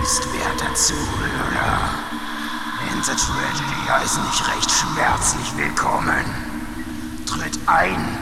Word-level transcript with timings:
liebenswerter 0.00 0.74
Zuhörer. 0.74 1.90
Enter 2.90 3.16
Tragedy 3.16 3.86
heißen 3.88 4.22
dich 4.30 4.48
recht 4.48 4.70
schmerzlich 4.70 5.56
willkommen. 5.56 6.24
Tritt 7.26 7.58
ein 7.66 8.18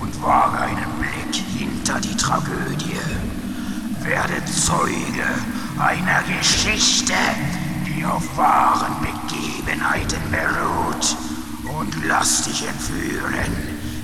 und 0.00 0.22
wage 0.22 0.58
einen 0.58 0.92
Blick 0.98 1.42
hinter 1.56 2.00
die 2.00 2.16
Tragödie. 2.16 3.00
Werde 4.00 4.44
Zeuge 4.44 5.26
einer 5.78 6.22
Geschichte, 6.38 7.14
die 7.86 8.04
auf 8.04 8.36
wahren 8.36 8.96
Begebenheiten 9.00 10.22
beruht. 10.30 11.16
Und 11.78 11.94
lass 12.06 12.42
dich 12.42 12.66
entführen 12.66 13.56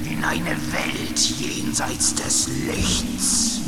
in 0.04 0.24
eine 0.24 0.56
Welt 0.72 1.18
jenseits 1.18 2.14
des 2.14 2.48
Lichts. 2.48 3.61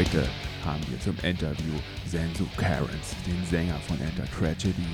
Heute 0.00 0.26
haben 0.64 0.80
wir 0.88 0.98
zum 1.00 1.14
Interview 1.22 1.74
Sensu 2.06 2.46
Karens, 2.56 3.14
den 3.26 3.44
Sänger 3.50 3.78
von 3.86 4.00
Enter 4.00 4.24
Tragedy. 4.30 4.88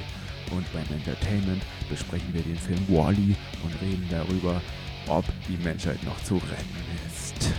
Und 0.51 0.66
beim 0.73 0.98
Entertainment 0.98 1.62
besprechen 1.88 2.34
wir 2.34 2.42
den 2.42 2.56
Film 2.56 2.84
Wally 2.88 3.37
und 3.62 3.80
reden 3.80 4.09
darüber, 4.10 4.60
ob 5.06 5.24
die 5.48 5.62
Menschheit 5.62 6.02
noch 6.02 6.20
zu 6.24 6.38
retten 6.38 6.82
ist. 7.06 7.52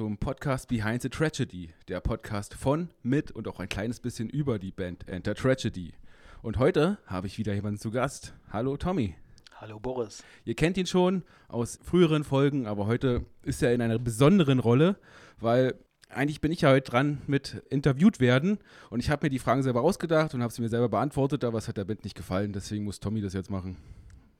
Zum 0.00 0.16
Podcast 0.16 0.68
Behind 0.68 1.02
the 1.02 1.10
Tragedy, 1.10 1.74
der 1.88 2.00
Podcast 2.00 2.54
von, 2.54 2.88
mit 3.02 3.32
und 3.32 3.46
auch 3.46 3.60
ein 3.60 3.68
kleines 3.68 4.00
bisschen 4.00 4.30
über 4.30 4.58
die 4.58 4.70
Band 4.70 5.06
Enter 5.06 5.34
Tragedy. 5.34 5.92
Und 6.40 6.56
heute 6.56 6.96
habe 7.04 7.26
ich 7.26 7.36
wieder 7.36 7.52
jemanden 7.52 7.78
zu 7.78 7.90
Gast. 7.90 8.32
Hallo 8.50 8.78
Tommy. 8.78 9.14
Hallo 9.56 9.78
Boris. 9.78 10.24
Ihr 10.46 10.54
kennt 10.54 10.78
ihn 10.78 10.86
schon 10.86 11.22
aus 11.48 11.78
früheren 11.82 12.24
Folgen, 12.24 12.66
aber 12.66 12.86
heute 12.86 13.26
ist 13.42 13.62
er 13.62 13.74
in 13.74 13.82
einer 13.82 13.98
besonderen 13.98 14.58
Rolle, 14.58 14.96
weil 15.38 15.74
eigentlich 16.08 16.40
bin 16.40 16.50
ich 16.50 16.62
ja 16.62 16.70
heute 16.70 16.90
dran 16.90 17.20
mit 17.26 17.62
interviewt 17.68 18.20
werden 18.20 18.56
und 18.88 19.00
ich 19.00 19.10
habe 19.10 19.26
mir 19.26 19.30
die 19.30 19.38
Fragen 19.38 19.62
selber 19.62 19.82
ausgedacht 19.82 20.32
und 20.32 20.42
habe 20.42 20.50
sie 20.50 20.62
mir 20.62 20.70
selber 20.70 20.88
beantwortet, 20.88 21.44
aber 21.44 21.58
es 21.58 21.68
hat 21.68 21.76
der 21.76 21.84
Band 21.84 22.04
nicht 22.04 22.16
gefallen, 22.16 22.54
deswegen 22.54 22.84
muss 22.84 23.00
Tommy 23.00 23.20
das 23.20 23.34
jetzt 23.34 23.50
machen. 23.50 23.76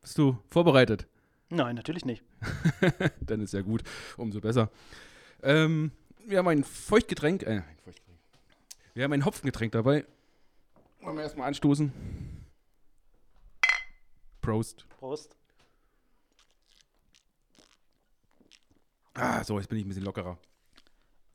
Bist 0.01 0.17
du 0.17 0.39
vorbereitet? 0.49 1.07
Nein, 1.51 1.77
natürlich 1.77 2.07
nicht. 2.07 2.25
Dann 3.21 3.43
ist 3.43 3.53
ja 3.53 3.61
gut, 3.61 3.83
umso 4.17 4.41
besser. 4.41 4.71
Ähm, 5.43 5.93
wir 6.27 6.39
haben 6.39 6.49
ein 6.49 6.65
Feuchtgetränk, 6.65 7.43
äh, 7.43 7.63
ein 7.63 7.79
Feuchtgetränk. 7.85 8.19
Wir 8.95 9.05
haben 9.05 9.13
ein 9.13 9.25
Hopfengetränk 9.25 9.73
dabei. 9.73 10.05
Wollen 11.01 11.17
wir 11.17 11.23
erstmal 11.23 11.49
anstoßen. 11.49 11.93
Prost. 14.41 14.87
Prost. 14.89 15.37
Ah, 19.15 19.43
so, 19.45 19.59
jetzt 19.59 19.69
bin 19.69 19.79
ich 19.79 19.85
ein 19.85 19.89
bisschen 19.89 20.05
lockerer. 20.05 20.39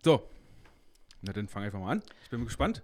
So. 0.04 0.28
Na 1.22 1.34
dann 1.34 1.48
fang 1.48 1.64
einfach 1.64 1.80
mal 1.80 1.92
an. 1.92 2.04
Ich 2.24 2.30
bin 2.30 2.44
gespannt. 2.46 2.84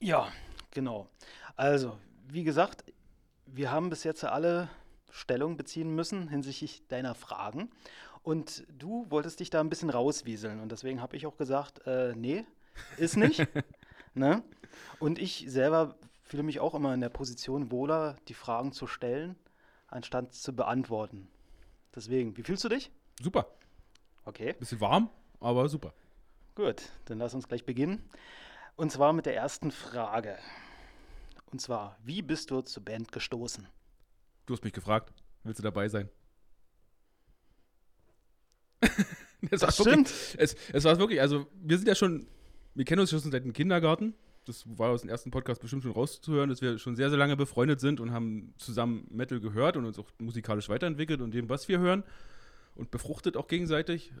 Ja, 0.00 0.30
genau. 0.70 1.08
Also, 1.56 1.98
wie 2.28 2.44
gesagt, 2.44 2.84
wir 3.46 3.70
haben 3.70 3.90
bis 3.90 4.04
jetzt 4.04 4.24
alle 4.24 4.68
Stellung 5.10 5.56
beziehen 5.56 5.94
müssen 5.94 6.28
hinsichtlich 6.28 6.86
deiner 6.88 7.14
Fragen. 7.14 7.70
Und 8.22 8.64
du 8.68 9.06
wolltest 9.10 9.40
dich 9.40 9.50
da 9.50 9.60
ein 9.60 9.70
bisschen 9.70 9.90
rauswieseln. 9.90 10.60
Und 10.60 10.72
deswegen 10.72 11.00
habe 11.00 11.16
ich 11.16 11.26
auch 11.26 11.36
gesagt, 11.36 11.86
äh, 11.86 12.14
nee, 12.14 12.44
ist 12.96 13.16
nicht. 13.16 13.46
ne? 14.14 14.42
Und 14.98 15.18
ich 15.18 15.44
selber 15.48 15.96
fühle 16.22 16.42
mich 16.42 16.60
auch 16.60 16.74
immer 16.74 16.94
in 16.94 17.00
der 17.00 17.08
Position 17.08 17.70
wohler, 17.70 18.16
die 18.28 18.34
Fragen 18.34 18.72
zu 18.72 18.86
stellen, 18.86 19.36
anstatt 19.88 20.34
zu 20.34 20.54
beantworten. 20.54 21.28
Deswegen, 21.94 22.36
wie 22.36 22.42
fühlst 22.42 22.62
du 22.62 22.68
dich? 22.68 22.90
Super. 23.20 23.46
Okay. 24.24 24.52
Bisschen 24.52 24.80
warm, 24.80 25.10
aber 25.40 25.68
super. 25.68 25.92
Gut, 26.54 26.82
dann 27.06 27.18
lass 27.18 27.34
uns 27.34 27.48
gleich 27.48 27.64
beginnen. 27.64 28.08
Und 28.76 28.92
zwar 28.92 29.12
mit 29.12 29.26
der 29.26 29.34
ersten 29.34 29.70
Frage. 29.70 30.38
Und 31.50 31.60
zwar, 31.60 31.96
wie 32.04 32.22
bist 32.22 32.50
du 32.50 32.60
zur 32.60 32.84
Band 32.84 33.10
gestoßen? 33.12 33.66
Du 34.46 34.54
hast 34.54 34.62
mich 34.62 34.72
gefragt, 34.72 35.12
willst 35.42 35.58
du 35.58 35.62
dabei 35.62 35.88
sein? 35.88 36.08
Es 39.50 39.50
Das 39.50 39.78
war 39.78 39.86
wirklich- 39.86 40.08
stimmt. 40.08 40.40
Es, 40.40 40.56
es 40.72 40.84
war 40.84 40.98
wirklich, 40.98 41.20
also 41.20 41.46
wir 41.62 41.76
sind 41.78 41.86
ja 41.88 41.94
schon, 41.94 42.26
wir 42.74 42.84
kennen 42.84 43.00
uns 43.00 43.10
schon 43.10 43.18
seit 43.20 43.44
dem 43.44 43.52
Kindergarten. 43.52 44.14
Das 44.46 44.64
war 44.66 44.90
aus 44.90 45.02
dem 45.02 45.10
ersten 45.10 45.30
Podcast 45.30 45.60
bestimmt 45.60 45.82
schon 45.82 45.92
rauszuhören, 45.92 46.48
dass 46.48 46.62
wir 46.62 46.78
schon 46.78 46.96
sehr, 46.96 47.10
sehr 47.10 47.18
lange 47.18 47.36
befreundet 47.36 47.78
sind 47.80 48.00
und 48.00 48.12
haben 48.12 48.54
zusammen 48.56 49.06
Metal 49.10 49.38
gehört 49.38 49.76
und 49.76 49.84
uns 49.84 49.98
auch 49.98 50.06
musikalisch 50.18 50.68
weiterentwickelt 50.68 51.20
und 51.20 51.32
dem, 51.32 51.48
was 51.48 51.68
wir 51.68 51.78
hören. 51.78 52.04
Und 52.74 52.90
befruchtet 52.90 53.36
auch 53.36 53.48
gegenseitig. 53.48 54.12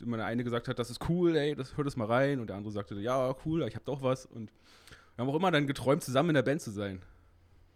Immer 0.00 0.18
der 0.18 0.26
eine 0.26 0.44
gesagt 0.44 0.68
hat, 0.68 0.78
das 0.78 0.90
ist 0.90 1.08
cool, 1.08 1.36
ey, 1.36 1.54
das 1.54 1.76
hört 1.76 1.86
es 1.86 1.96
mal 1.96 2.06
rein. 2.06 2.40
Und 2.40 2.48
der 2.48 2.56
andere 2.56 2.72
sagte, 2.72 2.94
ja, 2.96 3.34
cool, 3.46 3.66
ich 3.66 3.74
habe 3.74 3.84
doch 3.84 4.02
was. 4.02 4.26
Und 4.26 4.50
wir 5.16 5.22
haben 5.24 5.30
auch 5.30 5.36
immer 5.36 5.50
dann 5.50 5.66
geträumt, 5.66 6.02
zusammen 6.02 6.30
in 6.30 6.34
der 6.34 6.42
Band 6.42 6.60
zu 6.60 6.70
sein. 6.70 7.00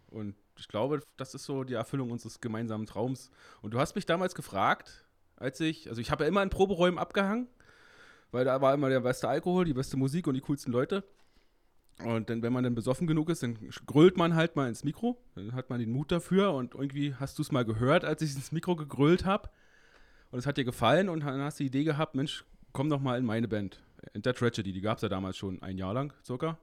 Und 0.09 0.35
ich 0.57 0.67
glaube, 0.67 0.99
das 1.17 1.33
ist 1.33 1.45
so 1.45 1.63
die 1.63 1.73
Erfüllung 1.73 2.11
unseres 2.11 2.41
gemeinsamen 2.41 2.85
Traums. 2.85 3.31
Und 3.61 3.73
du 3.73 3.79
hast 3.79 3.95
mich 3.95 4.05
damals 4.05 4.35
gefragt, 4.35 5.05
als 5.39 5.59
ich, 5.59 5.89
also 5.89 6.01
ich 6.01 6.11
habe 6.11 6.23
ja 6.23 6.27
immer 6.27 6.43
in 6.43 6.49
Proberäumen 6.49 6.99
abgehangen, 6.99 7.47
weil 8.31 8.45
da 8.45 8.61
war 8.61 8.73
immer 8.73 8.89
der 8.89 8.99
beste 8.99 9.27
Alkohol, 9.27 9.65
die 9.65 9.73
beste 9.73 9.97
Musik 9.97 10.27
und 10.27 10.35
die 10.35 10.41
coolsten 10.41 10.71
Leute. 10.71 11.03
Und 12.03 12.29
dann, 12.29 12.41
wenn 12.41 12.53
man 12.53 12.63
dann 12.63 12.75
besoffen 12.75 13.07
genug 13.07 13.29
ist, 13.29 13.43
dann 13.43 13.57
grölt 13.85 14.15
man 14.15 14.35
halt 14.35 14.55
mal 14.55 14.69
ins 14.69 14.83
Mikro. 14.83 15.21
Dann 15.35 15.53
hat 15.53 15.69
man 15.69 15.79
den 15.79 15.91
Mut 15.91 16.11
dafür 16.11 16.53
und 16.53 16.75
irgendwie 16.75 17.13
hast 17.15 17.37
du 17.37 17.41
es 17.41 17.51
mal 17.51 17.65
gehört, 17.65 18.05
als 18.05 18.21
ich 18.21 18.35
ins 18.35 18.51
Mikro 18.51 18.75
gegrölt 18.75 19.25
habe. 19.25 19.49
Und 20.31 20.39
es 20.39 20.45
hat 20.45 20.57
dir 20.57 20.63
gefallen 20.63 21.09
und 21.09 21.21
dann 21.21 21.41
hast 21.41 21.59
du 21.59 21.63
die 21.63 21.67
Idee 21.67 21.83
gehabt, 21.83 22.15
Mensch, 22.15 22.45
komm 22.71 22.89
doch 22.89 23.01
mal 23.01 23.17
in 23.17 23.25
meine 23.25 23.47
Band. 23.47 23.81
Enter 24.13 24.33
Tragedy, 24.33 24.71
die 24.71 24.81
gab 24.81 24.97
es 24.97 25.01
ja 25.01 25.09
damals 25.09 25.35
schon 25.35 25.61
ein 25.61 25.77
Jahr 25.77 25.93
lang 25.93 26.13
circa. 26.23 26.57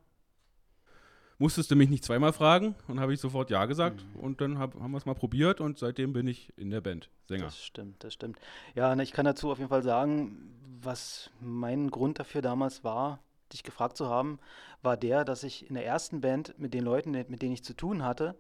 Musstest 1.39 1.71
du 1.71 1.77
mich 1.77 1.91
nicht 1.91 2.03
zweimal 2.05 2.33
fragen 2.33 2.75
und 2.89 2.99
habe 2.99 3.13
ich 3.13 3.21
sofort 3.21 3.51
Ja 3.51 3.67
gesagt 3.67 4.05
und 4.15 4.41
dann 4.41 4.59
hab, 4.59 4.75
haben 4.75 4.93
wir 4.93 4.99
es 4.99 5.05
mal 5.05 5.15
probiert 5.15 5.61
und 5.61 5.79
seitdem 5.79 6.15
bin 6.15 6.27
ich 6.27 6.53
in 6.57 6.71
der 6.71 6.81
Band, 6.81 7.11
Sänger. 7.27 7.45
Das 7.45 7.63
stimmt, 7.63 8.03
das 8.03 8.15
stimmt. 8.15 8.39
Ja, 8.75 8.95
ne, 8.97 9.03
ich 9.03 9.13
kann 9.13 9.27
dazu 9.27 9.51
auf 9.51 9.59
jeden 9.59 9.69
Fall 9.69 9.83
sagen, 9.83 10.55
was 10.81 11.31
mein 11.41 11.91
Grund 11.91 12.19
dafür 12.19 12.41
damals 12.41 12.85
war, 12.85 13.21
dich 13.53 13.63
gefragt 13.63 13.99
zu 13.99 14.09
haben, 14.09 14.39
war 14.83 14.97
der, 14.97 15.25
dass 15.25 15.43
ich 15.43 15.69
in 15.69 15.75
der 15.75 15.85
ersten 15.85 16.23
Band 16.23 16.59
mit 16.59 16.73
den 16.73 16.85
Leuten, 16.85 17.11
mit 17.11 17.43
denen 17.43 17.53
ich 17.53 17.65
zu 17.65 17.75
tun 17.75 18.03
hatte, 18.03 18.37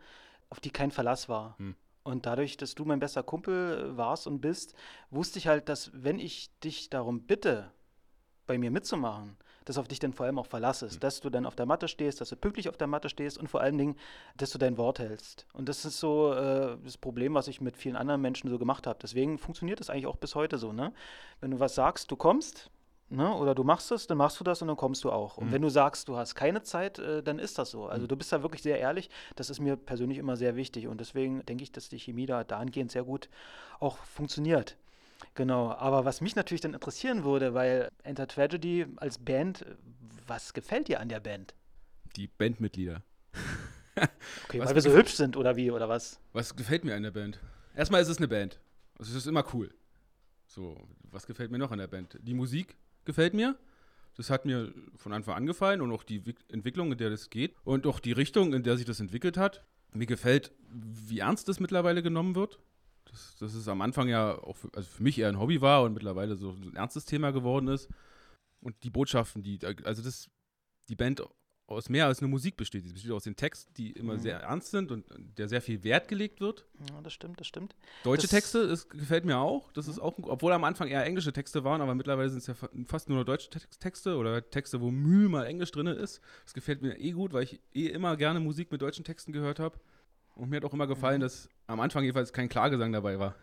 auf 0.49 0.61
die 0.61 0.71
kein 0.71 0.91
Verlass 0.91 1.28
war. 1.28 1.59
Hm. 1.59 1.75
Und 2.03 2.25
dadurch, 2.25 2.57
dass 2.57 2.75
du 2.75 2.84
mein 2.84 3.01
bester 3.01 3.23
Kumpel 3.23 3.97
warst 3.97 4.27
und 4.27 4.41
bist, 4.41 4.75
wusste 5.10 5.39
ich 5.39 5.49
halt, 5.49 5.69
dass 5.69 5.91
wenn 5.92 6.19
ich 6.19 6.57
dich 6.60 6.89
darum 6.89 7.22
bitte, 7.22 7.72
bei 8.47 8.59
mir 8.59 8.71
mitzumachen, 8.71 9.37
dass 9.66 9.77
auf 9.77 9.89
dich 9.89 9.98
dann 9.98 10.15
vor 10.15 10.24
allem 10.24 10.39
auch 10.39 10.47
Verlass 10.47 10.80
ist, 10.80 11.03
dass 11.03 11.21
du 11.21 11.28
dann 11.28 11.45
auf 11.45 11.54
der 11.54 11.66
Matte 11.66 11.89
stehst, 11.89 12.21
dass 12.21 12.30
du 12.30 12.36
pünktlich 12.36 12.71
auf 12.71 12.78
der 12.78 12.86
Matte 12.86 13.10
stehst 13.10 13.36
und 13.36 13.48
vor 13.48 13.60
allen 13.60 13.77
Dingen, 13.77 13.97
dass 14.36 14.51
du 14.51 14.59
dein 14.59 14.78
Wort 14.78 14.98
hältst. 14.98 15.47
Und 15.53 15.68
das 15.68 15.84
ist 15.84 16.01
so 16.01 16.33
äh, 16.33 16.78
das 16.83 16.97
Problem, 16.97 17.34
was 17.34 17.48
ich 17.48 17.60
mit 17.60 17.77
vielen 17.77 17.97
anderen 17.97 18.22
Menschen 18.22 18.48
so 18.48 18.59
gemacht 18.59 18.86
habe. 18.86 18.98
Deswegen 19.03 19.39
funktioniert 19.39 19.80
das 19.80 19.91
eigentlich 19.91 20.07
auch 20.07 20.16
bis 20.16 20.34
heute 20.34 20.57
so. 20.57 20.72
Ne? 20.72 20.92
Wenn 21.41 21.51
du 21.51 21.60
was 21.60 21.74
sagst, 21.74 22.10
du 22.10 22.16
kommst, 22.16 22.71
ne? 23.09 23.34
oder 23.34 23.54
du 23.54 23.65
machst 23.65 23.91
es, 23.91 24.07
dann 24.07 24.18
machst 24.18 24.39
du 24.39 24.45
das 24.45 24.63
und 24.63 24.68
dann 24.68 24.77
kommst 24.77 25.03
du 25.03 25.10
auch. 25.10 25.36
Und 25.36 25.53
wenn 25.53 25.63
du 25.63 25.68
sagst, 25.68 26.09
du 26.09 26.16
hast 26.16 26.36
keine 26.36 26.63
Zeit, 26.63 27.01
äh, 27.01 27.22
dann 27.22 27.41
ist 27.41 27.59
das 27.59 27.72
so. 27.72 27.86
Also 27.86 28.07
du 28.07 28.16
bist 28.16 28.33
da 28.33 28.42
wirklich 28.42 28.63
sehr 28.63 28.78
ehrlich. 28.78 29.10
Das 29.34 29.51
ist 29.51 29.59
mir 29.59 29.77
persönlich 29.77 30.18
immer 30.18 30.36
sehr 30.36 30.54
wichtig. 30.54 30.86
Und 30.86 31.01
deswegen 31.01 31.45
denke 31.45 31.65
ich, 31.65 31.72
dass 31.72 31.89
die 31.89 31.98
Chemie 31.98 32.27
da 32.27 32.45
dahingehend 32.45 32.92
sehr 32.92 33.04
gut 33.04 33.28
auch 33.80 33.98
funktioniert. 33.98 34.77
Genau, 35.36 35.71
aber 35.72 36.04
was 36.04 36.21
mich 36.21 36.34
natürlich 36.34 36.62
dann 36.62 36.74
interessieren 36.74 37.22
würde, 37.22 37.54
weil 37.54 37.91
Enter 38.03 38.27
Tragedy 38.27 38.86
als 38.97 39.18
Band, 39.18 39.65
was 40.27 40.53
gefällt 40.54 40.88
dir 40.88 40.98
an 41.00 41.09
der 41.09 41.21
Band? 41.21 41.54
Die 42.16 42.27
Bandmitglieder. 42.27 43.03
Okay, 44.48 44.59
Was 44.60 44.68
weil 44.68 44.74
wir 44.74 44.83
so 44.83 44.92
hübsch 44.92 45.15
sind 45.15 45.36
oder 45.36 45.56
wie 45.56 45.71
oder 45.71 45.88
was? 45.88 46.21
Was 46.33 46.56
gefällt 46.56 46.84
mir 46.84 46.94
an 46.94 47.03
der 47.03 47.10
Band? 47.12 47.38
Erstmal 47.74 48.03
ist 48.03 48.09
es 48.09 48.18
eine 48.18 48.28
Band. 48.28 48.59
Also 48.98 49.10
es 49.12 49.16
ist 49.18 49.27
immer 49.27 49.44
cool. 49.54 49.72
So, 50.47 50.77
was 51.10 51.27
gefällt 51.27 51.50
mir 51.50 51.59
noch 51.59 51.71
an 51.71 51.78
der 51.78 51.86
Band? 51.86 52.18
Die 52.22 52.34
Musik 52.34 52.77
gefällt 53.04 53.34
mir. 53.34 53.56
Das 54.16 54.30
hat 54.30 54.47
mir 54.47 54.72
von 54.97 55.12
Anfang 55.12 55.34
an 55.34 55.47
gefallen 55.47 55.82
und 55.82 55.92
auch 55.92 56.03
die 56.03 56.24
Wick- 56.24 56.44
Entwicklung, 56.50 56.92
in 56.92 56.98
der 56.98 57.10
das 57.10 57.28
geht 57.28 57.54
und 57.65 57.86
auch 57.86 58.00
die 58.00 58.12
Richtung, 58.12 58.54
in 58.54 58.62
der 58.62 58.77
sich 58.78 58.86
das 58.86 59.00
entwickelt 59.00 59.36
hat. 59.36 59.62
Mir 59.92 60.06
gefällt, 60.06 60.53
wie 60.71 61.18
ernst 61.18 61.48
das 61.48 61.60
mittlerweile 61.60 62.03
genommen 62.03 62.34
wird. 62.34 62.59
Das, 63.16 63.36
das 63.41 63.54
ist 63.54 63.68
am 63.68 63.80
Anfang 63.80 64.09
ja 64.09 64.36
auch 64.42 64.57
für, 64.57 64.68
also 64.74 64.86
für 64.89 65.03
mich 65.03 65.18
eher 65.18 65.28
ein 65.28 65.39
Hobby 65.41 65.60
war 65.63 65.83
und 65.84 65.95
mittlerweile 65.95 66.36
so 66.36 66.51
ein 66.51 66.77
ernstes 66.77 67.07
Thema 67.07 67.30
geworden 67.30 67.68
ist. 67.68 67.89
Und 68.60 68.74
die 68.84 68.91
Botschaften, 68.91 69.42
die, 69.42 69.59
also 69.84 70.03
das, 70.03 70.28
die 70.89 70.97
Band 70.97 71.22
aus 71.68 71.89
mehr 71.89 72.07
als 72.07 72.21
nur 72.21 72.30
Musik 72.30 72.57
besteht. 72.57 72.86
Sie 72.86 72.92
besteht 72.92 73.10
aus 73.10 73.24
den 73.24 73.34
Texten, 73.34 73.72
die 73.74 73.91
immer 73.92 74.15
Mhm. 74.15 74.21
sehr 74.21 74.39
ernst 74.41 74.71
sind 74.71 74.92
und 74.92 75.04
der 75.36 75.48
sehr 75.48 75.60
viel 75.60 75.83
Wert 75.83 76.07
gelegt 76.09 76.41
wird. 76.41 76.65
Ja, 76.91 77.01
das 77.01 77.13
stimmt, 77.13 77.41
das 77.41 77.47
stimmt. 77.48 77.74
Deutsche 78.04 78.22
Das- 78.22 78.30
Texte, 78.30 78.68
das 78.68 78.89
gefällt 78.89 79.24
mir 79.24 79.39
auch. 79.39 79.72
Das 79.72 79.89
ist 79.89 79.98
auch, 79.98 80.15
obwohl 80.22 80.53
am 80.53 80.63
Anfang 80.65 80.86
eher 80.89 81.04
englische 81.04 81.33
Texte 81.33 81.65
waren, 81.65 81.80
aber 81.80 81.95
mittlerweile 81.97 82.28
sind 82.28 82.39
es 82.39 82.47
ja 82.47 82.54
fa- 82.54 82.68
fast 82.86 83.09
nur 83.09 83.18
noch 83.18 83.24
deutsche 83.24 83.51
Tex- 83.51 83.78
Texte 83.80 84.16
oder 84.16 84.48
Texte, 84.48 84.80
wo 84.80 84.91
Mühe 84.92 85.28
mal 85.28 85.45
Englisch 85.47 85.72
drin 85.72 85.86
ist. 85.89 86.21
Das 86.45 86.54
gefällt 86.54 86.83
mir 86.83 87.01
eh 87.01 87.10
gut, 87.13 87.33
weil 87.33 87.42
ich 87.45 87.60
eh 87.74 87.86
immer 87.89 88.16
gerne 88.16 88.39
Musik 88.41 88.71
mit 88.71 88.80
deutschen 88.83 89.04
Texten 89.04 89.33
gehört 89.33 89.59
habe. 89.59 89.80
Und 90.36 90.50
mir 90.50 90.56
hat 90.56 90.65
auch 90.65 90.72
immer 90.74 90.86
gefallen, 90.86 91.21
dass 91.21 91.48
am 91.66 91.80
Anfang 91.80 92.04
jedenfalls 92.04 92.33
kein 92.33 92.48
Klagesang 92.48 92.92
dabei 92.92 93.18
war. 93.18 93.34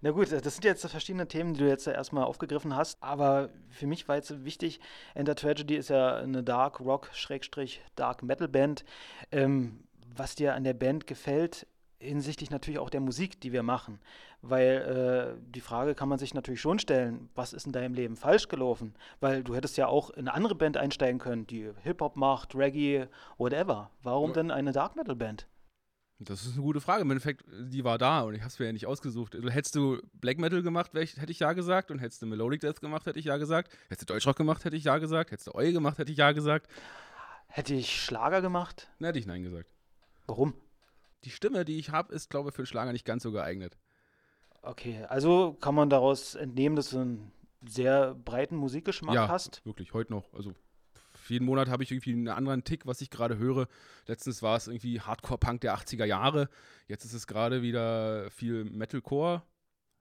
Na 0.00 0.10
gut, 0.10 0.32
das 0.32 0.54
sind 0.54 0.64
jetzt 0.64 0.84
verschiedene 0.84 1.28
Themen, 1.28 1.54
die 1.54 1.60
du 1.60 1.68
jetzt 1.68 1.86
erstmal 1.86 2.24
aufgegriffen 2.24 2.74
hast, 2.74 3.00
aber 3.00 3.50
für 3.70 3.86
mich 3.86 4.08
war 4.08 4.16
jetzt 4.16 4.44
wichtig, 4.44 4.80
Enter 5.14 5.36
Tragedy 5.36 5.76
ist 5.76 5.90
ja 5.90 6.16
eine 6.16 6.42
Dark 6.42 6.80
Rock, 6.80 7.08
Schrägstrich, 7.12 7.80
Dark 7.94 8.24
Metal 8.24 8.48
Band. 8.48 8.84
Ähm, 9.30 9.84
was 10.16 10.34
dir 10.34 10.54
an 10.54 10.64
der 10.64 10.74
Band 10.74 11.06
gefällt, 11.06 11.68
hinsichtlich 12.00 12.50
natürlich 12.50 12.80
auch 12.80 12.90
der 12.90 13.00
Musik, 13.00 13.40
die 13.40 13.52
wir 13.52 13.62
machen. 13.62 14.00
Weil 14.40 15.36
äh, 15.38 15.40
die 15.54 15.60
Frage 15.60 15.94
kann 15.94 16.08
man 16.08 16.18
sich 16.18 16.34
natürlich 16.34 16.60
schon 16.60 16.80
stellen, 16.80 17.28
was 17.36 17.52
ist 17.52 17.66
in 17.66 17.72
deinem 17.72 17.94
Leben 17.94 18.16
falsch 18.16 18.48
gelaufen? 18.48 18.94
Weil 19.20 19.44
du 19.44 19.54
hättest 19.54 19.76
ja 19.76 19.86
auch 19.86 20.10
in 20.10 20.26
eine 20.26 20.34
andere 20.34 20.56
Band 20.56 20.76
einsteigen 20.76 21.20
können, 21.20 21.46
die 21.46 21.70
Hip-Hop 21.84 22.16
macht, 22.16 22.56
Reggae, 22.56 23.06
whatever. 23.38 23.90
Warum 24.02 24.30
Ja. 24.30 24.34
denn 24.34 24.50
eine 24.50 24.72
Dark 24.72 24.96
Metal 24.96 25.14
Band? 25.14 25.46
Das 26.24 26.44
ist 26.46 26.54
eine 26.54 26.62
gute 26.62 26.80
Frage. 26.80 27.02
Im 27.02 27.10
Endeffekt, 27.10 27.44
die 27.50 27.84
war 27.84 27.98
da 27.98 28.22
und 28.22 28.34
ich 28.34 28.40
habe 28.40 28.48
es 28.48 28.58
mir 28.58 28.66
ja 28.66 28.72
nicht 28.72 28.86
ausgesucht. 28.86 29.34
Also, 29.34 29.48
hättest 29.50 29.74
du 29.74 30.00
Black 30.14 30.38
Metal 30.38 30.62
gemacht, 30.62 30.94
ich, 30.94 31.16
hätte 31.16 31.32
ich 31.32 31.40
ja 31.40 31.52
gesagt. 31.52 31.90
Und 31.90 31.98
hättest 31.98 32.22
du 32.22 32.26
Melodic 32.26 32.60
Death 32.60 32.80
gemacht, 32.80 33.06
hätte 33.06 33.18
ich 33.18 33.24
ja 33.26 33.36
gesagt. 33.36 33.72
Hättest 33.88 34.08
du 34.08 34.14
Deutschrock 34.14 34.36
gemacht, 34.36 34.64
hätte 34.64 34.76
ich 34.76 34.84
ja 34.84 34.98
gesagt. 34.98 35.30
Hättest 35.30 35.48
du 35.48 35.54
Oi 35.54 35.72
gemacht, 35.72 35.98
hätte 35.98 36.12
ich 36.12 36.18
ja 36.18 36.32
gesagt. 36.32 36.68
Hätte 37.48 37.74
ich 37.74 38.00
Schlager 38.02 38.40
gemacht? 38.40 38.88
Dann 38.98 39.06
hätte 39.06 39.18
ich 39.18 39.26
Nein 39.26 39.42
gesagt. 39.42 39.68
Warum? 40.26 40.54
Die 41.24 41.30
Stimme, 41.30 41.64
die 41.64 41.78
ich 41.78 41.90
habe, 41.90 42.14
ist, 42.14 42.30
glaube 42.30 42.48
ich, 42.50 42.54
für 42.54 42.66
Schlager 42.66 42.92
nicht 42.92 43.04
ganz 43.04 43.22
so 43.22 43.30
geeignet. 43.32 43.76
Okay, 44.62 45.04
also 45.08 45.54
kann 45.60 45.74
man 45.74 45.90
daraus 45.90 46.34
entnehmen, 46.34 46.76
dass 46.76 46.90
du 46.90 46.98
einen 47.00 47.32
sehr 47.66 48.14
breiten 48.14 48.56
Musikgeschmack 48.56 49.14
Ja. 49.14 49.28
hast. 49.28 49.64
Wirklich, 49.64 49.92
heute 49.92 50.12
noch. 50.12 50.32
Also 50.32 50.54
jeden 51.32 51.44
Monat 51.46 51.68
habe 51.68 51.82
ich 51.82 51.90
irgendwie 51.90 52.12
einen 52.12 52.28
anderen 52.28 52.62
Tick, 52.64 52.86
was 52.86 53.00
ich 53.00 53.10
gerade 53.10 53.38
höre. 53.38 53.66
Letztens 54.06 54.42
war 54.42 54.56
es 54.56 54.68
irgendwie 54.68 55.00
Hardcore-Punk 55.00 55.60
der 55.62 55.76
80er 55.76 56.04
Jahre. 56.04 56.48
Jetzt 56.86 57.04
ist 57.04 57.12
es 57.14 57.26
gerade 57.26 57.62
wieder 57.62 58.30
viel 58.30 58.64
Metalcore, 58.64 59.42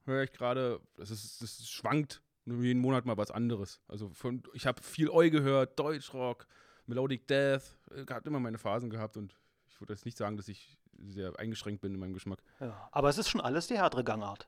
höre 0.06 0.24
ich 0.24 0.32
gerade. 0.34 0.80
Das, 0.96 1.10
ist, 1.10 1.42
das 1.42 1.68
schwankt 1.68 2.22
jeden 2.46 2.82
Monat 2.82 3.06
mal 3.06 3.18
was 3.18 3.32
anderes. 3.32 3.82
Also 3.88 4.10
von, 4.10 4.44
ich 4.54 4.68
habe 4.68 4.82
viel 4.84 5.10
Oi 5.10 5.30
gehört, 5.30 5.80
Deutschrock, 5.80 6.46
Melodic 6.86 7.28
Death. 7.28 7.64
Ich 7.96 8.10
habe 8.10 8.28
immer 8.30 8.40
meine 8.40 8.58
Phasen 8.58 8.90
gehabt 8.90 9.18
und 9.18 9.36
ich 9.70 9.80
würde 9.80 9.94
jetzt 9.94 10.06
nicht 10.06 10.18
sagen, 10.18 10.38
dass 10.38 10.48
ich 10.48 10.78
sehr 11.08 11.38
eingeschränkt 11.40 11.82
bin 11.82 11.94
in 11.94 12.00
meinem 12.00 12.14
Geschmack. 12.14 12.44
Ja, 12.60 12.90
aber 12.92 13.10
es 13.10 13.18
ist 13.18 13.30
schon 13.30 13.42
alles 13.42 13.68
die 13.68 13.78
härtere 13.78 14.04
Gangart. 14.04 14.48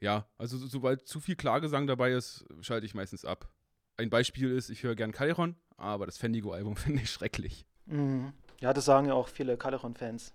Ja, 0.00 0.26
also 0.38 0.58
so- 0.58 0.66
sobald 0.66 1.06
zu 1.06 1.20
viel 1.20 1.36
Klagesang 1.36 1.86
dabei 1.86 2.12
ist, 2.12 2.44
schalte 2.60 2.84
ich 2.86 2.94
meistens 2.94 3.24
ab. 3.24 3.48
Ein 3.96 4.10
Beispiel 4.10 4.50
ist, 4.50 4.70
ich 4.70 4.82
höre 4.82 4.96
gern 4.96 5.12
Calderon, 5.12 5.54
aber 5.76 6.06
das 6.06 6.18
Fendigo-Album 6.18 6.76
finde 6.76 7.02
ich 7.02 7.10
schrecklich. 7.10 7.64
Mhm. 7.86 8.32
Ja, 8.60 8.72
das 8.72 8.84
sagen 8.84 9.06
ja 9.06 9.14
auch 9.14 9.28
viele 9.28 9.56
Calderon-Fans. 9.56 10.32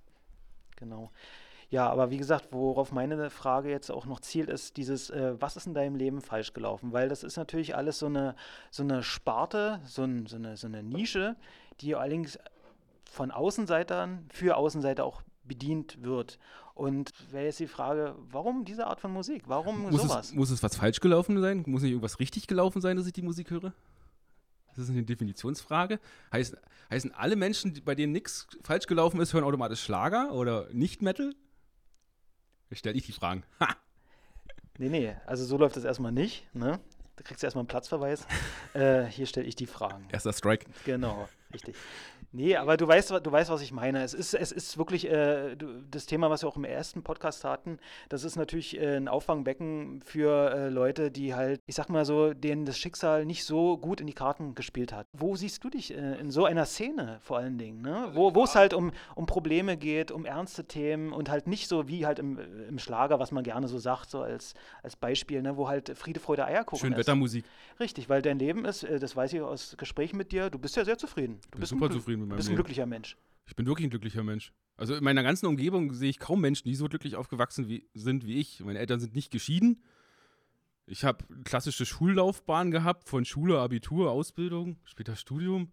Genau. 0.78 1.12
Ja, 1.70 1.88
aber 1.90 2.10
wie 2.10 2.18
gesagt, 2.18 2.48
worauf 2.52 2.92
meine 2.92 3.30
Frage 3.30 3.70
jetzt 3.70 3.92
auch 3.92 4.06
noch 4.06 4.22
zielt, 4.22 4.50
ist 4.50 4.78
dieses, 4.78 5.12
äh, 5.12 5.40
was 5.40 5.56
ist 5.56 5.68
in 5.68 5.76
deinem 5.76 5.96
Leben 5.96 6.22
falsch 6.22 6.54
gelaufen? 6.54 6.94
Weil 6.94 7.10
das 7.10 7.24
ist 7.24 7.38
natürlich 7.38 7.76
alles 7.76 8.00
so 8.00 8.08
eine, 8.08 8.36
so 8.72 8.82
eine 8.82 9.04
Sparte, 9.04 9.80
so, 9.86 10.04
ein, 10.04 10.26
so, 10.26 10.38
eine, 10.38 10.58
so 10.58 10.66
eine 10.66 10.82
Nische, 10.82 11.36
die 11.82 11.96
allerdings 11.96 12.40
von 13.06 13.30
Außenseitern 13.30 14.26
für 14.32 14.58
Außenseiter 14.58 15.06
auch 15.06 15.22
bedient 15.44 16.04
wird. 16.04 16.40
Und 16.80 17.12
wäre 17.30 17.44
jetzt 17.44 17.60
die 17.60 17.68
Frage, 17.68 18.16
warum 18.32 18.64
diese 18.64 18.88
Art 18.88 19.02
von 19.02 19.12
Musik? 19.12 19.44
Warum 19.48 19.90
Muss 19.90 20.02
sowas? 20.02 20.28
es, 20.28 20.34
muss 20.34 20.50
es 20.50 20.64
was 20.64 20.78
falsch 20.78 21.02
gelaufen 21.02 21.42
sein? 21.42 21.66
Muss 21.68 21.82
nicht 21.82 21.92
irgendwas 21.92 22.22
richtig 22.22 22.48
gelaufen 22.48 22.80
sein, 22.80 22.96
dass 22.96 23.06
ich 23.06 23.12
die 23.12 23.22
Musik 23.22 23.50
höre? 23.50 23.74
Das 24.70 24.86
ist 24.86 24.90
eine 24.90 25.04
Definitionsfrage. 25.04 26.00
Heißen, 26.32 26.58
heißen 26.90 27.14
alle 27.14 27.36
Menschen, 27.36 27.82
bei 27.84 27.96
denen 27.96 28.14
nichts 28.14 28.48
falsch 28.64 28.88
gelaufen 28.88 29.20
ist, 29.20 29.34
hören 29.34 29.44
automatisch 29.44 29.84
Schlager 29.84 30.32
oder 30.32 30.70
Nicht-Metal? 30.72 31.36
Stelle 32.72 32.96
ich 32.96 33.06
die 33.06 33.12
Fragen. 33.12 33.44
Ha! 33.60 33.76
Nee, 34.78 34.88
nee, 34.88 35.16
also 35.26 35.44
so 35.44 35.58
läuft 35.58 35.76
das 35.76 35.84
erstmal 35.84 36.14
nicht. 36.14 36.48
Ne? 36.56 36.80
Da 37.18 37.24
kriegst 37.26 37.44
du 37.44 37.48
erstmal 37.48 37.64
einen 37.64 37.68
Platzverweis. 37.68 38.26
äh, 38.74 39.04
hier 39.04 39.26
stelle 39.26 39.48
ich 39.48 39.58
die 39.58 39.66
Fragen. 39.66 40.08
Erster 40.14 40.32
Strike. 40.32 40.66
Genau, 40.86 41.28
richtig. 41.54 41.76
Nee, 42.32 42.56
aber 42.56 42.78
du 42.78 42.88
weißt, 42.88 43.10
du 43.10 43.32
weißt, 43.32 43.50
was 43.50 43.62
ich 43.62 43.72
meine. 43.72 44.04
Es 44.04 44.14
ist, 44.14 44.34
es 44.36 44.52
ist 44.52 44.78
wirklich 44.78 45.10
äh, 45.10 45.56
du, 45.56 45.82
das 45.90 46.06
Thema, 46.06 46.30
was 46.30 46.44
wir 46.44 46.50
auch 46.50 46.58
im 46.58 46.64
ersten 46.64 47.02
Podcast 47.02 47.44
hatten. 47.44 47.80
Das 48.08 48.24
ist 48.24 48.36
natürlich 48.36 48.80
äh, 48.80 48.98
ein 48.98 49.08
Auffangbecken 49.08 50.02
für 50.04 50.52
äh, 50.52 50.70
Leute, 50.70 51.10
die 51.10 51.34
halt, 51.34 51.60
ich 51.66 51.76
sag 51.76 51.90
mal 51.90 52.06
so, 52.06 52.34
denen 52.34 52.66
das 52.66 52.78
Schicksal 52.78 53.26
nicht 53.26 53.46
so 53.46 53.78
gut 53.78 54.00
in 54.00 54.06
die 54.06 54.14
Karten 54.14 54.54
gespielt 54.54 54.94
hat. 54.94 55.08
Wo 55.12 55.36
siehst 55.36 55.64
du 55.64 55.72
dich 55.72 55.92
äh, 55.96 56.20
in 56.20 56.30
so 56.30 56.46
einer 56.46 56.66
Szene 56.66 57.18
vor 57.22 57.38
allen 57.38 57.58
Dingen? 57.58 57.82
Ne? 57.82 58.12
Wo 58.14 58.36
wo 58.36 58.44
es 58.44 58.54
halt 58.54 58.76
um, 58.76 58.92
um 59.16 59.26
Probleme 59.26 59.76
geht, 59.76 60.12
um 60.12 60.26
ernste 60.26 60.66
Themen 60.66 61.14
und 61.14 61.30
halt 61.30 61.48
nicht 61.48 61.68
so 61.68 61.88
wie 61.88 62.06
halt 62.06 62.20
im, 62.20 62.38
im 62.70 62.78
Schlager, 62.78 63.20
was 63.20 63.32
man 63.32 63.44
gerne 63.44 63.68
so 63.68 63.80
sagt, 63.80 64.12
so 64.12 64.22
als, 64.22 64.54
als 64.84 64.96
Beispiel, 64.96 65.42
ne? 65.42 65.58
wo 65.58 65.68
halt 65.68 65.98
Friede, 65.98 66.20
Freude, 66.20 66.46
Eierkuchen 66.46 66.80
Schön 66.80 66.94
ist. 66.94 67.00
Wettermusik. 67.00 67.46
Richtig, 67.80 68.08
weil 68.08 68.22
dein 68.22 68.38
Leben 68.38 68.66
ist, 68.66 68.84
äh, 68.84 69.00
das 69.00 69.16
weiß 69.16 69.34
ich 69.34 69.42
aus 69.42 69.76
Gesprächen 69.78 70.18
mit 70.18 70.32
dir, 70.32 70.52
du 70.52 70.60
bist 70.60 70.76
ja 70.76 70.86
sehr 70.86 70.98
zufrieden. 70.98 71.40
Du 71.52 71.60
bist 71.60 71.72
super 71.72 71.88
ein, 71.88 71.92
Zufrieden 72.20 72.22
mit 72.22 72.26
du 72.26 72.30
meinem 72.30 72.38
bist 72.38 72.48
ein 72.48 72.52
Leben. 72.52 72.58
glücklicher 72.58 72.86
Mensch. 72.86 73.18
Ich 73.46 73.56
bin 73.56 73.66
wirklich 73.66 73.88
ein 73.88 73.90
glücklicher 73.90 74.24
Mensch. 74.24 74.54
Also 74.78 74.96
in 74.96 75.04
meiner 75.04 75.24
ganzen 75.24 75.48
Umgebung 75.48 75.94
sehe 75.94 76.10
ich 76.10 76.20
kaum 76.20 76.40
Menschen, 76.42 76.68
die 76.68 76.76
so 76.76 76.88
glücklich 76.88 77.16
aufgewachsen 77.16 77.68
wie, 77.68 77.90
sind 77.94 78.26
wie 78.26 78.40
ich. 78.40 78.62
Meine 78.62 78.80
Eltern 78.80 79.00
sind 79.00 79.16
nicht 79.16 79.32
geschieden. 79.32 79.84
Ich 80.86 81.04
habe 81.04 81.26
klassische 81.44 81.86
Schullaufbahn 81.86 82.72
gehabt, 82.72 83.10
von 83.10 83.26
Schule, 83.26 83.60
Abitur, 83.60 84.10
Ausbildung, 84.12 84.78
später 84.86 85.16
Studium. 85.16 85.72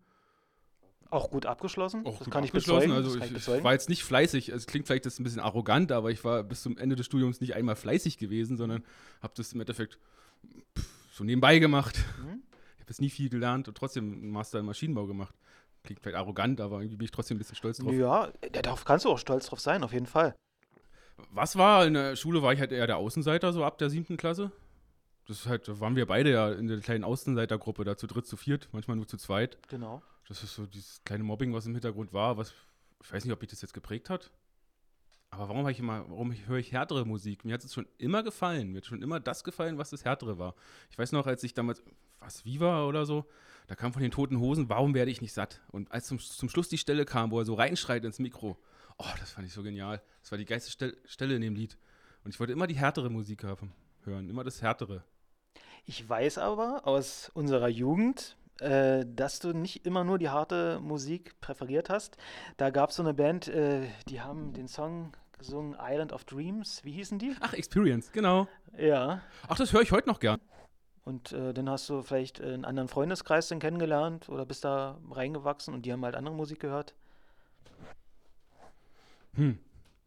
Auch 1.08 1.30
gut 1.30 1.46
abgeschlossen. 1.46 2.04
Auch 2.04 2.18
das 2.18 2.24
gut 2.24 2.32
kann 2.32 2.44
ich 2.44 2.50
abgeschlossen. 2.50 2.90
Also 2.90 3.10
das 3.10 3.28
kann 3.28 3.36
ich, 3.36 3.48
ich 3.48 3.64
war 3.64 3.72
jetzt 3.72 3.88
nicht 3.88 4.02
fleißig. 4.02 4.48
Es 4.48 4.66
klingt 4.66 4.86
vielleicht 4.86 5.04
jetzt 5.04 5.20
ein 5.20 5.24
bisschen 5.24 5.40
arrogant, 5.40 5.92
aber 5.92 6.10
ich 6.10 6.24
war 6.24 6.42
bis 6.42 6.62
zum 6.62 6.76
Ende 6.76 6.96
des 6.96 7.06
Studiums 7.06 7.40
nicht 7.40 7.54
einmal 7.54 7.76
fleißig 7.76 8.18
gewesen, 8.18 8.56
sondern 8.56 8.82
habe 9.22 9.34
das 9.36 9.52
im 9.52 9.60
Endeffekt 9.60 9.98
so 11.12 11.22
nebenbei 11.22 11.60
gemacht. 11.60 11.96
Mhm. 12.18 12.42
Ich 12.74 12.80
habe 12.80 12.90
jetzt 12.90 13.00
nie 13.00 13.10
viel 13.10 13.30
gelernt 13.30 13.68
und 13.68 13.76
trotzdem 13.76 14.12
einen 14.12 14.30
Master 14.30 14.58
in 14.58 14.66
Maschinenbau 14.66 15.06
gemacht. 15.06 15.34
Klingt 15.86 16.00
vielleicht 16.00 16.16
arrogant, 16.16 16.60
aber 16.60 16.80
irgendwie 16.80 16.96
bin 16.96 17.04
ich 17.04 17.10
trotzdem 17.12 17.36
ein 17.36 17.38
bisschen 17.38 17.56
stolz 17.56 17.78
drauf. 17.78 17.92
Ja, 17.92 18.30
darauf 18.52 18.84
kannst 18.84 19.04
du 19.04 19.10
auch 19.10 19.18
stolz 19.18 19.46
drauf 19.46 19.60
sein, 19.60 19.84
auf 19.84 19.92
jeden 19.92 20.06
Fall. 20.06 20.34
Was 21.30 21.56
war? 21.56 21.86
In 21.86 21.94
der 21.94 22.16
Schule 22.16 22.42
war 22.42 22.52
ich 22.52 22.60
halt 22.60 22.72
eher 22.72 22.86
der 22.86 22.96
Außenseiter, 22.98 23.52
so 23.52 23.64
ab 23.64 23.78
der 23.78 23.88
siebten 23.88 24.16
Klasse. 24.16 24.50
Das 25.26 25.40
ist 25.40 25.46
halt, 25.46 25.66
da 25.66 25.80
waren 25.80 25.96
wir 25.96 26.06
beide 26.06 26.30
ja 26.30 26.52
in 26.52 26.66
der 26.66 26.80
kleinen 26.80 27.04
Außenseitergruppe, 27.04 27.84
da 27.84 27.96
zu 27.96 28.06
dritt, 28.06 28.26
zu 28.26 28.36
viert, 28.36 28.68
manchmal 28.72 28.96
nur 28.96 29.06
zu 29.06 29.16
zweit. 29.16 29.58
Genau. 29.68 30.02
Das 30.28 30.42
ist 30.42 30.54
so 30.54 30.66
dieses 30.66 31.02
kleine 31.04 31.24
Mobbing, 31.24 31.54
was 31.54 31.66
im 31.66 31.72
Hintergrund 31.72 32.12
war, 32.12 32.36
was, 32.36 32.52
ich 33.02 33.12
weiß 33.12 33.24
nicht, 33.24 33.32
ob 33.32 33.40
mich 33.40 33.50
das 33.50 33.62
jetzt 33.62 33.74
geprägt 33.74 34.10
hat. 34.10 34.30
Aber 35.30 35.48
warum, 35.48 35.68
ich 35.68 35.78
immer, 35.78 36.08
warum 36.08 36.32
höre 36.46 36.58
ich 36.58 36.72
härtere 36.72 37.04
Musik? 37.04 37.44
Mir 37.44 37.54
hat 37.54 37.64
es 37.64 37.74
schon 37.74 37.86
immer 37.98 38.22
gefallen. 38.22 38.70
Mir 38.70 38.78
hat 38.78 38.86
schon 38.86 39.02
immer 39.02 39.20
das 39.20 39.44
gefallen, 39.44 39.78
was 39.78 39.90
das 39.90 40.04
härtere 40.04 40.38
war. 40.38 40.54
Ich 40.90 40.98
weiß 40.98 41.12
noch, 41.12 41.26
als 41.26 41.42
ich 41.42 41.54
damals, 41.54 41.82
was, 42.20 42.44
Viva 42.44 42.86
oder 42.86 43.04
so, 43.04 43.26
da 43.66 43.74
kam 43.74 43.92
von 43.92 44.02
den 44.02 44.10
toten 44.10 44.38
Hosen, 44.38 44.68
warum 44.68 44.94
werde 44.94 45.10
ich 45.10 45.20
nicht 45.20 45.32
satt? 45.32 45.60
Und 45.72 45.90
als 45.90 46.06
zum, 46.06 46.18
zum 46.18 46.48
Schluss 46.48 46.68
die 46.68 46.78
Stelle 46.78 47.04
kam, 47.04 47.30
wo 47.30 47.38
er 47.38 47.44
so 47.44 47.54
reinschreit 47.54 48.04
ins 48.04 48.18
Mikro, 48.18 48.56
oh, 48.98 49.04
das 49.18 49.32
fand 49.32 49.46
ich 49.46 49.52
so 49.52 49.62
genial. 49.62 50.00
Das 50.22 50.30
war 50.30 50.38
die 50.38 50.44
geilste 50.44 50.70
Stel 50.70 50.96
Stelle 51.04 51.34
in 51.34 51.42
dem 51.42 51.54
Lied. 51.54 51.76
Und 52.24 52.34
ich 52.34 52.40
wollte 52.40 52.52
immer 52.52 52.66
die 52.66 52.76
härtere 52.76 53.10
Musik 53.10 53.44
hören, 53.44 54.28
immer 54.28 54.44
das 54.44 54.62
härtere. 54.62 55.04
Ich 55.84 56.08
weiß 56.08 56.38
aber 56.38 56.86
aus 56.86 57.30
unserer 57.34 57.68
Jugend, 57.68 58.36
äh, 58.60 59.04
dass 59.06 59.38
du 59.38 59.52
nicht 59.52 59.86
immer 59.86 60.02
nur 60.02 60.18
die 60.18 60.30
harte 60.30 60.80
Musik 60.80 61.40
präferiert 61.40 61.90
hast. 61.90 62.16
Da 62.56 62.70
gab 62.70 62.90
es 62.90 62.96
so 62.96 63.02
eine 63.02 63.14
Band, 63.14 63.48
äh, 63.48 63.86
die 64.08 64.20
haben 64.20 64.52
den 64.52 64.66
Song 64.66 65.12
gesungen 65.38 65.76
Island 65.80 66.12
of 66.12 66.24
Dreams. 66.24 66.82
Wie 66.82 66.92
hießen 66.92 67.18
die? 67.18 67.36
Ach, 67.40 67.52
Experience, 67.52 68.10
genau. 68.10 68.48
Ja. 68.76 69.20
Ach, 69.46 69.56
das 69.56 69.72
höre 69.72 69.82
ich 69.82 69.92
heute 69.92 70.08
noch 70.08 70.18
gern. 70.18 70.40
Und 71.06 71.30
äh, 71.32 71.54
dann 71.54 71.70
hast 71.70 71.88
du 71.88 72.02
vielleicht 72.02 72.40
einen 72.40 72.64
anderen 72.64 72.88
Freundeskreis 72.88 73.46
dann 73.46 73.60
kennengelernt 73.60 74.28
oder 74.28 74.44
bist 74.44 74.64
da 74.64 74.98
reingewachsen 75.08 75.72
und 75.72 75.86
die 75.86 75.92
haben 75.92 76.04
halt 76.04 76.16
andere 76.16 76.34
Musik 76.34 76.58
gehört. 76.58 76.94
Hm, 79.34 79.58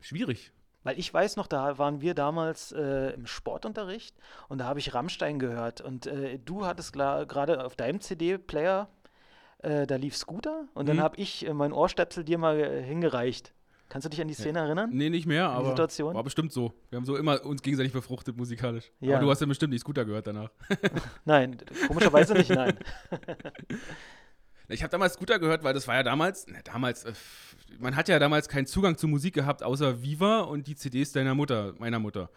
schwierig. 0.01 0.51
Weil 0.84 1.00
ich 1.00 1.13
weiß 1.13 1.38
noch, 1.38 1.48
da 1.48 1.77
waren 1.77 2.01
wir 2.01 2.13
damals 2.15 2.72
äh, 2.74 3.12
im 3.13 3.27
Sportunterricht 3.27 4.15
und 4.48 4.58
da 4.60 4.65
habe 4.65 4.79
ich 4.79 4.94
Rammstein 4.94 5.39
gehört. 5.39 5.82
Und 5.82 6.06
äh, 6.08 6.38
du 6.39 6.65
hattest 6.65 6.94
gerade 6.94 7.63
auf 7.65 7.75
deinem 7.77 8.01
CD-Player, 8.01 8.89
äh, 9.60 9.88
da 9.88 9.96
lief 9.96 10.18
Scooter 10.18 10.65
und 10.74 10.88
dann 10.89 10.98
Mhm. 10.98 11.01
habe 11.01 11.18
ich 11.18 11.46
äh, 11.46 11.53
mein 11.53 11.74
Ohrstöpsel 11.74 12.24
dir 12.25 12.38
mal 12.38 12.60
äh, 12.60 12.84
hingereicht. 12.84 13.53
Kannst 13.89 14.05
du 14.05 14.10
dich 14.10 14.22
an 14.22 14.27
die 14.27 14.36
Szene 14.36 14.60
erinnern? 14.60 14.91
Nee, 14.93 15.10
nicht 15.10 15.25
mehr, 15.25 15.50
aber 15.50 15.69
Situation? 15.69 16.13
war 16.13 16.24
bestimmt 16.24 16.53
so. 16.53 16.74
Wir 16.89 16.98
haben 16.98 17.05
so 17.05 17.17
immer 17.17 17.43
uns 17.43 17.63
gegenseitig 17.63 17.91
befruchtet 17.91 18.38
musikalisch. 18.38 18.91
Ja. 19.00 19.15
Aber 19.15 19.25
du 19.25 19.31
hast 19.31 19.41
ja 19.41 19.48
bestimmt 19.48 19.74
nicht 19.74 19.81
Scooter 19.81 20.05
gehört 20.05 20.27
danach. 20.27 20.51
Nein, 21.25 21.58
komischerweise 21.88 22.34
nicht, 22.34 22.50
nein. 22.51 22.77
Ich 24.72 24.84
habe 24.84 24.91
damals 24.91 25.13
Scooter 25.13 25.39
gehört, 25.39 25.63
weil 25.63 25.74
das 25.74 25.88
war 25.88 25.96
ja 25.96 26.03
damals, 26.03 26.46
na, 26.48 26.60
damals, 26.63 27.03
äh, 27.03 27.13
man 27.79 27.96
hat 27.96 28.08
ja 28.08 28.19
damals 28.19 28.48
keinen 28.48 28.67
Zugang 28.67 28.98
zu 29.00 29.08
Musik 29.08 29.34
gehabt, 29.34 29.63
außer 29.63 30.03
Viva 30.03 30.41
und 30.41 30.67
die 30.67 30.75
CDs 30.75 31.12
deiner 31.12 31.34
Mutter, 31.34 31.74
meiner 31.79 31.98
Mutter. 31.98 32.29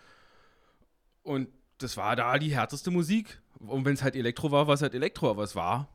Und 1.23 1.49
das 1.76 1.99
war 1.99 2.16
da 2.16 2.38
die 2.38 2.54
härteste 2.54 2.90
Musik. 2.90 3.38
Und 3.59 3.85
wenn 3.85 3.92
es 3.92 4.02
halt 4.02 4.16
Elektro 4.16 4.50
war, 4.50 4.66
war 4.66 4.75
es 4.75 4.80
halt 4.80 4.94
Elektro, 4.94 5.28
aber 5.28 5.42
es 5.42 5.54
war 5.54 5.88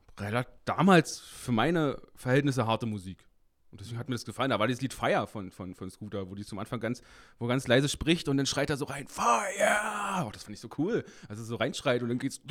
damals 0.65 1.19
für 1.19 1.51
meine 1.51 1.99
Verhältnisse 2.15 2.67
harte 2.67 2.85
Musik. 2.85 3.26
Und 3.71 3.81
deswegen 3.81 3.99
hat 3.99 4.07
mir 4.07 4.15
das 4.15 4.25
gefallen. 4.25 4.49
Da 4.49 4.59
war 4.59 4.67
dieses 4.67 4.81
Lied 4.81 4.93
Fire 4.93 5.27
von, 5.27 5.51
von, 5.51 5.75
von 5.75 5.89
Scooter, 5.89 6.29
wo 6.29 6.35
die 6.35 6.45
zum 6.45 6.57
Anfang 6.59 6.79
ganz, 6.79 7.01
wo 7.37 7.47
ganz 7.47 7.67
leise 7.67 7.89
spricht 7.89 8.29
und 8.29 8.37
dann 8.37 8.45
schreit 8.45 8.69
er 8.69 8.77
so 8.77 8.85
rein, 8.85 9.07
Fire! 9.07 10.25
Oh, 10.25 10.31
das 10.31 10.43
fand 10.43 10.55
ich 10.55 10.61
so 10.61 10.69
cool. 10.77 11.03
Also 11.27 11.43
so 11.43 11.55
reinschreit 11.55 12.01
und 12.01 12.09
dann 12.09 12.19
geht's, 12.19 12.41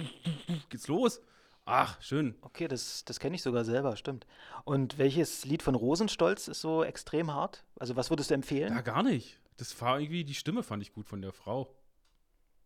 geht's 0.68 0.88
los. 0.88 1.20
Ach, 1.64 2.00
schön. 2.00 2.36
Okay, 2.42 2.68
das, 2.68 3.04
das 3.04 3.18
kenne 3.18 3.34
ich 3.34 3.42
sogar 3.42 3.64
selber, 3.64 3.96
stimmt. 3.96 4.24
Und 4.64 4.98
welches 4.98 5.44
Lied 5.44 5.62
von 5.62 5.74
Rosenstolz 5.74 6.46
ist 6.46 6.60
so 6.60 6.84
extrem 6.84 7.34
hart? 7.34 7.64
Also 7.80 7.96
was 7.96 8.10
würdest 8.10 8.30
du 8.30 8.34
empfehlen? 8.34 8.72
Ja, 8.72 8.82
gar 8.82 9.02
nicht. 9.02 9.40
Das 9.56 9.78
war 9.80 9.98
irgendwie, 9.98 10.22
die 10.22 10.34
Stimme 10.34 10.62
fand 10.62 10.82
ich 10.82 10.92
gut 10.92 11.08
von 11.08 11.22
der 11.22 11.32
Frau. 11.32 11.74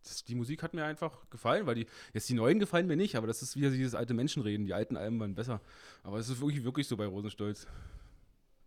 Das, 0.02 0.24
die 0.24 0.34
Musik 0.34 0.62
hat 0.62 0.74
mir 0.74 0.84
einfach 0.84 1.30
gefallen, 1.30 1.66
weil 1.66 1.76
die, 1.76 1.86
jetzt 2.12 2.28
die 2.28 2.34
neuen 2.34 2.58
gefallen 2.58 2.86
mir 2.86 2.96
nicht, 2.96 3.16
aber 3.16 3.26
das 3.26 3.42
ist 3.42 3.56
wieder 3.56 3.70
dieses 3.70 3.94
alte 3.94 4.12
Menschenreden. 4.12 4.66
Die 4.66 4.74
alten 4.74 4.96
Alben 4.96 5.18
waren 5.18 5.34
besser. 5.34 5.60
Aber 6.02 6.18
es 6.18 6.28
ist 6.28 6.40
wirklich, 6.40 6.64
wirklich 6.64 6.86
so 6.86 6.96
bei 6.96 7.06
Rosenstolz. 7.06 7.66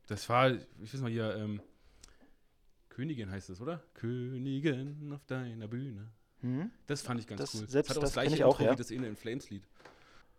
Das 0.07 0.27
war, 0.29 0.51
ich 0.51 0.93
weiß 0.93 1.01
mal 1.01 1.11
hier, 1.11 1.35
ähm, 1.35 1.61
Königin 2.89 3.31
heißt 3.31 3.49
es, 3.49 3.61
oder? 3.61 3.83
Königin 3.93 5.11
auf 5.13 5.25
deiner 5.25 5.67
Bühne. 5.67 6.11
Hm? 6.41 6.69
Das 6.87 7.01
fand 7.01 7.19
ich 7.21 7.27
ganz 7.27 7.39
Das- 7.41 7.55
cool. 7.55 7.69
selbst 7.69 7.89
hat 7.89 7.97
auch 7.97 8.01
das 8.01 8.13
gleiche 8.13 8.35
ich 8.35 8.43
auch, 8.43 8.59
Intro 8.59 8.65
ja. 8.65 8.71
wie 8.73 8.75
das 8.77 8.91
eine 8.91 9.07
in 9.07 9.15
Flames 9.15 9.49
Lied. 9.49 9.63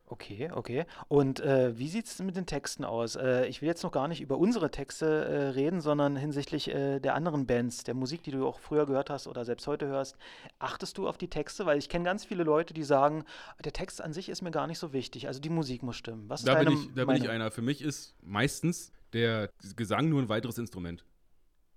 Okay, 0.06 0.50
okay. 0.52 0.84
Und 1.08 1.40
äh, 1.40 1.78
wie 1.78 1.88
sieht 1.88 2.06
es 2.06 2.18
mit 2.18 2.37
den 2.37 2.44
Texten 2.44 2.84
aus? 2.84 3.16
Äh, 3.16 3.46
ich 3.46 3.62
will 3.62 3.68
jetzt 3.68 3.82
noch 3.82 3.90
gar 3.90 4.06
nicht 4.06 4.20
über 4.20 4.37
unsere 4.37 4.70
Texte 4.70 5.06
äh, 5.06 5.49
reden, 5.49 5.80
sondern 5.80 6.14
hinsichtlich 6.14 6.68
äh, 6.68 7.00
der 7.00 7.14
anderen 7.14 7.46
Bands, 7.46 7.84
der 7.84 7.94
Musik, 7.94 8.23
die 8.23 8.30
du 8.30 8.46
auch 8.46 8.58
früher 8.58 8.84
gehört 8.84 9.08
hast 9.08 9.26
oder 9.26 9.46
selbst 9.46 9.66
heute 9.66 9.87
hörst. 9.87 10.16
Achtest 10.58 10.99
du 10.99 11.08
auf 11.08 11.16
die 11.16 11.28
Texte? 11.28 11.64
Weil 11.64 11.78
ich 11.78 11.88
kenne 11.88 12.04
ganz 12.04 12.25
viele 12.25 12.44
Leute, 12.44 12.75
die 12.75 12.82
sagen, 12.82 13.25
der 13.64 13.73
Text 13.73 14.02
an 14.02 14.12
sich 14.12 14.28
ist 14.28 14.42
mir 14.42 14.50
gar 14.50 14.66
nicht 14.66 14.78
so 14.78 14.92
wichtig. 14.92 15.26
Also 15.26 15.40
die 15.40 15.49
Musik 15.49 15.82
muss 15.82 15.96
stimmen. 15.96 16.28
Was 16.28 16.40
ist 16.40 16.49
Da, 16.49 16.54
deine 16.54 16.70
bin 16.70 16.78
ich, 16.78 16.94
da 16.94 17.04
bin 17.06 17.16
ich 17.16 17.30
einer. 17.30 17.50
Für 17.50 17.62
mich 17.62 17.80
ist 17.80 18.14
meistens 18.23 18.92
der 19.14 19.49
Gesang 19.75 20.11
nur 20.11 20.20
ein 20.20 20.28
weiteres 20.28 20.58
Instrument, 20.58 21.06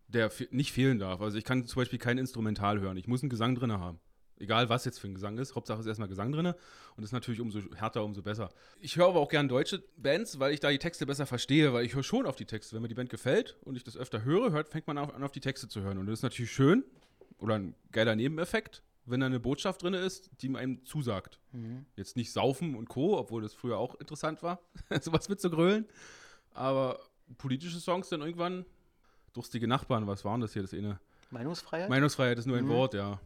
der 0.10 0.30
nicht 0.52 0.74
fehlen 0.74 1.00
darf. 1.00 1.22
Also 1.22 1.38
ich 1.38 1.46
kann 1.46 1.66
zum 1.66 1.80
Beispiel 1.80 2.00
kein 2.00 2.18
Instrumental 2.18 2.82
hören. 2.82 2.98
Ich 2.98 3.08
muss 3.08 3.24
einen 3.24 3.30
Gesang 3.30 3.56
drin 3.56 3.72
haben. 3.72 4.02
Egal, 4.40 4.70
was 4.70 4.86
jetzt 4.86 5.00
für 5.00 5.08
ein 5.08 5.16
Gesang 5.16 5.38
ist. 5.40 5.56
Hauptsache 5.56 5.80
ist 5.80 5.88
erstmal 5.88 6.08
Gesang 6.08 6.32
drin. 6.32 6.46
Und 6.48 6.56
das 6.98 7.06
ist 7.06 7.12
natürlich 7.14 7.40
umso 7.42 7.60
härter, 7.76 8.04
umso 8.04 8.22
besser. 8.22 8.50
Ich 8.80 8.96
höre 8.98 9.08
aber 9.08 9.20
auch 9.20 9.30
gern 9.30 9.48
deutsche 9.48 9.84
Bands, 9.98 10.40
weil 10.40 10.54
ich 10.54 10.60
da 10.60 10.70
die 10.70 10.78
Texte 10.78 11.06
besser 11.06 11.26
verstehe, 11.26 11.74
weil 11.74 11.86
ich 11.86 11.96
höre 11.96 12.04
schon 12.04 12.26
auf 12.26 12.36
die 12.36 12.46
Texte. 12.46 12.76
Wenn 12.76 12.82
mir 12.84 12.88
die 12.88 12.96
Band 12.96 13.10
gefällt 13.10 13.58
und 13.64 13.76
ich 13.76 13.84
das 13.84 13.98
öfter 13.98 14.24
höre, 14.24 14.52
hört, 14.52 14.70
fängt 14.70 14.86
man 14.88 14.98
an, 14.98 15.24
auf 15.24 15.32
die 15.32 15.40
Texte 15.40 15.68
zu 15.68 15.82
hören. 15.82 15.98
Und 15.98 16.06
das 16.06 16.20
ist 16.20 16.24
natürlich 16.24 16.52
schön 16.52 16.84
oder 17.40 17.56
ein 17.56 17.76
geiler 17.92 18.16
Nebeneffekt, 18.16 18.84
wenn 19.06 19.20
da 19.22 19.26
eine 19.26 19.40
Botschaft 19.40 19.82
drin 19.84 19.94
ist, 19.94 20.30
die 20.42 20.56
einem 20.56 20.86
zusagt. 20.86 21.40
Mhm. 21.54 21.86
Jetzt 21.96 22.16
nicht 22.16 22.32
Saufen 22.32 22.76
und 22.76 22.90
Co., 22.90 23.18
obwohl 23.18 23.42
das 23.42 23.54
früher 23.54 23.78
auch 23.78 23.96
interessant 23.96 24.44
war, 24.44 24.60
sowas 25.02 25.30
mitzugrölen. 25.30 25.86
Aber 26.54 27.00
politische 27.38 27.80
Songs 27.80 28.10
dann 28.10 28.22
irgendwann, 28.22 28.66
durstige 29.34 29.68
Nachbarn, 29.68 30.08
was 30.08 30.26
waren 30.26 30.42
das 30.42 30.54
hier, 30.54 30.62
das 30.62 30.74
eine? 30.74 31.00
Meinungsfreiheit? 31.30 31.90
Meinungsfreiheit 31.90 32.38
ist 32.40 32.46
nur 32.48 32.58
ein 32.58 32.66
Mhm. 32.66 32.70
Wort, 32.70 32.94
ja. 32.94 33.20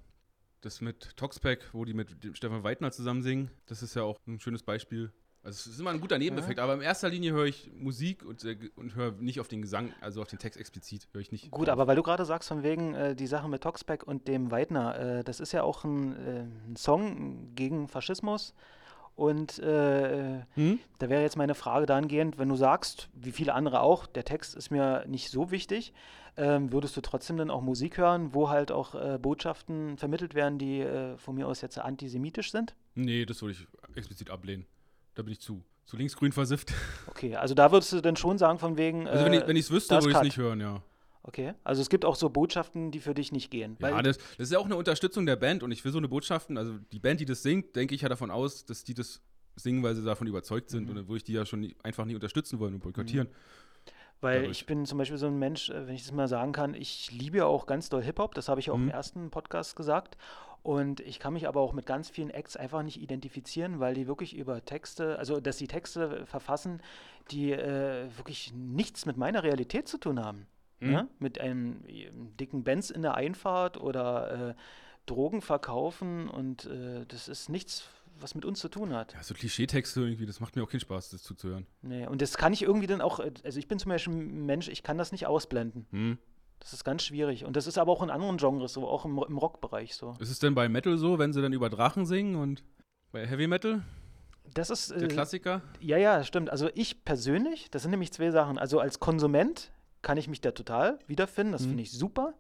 Das 0.62 0.80
mit 0.80 1.18
Toxpack, 1.18 1.70
wo 1.74 1.86
die 1.86 1.94
mit 1.94 2.10
Stefan 2.34 2.64
Weidner 2.64 2.92
zusammen 2.92 3.24
singen, 3.24 3.50
das 3.66 3.82
ist 3.82 3.96
ja 3.96 4.04
auch 4.04 4.20
ein 4.28 4.40
schönes 4.40 4.64
Beispiel. 4.64 5.12
Also 5.44 5.58
es 5.70 5.76
ist 5.76 5.80
immer 5.80 5.90
ein 5.90 6.00
guter 6.00 6.20
Nebeneffekt, 6.20 6.60
aber 6.60 6.76
in 6.76 6.82
erster 6.82 7.10
Linie 7.10 7.34
höre 7.34 7.46
ich 7.46 7.72
Musik 7.74 8.24
und, 8.24 8.44
äh, 8.44 8.70
und 8.76 8.94
höre 8.94 9.14
nicht 9.14 9.40
auf 9.40 9.48
den 9.48 9.64
Gesang, 9.64 9.92
also 10.00 10.22
auf 10.22 10.28
den 10.28 10.38
Text 10.38 10.60
explizit, 10.60 11.08
höre 11.14 11.22
ich 11.22 11.32
nicht. 11.32 11.50
Gut, 11.50 11.68
aber 11.68 11.88
weil 11.88 11.96
du 11.96 12.04
gerade 12.04 12.26
sagst, 12.26 12.50
von 12.50 12.62
wegen 12.62 12.94
äh, 12.94 13.16
die 13.16 13.26
Sache 13.26 13.50
mit 13.50 13.64
Toxpack 13.64 14.04
und 14.04 14.28
dem 14.28 14.52
Weidner, 14.52 15.00
äh, 15.00 15.24
das 15.24 15.40
ist 15.40 15.52
ja 15.52 15.64
auch 15.64 15.84
ein, 15.84 16.16
äh, 16.16 16.46
ein 16.68 16.76
Song 16.76 17.56
gegen 17.56 17.88
Faschismus. 17.88 18.54
Und 19.22 19.60
äh, 19.60 20.42
Hm? 20.56 20.80
da 20.98 21.08
wäre 21.08 21.22
jetzt 21.22 21.38
meine 21.38 21.54
Frage 21.54 21.86
dahingehend, 21.86 22.40
wenn 22.40 22.50
du 22.50 22.56
sagst, 22.56 23.08
wie 23.14 23.32
viele 23.32 23.54
andere 23.54 23.82
auch, 23.82 24.08
der 24.08 24.26
Text 24.26 24.56
ist 24.56 24.72
mir 24.72 25.06
nicht 25.06 25.30
so 25.30 25.52
wichtig, 25.52 25.94
ähm, 26.38 26.72
würdest 26.72 26.98
du 26.98 27.02
trotzdem 27.02 27.38
dann 27.38 27.52
auch 27.52 27.62
Musik 27.62 28.00
hören, 28.00 28.34
wo 28.34 28.50
halt 28.50 28.72
auch 28.72 28.96
äh, 28.96 29.20
Botschaften 29.22 29.96
vermittelt 30.00 30.34
werden, 30.34 30.58
die 30.58 30.80
äh, 30.80 31.20
von 31.20 31.36
mir 31.36 31.48
aus 31.48 31.62
jetzt 31.62 31.78
antisemitisch 31.78 32.52
sind? 32.52 32.74
Nee, 32.96 33.28
das 33.28 33.44
würde 33.44 33.52
ich 33.52 33.68
explizit 33.96 34.32
ablehnen. 34.32 34.66
Da 35.14 35.22
bin 35.22 35.34
ich 35.34 35.40
zu. 35.40 35.64
Zu 35.86 35.98
linksgrün 35.98 36.32
versifft. 36.32 36.74
Okay, 37.08 37.36
also 37.36 37.54
da 37.54 37.72
würdest 37.72 37.94
du 37.94 38.02
dann 38.02 38.16
schon 38.16 38.40
sagen, 38.40 38.58
von 38.58 38.76
wegen. 38.76 39.08
Also 39.08 39.24
wenn 39.24 39.34
äh, 39.34 39.52
ich 39.52 39.66
es 39.66 39.70
wüsste, 39.72 39.94
würde 39.98 40.10
ich 40.10 40.16
es 40.16 40.24
nicht 40.24 40.38
hören, 40.38 40.62
ja. 40.62 40.82
Okay, 41.24 41.54
also 41.64 41.82
es 41.82 41.90
gibt 41.90 42.04
auch 42.04 42.16
so 42.16 42.30
Botschaften, 42.30 42.90
die 42.92 43.00
für 43.00 43.14
dich 43.14 43.32
nicht 43.32 43.52
gehen. 43.52 43.78
Ja, 43.80 43.92
Weil, 43.92 44.04
das, 44.04 44.18
das 44.18 44.48
ist 44.48 44.52
ja 44.52 44.60
auch 44.60 44.66
eine 44.66 44.76
Unterstützung 44.76 45.26
der 45.26 45.36
Band 45.36 45.62
und 45.62 45.72
ich 45.72 45.86
will 45.86 45.92
so 45.92 46.00
eine 46.00 46.08
Botschaften, 46.08 46.58
also 46.58 46.78
die 46.92 47.00
Band, 47.00 47.20
die 47.20 47.26
das 47.26 47.44
singt, 47.44 47.76
denke 47.76 47.94
ich 47.94 48.02
ja 48.02 48.10
davon 48.10 48.32
aus, 48.32 48.66
dass 48.66 48.84
die 48.84 48.96
das 48.96 49.22
singen, 49.56 49.84
weil 49.84 49.96
sie 49.96 50.04
davon 50.04 50.26
überzeugt 50.28 50.70
sind 50.72 50.90
und 50.90 50.96
dann 50.96 51.08
würde 51.08 51.18
ich 51.18 51.24
die 51.24 51.34
ja 51.34 51.46
schon 51.46 51.60
nie, 51.60 51.76
einfach 51.84 52.06
nicht 52.06 52.16
unterstützen 52.16 52.60
wollen 52.60 52.74
und 52.74 52.80
boykottieren. 52.82 53.28
Weil 54.22 54.42
dadurch. 54.42 54.60
ich 54.60 54.66
bin 54.66 54.86
zum 54.86 54.98
Beispiel 55.00 55.18
so 55.18 55.28
ein 55.28 55.38
Mensch, 55.38 55.70
äh, 55.70 55.88
wenn 55.88 55.96
ich 55.96 56.04
das 56.04 56.12
mal 56.12 56.28
sagen 56.28 56.52
kann, 56.54 56.74
ich 56.76 57.12
liebe 57.12 57.38
ja 57.38 57.46
auch 57.46 57.66
ganz 57.66 57.90
doll 57.90 58.04
Hip-Hop, 58.04 58.36
das 58.36 58.50
habe 58.50 58.60
ich 58.60 58.70
auch 58.70 58.76
im 58.76 58.86
Mhm. 58.86 58.90
ersten 58.92 59.30
Podcast 59.32 59.76
gesagt. 59.76 60.18
Und 60.64 61.00
ich 61.00 61.18
kann 61.18 61.34
mich 61.34 61.48
aber 61.48 61.60
auch 61.60 61.74
mit 61.74 61.88
ganz 61.88 62.10
vielen 62.12 62.30
Acts 62.30 62.56
einfach 62.56 62.84
nicht 62.84 63.02
identifizieren, 63.02 63.80
weil 63.80 63.96
die 63.96 64.06
wirklich 64.06 64.36
über 64.36 64.64
Texte, 64.64 65.18
also 65.18 65.40
dass 65.40 65.58
die 65.58 65.68
Texte 65.68 66.24
verfassen, 66.28 66.82
die 67.32 67.52
äh, 67.52 68.08
wirklich 68.16 68.54
nichts 68.54 69.08
mit 69.08 69.18
meiner 69.18 69.42
Realität 69.42 69.88
zu 69.88 69.98
tun 69.98 70.24
haben. 70.24 70.46
Mhm. 70.82 70.92
Ne? 70.92 71.08
Mit 71.20 71.40
einem 71.40 71.86
äh, 71.88 72.10
dicken 72.40 72.64
Benz 72.64 72.90
in 72.90 73.02
der 73.02 73.16
Einfahrt 73.16 73.80
oder 73.80 74.50
äh, 74.50 74.54
Drogen 75.06 75.42
verkaufen 75.42 76.28
und 76.30 76.66
äh, 76.66 77.06
das 77.08 77.28
ist 77.28 77.50
nichts, 77.50 77.88
was 78.20 78.36
mit 78.36 78.46
uns 78.46 78.60
zu 78.60 78.70
tun 78.70 78.94
hat. 78.94 79.14
Ja, 79.14 79.24
so 79.24 79.34
Klischeetexte 79.34 80.02
irgendwie, 80.02 80.26
das 80.26 80.40
macht 80.40 80.56
mir 80.56 80.64
auch 80.64 80.70
keinen 80.70 80.80
Spaß, 80.82 81.10
das 81.10 81.24
zuzuhören. 81.24 81.66
Nee, 81.82 82.06
und 82.08 82.22
das 82.22 82.38
kann 82.38 82.54
ich 82.54 82.62
irgendwie 82.64 82.88
dann 82.88 83.02
auch, 83.02 83.20
äh, 83.20 83.32
also 83.44 83.58
ich 83.58 83.68
bin 83.68 83.80
zum 83.80 83.90
Beispiel 83.90 84.14
ein 84.14 84.46
Mensch, 84.46 84.68
ich 84.68 84.84
kann 84.84 84.98
das 84.98 85.12
nicht 85.12 85.28
ausblenden. 85.28 85.88
Hm. 85.92 86.18
Das 86.60 86.74
ist 86.74 86.84
ganz 86.84 87.04
schwierig. 87.04 87.46
Und 87.46 87.56
das 87.56 87.66
ist 87.66 87.80
aber 87.80 87.92
auch 87.92 88.04
in 88.04 88.12
anderen 88.12 88.38
Genres 88.38 88.74
so, 88.74 88.88
auch 88.88 89.06
im, 89.06 89.18
im 89.28 89.38
Rockbereich 89.38 89.96
so. 89.96 90.16
Ist 90.20 90.30
es 90.30 90.38
denn 90.38 90.54
bei 90.54 90.70
Metal 90.70 90.96
so, 90.98 91.18
wenn 91.18 91.34
sie 91.34 91.42
dann 91.42 91.54
über 91.54 91.70
Drachen 91.72 92.06
singen 92.06 92.36
und 92.36 92.64
bei 93.12 93.26
Heavy 93.28 93.48
Metal, 93.48 93.82
Das 94.54 94.70
ist, 94.70 94.92
der 94.92 95.04
äh, 95.04 95.08
Klassiker? 95.08 95.64
ja, 95.80 95.98
ja, 95.98 96.24
stimmt. 96.24 96.52
Also 96.52 96.70
ich 96.76 97.04
persönlich, 97.04 97.72
das 97.72 97.82
sind 97.82 97.92
nämlich 97.92 98.14
zwei 98.14 98.30
Sachen. 98.30 98.60
Also 98.60 98.80
als 98.80 99.00
Konsument 99.00 99.72
kann 100.02 100.18
ich 100.18 100.28
mich 100.28 100.42
da 100.42 100.52
total 100.52 101.00
wiederfinden, 101.08 101.54
das 101.54 101.64
Mhm. 101.64 101.68
finde 101.70 101.84
ich 101.84 101.92
super. 101.92 102.34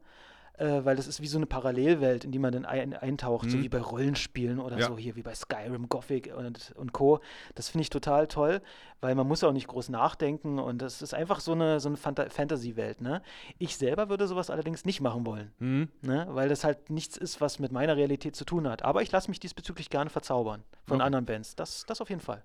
Äh, 0.58 0.84
weil 0.86 0.96
das 0.98 1.08
ist 1.08 1.22
wie 1.22 1.27
so 1.27 1.38
eine 1.39 1.48
Parallelwelt, 1.48 2.24
in 2.25 2.32
die 2.32 2.38
man 2.38 2.51
dann 2.51 2.65
ein, 2.65 2.94
eintaucht, 2.94 3.50
so 3.50 3.58
Mhm. 3.58 3.62
wie 3.63 3.70
bei 3.70 3.80
Rollenspielen 3.80 4.60
oder 4.60 4.77
Ja. 4.77 4.88
so 4.88 4.98
hier, 4.98 5.15
wie 5.15 5.24
bei 5.24 5.34
Skyrim, 5.34 5.88
Gothic 5.89 6.32
und, 6.36 6.74
und 6.75 6.91
Co. 6.91 7.20
Das 7.56 7.70
finde 7.70 7.84
ich 7.84 7.89
total 7.89 8.27
toll, 8.27 8.62
weil 9.00 9.15
man 9.15 9.27
muss 9.27 9.44
auch 9.44 9.53
nicht 9.53 9.68
groß 9.68 9.89
nachdenken 9.89 10.60
und 10.60 10.80
das 10.82 11.01
ist 11.01 11.13
einfach 11.15 11.39
so 11.39 11.53
eine, 11.53 11.80
so 11.80 11.88
eine 11.89 11.98
Fanta 11.98 12.30
Fantasy-Welt. 12.30 13.01
Ne? 13.01 13.24
Ich 13.58 13.77
selber 13.77 14.10
würde 14.10 14.27
sowas 14.27 14.50
allerdings 14.51 14.86
nicht 14.86 15.00
machen 15.01 15.25
wollen. 15.25 15.51
Hm. 15.60 15.88
Ne? 16.01 16.27
Weil 16.30 16.50
das 16.50 16.63
halt 16.63 16.89
nichts 16.91 17.18
ist, 17.18 17.41
was 17.41 17.58
mit 17.58 17.72
meiner 17.72 17.96
Realität 17.96 18.36
zu 18.36 18.44
tun 18.46 18.68
hat. 18.68 18.84
Aber 18.84 19.01
ich 19.01 19.12
lasse 19.12 19.30
mich 19.32 19.39
diesbezüglich 19.39 19.89
gerne 19.89 20.10
verzaubern 20.12 20.63
von 20.86 20.98
Okay. 20.98 21.06
anderen 21.06 21.25
Bands. 21.25 21.56
Das, 21.56 21.86
das 21.88 22.01
auf 22.01 22.10
jeden 22.10 22.22
Fall. 22.22 22.44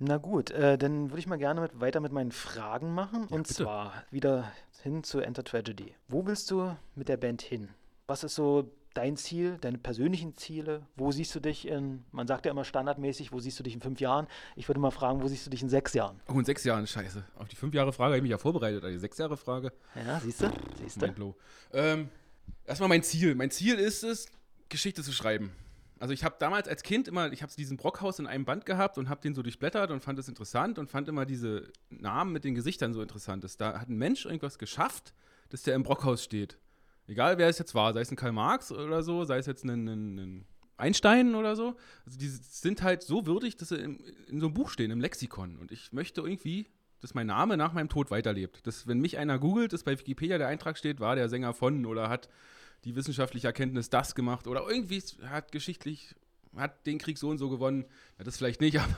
Na 0.00 0.16
gut, 0.18 0.50
äh, 0.52 0.78
dann 0.78 1.10
würde 1.10 1.18
ich 1.18 1.26
mal 1.26 1.38
gerne 1.38 1.60
mit, 1.60 1.80
weiter 1.80 2.00
mit 2.00 2.12
meinen 2.12 2.30
Fragen 2.30 2.94
machen. 2.94 3.26
Ja, 3.30 3.36
und 3.36 3.48
bitte. 3.48 3.64
zwar 3.64 3.92
wieder 4.10 4.52
hin 4.82 5.02
zu 5.02 5.20
Enter 5.20 5.42
Tragedy. 5.42 5.94
Wo 6.06 6.24
willst 6.26 6.50
du 6.50 6.76
mit 6.94 7.08
der 7.08 7.16
Band 7.16 7.42
hin? 7.42 7.68
Was 8.06 8.22
ist 8.22 8.36
so 8.36 8.70
dein 8.94 9.16
Ziel, 9.16 9.58
deine 9.60 9.78
persönlichen 9.78 10.36
Ziele? 10.36 10.86
Wo 10.96 11.10
siehst 11.10 11.34
du 11.34 11.40
dich 11.40 11.66
in, 11.66 12.04
man 12.12 12.26
sagt 12.28 12.46
ja 12.46 12.52
immer 12.52 12.64
standardmäßig, 12.64 13.32
wo 13.32 13.40
siehst 13.40 13.58
du 13.58 13.62
dich 13.64 13.74
in 13.74 13.80
fünf 13.80 14.00
Jahren? 14.00 14.28
Ich 14.54 14.68
würde 14.68 14.80
mal 14.80 14.90
fragen, 14.92 15.20
wo 15.22 15.26
siehst 15.28 15.46
du 15.46 15.50
dich 15.50 15.62
in 15.62 15.68
sechs 15.68 15.94
Jahren? 15.94 16.20
Oh, 16.28 16.38
in 16.38 16.44
sechs 16.44 16.62
Jahren, 16.64 16.86
scheiße. 16.86 17.24
Auf 17.36 17.48
die 17.48 17.56
fünf 17.56 17.74
Jahre 17.74 17.92
Frage 17.92 18.10
habe 18.10 18.16
ich 18.18 18.22
mich 18.22 18.30
ja 18.30 18.38
vorbereitet, 18.38 18.82
aber 18.82 18.92
die 18.92 18.98
sechs 18.98 19.18
Jahre 19.18 19.36
Frage, 19.36 19.72
Ja, 19.94 20.20
siehst 20.20 20.42
du? 20.42 20.50
Siehst 20.80 21.02
du? 21.02 21.34
Ähm, 21.72 22.08
erstmal 22.64 22.88
mein 22.88 23.02
Ziel. 23.02 23.34
Mein 23.34 23.50
Ziel 23.50 23.74
ist 23.74 24.04
es, 24.04 24.26
Geschichte 24.68 25.02
zu 25.02 25.12
schreiben. 25.12 25.52
Also 26.00 26.14
ich 26.14 26.24
habe 26.24 26.36
damals 26.38 26.68
als 26.68 26.82
Kind 26.82 27.08
immer, 27.08 27.32
ich 27.32 27.42
habe 27.42 27.52
diesen 27.56 27.76
Brockhaus 27.76 28.18
in 28.18 28.26
einem 28.26 28.44
Band 28.44 28.66
gehabt 28.66 28.98
und 28.98 29.08
habe 29.08 29.20
den 29.20 29.34
so 29.34 29.42
durchblättert 29.42 29.90
und 29.90 30.00
fand 30.00 30.18
es 30.18 30.28
interessant 30.28 30.78
und 30.78 30.88
fand 30.88 31.08
immer 31.08 31.26
diese 31.26 31.72
Namen 31.90 32.32
mit 32.32 32.44
den 32.44 32.54
Gesichtern 32.54 32.92
so 32.92 33.02
interessant. 33.02 33.42
Das, 33.44 33.56
da 33.56 33.80
hat 33.80 33.88
ein 33.88 33.96
Mensch 33.96 34.24
irgendwas 34.24 34.58
geschafft, 34.58 35.12
dass 35.48 35.62
der 35.62 35.74
im 35.74 35.82
Brockhaus 35.82 36.22
steht. 36.22 36.58
Egal 37.08 37.38
wer 37.38 37.48
es 37.48 37.58
jetzt 37.58 37.74
war, 37.74 37.92
sei 37.94 38.00
es 38.00 38.10
ein 38.10 38.16
Karl 38.16 38.32
Marx 38.32 38.70
oder 38.70 39.02
so, 39.02 39.24
sei 39.24 39.38
es 39.38 39.46
jetzt 39.46 39.64
ein, 39.64 39.88
ein, 39.88 40.18
ein 40.18 40.46
Einstein 40.76 41.34
oder 41.34 41.56
so. 41.56 41.76
Also 42.06 42.18
die 42.18 42.28
sind 42.28 42.82
halt 42.82 43.02
so 43.02 43.26
würdig, 43.26 43.56
dass 43.56 43.70
sie 43.70 43.76
in, 43.76 43.98
in 44.28 44.40
so 44.40 44.46
einem 44.46 44.54
Buch 44.54 44.70
stehen, 44.70 44.90
im 44.90 45.00
Lexikon. 45.00 45.56
Und 45.56 45.72
ich 45.72 45.92
möchte 45.92 46.20
irgendwie, 46.20 46.68
dass 47.00 47.14
mein 47.14 47.26
Name 47.26 47.56
nach 47.56 47.72
meinem 47.72 47.88
Tod 47.88 48.10
weiterlebt. 48.10 48.66
Dass, 48.66 48.86
wenn 48.86 49.00
mich 49.00 49.18
einer 49.18 49.38
googelt, 49.38 49.72
dass 49.72 49.84
bei 49.84 49.98
Wikipedia 49.98 50.38
der 50.38 50.48
Eintrag 50.48 50.78
steht, 50.78 51.00
war 51.00 51.16
der 51.16 51.28
Sänger 51.28 51.54
von 51.54 51.86
oder 51.86 52.08
hat 52.08 52.28
die 52.84 52.94
wissenschaftliche 52.96 53.46
Erkenntnis 53.46 53.90
das 53.90 54.14
gemacht 54.14 54.46
oder 54.46 54.64
irgendwie 54.68 55.02
hat 55.26 55.52
geschichtlich, 55.52 56.14
hat 56.56 56.86
den 56.86 56.98
Krieg 56.98 57.18
so 57.18 57.28
und 57.28 57.38
so 57.38 57.48
gewonnen. 57.48 57.84
Ja, 58.18 58.24
das 58.24 58.36
vielleicht 58.36 58.60
nicht, 58.60 58.78
aber, 58.80 58.96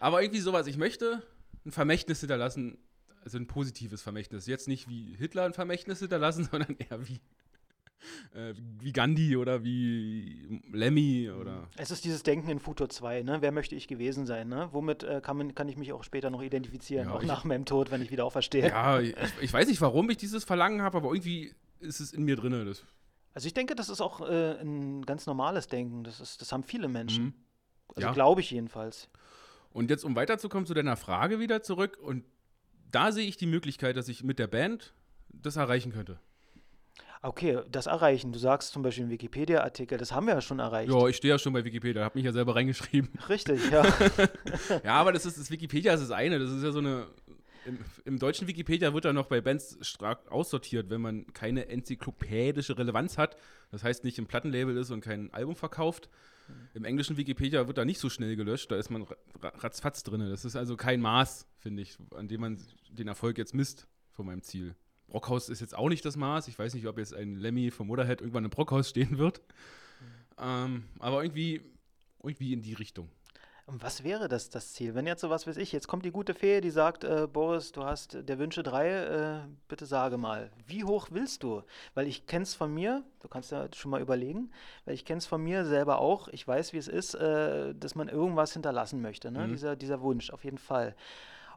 aber 0.00 0.22
irgendwie 0.22 0.40
sowas. 0.40 0.66
Ich 0.66 0.76
möchte 0.76 1.22
ein 1.64 1.72
Vermächtnis 1.72 2.20
hinterlassen, 2.20 2.78
also 3.24 3.38
ein 3.38 3.46
positives 3.46 4.02
Vermächtnis. 4.02 4.46
Jetzt 4.46 4.68
nicht 4.68 4.88
wie 4.88 5.14
Hitler 5.16 5.44
ein 5.44 5.54
Vermächtnis 5.54 5.98
hinterlassen, 6.00 6.44
sondern 6.50 6.76
eher 6.78 7.06
wie 7.08 7.20
äh, 8.34 8.54
wie 8.78 8.92
Gandhi 8.92 9.36
oder 9.36 9.64
wie 9.64 10.60
Lemmy 10.72 11.30
oder. 11.30 11.68
Es 11.76 11.90
ist 11.90 12.04
dieses 12.04 12.22
Denken 12.22 12.50
in 12.50 12.60
Futur 12.60 12.88
2, 12.88 13.22
ne? 13.22 13.38
Wer 13.40 13.52
möchte 13.52 13.74
ich 13.74 13.88
gewesen 13.88 14.26
sein, 14.26 14.48
ne? 14.48 14.68
Womit 14.72 15.02
äh, 15.02 15.20
kann, 15.22 15.36
man, 15.38 15.54
kann 15.54 15.68
ich 15.68 15.76
mich 15.76 15.92
auch 15.92 16.04
später 16.04 16.30
noch 16.30 16.42
identifizieren, 16.42 17.08
Ja, 17.08 17.14
auch 17.14 17.22
ich- 17.22 17.26
nach 17.28 17.44
meinem 17.44 17.64
Tod, 17.64 17.90
wenn 17.90 18.02
ich 18.02 18.10
wieder 18.10 18.24
auferstehe. 18.24 18.68
Ja, 18.68 19.00
ich, 19.00 19.14
ich 19.40 19.52
weiß 19.52 19.66
nicht, 19.68 19.80
warum 19.80 20.10
ich 20.10 20.18
dieses 20.18 20.44
Verlangen 20.44 20.82
habe, 20.82 20.98
aber 20.98 21.08
irgendwie 21.12 21.52
ist 21.80 22.00
es 22.00 22.12
in 22.12 22.24
mir 22.24 22.36
drin. 22.36 22.52
Das, 22.66 22.84
Also 23.36 23.48
ich 23.48 23.52
denke, 23.52 23.74
das 23.74 23.90
ist 23.90 24.00
auch 24.00 24.22
äh, 24.26 24.58
ein 24.62 25.04
ganz 25.04 25.26
normales 25.26 25.66
Denken. 25.66 26.04
Das, 26.04 26.20
ist, 26.20 26.40
das 26.40 26.52
haben 26.52 26.62
viele 26.62 26.88
Menschen. 26.88 27.24
Mhm. 27.24 27.34
Also 27.94 28.08
Ja. 28.08 28.14
glaube 28.14 28.40
ich 28.40 28.50
jedenfalls. 28.50 29.10
Und 29.74 29.90
jetzt, 29.90 30.06
um 30.06 30.16
weiterzukommen 30.16 30.64
zu 30.64 30.72
deiner 30.72 30.96
Frage 30.96 31.38
wieder 31.38 31.62
zurück, 31.62 31.98
und 32.00 32.24
da 32.90 33.12
sehe 33.12 33.26
ich 33.28 33.36
die 33.36 33.44
Möglichkeit, 33.44 33.98
dass 33.98 34.08
ich 34.08 34.24
mit 34.24 34.38
der 34.38 34.46
Band 34.46 34.94
das 35.28 35.56
erreichen 35.56 35.92
könnte. 35.92 36.18
Okay, 37.20 37.60
das 37.70 37.84
erreichen. 37.84 38.32
Du 38.32 38.38
sagst 38.38 38.72
zum 38.72 38.82
Beispiel 38.82 39.04
im 39.04 39.10
Wikipedia-Artikel, 39.10 39.98
das 39.98 40.12
haben 40.12 40.26
wir 40.26 40.32
ja 40.32 40.40
schon 40.40 40.58
erreicht. 40.58 40.90
Ja, 40.90 41.06
ich 41.06 41.16
stehe 41.16 41.34
ja 41.34 41.38
schon 41.38 41.52
bei 41.52 41.62
Wikipedia, 41.62 42.04
habe 42.04 42.16
mich 42.16 42.24
ja 42.24 42.32
selber 42.32 42.54
reingeschrieben. 42.56 43.10
Richtig, 43.28 43.70
ja. 43.70 43.84
ja, 44.82 44.94
aber 44.94 45.12
das 45.12 45.26
ist 45.26 45.38
das 45.38 45.50
Wikipedia 45.50 45.92
ist 45.92 46.00
das 46.00 46.10
eine. 46.10 46.38
Das 46.38 46.50
ist 46.50 46.62
ja 46.62 46.72
so 46.72 46.78
eine. 46.78 47.06
Im, 47.66 47.78
Im 48.04 48.18
deutschen 48.18 48.46
Wikipedia 48.46 48.94
wird 48.94 49.04
da 49.04 49.12
noch 49.12 49.26
bei 49.26 49.40
Bands 49.40 49.76
stark 49.80 50.30
aussortiert, 50.30 50.88
wenn 50.88 51.00
man 51.00 51.26
keine 51.32 51.68
enzyklopädische 51.68 52.78
Relevanz 52.78 53.18
hat. 53.18 53.36
Das 53.70 53.82
heißt, 53.82 54.04
nicht 54.04 54.18
im 54.18 54.26
Plattenlabel 54.26 54.76
ist 54.76 54.90
und 54.90 55.00
kein 55.00 55.32
Album 55.34 55.56
verkauft. 55.56 56.08
Im 56.74 56.84
englischen 56.84 57.16
Wikipedia 57.16 57.66
wird 57.66 57.76
da 57.76 57.84
nicht 57.84 57.98
so 57.98 58.08
schnell 58.08 58.36
gelöscht, 58.36 58.70
da 58.70 58.76
ist 58.76 58.88
man 58.88 59.02
ra- 59.02 59.16
ra- 59.42 59.52
ratzfatz 59.56 60.04
drin. 60.04 60.20
Das 60.20 60.44
ist 60.44 60.54
also 60.54 60.76
kein 60.76 61.00
Maß, 61.00 61.48
finde 61.58 61.82
ich, 61.82 61.96
an 62.14 62.28
dem 62.28 62.40
man 62.40 62.58
den 62.90 63.08
Erfolg 63.08 63.36
jetzt 63.36 63.52
misst 63.52 63.88
von 64.12 64.26
meinem 64.26 64.42
Ziel. 64.42 64.76
Brockhaus 65.08 65.48
ist 65.48 65.60
jetzt 65.60 65.76
auch 65.76 65.88
nicht 65.88 66.04
das 66.04 66.16
Maß. 66.16 66.46
Ich 66.46 66.56
weiß 66.58 66.74
nicht, 66.74 66.86
ob 66.86 66.98
jetzt 66.98 67.14
ein 67.14 67.34
Lemmy 67.36 67.72
vom 67.72 67.88
Motorhead 67.88 68.20
irgendwann 68.20 68.44
im 68.44 68.50
Brockhaus 68.50 68.90
stehen 68.90 69.18
wird. 69.18 69.40
Ähm, 70.38 70.84
aber 71.00 71.24
irgendwie, 71.24 71.62
irgendwie 72.22 72.52
in 72.52 72.62
die 72.62 72.74
Richtung. 72.74 73.08
Und 73.66 73.82
was 73.82 74.04
wäre 74.04 74.28
das, 74.28 74.48
das 74.48 74.74
Ziel? 74.74 74.94
Wenn 74.94 75.08
jetzt 75.08 75.20
so 75.20 75.28
was 75.28 75.48
weiß 75.48 75.56
ich, 75.56 75.72
jetzt 75.72 75.88
kommt 75.88 76.04
die 76.04 76.12
gute 76.12 76.34
Fee, 76.34 76.60
die 76.60 76.70
sagt, 76.70 77.02
äh, 77.02 77.26
Boris, 77.30 77.72
du 77.72 77.82
hast 77.82 78.14
äh, 78.14 78.22
der 78.22 78.38
Wünsche 78.38 78.62
drei, 78.62 78.88
äh, 78.88 79.38
bitte 79.66 79.86
sage 79.86 80.18
mal, 80.18 80.52
wie 80.66 80.84
hoch 80.84 81.08
willst 81.10 81.42
du? 81.42 81.62
Weil 81.94 82.06
ich 82.06 82.26
kenne 82.26 82.44
es 82.44 82.54
von 82.54 82.72
mir, 82.72 83.02
du 83.20 83.28
kannst 83.28 83.50
ja 83.50 83.66
schon 83.74 83.90
mal 83.90 84.00
überlegen, 84.00 84.52
weil 84.84 84.94
ich 84.94 85.04
kenne 85.04 85.18
es 85.18 85.26
von 85.26 85.42
mir 85.42 85.64
selber 85.64 85.98
auch, 85.98 86.28
ich 86.28 86.46
weiß, 86.46 86.74
wie 86.74 86.78
es 86.78 86.86
ist, 86.86 87.14
äh, 87.14 87.74
dass 87.74 87.96
man 87.96 88.08
irgendwas 88.08 88.52
hinterlassen 88.52 89.02
möchte, 89.02 89.32
ne? 89.32 89.48
Mhm. 89.48 89.52
dieser, 89.52 89.74
dieser 89.74 90.00
Wunsch, 90.00 90.30
auf 90.30 90.44
jeden 90.44 90.58
Fall. 90.58 90.94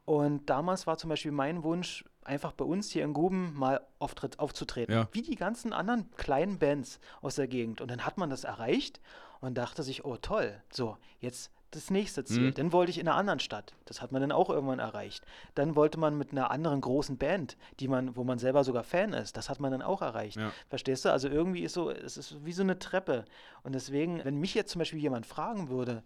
Und 0.06 0.50
damals 0.50 0.88
war 0.88 0.98
zum 0.98 1.12
Beispiel 1.12 1.32
mein 1.32 1.62
Wunsch, 1.62 2.04
einfach 2.24 2.54
bei 2.54 2.66
uns 2.66 2.89
hier 2.89 3.04
in 3.04 3.13
Guben 3.13 3.54
mal 3.54 3.82
auftritt, 4.00 4.39
aufzutreten. 4.39 4.96
Ja. 4.96 5.08
Wie 5.12 5.22
die 5.22 5.36
ganzen 5.36 5.74
anderen 5.74 6.10
kleinen 6.16 6.58
Bands 6.58 7.00
aus 7.22 7.36
der 7.36 7.48
Gegend. 7.48 7.82
Und 7.82 7.92
dann 7.92 8.04
hat 8.04 8.18
man 8.18 8.32
das 8.32 8.44
erreicht 8.44 9.00
und 9.39 9.56
dachte 9.60 9.84
sich, 9.84 10.06
oh 10.06 10.18
toll, 10.18 10.60
so, 10.72 10.98
jetzt 11.19 11.52
das 11.71 11.89
nächste 11.91 12.23
Ziel. 12.23 12.47
Mhm. 12.47 12.53
Dann 12.55 12.71
wollte 12.73 12.89
ich 12.89 12.99
in 12.99 13.08
einer 13.08 13.17
anderen 13.17 13.39
Stadt. 13.39 13.73
Das 13.86 14.01
hat 14.01 14.12
man 14.12 14.21
dann 14.21 14.32
auch 14.32 14.49
irgendwann 14.49 14.79
erreicht. 14.79 15.23
Dann 15.55 15.75
wollte 15.75 15.99
man 15.99 16.17
mit 16.17 16.32
einer 16.32 16.51
anderen 16.51 16.82
großen 16.82 17.17
Band, 17.17 17.58
die 17.79 17.88
man, 17.88 18.15
wo 18.15 18.23
man 18.23 18.39
selber 18.39 18.63
sogar 18.63 18.84
Fan 18.84 19.13
ist, 19.13 19.38
das 19.38 19.49
hat 19.49 19.60
man 19.60 19.71
dann 19.71 19.82
auch 19.82 20.01
erreicht. 20.01 20.38
Ja. 20.38 20.51
Verstehst 20.69 21.05
du? 21.05 21.12
Also 21.12 21.27
irgendwie 21.29 21.63
ist 21.63 21.73
so, 21.73 21.89
es 21.91 22.17
ist 22.17 22.43
wie 22.45 22.53
so 22.53 22.63
eine 22.63 22.79
Treppe. 22.79 23.25
Und 23.63 23.73
deswegen, 23.75 24.23
wenn 24.23 24.39
mich 24.39 24.53
jetzt 24.53 24.71
zum 24.71 24.79
Beispiel 24.79 24.99
jemand 24.99 25.25
fragen 25.25 25.69
würde, 25.69 26.03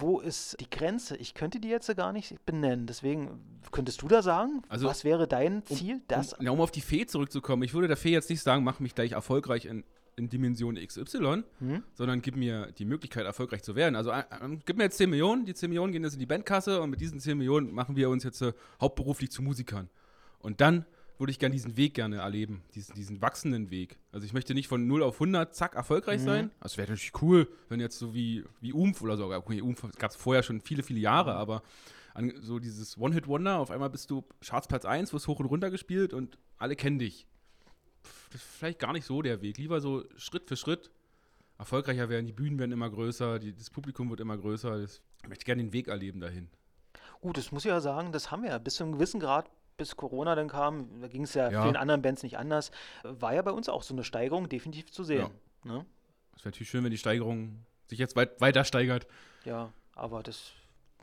wo 0.00 0.20
ist 0.20 0.56
die 0.60 0.70
Grenze? 0.70 1.16
Ich 1.16 1.34
könnte 1.34 1.60
die 1.60 1.68
jetzt 1.68 1.94
gar 1.96 2.12
nicht 2.12 2.34
benennen. 2.46 2.86
Deswegen 2.86 3.60
könntest 3.72 4.02
du 4.02 4.08
da 4.08 4.22
sagen, 4.22 4.62
Also, 4.68 4.86
was 4.86 5.04
wäre 5.04 5.26
dein 5.26 5.64
Ziel? 5.66 6.02
Das 6.08 6.34
Um, 6.34 6.44
ja, 6.44 6.50
um 6.52 6.60
auf 6.60 6.70
die 6.70 6.80
Fee 6.80 7.06
zurückzukommen, 7.06 7.62
ich 7.62 7.74
würde 7.74 7.88
der 7.88 7.96
Fee 7.96 8.10
jetzt 8.12 8.30
nicht 8.30 8.42
sagen, 8.42 8.64
mach 8.64 8.80
mich 8.80 8.94
gleich 8.94 9.12
erfolgreich 9.12 9.64
in, 9.64 9.84
in 10.18 10.28
Dimension 10.28 10.74
XY, 10.76 11.44
Hm? 11.60 11.82
sondern 11.94 12.20
gib 12.20 12.36
mir 12.36 12.72
die 12.72 12.84
Möglichkeit, 12.84 13.24
erfolgreich 13.24 13.62
zu 13.62 13.74
werden. 13.76 13.96
Also 13.96 14.10
äh, 14.10 14.20
äh, 14.20 14.58
gib 14.66 14.76
mir 14.76 14.84
jetzt 14.84 14.98
10 14.98 15.08
Millionen, 15.10 15.46
die 15.46 15.54
10 15.54 15.70
Millionen 15.70 15.92
gehen 15.92 16.02
jetzt 16.04 16.14
in 16.14 16.18
die 16.20 16.26
Bandkasse 16.26 16.80
und 16.80 16.90
mit 16.90 17.00
diesen 17.00 17.20
10 17.20 17.38
Millionen 17.38 17.72
machen 17.72 17.96
wir 17.96 18.10
uns 18.10 18.24
jetzt 18.24 18.42
äh, 18.42 18.52
hauptberuflich 18.80 19.30
zu 19.30 19.42
Musikern. 19.42 19.88
Und 20.40 20.60
dann 20.60 20.84
würde 21.18 21.32
ich 21.32 21.38
gerne 21.40 21.52
diesen 21.52 21.76
Weg 21.76 21.94
gerne 21.94 22.18
erleben, 22.18 22.62
diesen, 22.76 22.94
diesen 22.94 23.20
wachsenden 23.20 23.70
Weg. 23.70 23.98
Also 24.12 24.24
ich 24.24 24.32
möchte 24.32 24.54
nicht 24.54 24.68
von 24.68 24.86
0 24.86 25.02
auf 25.02 25.16
100, 25.16 25.52
zack, 25.54 25.74
erfolgreich 25.74 26.20
Mhm. 26.20 26.24
sein. 26.26 26.50
Das 26.60 26.76
wäre 26.76 26.88
natürlich 26.90 27.12
cool, 27.22 27.48
wenn 27.68 27.80
jetzt 27.80 27.98
so 27.98 28.14
wie, 28.14 28.44
wie 28.60 28.72
Umf 28.72 29.02
oder 29.02 29.16
so, 29.16 29.32
okay, 29.32 29.60
Umf 29.60 29.82
gab 29.98 30.10
es 30.12 30.16
vorher 30.16 30.42
schon 30.44 30.60
viele, 30.60 30.82
viele 30.84 31.00
Jahre, 31.00 31.32
Mhm. 31.32 31.38
aber 31.38 31.62
an, 32.14 32.32
so 32.40 32.58
dieses 32.60 32.96
One-Hit-Wonder, 32.98 33.58
auf 33.58 33.70
einmal 33.72 33.90
bist 33.90 34.10
du 34.10 34.24
Chartsplatz 34.44 34.84
1, 34.84 35.12
wirst 35.12 35.26
hoch 35.26 35.40
und 35.40 35.46
runter 35.46 35.70
gespielt 35.70 36.12
und 36.12 36.38
alle 36.56 36.76
kennen 36.76 36.98
dich. 37.00 37.26
Das 38.32 38.42
ist 38.42 38.50
vielleicht 38.58 38.78
gar 38.78 38.92
nicht 38.92 39.04
so 39.06 39.22
der 39.22 39.40
Weg. 39.40 39.58
Lieber 39.58 39.80
so 39.80 40.04
Schritt 40.16 40.48
für 40.48 40.56
Schritt 40.56 40.90
erfolgreicher 41.58 42.08
werden, 42.08 42.26
die 42.26 42.32
Bühnen 42.32 42.58
werden 42.58 42.72
immer 42.72 42.88
größer, 42.90 43.38
die, 43.38 43.52
das 43.54 43.70
Publikum 43.70 44.10
wird 44.10 44.20
immer 44.20 44.36
größer. 44.36 44.78
Das, 44.80 45.02
ich 45.22 45.28
möchte 45.28 45.44
gerne 45.44 45.62
den 45.62 45.72
Weg 45.72 45.88
erleben 45.88 46.20
dahin. 46.20 46.48
Gut, 47.20 47.36
das 47.36 47.50
muss 47.50 47.64
ich 47.64 47.68
ja 47.70 47.80
sagen, 47.80 48.12
das 48.12 48.30
haben 48.30 48.42
wir 48.42 48.50
ja 48.50 48.58
bis 48.58 48.76
zu 48.76 48.84
einem 48.84 48.92
gewissen 48.92 49.18
Grad, 49.18 49.50
bis 49.76 49.96
Corona 49.96 50.34
dann 50.34 50.48
kam, 50.48 51.00
da 51.00 51.08
ging 51.08 51.22
es 51.22 51.34
ja, 51.34 51.50
Ja. 51.50 51.62
vielen 51.62 51.76
anderen 51.76 52.02
Bands 52.02 52.22
nicht 52.22 52.38
anders, 52.38 52.70
war 53.02 53.34
ja 53.34 53.42
bei 53.42 53.50
uns 53.50 53.68
auch 53.68 53.82
so 53.82 53.94
eine 53.94 54.04
Steigerung 54.04 54.48
definitiv 54.48 54.92
zu 54.92 55.02
sehen. 55.04 55.30
Ne? 55.64 55.84
Es 56.36 56.40
wäre 56.44 56.50
natürlich 56.50 56.68
schön, 56.70 56.84
wenn 56.84 56.90
die 56.92 56.98
Steigerung 56.98 57.64
sich 57.86 57.98
jetzt 57.98 58.14
weit, 58.14 58.40
weiter 58.40 58.64
steigert. 58.64 59.06
Ja, 59.44 59.72
aber 59.94 60.22
das 60.22 60.52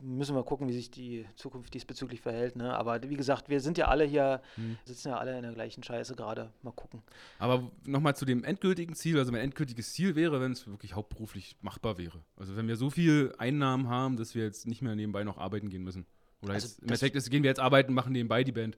müssen 0.02 0.34
wir 0.34 0.42
gucken, 0.44 0.68
wie 0.68 0.72
sich 0.72 0.90
die 0.90 1.26
Zukunft 1.36 1.72
diesbezüglich 1.74 2.20
verhält. 2.20 2.56
Ne? 2.56 2.74
Aber 2.76 3.02
wie 3.02 3.16
gesagt, 3.16 3.48
wir 3.48 3.60
sind 3.60 3.78
ja 3.78 3.88
alle 3.88 4.04
hier, 4.04 4.42
Hm. 4.56 4.76
sitzen 4.84 5.08
ja 5.08 5.18
alle 5.18 5.36
in 5.36 5.42
der 5.42 5.52
gleichen 5.52 5.82
Scheiße 5.82 6.14
gerade. 6.16 6.52
Mal 6.62 6.72
gucken. 6.72 7.02
Aber 7.38 7.70
nochmal 7.84 8.14
zu 8.16 8.24
dem 8.24 8.44
endgültigen 8.44 8.94
Ziel. 8.94 9.18
Also 9.18 9.32
mein 9.32 9.40
endgültiges 9.40 9.92
Ziel 9.92 10.14
wäre, 10.16 10.40
wenn 10.40 10.52
es 10.52 10.66
wirklich 10.66 10.94
hauptberuflich 10.94 11.56
machbar 11.62 11.98
wäre. 11.98 12.20
Also 12.36 12.56
wenn 12.56 12.68
wir 12.68 12.76
so 12.76 12.90
viel 12.90 13.34
Einnahmen 13.38 13.88
haben, 13.88 14.16
dass 14.16 14.34
wir 14.34 14.44
jetzt 14.44 14.66
nicht 14.66 14.82
mehr 14.82 14.94
nebenbei 14.96 15.24
noch 15.24 15.38
arbeiten 15.38 15.68
gehen 15.70 15.82
müssen. 15.84 16.06
Oder 16.42 16.54
Also 16.54 16.66
jetzt, 16.68 16.78
im 16.80 16.88
Endeffekt 16.88 17.16
ist, 17.16 17.30
gehen 17.30 17.42
wir 17.42 17.50
jetzt 17.50 17.60
arbeiten, 17.60 17.94
machen 17.94 18.12
nebenbei 18.12 18.44
die 18.44 18.52
Band. 18.52 18.76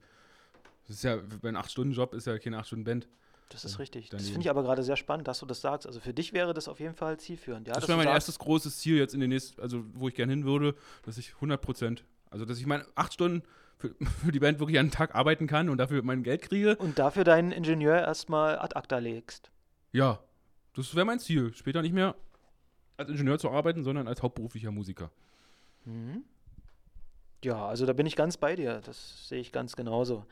Das 0.87 0.97
ist 0.97 1.03
ja, 1.05 1.17
bei 1.43 1.49
einem 1.49 1.59
8-Stunden-Job 1.59 2.15
ist 2.15 2.27
ja 2.27 2.39
keine 2.39 2.59
8-Stunden-Band. 2.61 3.09
Das 3.49 3.65
ist 3.65 3.79
richtig. 3.79 4.11
dann 4.11 4.19
Das 4.19 4.29
finde 4.29 4.43
ich 4.43 4.51
aber 4.51 4.63
gerade 4.63 4.83
sehr 4.83 4.97
spannend, 4.97 5.27
dass 5.27 5.41
du 5.41 5.47
das 5.47 5.61
sagst. 5.61 5.87
Also 5.87 6.01
für 6.01 6.13
dich 6.13 6.33
wäre 6.33 6.53
das 6.53 6.69
auf 6.69 6.81
jeden 6.81 6.95
Fall 6.95 7.19
zielführend. 7.19 7.67
Ja, 7.67 7.75
das 7.75 7.89
wäre 7.89 7.97
mein 7.97 8.05
sagst, 8.05 8.29
erstes 8.29 8.39
großes 8.39 8.79
Ziel 8.79 8.99
jetzt 8.99 9.15
in 9.15 9.21
den 9.21 9.31
nächsten, 9.31 9.61
also 9.61 9.85
wo 9.95 10.09
ich 10.09 10.15
gerne 10.15 10.33
hin 10.33 10.45
würde, 10.45 10.75
dass 11.03 11.17
ich 11.17 11.35
100 11.37 11.61
Prozent, 11.61 12.05
also 12.31 12.45
dass 12.45 12.59
ich 12.59 12.67
meine 12.67 12.85
8 12.95 13.13
Stunden 13.13 13.43
für, 13.79 13.95
für 14.25 14.33
die 14.33 14.41
Band 14.41 14.59
wirklich 14.59 14.79
an 14.79 14.87
den 14.87 14.93
Tag 14.93 15.15
arbeiten 15.15 15.47
kann 15.47 15.69
und 15.71 15.79
dafür 15.79 16.03
mein 16.03 16.23
Geld 16.23 16.43
kriege. 16.43 16.77
Und 16.77 16.99
dafür 16.99 17.25
deinen 17.25 17.53
Ingenieur 17.53 17.97
erstmal 17.97 18.59
ad 18.59 18.77
acta 18.77 18.99
legst. 18.99 19.51
Ja, 19.93 20.21
das 20.75 20.95
wäre 20.95 21.07
mein 21.07 21.19
Ziel. 21.19 21.55
Später 21.55 21.81
nicht 21.81 21.95
mehr 21.95 22.15
als 22.99 23.09
Ingenieur 23.09 23.39
zu 23.39 23.51
arbeiten, 23.51 23.83
sondern 23.83 24.09
als 24.09 24.23
hauptberuflicher 24.23 24.71
Musiker. 24.71 25.11
Mhm. 25.85 26.25
Ja, 27.45 27.67
also 27.67 27.87
da 27.87 27.93
bin 27.93 28.07
ich 28.07 28.17
ganz 28.17 28.37
bei 28.37 28.57
dir. 28.57 28.81
Das 28.85 29.29
sehe 29.29 29.41
ich 29.41 29.53
ganz 29.53 29.77
genauso. 29.77 30.27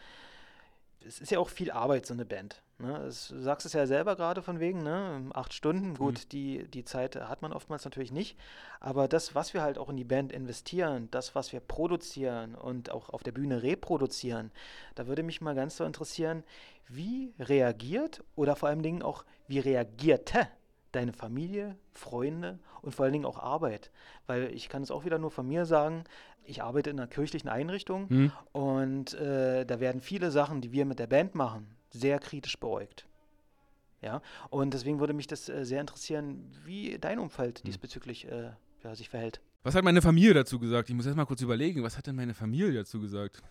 Es 1.00 1.20
ist 1.20 1.30
ja 1.30 1.38
auch 1.38 1.48
viel 1.48 1.70
Arbeit, 1.70 2.04
so 2.04 2.14
eine 2.14 2.24
Band. 2.24 2.62
Ne? 2.78 2.94
Es, 3.06 3.28
du 3.28 3.40
sagst 3.40 3.64
es 3.64 3.72
ja 3.72 3.86
selber 3.86 4.16
gerade 4.16 4.42
von 4.42 4.60
wegen, 4.60 4.82
ne? 4.82 5.30
acht 5.32 5.54
Stunden. 5.54 5.94
Gut, 5.94 6.32
die, 6.32 6.68
die 6.68 6.84
Zeit 6.84 7.16
hat 7.16 7.40
man 7.40 7.52
oftmals 7.52 7.84
natürlich 7.84 8.12
nicht. 8.12 8.38
Aber 8.80 9.08
das, 9.08 9.34
was 9.34 9.54
wir 9.54 9.62
halt 9.62 9.78
auch 9.78 9.88
in 9.88 9.96
die 9.96 10.04
Band 10.04 10.32
investieren, 10.32 11.08
das, 11.10 11.34
was 11.34 11.52
wir 11.52 11.60
produzieren 11.60 12.54
und 12.54 12.90
auch 12.90 13.08
auf 13.10 13.22
der 13.22 13.32
Bühne 13.32 13.62
reproduzieren, 13.62 14.50
da 14.94 15.06
würde 15.06 15.22
mich 15.22 15.40
mal 15.40 15.54
ganz 15.54 15.76
so 15.76 15.84
interessieren, 15.84 16.44
wie 16.86 17.32
reagiert 17.38 18.22
oder 18.34 18.56
vor 18.56 18.68
allen 18.68 18.82
Dingen 18.82 19.02
auch, 19.02 19.24
wie 19.48 19.58
reagierte 19.58 20.46
deine 20.92 21.12
Familie, 21.12 21.76
Freunde 21.92 22.58
und 22.82 22.94
vor 22.94 23.04
allen 23.04 23.12
Dingen 23.12 23.24
auch 23.26 23.38
Arbeit. 23.38 23.90
Weil 24.26 24.52
ich 24.52 24.68
kann 24.68 24.82
es 24.82 24.90
auch 24.90 25.04
wieder 25.04 25.18
nur 25.18 25.30
von 25.30 25.46
mir 25.48 25.64
sagen, 25.64 26.04
ich 26.44 26.62
arbeite 26.62 26.90
in 26.90 27.00
einer 27.00 27.08
kirchlichen 27.08 27.48
Einrichtung 27.48 28.08
Hm? 28.08 28.32
und 28.52 29.14
äh, 29.14 29.64
da 29.64 29.80
werden 29.80 30.00
viele 30.00 30.30
Sachen, 30.30 30.60
die 30.60 30.72
wir 30.72 30.84
mit 30.84 30.98
der 30.98 31.08
Band 31.08 31.34
machen, 31.34 31.75
sehr 31.90 32.18
kritisch 32.18 32.58
beäugt. 32.58 33.06
Ja, 34.02 34.20
und 34.50 34.74
deswegen 34.74 35.00
würde 35.00 35.14
mich 35.14 35.26
das 35.26 35.48
äh, 35.48 35.64
sehr 35.64 35.80
interessieren, 35.80 36.52
wie 36.64 36.98
dein 36.98 37.18
Umfeld 37.18 37.66
diesbezüglich 37.66 38.28
äh, 38.28 38.50
ja, 38.84 38.94
sich 38.94 39.08
verhält. 39.08 39.40
Was 39.62 39.74
hat 39.74 39.84
meine 39.84 40.02
Familie 40.02 40.34
dazu 40.34 40.58
gesagt? 40.58 40.88
Ich 40.88 40.94
muss 40.94 41.06
erst 41.06 41.16
mal 41.16 41.24
kurz 41.24 41.40
überlegen, 41.40 41.82
was 41.82 41.96
hat 41.96 42.06
denn 42.06 42.14
meine 42.14 42.34
Familie 42.34 42.72
dazu 42.72 43.00
gesagt? 43.00 43.42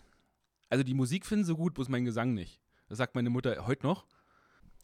Also 0.69 0.83
die 0.83 0.93
Musik 0.93 1.25
finden 1.25 1.45
sie 1.45 1.55
gut, 1.55 1.73
bloß 1.73 1.89
mein 1.89 2.05
Gesang 2.05 2.33
nicht. 2.33 2.61
Das 2.87 2.99
sagt 2.99 3.15
meine 3.15 3.29
Mutter 3.29 3.65
heute 3.67 3.85
noch. 3.85 4.05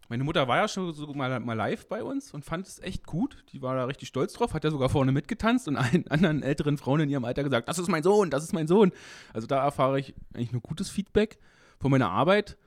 Meine 0.09 0.25
Mutter 0.25 0.45
war 0.49 0.57
ja 0.57 0.67
schon 0.67 0.91
so 0.93 1.13
mal, 1.13 1.39
mal 1.39 1.53
live 1.53 1.87
bei 1.87 2.03
uns 2.03 2.33
und 2.33 2.43
fand 2.43 2.67
es 2.67 2.79
echt 2.79 3.05
gut. 3.05 3.45
Die 3.53 3.61
war 3.61 3.75
da 3.75 3.85
richtig 3.85 4.09
stolz 4.09 4.33
drauf, 4.33 4.53
hat 4.53 4.65
ja 4.65 4.69
sogar 4.69 4.89
vorne 4.89 5.13
mitgetanzt 5.13 5.69
und 5.69 5.77
allen 5.77 6.05
anderen 6.09 6.43
älteren 6.43 6.77
Frauen 6.77 6.99
in 6.99 7.09
ihrem 7.09 7.23
Alter 7.23 7.45
gesagt, 7.45 7.69
das 7.69 7.79
ist 7.79 7.87
mein 7.87 8.03
Sohn, 8.03 8.29
das 8.29 8.43
ist 8.43 8.51
mein 8.51 8.67
Sohn. 8.67 8.91
Also 9.31 9.47
da 9.47 9.63
erfahre 9.63 10.01
ich 10.01 10.13
eigentlich 10.33 10.51
nur 10.51 10.61
gutes 10.61 10.89
Feedback 10.89 11.39
von 11.79 11.91
meiner 11.91 12.09
Arbeit. 12.09 12.57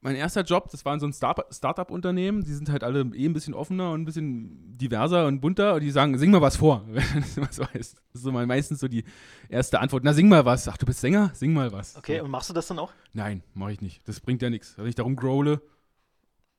Mein 0.00 0.14
erster 0.14 0.42
Job, 0.42 0.68
das 0.70 0.84
war 0.84 0.94
in 0.94 1.00
so 1.00 1.06
ein 1.06 1.12
Start- 1.12 1.52
Startup-Unternehmen. 1.52 2.44
Die 2.44 2.52
sind 2.52 2.70
halt 2.70 2.84
alle 2.84 3.00
eh 3.14 3.26
ein 3.26 3.32
bisschen 3.32 3.52
offener 3.52 3.90
und 3.90 4.02
ein 4.02 4.04
bisschen 4.04 4.78
diverser 4.78 5.26
und 5.26 5.40
bunter. 5.40 5.74
Und 5.74 5.80
die 5.82 5.90
sagen, 5.90 6.16
sing 6.18 6.30
mal 6.30 6.40
was 6.40 6.56
vor, 6.56 6.84
wenn 6.88 7.02
du 7.34 7.42
was 7.42 7.58
weißt. 7.58 7.72
Das 7.96 8.14
ist 8.14 8.22
so 8.22 8.30
meistens 8.30 8.78
so 8.78 8.86
die 8.86 9.02
erste 9.48 9.80
Antwort. 9.80 10.04
Na, 10.04 10.12
sing 10.12 10.28
mal 10.28 10.44
was. 10.44 10.68
Ach, 10.68 10.76
du 10.76 10.86
bist 10.86 11.00
Sänger? 11.00 11.30
Sing 11.34 11.52
mal 11.52 11.72
was. 11.72 11.96
Okay, 11.96 12.18
So. 12.18 12.24
und 12.24 12.30
machst 12.30 12.48
du 12.48 12.54
das 12.54 12.68
dann 12.68 12.78
auch? 12.78 12.92
Nein, 13.12 13.42
mache 13.54 13.72
ich 13.72 13.80
nicht. 13.80 14.06
Das 14.06 14.20
bringt 14.20 14.40
ja 14.40 14.50
nichts. 14.50 14.78
Wenn 14.78 14.86
ich 14.86 14.94
darum 14.94 15.16
growle, 15.16 15.60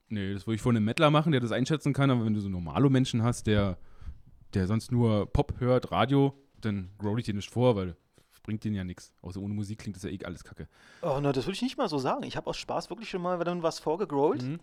nee, 0.09 0.33
das 0.33 0.45
würde 0.45 0.55
ich 0.55 0.61
vor 0.61 0.73
einem 0.73 0.83
Mettler 0.83 1.09
machen, 1.09 1.31
der 1.31 1.39
das 1.39 1.53
einschätzen 1.53 1.93
kann. 1.93 2.11
Aber 2.11 2.25
wenn 2.25 2.33
du 2.33 2.41
so 2.41 2.49
normale 2.49 2.89
Menschen 2.89 3.23
hast, 3.23 3.47
der, 3.47 3.77
der 4.53 4.67
sonst 4.67 4.91
nur 4.91 5.31
Pop 5.31 5.53
hört, 5.59 5.91
Radio, 5.93 6.33
dann 6.59 6.89
growle 6.97 7.19
ich 7.21 7.25
dir 7.25 7.33
nicht 7.35 7.49
vor, 7.51 7.77
weil 7.77 7.95
bringt 8.43 8.63
denen 8.63 8.75
ja 8.75 8.83
nichts. 8.83 9.13
Außer 9.21 9.39
ohne 9.41 9.53
Musik 9.53 9.79
klingt 9.79 9.95
das 9.95 10.03
ja 10.03 10.09
eh 10.09 10.19
alles 10.25 10.43
kacke. 10.43 10.67
Oh, 11.01 11.19
na, 11.21 11.31
das 11.31 11.45
würde 11.45 11.55
ich 11.55 11.61
nicht 11.61 11.77
mal 11.77 11.89
so 11.89 11.97
sagen. 11.97 12.23
Ich 12.23 12.35
habe 12.37 12.47
aus 12.47 12.57
Spaß 12.57 12.89
wirklich 12.89 13.09
schon 13.09 13.21
mal 13.21 13.37
dann 13.43 13.63
was 13.63 13.79
vorgegrollt, 13.79 14.41
Mhm. 14.43 14.59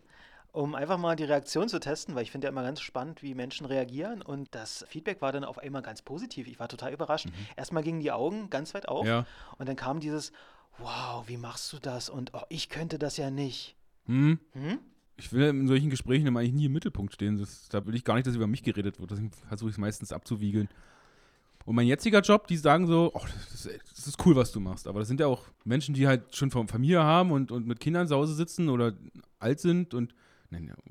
um 0.52 0.74
einfach 0.74 0.98
mal 0.98 1.16
die 1.16 1.24
Reaktion 1.24 1.68
zu 1.68 1.78
testen, 1.80 2.14
weil 2.14 2.22
ich 2.22 2.30
finde 2.30 2.46
ja 2.46 2.50
immer 2.50 2.62
ganz 2.62 2.80
spannend, 2.80 3.22
wie 3.22 3.34
Menschen 3.34 3.66
reagieren. 3.66 4.22
Und 4.22 4.54
das 4.54 4.84
Feedback 4.88 5.20
war 5.22 5.32
dann 5.32 5.44
auf 5.44 5.58
einmal 5.58 5.82
ganz 5.82 6.02
positiv. 6.02 6.46
Ich 6.46 6.58
war 6.58 6.68
total 6.68 6.92
überrascht. 6.92 7.28
Erstmal 7.56 7.82
gingen 7.82 8.00
die 8.00 8.12
Augen 8.12 8.48
ganz 8.50 8.74
weit 8.74 8.88
auf 8.88 9.02
Mhm. 9.04 9.08
Ja. 9.08 9.26
und 9.58 9.68
dann 9.68 9.76
kam 9.76 10.00
dieses, 10.00 10.32
wow, 10.78 11.26
wie 11.28 11.36
machst 11.36 11.72
du 11.72 11.78
das? 11.78 12.08
Und 12.08 12.32
oh, 12.34 12.42
ich 12.48 12.68
könnte 12.68 12.98
das 12.98 13.16
ja 13.16 13.30
nicht. 13.30 13.76
Hm? 14.06 14.38
Hm? 14.52 14.78
Ich 15.18 15.32
will 15.32 15.44
in 15.48 15.66
solchen 15.66 15.88
Gesprächen 15.88 16.26
immer 16.26 16.40
eigentlich 16.40 16.52
nie 16.52 16.66
im 16.66 16.72
Mittelpunkt 16.72 17.14
stehen. 17.14 17.38
Das, 17.38 17.68
da 17.70 17.86
will 17.86 17.94
ich 17.94 18.04
gar 18.04 18.14
nicht, 18.16 18.26
dass 18.26 18.34
über 18.34 18.46
mich 18.46 18.62
geredet 18.62 19.00
wird. 19.00 19.10
Deswegen 19.10 19.30
versuche 19.30 19.70
ich 19.70 19.74
es 19.76 19.78
meistens 19.78 20.12
abzuwiegeln. 20.12 20.68
Und 21.66 21.74
mein 21.74 21.88
jetziger 21.88 22.20
Job, 22.20 22.46
die 22.46 22.56
sagen 22.56 22.86
so, 22.86 23.10
oh, 23.12 23.20
das, 23.50 23.66
ist, 23.66 23.80
das 23.90 24.06
ist 24.06 24.24
cool, 24.24 24.36
was 24.36 24.52
du 24.52 24.60
machst. 24.60 24.86
Aber 24.86 25.00
das 25.00 25.08
sind 25.08 25.20
ja 25.20 25.26
auch 25.26 25.42
Menschen, 25.64 25.94
die 25.94 26.06
halt 26.06 26.34
schon 26.34 26.50
von 26.50 26.68
Familie 26.68 27.02
haben 27.02 27.32
und, 27.32 27.50
und 27.50 27.66
mit 27.66 27.80
Kindern 27.80 28.06
zu 28.06 28.14
Hause 28.14 28.34
sitzen 28.34 28.68
oder 28.68 28.94
alt 29.38 29.60
sind 29.60 29.92
und 29.92 30.14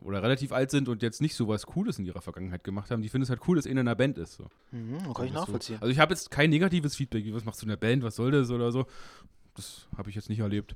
oder 0.01 0.21
relativ 0.21 0.51
alt 0.51 0.69
sind 0.69 0.89
und 0.89 1.01
jetzt 1.01 1.21
nicht 1.21 1.33
so 1.33 1.47
was 1.47 1.65
Cooles 1.65 1.97
in 1.97 2.05
ihrer 2.05 2.21
Vergangenheit 2.21 2.63
gemacht 2.63 2.91
haben. 2.91 3.01
Die 3.01 3.09
finden 3.09 3.23
es 3.23 3.29
halt 3.29 3.39
cool, 3.47 3.55
dass 3.55 3.65
einer 3.65 3.81
in 3.81 3.87
einer 3.87 3.95
Band 3.95 4.17
ist. 4.17 4.33
So. 4.33 4.47
Mhm, 4.71 5.13
kann 5.13 5.25
ich 5.25 5.33
nachvollziehen. 5.33 5.77
So. 5.77 5.81
Also 5.81 5.91
ich 5.91 5.99
habe 5.99 6.13
jetzt 6.13 6.29
kein 6.29 6.49
negatives 6.49 6.95
Feedback, 6.95 7.23
wie 7.23 7.33
was 7.33 7.45
machst 7.45 7.61
du 7.61 7.65
in 7.65 7.69
der 7.69 7.77
Band, 7.77 8.03
was 8.03 8.17
soll 8.17 8.31
das 8.31 8.51
oder 8.51 8.71
so. 8.71 8.85
Das 9.55 9.87
habe 9.97 10.09
ich 10.09 10.15
jetzt 10.15 10.29
nicht 10.29 10.39
erlebt. 10.39 10.75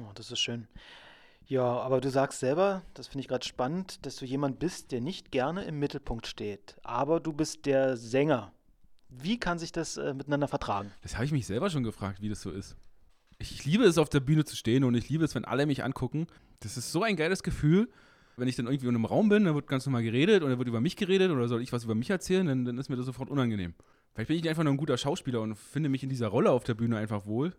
Oh, 0.00 0.10
das 0.14 0.30
ist 0.30 0.40
schön. 0.40 0.66
Ja, 1.46 1.62
aber 1.62 2.00
du 2.00 2.10
sagst 2.10 2.40
selber, 2.40 2.82
das 2.94 3.06
finde 3.06 3.20
ich 3.20 3.28
gerade 3.28 3.46
spannend, 3.46 4.04
dass 4.04 4.16
du 4.16 4.24
jemand 4.24 4.58
bist, 4.58 4.90
der 4.90 5.00
nicht 5.00 5.30
gerne 5.30 5.62
im 5.62 5.78
Mittelpunkt 5.78 6.26
steht. 6.26 6.76
Aber 6.82 7.20
du 7.20 7.32
bist 7.32 7.64
der 7.66 7.96
Sänger. 7.96 8.52
Wie 9.22 9.38
kann 9.38 9.58
sich 9.58 9.72
das 9.72 9.96
äh, 9.96 10.14
miteinander 10.14 10.48
vertragen? 10.48 10.92
Das 11.02 11.14
habe 11.14 11.24
ich 11.24 11.32
mich 11.32 11.46
selber 11.46 11.70
schon 11.70 11.82
gefragt, 11.84 12.20
wie 12.20 12.28
das 12.28 12.40
so 12.42 12.50
ist. 12.50 12.76
Ich, 13.38 13.64
liebe 13.64 13.84
es, 13.84 13.98
auf 13.98 14.08
der 14.08 14.20
Bühne 14.20 14.44
zu 14.44 14.56
stehen 14.56 14.82
und 14.84 14.94
ich 14.94 15.08
liebe 15.08 15.24
es, 15.24 15.34
wenn 15.34 15.44
alle 15.44 15.66
mich 15.66 15.84
angucken. 15.84 16.26
Das 16.60 16.76
ist 16.76 16.90
so 16.92 17.02
ein 17.02 17.16
geiles 17.16 17.42
Gefühl. 17.42 17.88
Wenn 18.38 18.48
ich 18.48 18.56
dann 18.56 18.66
irgendwie 18.66 18.86
in 18.88 18.94
einem 18.94 19.04
Raum 19.06 19.28
bin, 19.28 19.44
dann 19.44 19.54
wird 19.54 19.66
ganz 19.66 19.86
normal 19.86 20.02
geredet 20.02 20.42
oder 20.42 20.58
wird 20.58 20.68
über 20.68 20.80
mich 20.80 20.96
geredet 20.96 21.30
oder 21.30 21.48
soll 21.48 21.62
ich 21.62 21.72
was 21.72 21.84
über 21.84 21.94
mich 21.94 22.10
erzählen, 22.10 22.46
dann, 22.46 22.64
dann 22.64 22.78
ist 22.78 22.88
mir 22.90 22.96
das 22.96 23.06
sofort 23.06 23.30
unangenehm. 23.30 23.74
Vielleicht 24.14 24.28
bin 24.28 24.38
ich 24.38 24.48
einfach 24.48 24.62
nur 24.62 24.72
ein 24.72 24.78
guter 24.78 24.96
Schauspieler 24.96 25.40
und 25.40 25.54
finde 25.56 25.88
mich 25.88 26.02
in 26.02 26.08
dieser 26.08 26.28
Rolle 26.28 26.50
auf 26.50 26.64
der 26.64 26.74
Bühne 26.74 26.96
einfach 26.98 27.26
wohl. 27.26 27.54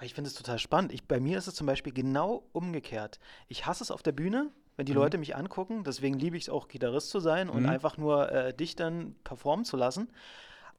Ich 0.00 0.14
finde 0.14 0.28
es 0.28 0.34
total 0.34 0.58
spannend. 0.58 0.92
Ich, 0.92 1.04
bei 1.06 1.20
mir 1.20 1.38
ist 1.38 1.46
es 1.46 1.54
zum 1.54 1.66
Beispiel 1.66 1.92
genau 1.92 2.48
umgekehrt. 2.52 3.18
Ich 3.48 3.64
hasse 3.66 3.82
es 3.84 3.90
auf 3.90 4.02
der 4.02 4.12
Bühne, 4.12 4.50
wenn 4.76 4.86
die 4.86 4.92
Mhm. 4.92 4.98
Leute 4.98 5.18
mich 5.18 5.36
angucken. 5.36 5.84
Deswegen 5.84 6.18
liebe 6.18 6.36
ich 6.36 6.44
es 6.44 6.48
auch, 6.48 6.68
Gitarrist 6.68 7.10
zu 7.10 7.20
sein 7.20 7.48
und 7.48 7.62
Mhm. 7.62 7.68
einfach 7.68 7.96
nur 7.96 8.30
äh, 8.32 8.54
dich 8.54 8.76
dann 8.76 9.14
performen 9.24 9.64
zu 9.64 9.76
lassen. 9.76 10.08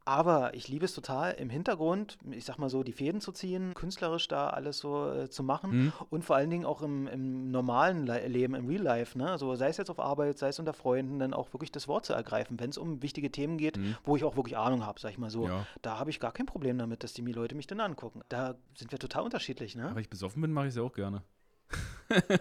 Aber 0.07 0.53
ich 0.53 0.67
liebe 0.67 0.85
es 0.85 0.93
total 0.93 1.31
im 1.33 1.49
Hintergrund, 1.49 2.19
ich 2.29 2.45
sag 2.45 2.59
mal 2.59 2.69
so, 2.69 2.83
die 2.83 2.91
Fäden 2.93 3.21
zu 3.21 3.31
ziehen, 3.31 3.73
künstlerisch 3.73 4.27
da 4.27 4.51
alles 4.51 4.77
so 4.77 5.11
äh, 5.11 5.29
zu 5.31 5.41
machen 5.41 5.71
Mhm. 5.85 5.93
und 6.11 6.23
vor 6.23 6.35
allen 6.35 6.51
Dingen 6.51 6.63
auch 6.63 6.83
im, 6.83 7.07
im 7.07 7.49
normalen 7.49 8.05
Le 8.05 8.27
Leben, 8.27 8.53
im 8.53 8.67
Real 8.67 8.83
Life, 8.83 9.17
ne? 9.17 9.31
Also 9.31 9.55
sei 9.55 9.67
es 9.69 9.77
jetzt 9.77 9.89
auf 9.89 9.99
Arbeit, 9.99 10.37
sei 10.37 10.49
es 10.49 10.59
unter 10.59 10.73
Freunden, 10.73 11.17
dann 11.17 11.33
auch 11.33 11.51
wirklich 11.53 11.71
das 11.71 11.87
Wort 11.87 12.05
zu 12.05 12.13
ergreifen, 12.13 12.59
wenn 12.59 12.69
es 12.69 12.77
um 12.77 13.01
wichtige 13.01 13.31
Themen 13.31 13.57
geht, 13.57 13.77
Mhm. 13.77 13.97
wo 14.03 14.15
ich 14.15 14.23
auch 14.23 14.35
wirklich 14.35 14.57
Ahnung 14.57 14.85
habe, 14.85 14.99
sag 14.99 15.09
ich 15.09 15.17
mal 15.17 15.31
so. 15.31 15.47
Ja. 15.47 15.65
Da 15.81 15.97
habe 15.97 16.11
ich 16.11 16.19
gar 16.19 16.31
kein 16.31 16.45
Problem 16.45 16.77
damit, 16.77 17.03
dass 17.03 17.13
die 17.13 17.23
mi- 17.23 17.33
Leute 17.33 17.55
mich 17.55 17.65
dann 17.65 17.79
angucken. 17.79 18.21
Da 18.29 18.53
sind 18.77 18.91
wir 18.91 18.99
total 18.99 19.23
unterschiedlich, 19.23 19.75
ne? 19.75 19.89
Aber 19.89 20.01
ich 20.01 20.09
besoffen 20.11 20.39
bin, 20.39 20.51
mache 20.53 20.65
ich 20.67 20.69
es 20.69 20.75
ja 20.75 20.83
auch 20.83 20.93
gerne. 20.93 21.23
das 22.09 22.39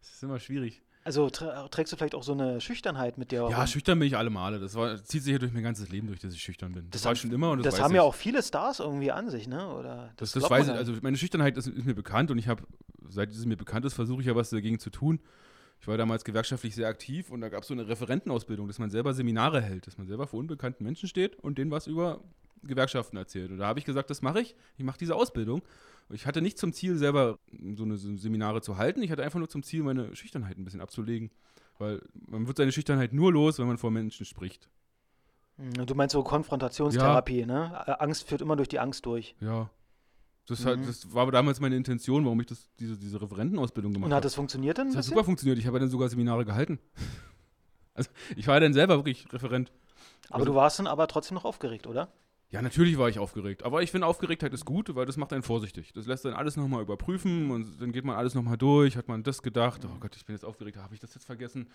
ist 0.00 0.22
immer 0.22 0.38
schwierig. 0.38 0.80
Also 1.04 1.28
tra 1.30 1.66
trägst 1.68 1.92
du 1.92 1.96
vielleicht 1.96 2.14
auch 2.14 2.22
so 2.22 2.32
eine 2.32 2.60
Schüchternheit 2.60 3.18
mit 3.18 3.32
dir 3.32 3.48
Ja, 3.50 3.58
rum? 3.58 3.66
schüchtern 3.66 3.98
bin 3.98 4.06
ich 4.06 4.16
alle 4.16 4.30
Male. 4.30 4.60
Das 4.60 4.74
war, 4.76 5.02
zieht 5.02 5.24
sich 5.24 5.32
ja 5.32 5.38
durch 5.38 5.52
mein 5.52 5.62
ganzes 5.64 5.88
Leben 5.88 6.06
durch, 6.06 6.20
dass 6.20 6.32
ich 6.32 6.40
schüchtern 6.42 6.72
bin. 6.72 6.84
Das, 6.84 7.00
Das 7.00 7.04
war 7.04 7.08
haben- 7.10 7.14
ich 7.16 7.20
schon 7.22 7.32
immer 7.32 7.50
und 7.50 7.58
das, 7.58 7.64
Das, 7.64 7.74
weiß 7.74 7.80
haben 7.84 7.90
ich. 7.92 7.96
ja 7.96 8.02
auch 8.02 8.14
viele 8.14 8.42
Stars 8.42 8.78
irgendwie 8.78 9.10
an 9.10 9.28
sich, 9.28 9.48
ne? 9.48 9.68
Oder 9.68 10.12
Das, 10.16 10.30
das 10.32 10.40
glaubt 10.42 10.50
weiß 10.52 10.66
ich, 10.68 10.72
ja 10.72 10.78
also 10.78 10.94
meine 11.02 11.16
Schüchternheit 11.16 11.56
ist, 11.56 11.66
ist 11.66 11.84
mir 11.84 11.94
bekannt 11.94 12.30
und 12.30 12.38
ich 12.38 12.46
habe, 12.46 12.62
seit 13.08 13.30
es 13.32 13.44
mir 13.46 13.56
bekannt 13.56 13.84
ist, 13.84 13.94
versuche 13.94 14.20
ich 14.20 14.28
ja 14.28 14.36
was 14.36 14.50
dagegen 14.50 14.78
zu 14.78 14.90
tun. 14.90 15.18
Ich 15.80 15.88
war 15.88 15.96
damals 15.96 16.22
gewerkschaftlich 16.24 16.76
sehr 16.76 16.86
aktiv 16.86 17.30
und 17.32 17.40
da 17.40 17.48
gab 17.48 17.62
es 17.62 17.68
so 17.68 17.74
eine 17.74 17.88
Referentenausbildung, 17.88 18.68
dass 18.68 18.78
man 18.78 18.88
selber 18.90 19.12
Seminare 19.14 19.60
hält, 19.60 19.88
dass 19.88 19.98
man 19.98 20.06
selber 20.06 20.28
vor 20.28 20.38
unbekannten 20.38 20.84
Menschen 20.84 21.08
steht 21.08 21.34
und 21.40 21.58
denen 21.58 21.72
was 21.72 21.88
über 21.88 22.20
Gewerkschaften 22.64 23.16
erzählt. 23.16 23.50
Und 23.50 23.58
da 23.58 23.66
habe 23.66 23.78
ich 23.78 23.84
gesagt, 23.84 24.10
das 24.10 24.22
mache 24.22 24.40
ich. 24.40 24.54
Ich 24.76 24.84
mache 24.84 24.98
diese 24.98 25.14
Ausbildung. 25.14 25.62
Ich 26.10 26.26
hatte 26.26 26.42
nicht 26.42 26.58
zum 26.58 26.72
Ziel, 26.72 26.96
selber 26.96 27.38
so 27.74 27.84
eine 27.84 27.96
Seminare 27.96 28.60
zu 28.60 28.76
halten. 28.76 29.02
Ich 29.02 29.10
hatte 29.10 29.22
einfach 29.22 29.38
nur 29.38 29.48
zum 29.48 29.62
Ziel, 29.62 29.82
meine 29.82 30.14
Schüchternheit 30.14 30.58
ein 30.58 30.64
bisschen 30.64 30.80
abzulegen. 30.80 31.30
Weil 31.78 32.02
man 32.28 32.46
wird 32.46 32.56
seine 32.58 32.70
Schüchternheit 32.72 33.12
nur 33.12 33.32
los, 33.32 33.58
wenn 33.58 33.66
man 33.66 33.78
vor 33.78 33.90
Menschen 33.90 34.26
spricht. 34.26 34.68
Mhm, 35.56 35.86
Du 35.86 35.94
meinst 35.94 36.12
so 36.12 36.22
Konfrontationstherapie, 36.22 37.46
ne? 37.46 37.72
Ä- 37.86 37.92
Angst 38.00 38.28
führt 38.28 38.42
immer 38.42 38.56
durch 38.56 38.68
die 38.68 38.78
Angst 38.78 39.06
durch. 39.06 39.34
Ja. 39.40 39.70
Das, 40.48 40.64
Mhm. 40.64 40.68
hat, 40.68 40.88
das 40.88 41.14
war 41.14 41.30
damals 41.30 41.60
meine 41.60 41.76
Intention, 41.76 42.24
warum 42.24 42.40
ich 42.40 42.46
das, 42.46 42.68
diese, 42.78 42.96
diese 42.98 43.20
Referentenausbildung 43.22 43.92
gemacht 43.92 44.06
Und 44.06 44.10
habe. 44.12 44.16
hat 44.18 44.24
das 44.24 44.34
funktioniert 44.34 44.76
dann 44.78 44.88
Das 44.88 44.96
hat 44.96 45.04
super 45.04 45.24
funktioniert. 45.24 45.58
Ich 45.58 45.66
habe 45.66 45.76
ja 45.76 45.80
dann 45.80 45.90
sogar 45.90 46.08
Seminare 46.08 46.44
gehalten. 46.44 46.78
Also 47.94 48.08
ich 48.36 48.46
war 48.46 48.54
ja 48.54 48.60
dann 48.60 48.72
selber 48.72 48.96
wirklich 48.96 49.30
Referent. 49.34 49.70
Aber 50.28 50.36
also- 50.36 50.46
du 50.46 50.54
warst 50.54 50.78
dann 50.78 50.86
aber 50.86 51.06
trotzdem 51.08 51.34
noch 51.34 51.44
aufgeregt, 51.44 51.86
oder? 51.86 52.08
Ja, 52.52 52.60
natürlich 52.60 52.98
war 52.98 53.08
ich 53.08 53.18
aufgeregt. 53.18 53.62
Aber 53.62 53.82
ich 53.82 53.90
finde, 53.90 54.06
Aufgeregtheit 54.06 54.52
ist 54.52 54.66
gut, 54.66 54.94
weil 54.94 55.06
das 55.06 55.16
macht 55.16 55.32
einen 55.32 55.42
vorsichtig. 55.42 55.94
Das 55.94 56.06
lässt 56.06 56.26
dann 56.26 56.34
alles 56.34 56.56
nochmal 56.56 56.82
überprüfen 56.82 57.50
und 57.50 57.80
dann 57.80 57.92
geht 57.92 58.04
man 58.04 58.14
alles 58.14 58.34
nochmal 58.34 58.58
durch. 58.58 58.98
Hat 58.98 59.08
man 59.08 59.22
das 59.22 59.40
gedacht? 59.40 59.86
Oh 59.86 59.98
Gott, 59.98 60.14
ich 60.16 60.26
bin 60.26 60.36
jetzt 60.36 60.44
aufgeregt. 60.44 60.76
Habe 60.76 60.92
ich 60.92 61.00
das 61.00 61.14
jetzt 61.14 61.24
vergessen? 61.24 61.70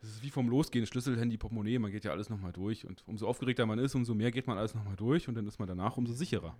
Das 0.00 0.08
ist 0.08 0.22
wie 0.22 0.30
vom 0.30 0.48
Losgehen. 0.48 0.86
Schlüssel, 0.86 1.20
Handy, 1.20 1.36
Portemonnaie. 1.36 1.78
Man 1.78 1.92
geht 1.92 2.04
ja 2.04 2.12
alles 2.12 2.30
nochmal 2.30 2.52
durch. 2.52 2.86
Und 2.86 3.06
umso 3.06 3.26
aufgeregter 3.26 3.66
man 3.66 3.78
ist, 3.78 3.94
umso 3.94 4.14
mehr 4.14 4.30
geht 4.30 4.46
man 4.46 4.56
alles 4.56 4.74
nochmal 4.74 4.96
durch. 4.96 5.28
Und 5.28 5.34
dann 5.34 5.46
ist 5.46 5.58
man 5.58 5.68
danach 5.68 5.98
umso 5.98 6.14
sicherer. 6.14 6.56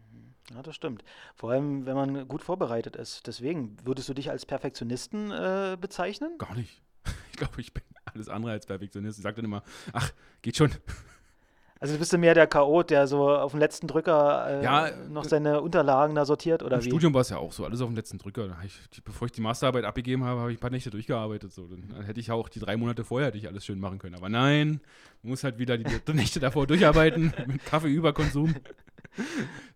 Ja, 0.54 0.62
das 0.62 0.74
stimmt. 0.74 1.02
Vor 1.34 1.50
allem, 1.50 1.86
wenn 1.86 1.94
man 1.94 2.28
gut 2.28 2.42
vorbereitet 2.42 2.94
ist. 2.94 3.26
Deswegen, 3.26 3.78
würdest 3.84 4.06
du 4.10 4.12
dich 4.12 4.30
als 4.30 4.44
Perfektionisten 4.44 5.30
äh, 5.30 5.78
bezeichnen? 5.80 6.36
Gar 6.38 6.54
nicht. 6.54 6.82
Ich 7.32 7.38
glaube, 7.38 7.60
ich 7.60 7.74
bin 7.74 7.84
alles 8.06 8.30
andere 8.30 8.52
als 8.52 8.64
Perfektionist. 8.64 9.18
Ich 9.18 9.22
sage 9.22 9.36
dann 9.36 9.44
immer, 9.44 9.62
ach, 9.92 10.10
geht 10.40 10.56
schon. 10.56 10.70
Also 11.78 11.98
bist 11.98 12.12
du 12.12 12.18
mehr 12.18 12.34
der 12.34 12.46
Chaot, 12.46 12.90
der 12.90 13.06
so 13.06 13.28
auf 13.28 13.52
den 13.52 13.60
letzten 13.60 13.86
Drücker 13.86 14.46
äh, 14.48 14.64
Ja, 14.64 14.90
noch 15.08 15.26
äh, 15.26 15.28
seine 15.28 15.60
Unterlagen 15.60 16.14
da 16.14 16.24
sortiert 16.24 16.62
oder 16.62 16.76
Im 16.76 16.84
wie? 16.84 16.88
Studium 16.88 17.12
war 17.12 17.20
es 17.20 17.28
ja 17.28 17.36
auch 17.36 17.52
so, 17.52 17.64
alles 17.66 17.80
auf 17.82 17.88
den 17.88 17.96
letzten 17.96 18.18
Drücker. 18.18 18.56
Ich, 18.64 19.02
bevor 19.04 19.26
ich 19.26 19.32
die 19.32 19.42
Masterarbeit 19.42 19.84
abgegeben 19.84 20.24
habe, 20.24 20.40
habe 20.40 20.52
ich 20.52 20.56
ein 20.56 20.60
paar 20.60 20.70
Nächte 20.70 20.90
durchgearbeitet. 20.90 21.52
So. 21.52 21.66
Dann, 21.66 22.04
hätte 22.04 22.18
ich 22.18 22.30
auch 22.30 22.48
die 22.48 22.60
drei 22.60 22.76
Monate 22.76 23.04
vorher 23.04 23.28
hätte 23.28 23.38
ich 23.38 23.46
alles 23.46 23.66
schön 23.66 23.78
machen 23.78 23.98
können. 23.98 24.14
Aber 24.14 24.30
nein, 24.30 24.80
man 25.22 25.30
muss 25.30 25.44
halt 25.44 25.58
wieder 25.58 25.76
die, 25.76 25.84
die 25.84 26.12
Nächte 26.14 26.40
davor 26.40 26.66
durcharbeiten 26.66 27.34
mit 27.46 27.64
Kaffeeüberkonsum. 27.66 28.54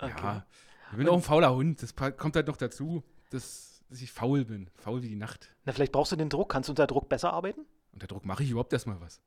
Ja, 0.01 0.47
ich 0.93 0.97
bin 0.97 1.09
auch 1.09 1.17
ein 1.17 1.23
fauler 1.23 1.55
Hund. 1.55 1.83
Das 1.83 1.95
kommt 1.95 2.35
halt 2.35 2.47
noch 2.47 2.57
dazu, 2.57 3.03
dass, 3.31 3.83
dass 3.91 4.01
ich 4.01 4.11
faul 4.11 4.47
bin. 4.47 4.69
Faul 4.77 5.03
wie 5.03 5.09
die 5.09 5.17
Nacht. 5.17 5.51
Na, 5.65 5.73
vielleicht 5.73 5.93
brauchst 5.93 6.13
du 6.13 6.17
den 6.17 6.31
Druck. 6.31 6.51
Kannst 6.51 6.69
du 6.69 6.73
unter 6.73 6.87
Druck 6.87 7.09
besser 7.09 7.33
arbeiten? 7.33 7.67
Unter 7.93 8.07
Druck 8.07 8.25
mache 8.25 8.43
ich 8.43 8.51
überhaupt 8.51 8.73
erstmal 8.73 9.01
was. 9.01 9.21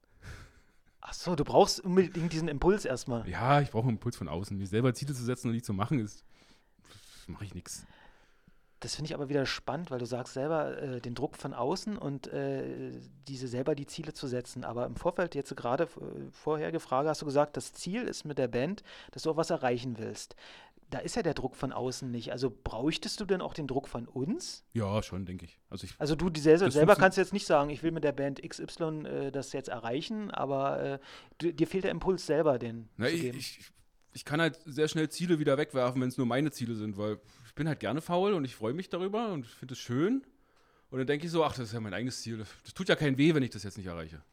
Ach 1.06 1.14
so, 1.14 1.36
du 1.36 1.44
brauchst 1.44 1.82
unbedingt 1.82 2.32
diesen 2.32 2.48
Impuls 2.48 2.86
erstmal. 2.86 3.28
Ja, 3.28 3.60
ich 3.60 3.72
brauche 3.72 3.84
einen 3.84 3.98
Impuls 3.98 4.16
von 4.16 4.30
außen. 4.30 4.58
Mir 4.58 4.68
selber 4.68 4.94
Ziele 4.94 5.14
zu 5.14 5.24
setzen 5.24 5.50
und 5.50 5.54
die 5.54 5.62
zu 5.62 5.74
machen, 5.74 6.00
ist. 6.00 6.24
mache 7.28 7.44
ich 7.44 7.54
nichts. 7.54 7.86
Das 8.84 8.96
finde 8.96 9.08
ich 9.08 9.16
aber 9.16 9.30
wieder 9.30 9.46
spannend, 9.46 9.92
weil 9.92 10.00
du 10.00 10.06
sagst 10.06 10.34
selber 10.34 10.78
äh, 10.78 11.00
den 11.00 11.16
Druck 11.16 11.38
von 11.38 11.54
außen 11.54 11.98
und 11.98 12.28
äh, 12.28 12.92
diese 13.30 13.48
selber 13.48 13.76
die 13.76 13.86
Ziele 13.86 14.12
zu 14.12 14.28
setzen. 14.28 14.66
Aber 14.66 14.86
im 14.86 14.98
Vorfeld, 14.98 15.36
jetzt 15.36 15.56
gerade 15.56 15.86
äh, 15.86 15.88
vorherige 16.32 16.82
Frage, 16.82 17.08
hast 17.08 17.22
du 17.22 17.26
gesagt, 17.26 17.56
das 17.56 17.72
Ziel 17.72 18.02
ist 18.04 18.26
mit 18.26 18.38
der 18.38 18.50
Band, 18.50 18.84
dass 19.12 19.24
du 19.24 19.32
auch 19.32 19.38
was 19.38 19.52
erreichen 19.52 19.98
willst. 20.00 20.36
Da 20.90 21.00
ist 21.00 21.16
ja 21.16 21.24
der 21.24 21.34
Druck 21.34 21.56
von 21.56 21.72
außen 21.72 22.12
nicht. 22.12 22.34
Also 22.34 22.52
bräuchtest 22.52 23.22
du 23.22 23.26
denn 23.26 23.40
auch 23.40 23.54
den 23.54 23.68
Druck 23.68 23.88
von 23.88 24.06
uns? 24.06 24.66
Ja, 24.74 25.02
schon, 25.02 25.26
denke 25.26 25.46
ich. 25.46 25.62
Also 25.70 25.86
ich 25.86 25.96
Also 25.98 26.16
du 26.18 26.30
die 26.30 26.42
selber, 26.42 26.70
selber 26.70 26.98
kannst 26.98 27.18
jetzt 27.18 27.32
nicht 27.32 27.46
sagen, 27.46 27.70
ich 27.70 27.84
will 27.84 27.92
mit 27.92 28.04
der 28.04 28.12
Band 28.12 28.42
XY 28.42 29.06
äh, 29.06 29.32
das 29.32 29.54
jetzt 29.54 29.70
erreichen, 29.70 30.30
aber 30.30 30.84
äh, 30.84 31.00
du, 31.38 31.54
dir 31.54 31.68
fehlt 31.68 31.86
der 31.86 31.92
Impuls 31.92 32.26
selber, 32.26 32.60
den 32.60 32.90
Na, 32.98 33.08
ich, 33.08 33.24
ich, 33.24 33.72
ich 34.12 34.26
kann 34.26 34.42
halt 34.42 34.60
sehr 34.66 34.90
schnell 34.90 35.08
Ziele 35.08 35.40
wieder 35.40 35.58
wegwerfen, 35.58 36.02
wenn 36.02 36.10
es 36.10 36.18
nur 36.18 36.28
meine 36.28 36.52
Ziele 36.52 36.76
sind, 36.76 36.98
weil 36.98 37.22
ich 37.54 37.56
bin 37.56 37.68
halt 37.68 37.80
gerne 37.80 38.02
faul 38.02 38.34
und 38.34 38.46
ich 38.46 38.56
freue 38.56 38.74
mich 38.74 38.90
darüber 38.90 39.32
und 39.32 39.46
finde 39.46 39.74
es 39.74 39.80
schön. 39.80 40.24
Und 40.90 40.98
dann 40.98 41.06
denke 41.06 41.28
ich 41.28 41.32
so, 41.32 41.44
ach, 41.44 41.52
das 41.52 41.68
ist 41.68 41.74
ja 41.74 41.80
mein 41.80 41.94
eigenes 41.94 42.20
Ziel. 42.20 42.40
Das, 42.40 42.74
tut 42.74 42.90
ja 42.90 42.96
keinen 42.96 43.20
weh, 43.20 43.36
wenn 43.36 43.44
ich 43.44 43.52
das 43.52 43.62
jetzt 43.62 43.78
nicht 43.78 43.86
erreiche. 43.86 44.24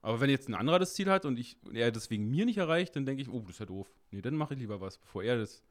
Aber 0.00 0.22
wenn 0.22 0.30
jetzt 0.30 0.48
ein 0.48 0.54
anderer 0.54 0.78
das 0.78 0.94
Ziel 0.94 1.10
hat 1.10 1.26
und, 1.26 1.38
ich, 1.38 1.58
und 1.66 1.76
er 1.76 1.92
das 1.92 2.08
wegen 2.08 2.30
mir 2.30 2.46
nicht 2.46 2.56
erreicht, 2.56 2.96
dann 2.96 3.04
denke 3.04 3.20
ich, 3.20 3.28
oh, 3.28 3.40
das 3.40 3.50
ist 3.50 3.58
ja 3.58 3.66
doof. 3.66 3.92
Nee, 4.10 4.22
dann 4.22 4.34
mache 4.34 4.54
ich 4.54 4.60
lieber 4.60 4.80
was, 4.80 4.96
bevor 4.96 5.22
er 5.22 5.36
das. 5.36 5.62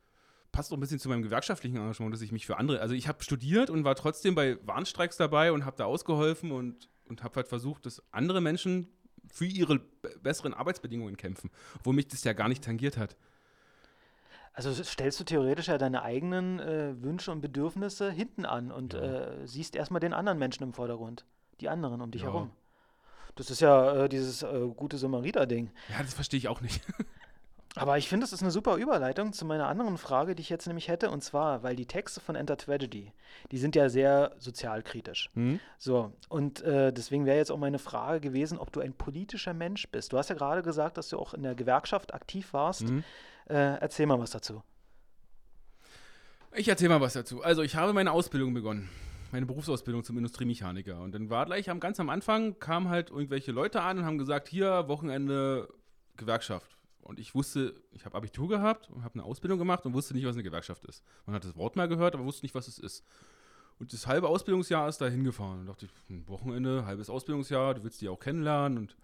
Passt 0.51 0.71
auch 0.71 0.77
ein 0.77 0.79
bisschen 0.79 0.99
zu 0.99 1.09
meinem 1.09 1.23
gewerkschaftlichen 1.23 1.77
Engagement, 1.77 2.13
dass 2.13 2.21
ich 2.21 2.31
mich 2.31 2.45
für 2.45 2.57
andere. 2.57 2.79
Also 2.79 2.93
ich 2.93 3.07
habe 3.07 3.23
studiert 3.23 3.71
und 3.71 3.83
war 3.83 3.95
trotzdem 3.95 4.35
bei 4.35 4.59
Warnstreiks 4.67 5.17
dabei 5.17 5.51
und 5.51 5.65
habe 5.65 5.77
da 5.77 5.85
ausgeholfen 5.85 6.51
und, 6.51 6.89
und 7.05 7.23
habe 7.23 7.37
halt 7.37 7.47
versucht, 7.47 7.87
dass 7.87 8.03
andere 8.13 8.39
Menschen 8.39 8.87
für 9.31 9.45
ihre 9.45 9.79
besseren 10.21 10.53
Arbeitsbedingungen 10.53 11.17
kämpfen, 11.17 11.49
wo 11.83 11.91
mich 11.91 12.07
das 12.07 12.23
ja 12.23 12.33
gar 12.33 12.49
nicht 12.49 12.63
tangiert 12.63 12.97
hat. 12.97 13.17
Also 14.57 14.73
stellst 14.83 15.19
du 15.19 15.23
theoretisch 15.23 15.67
ja 15.67 15.77
deine 15.77 16.01
eigenen 16.01 16.59
äh, 16.59 16.99
Wünsche 17.03 17.31
und 17.31 17.41
Bedürfnisse 17.41 18.09
hinten 18.09 18.43
an 18.43 18.71
und 18.71 18.95
ja. 18.95 19.01
äh, 19.01 19.47
siehst 19.47 19.75
erstmal 19.75 19.99
den 19.99 20.13
anderen 20.13 20.39
Menschen 20.39 20.63
im 20.63 20.73
Vordergrund, 20.73 21.25
die 21.61 21.69
anderen 21.69 22.01
um 22.01 22.09
dich 22.09 22.23
ja. 22.23 22.29
herum. 22.29 22.49
Das 23.35 23.51
ist 23.51 23.61
ja 23.61 24.05
äh, 24.05 24.09
dieses 24.09 24.41
äh, 24.41 24.67
gute 24.75 24.97
Samariter-Ding. 24.97 25.69
Ja, 25.89 26.01
das 26.01 26.15
verstehe 26.15 26.39
ich 26.39 26.47
auch 26.47 26.61
nicht. 26.61 26.81
Aber 27.75 27.99
ich 27.99 28.09
finde, 28.09 28.23
das 28.23 28.33
ist 28.33 28.41
eine 28.41 28.49
super 28.49 28.77
Überleitung 28.77 29.31
zu 29.31 29.45
meiner 29.45 29.67
anderen 29.67 29.99
Frage, 29.99 30.33
die 30.33 30.41
ich 30.41 30.49
jetzt 30.49 30.65
nämlich 30.65 30.87
hätte. 30.87 31.11
Und 31.11 31.23
zwar, 31.23 31.61
weil 31.61 31.75
die 31.75 31.85
Texte 31.85 32.19
von 32.19 32.35
Enter 32.35 32.57
Tragedy, 32.57 33.13
die 33.51 33.59
sind 33.59 33.75
ja 33.75 33.89
sehr 33.89 34.31
sozialkritisch. 34.39 35.29
Mhm. 35.35 35.59
So, 35.77 36.13
und 36.29 36.63
äh, 36.63 36.91
deswegen 36.91 37.27
wäre 37.27 37.37
jetzt 37.37 37.51
auch 37.51 37.59
meine 37.59 37.77
Frage 37.77 38.21
gewesen, 38.21 38.57
ob 38.57 38.71
du 38.71 38.79
ein 38.79 38.93
politischer 38.93 39.53
Mensch 39.53 39.87
bist. 39.89 40.13
Du 40.13 40.17
hast 40.17 40.29
ja 40.29 40.35
gerade 40.35 40.63
gesagt, 40.63 40.97
dass 40.97 41.09
du 41.09 41.19
auch 41.19 41.35
in 41.35 41.43
der 41.43 41.53
Gewerkschaft 41.53 42.15
aktiv 42.15 42.53
warst. 42.53 42.89
Mhm. 42.89 43.03
Äh, 43.49 43.79
erzähl 43.79 44.05
mal 44.05 44.19
was 44.19 44.31
dazu. 44.31 44.63
Ich 46.55 46.67
erzähl 46.67 46.89
mal 46.89 47.01
was 47.01 47.13
dazu. 47.13 47.43
Also, 47.43 47.61
ich 47.61 47.75
habe 47.75 47.93
meine 47.93 48.11
Ausbildung 48.11 48.53
begonnen 48.53 48.89
meine 49.31 49.45
Berufsausbildung 49.45 50.03
zum 50.03 50.17
Industriemechaniker. 50.17 50.99
Und 51.01 51.13
dann 51.13 51.29
war 51.29 51.45
gleich 51.45 51.69
am, 51.69 51.79
ganz 51.79 51.99
am 51.99 52.09
Anfang, 52.09 52.59
kamen 52.59 52.89
halt 52.89 53.09
irgendwelche 53.09 53.51
Leute 53.51 53.81
an 53.81 53.99
und 53.99 54.05
haben 54.05 54.17
gesagt, 54.17 54.47
hier, 54.47 54.87
Wochenende 54.87 55.67
Gewerkschaft. 56.15 56.77
Und 57.01 57.19
ich 57.19 57.35
wusste, 57.35 57.73
ich 57.91 58.05
habe 58.05 58.17
Abitur 58.17 58.49
gehabt 58.49 58.89
und 58.89 59.03
habe 59.03 59.15
eine 59.15 59.23
Ausbildung 59.23 59.59
gemacht 59.59 59.85
und 59.85 59.93
wusste 59.93 60.13
nicht, 60.13 60.25
was 60.25 60.35
eine 60.35 60.43
Gewerkschaft 60.43 60.83
ist. 60.85 61.03
Man 61.25 61.35
hat 61.35 61.45
das 61.45 61.55
Wort 61.55 61.75
mal 61.75 61.87
gehört, 61.87 62.15
aber 62.15 62.25
wusste 62.25 62.45
nicht, 62.45 62.55
was 62.55 62.67
es 62.67 62.79
ist. 62.79 63.03
Und 63.79 63.93
das 63.93 64.07
halbe 64.07 64.27
Ausbildungsjahr 64.27 64.89
ist 64.89 64.99
da 64.99 65.07
hingefahren. 65.07 65.61
Und 65.61 65.65
dachte 65.67 65.85
ich, 65.85 65.91
ein 66.09 66.27
Wochenende, 66.27 66.85
halbes 66.85 67.09
Ausbildungsjahr, 67.09 67.75
du 67.75 67.83
willst 67.83 68.01
die 68.01 68.09
auch 68.09 68.19
kennenlernen 68.19 68.77
und 68.77 68.97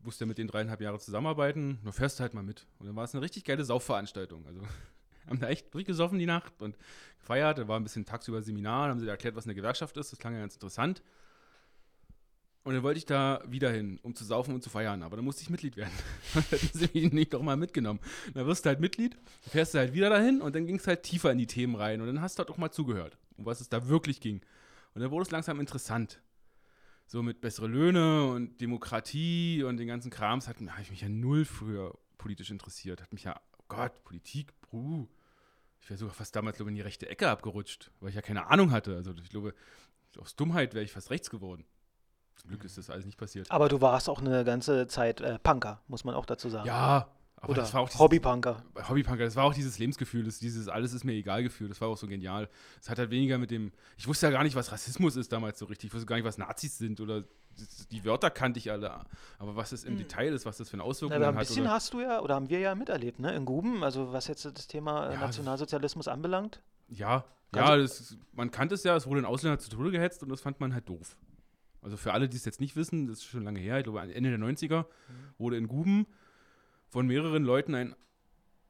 musst 0.00 0.20
ja 0.20 0.26
mit 0.26 0.38
den 0.38 0.46
dreieinhalb 0.46 0.80
Jahren 0.80 1.00
zusammenarbeiten. 1.00 1.78
Nur 1.82 1.92
fährst 1.92 2.18
du 2.18 2.22
halt 2.22 2.34
mal 2.34 2.42
mit. 2.42 2.66
Und 2.78 2.86
dann 2.86 2.96
war 2.96 3.04
es 3.04 3.14
eine 3.14 3.22
richtig 3.22 3.44
geile 3.44 3.64
Saufveranstaltung. 3.64 4.46
Also 4.46 4.60
haben 5.26 5.40
da 5.40 5.48
echt 5.48 5.74
durchgesoffen 5.74 6.18
die 6.18 6.26
Nacht 6.26 6.62
und 6.62 6.76
gefeiert. 7.18 7.58
Da 7.58 7.68
war 7.68 7.78
ein 7.78 7.82
bisschen 7.82 8.04
tagsüber 8.04 8.42
Seminar, 8.42 8.88
haben 8.88 9.00
sie 9.00 9.08
erklärt, 9.08 9.36
was 9.36 9.44
eine 9.44 9.54
Gewerkschaft 9.54 9.96
ist. 9.96 10.12
Das 10.12 10.18
klang 10.18 10.34
ja 10.34 10.40
ganz 10.40 10.54
interessant. 10.54 11.02
Und 12.64 12.74
dann 12.74 12.82
wollte 12.82 12.98
ich 12.98 13.06
da 13.06 13.42
wieder 13.46 13.70
hin, 13.70 13.98
um 14.02 14.14
zu 14.14 14.24
saufen 14.24 14.54
und 14.54 14.62
zu 14.62 14.68
feiern. 14.68 15.02
Aber 15.02 15.16
dann 15.16 15.24
musste 15.24 15.42
ich 15.42 15.48
Mitglied 15.48 15.76
werden. 15.76 15.92
dann 16.34 16.42
hätten 16.44 16.78
sie 16.78 16.90
mich 16.92 17.12
nicht 17.12 17.32
doch 17.32 17.42
mal 17.42 17.56
mitgenommen. 17.56 18.00
Dann 18.34 18.46
wirst 18.46 18.64
du 18.64 18.68
halt 18.68 18.80
Mitglied, 18.80 19.16
fährst 19.48 19.74
du 19.74 19.78
halt 19.78 19.94
wieder 19.94 20.10
dahin 20.10 20.42
und 20.42 20.54
dann 20.54 20.66
ging 20.66 20.76
es 20.76 20.86
halt 20.86 21.02
tiefer 21.02 21.32
in 21.32 21.38
die 21.38 21.46
Themen 21.46 21.76
rein. 21.76 22.00
Und 22.00 22.08
dann 22.08 22.20
hast 22.20 22.38
du 22.38 22.40
halt 22.40 22.50
auch 22.50 22.58
mal 22.58 22.70
zugehört, 22.70 23.16
um 23.36 23.46
was 23.46 23.60
es 23.60 23.68
da 23.68 23.88
wirklich 23.88 24.20
ging. 24.20 24.42
Und 24.94 25.00
dann 25.00 25.10
wurde 25.10 25.22
es 25.22 25.30
langsam 25.30 25.60
interessant. 25.60 26.20
So 27.10 27.22
mit 27.22 27.40
bessere 27.40 27.68
Löhne 27.68 28.26
und 28.26 28.60
Demokratie 28.60 29.62
und 29.62 29.78
den 29.78 29.88
ganzen 29.88 30.10
Krams 30.10 30.46
habe 30.46 30.58
ich 30.82 30.90
mich 30.90 31.00
ja 31.00 31.08
null 31.08 31.46
früher 31.46 31.96
politisch 32.18 32.50
interessiert. 32.50 33.00
Hat 33.00 33.14
mich 33.14 33.24
ja, 33.24 33.40
oh 33.56 33.64
Gott, 33.66 34.04
Politik, 34.04 34.52
bruh. 34.60 35.08
Ich 35.80 35.88
wäre 35.88 35.96
sogar 35.96 36.12
fast 36.12 36.36
damals, 36.36 36.58
glaube 36.58 36.70
ich, 36.70 36.72
in 36.72 36.76
die 36.76 36.82
rechte 36.82 37.08
Ecke 37.08 37.30
abgerutscht, 37.30 37.90
weil 38.00 38.10
ich 38.10 38.14
ja 38.14 38.20
keine 38.20 38.48
Ahnung 38.48 38.72
hatte. 38.72 38.94
Also 38.94 39.14
ich 39.22 39.30
glaube, 39.30 39.54
aus 40.18 40.36
Dummheit 40.36 40.74
wäre 40.74 40.84
ich 40.84 40.92
fast 40.92 41.10
rechts 41.10 41.30
geworden. 41.30 41.64
Zum 42.34 42.50
Glück 42.50 42.62
ist 42.64 42.76
das 42.76 42.90
alles 42.90 43.06
nicht 43.06 43.16
passiert. 43.16 43.50
Aber 43.50 43.70
du 43.70 43.80
warst 43.80 44.10
auch 44.10 44.20
eine 44.20 44.44
ganze 44.44 44.86
Zeit 44.86 45.22
äh, 45.22 45.38
Punker, 45.38 45.80
muss 45.88 46.04
man 46.04 46.14
auch 46.14 46.26
dazu 46.26 46.50
sagen. 46.50 46.66
Ja, 46.66 47.08
aber 47.40 47.50
Oder 47.50 47.62
das 47.62 47.74
war 47.74 47.82
auch 47.82 47.88
dieses, 47.88 48.00
Hobbypunker. 48.00 48.64
Hobbypunker, 48.88 49.24
das 49.24 49.36
war 49.36 49.44
auch 49.44 49.54
dieses 49.54 49.78
Lebensgefühl, 49.78 50.24
das, 50.24 50.40
dieses 50.40 50.68
alles 50.68 50.92
ist 50.92 51.04
mir 51.04 51.12
egal 51.12 51.42
Gefühl, 51.44 51.68
das 51.68 51.80
war 51.80 51.88
auch 51.88 51.96
so 51.96 52.08
genial. 52.08 52.48
Es 52.80 52.90
hat 52.90 52.98
halt 52.98 53.10
weniger 53.10 53.38
mit 53.38 53.50
dem, 53.50 53.70
ich 53.96 54.08
wusste 54.08 54.26
ja 54.26 54.32
gar 54.32 54.42
nicht, 54.42 54.56
was 54.56 54.72
Rassismus 54.72 55.14
ist 55.14 55.32
damals 55.32 55.58
so 55.58 55.66
richtig, 55.66 55.88
ich 55.88 55.94
wusste 55.94 56.06
gar 56.06 56.16
nicht, 56.16 56.24
was 56.24 56.36
Nazis 56.36 56.78
sind 56.78 57.00
oder 57.00 57.24
die 57.90 58.04
Wörter 58.04 58.30
kannte 58.30 58.58
ich 58.58 58.70
alle, 58.70 58.90
aber 59.38 59.56
was 59.56 59.72
es 59.72 59.84
im 59.84 59.94
mhm. 59.94 59.98
Detail 59.98 60.32
ist, 60.32 60.46
was 60.46 60.56
das 60.56 60.68
für 60.68 60.74
eine 60.74 60.82
Auswirkung 60.82 61.16
hat. 61.16 61.28
Ein 61.28 61.36
bisschen 61.36 61.62
oder? 61.62 61.72
hast 61.72 61.92
du 61.92 62.00
ja, 62.00 62.20
oder 62.20 62.34
haben 62.34 62.48
wir 62.48 62.58
ja 62.58 62.74
miterlebt, 62.74 63.20
ne, 63.20 63.34
in 63.34 63.44
Guben, 63.44 63.84
also 63.84 64.12
was 64.12 64.26
jetzt 64.26 64.44
das 64.44 64.66
Thema 64.66 65.12
ja, 65.12 65.20
Nationalsozialismus 65.20 66.08
anbelangt. 66.08 66.60
Ja, 66.88 67.24
ja, 67.54 67.76
das, 67.76 68.16
man 68.32 68.50
kannte 68.50 68.74
es 68.74 68.84
ja, 68.84 68.96
es 68.96 69.06
wurde 69.06 69.20
ein 69.20 69.24
Ausländer 69.24 69.58
zu 69.58 69.70
Tode 69.70 69.90
gehetzt 69.90 70.22
und 70.22 70.28
das 70.28 70.40
fand 70.40 70.60
man 70.60 70.74
halt 70.74 70.88
doof. 70.88 71.16
Also 71.82 71.96
für 71.96 72.12
alle, 72.12 72.28
die 72.28 72.36
es 72.36 72.44
jetzt 72.44 72.60
nicht 72.60 72.76
wissen, 72.76 73.06
das 73.06 73.18
ist 73.18 73.24
schon 73.24 73.44
lange 73.44 73.60
her, 73.60 73.78
ich 73.78 73.84
glaube 73.84 74.00
Ende 74.00 74.30
der 74.30 74.38
90er, 74.38 74.82
mhm. 74.82 74.84
wurde 75.38 75.56
in 75.56 75.68
Guben 75.68 76.06
von 76.88 77.06
mehreren 77.06 77.44
Leuten 77.44 77.74
ein 77.74 77.94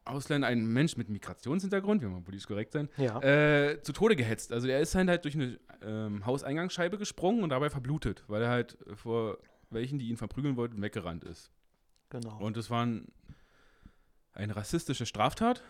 Ausländer, 0.04 0.48
ein 0.48 0.66
Mensch 0.66 0.96
mit 0.96 1.08
Migrationshintergrund, 1.08 2.02
wir 2.02 2.10
wollen 2.10 2.24
politisch 2.24 2.46
korrekt 2.46 2.72
sein, 2.72 2.88
ja. 2.96 3.20
äh, 3.20 3.82
zu 3.82 3.92
Tode 3.92 4.16
gehetzt. 4.16 4.52
Also 4.52 4.66
er 4.66 4.80
ist 4.80 4.94
halt 4.94 5.24
durch 5.24 5.34
eine 5.34 5.58
ähm, 5.82 6.24
Hauseingangsscheibe 6.24 6.98
gesprungen 6.98 7.42
und 7.42 7.50
dabei 7.50 7.70
verblutet, 7.70 8.24
weil 8.26 8.42
er 8.42 8.48
halt 8.48 8.78
vor 8.94 9.38
welchen, 9.70 9.98
die 9.98 10.08
ihn 10.08 10.16
verprügeln 10.16 10.56
wollten, 10.56 10.80
weggerannt 10.80 11.24
ist. 11.24 11.50
Genau. 12.10 12.38
Und 12.38 12.56
das 12.56 12.70
war 12.70 12.86
ein, 12.86 13.06
eine 14.32 14.56
rassistische 14.56 15.04
Straftat 15.04 15.62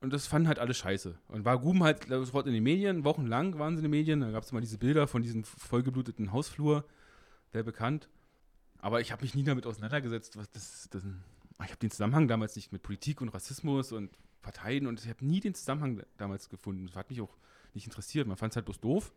und 0.00 0.12
das 0.12 0.26
fanden 0.26 0.48
halt 0.48 0.58
alle 0.58 0.74
scheiße. 0.74 1.16
Und 1.28 1.44
war 1.44 1.58
Guben 1.58 1.82
halt 1.82 2.08
sofort 2.08 2.46
in 2.46 2.52
den 2.52 2.62
Medien, 2.62 3.04
wochenlang 3.04 3.58
waren 3.58 3.76
sie 3.76 3.78
in 3.78 3.84
den 3.84 3.90
Medien. 3.90 4.20
Da 4.20 4.30
gab 4.32 4.42
es 4.42 4.50
immer 4.50 4.60
diese 4.60 4.78
Bilder 4.78 5.06
von 5.06 5.22
diesem 5.22 5.44
vollgebluteten 5.44 6.32
Hausflur, 6.32 6.84
sehr 7.52 7.62
bekannt. 7.62 8.08
Aber 8.78 9.00
ich 9.00 9.12
habe 9.12 9.22
mich 9.22 9.34
nie 9.34 9.44
damit 9.44 9.64
auseinandergesetzt, 9.64 10.36
was 10.36 10.50
das, 10.50 10.88
das 10.90 11.04
ich 11.64 11.70
habe 11.70 11.80
den 11.80 11.90
Zusammenhang 11.90 12.28
damals 12.28 12.56
nicht 12.56 12.72
mit 12.72 12.82
Politik 12.82 13.20
und 13.20 13.28
Rassismus 13.28 13.92
und 13.92 14.10
Parteien 14.42 14.86
und 14.86 15.02
ich 15.02 15.08
habe 15.08 15.24
nie 15.24 15.40
den 15.40 15.54
Zusammenhang 15.54 16.02
damals 16.16 16.48
gefunden. 16.48 16.86
Das 16.86 16.96
hat 16.96 17.10
mich 17.10 17.20
auch 17.20 17.36
nicht 17.72 17.86
interessiert. 17.86 18.26
Man 18.26 18.36
fand 18.36 18.52
es 18.52 18.56
halt 18.56 18.66
bloß 18.66 18.80
doof. 18.80 19.12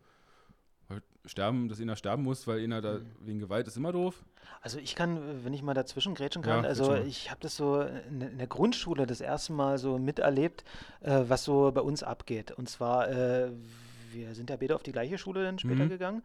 Weil 0.88 1.02
sterben, 1.26 1.68
dass 1.68 1.80
einer 1.80 1.96
sterben 1.96 2.22
muss, 2.22 2.46
weil 2.46 2.64
einer 2.64 2.80
da 2.80 2.94
mhm. 2.94 3.06
wegen 3.20 3.38
Gewalt 3.38 3.68
ist 3.68 3.76
immer 3.76 3.92
doof. 3.92 4.24
Also 4.62 4.78
ich 4.78 4.94
kann, 4.94 5.44
wenn 5.44 5.52
ich 5.52 5.62
mal 5.62 5.74
dazwischen 5.74 6.14
grätschen 6.14 6.42
kann, 6.42 6.64
ja, 6.64 6.68
also 6.68 6.94
ich 6.94 7.30
habe 7.30 7.40
das 7.42 7.56
so 7.56 7.82
in 7.82 8.38
der 8.38 8.46
Grundschule 8.46 9.06
das 9.06 9.20
erste 9.20 9.52
Mal 9.52 9.76
so 9.76 9.98
miterlebt, 9.98 10.64
äh, 11.00 11.24
was 11.28 11.44
so 11.44 11.70
bei 11.72 11.82
uns 11.82 12.02
abgeht. 12.02 12.52
Und 12.52 12.70
zwar, 12.70 13.10
äh, 13.10 13.50
wir 14.12 14.34
sind 14.34 14.48
ja 14.48 14.56
beide 14.56 14.74
auf 14.74 14.82
die 14.82 14.92
gleiche 14.92 15.18
Schule 15.18 15.44
dann 15.44 15.58
später 15.58 15.84
mhm. 15.84 15.90
gegangen. 15.90 16.22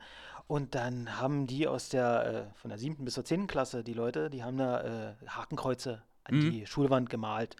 Und 0.47 0.75
dann 0.75 1.19
haben 1.19 1.45
die 1.45 1.67
aus 1.67 1.89
der, 1.89 2.47
äh, 2.53 2.59
von 2.59 2.69
der 2.69 2.77
siebten 2.77 3.03
bis 3.03 3.15
zur 3.15 3.25
zehnten 3.25 3.47
Klasse, 3.47 3.83
die 3.83 3.93
Leute, 3.93 4.29
die 4.29 4.43
haben 4.43 4.57
da 4.57 4.81
äh, 5.11 5.13
Hakenkreuze 5.27 6.01
an 6.23 6.35
mhm. 6.35 6.51
die 6.51 6.65
Schulwand 6.65 7.09
gemalt. 7.09 7.55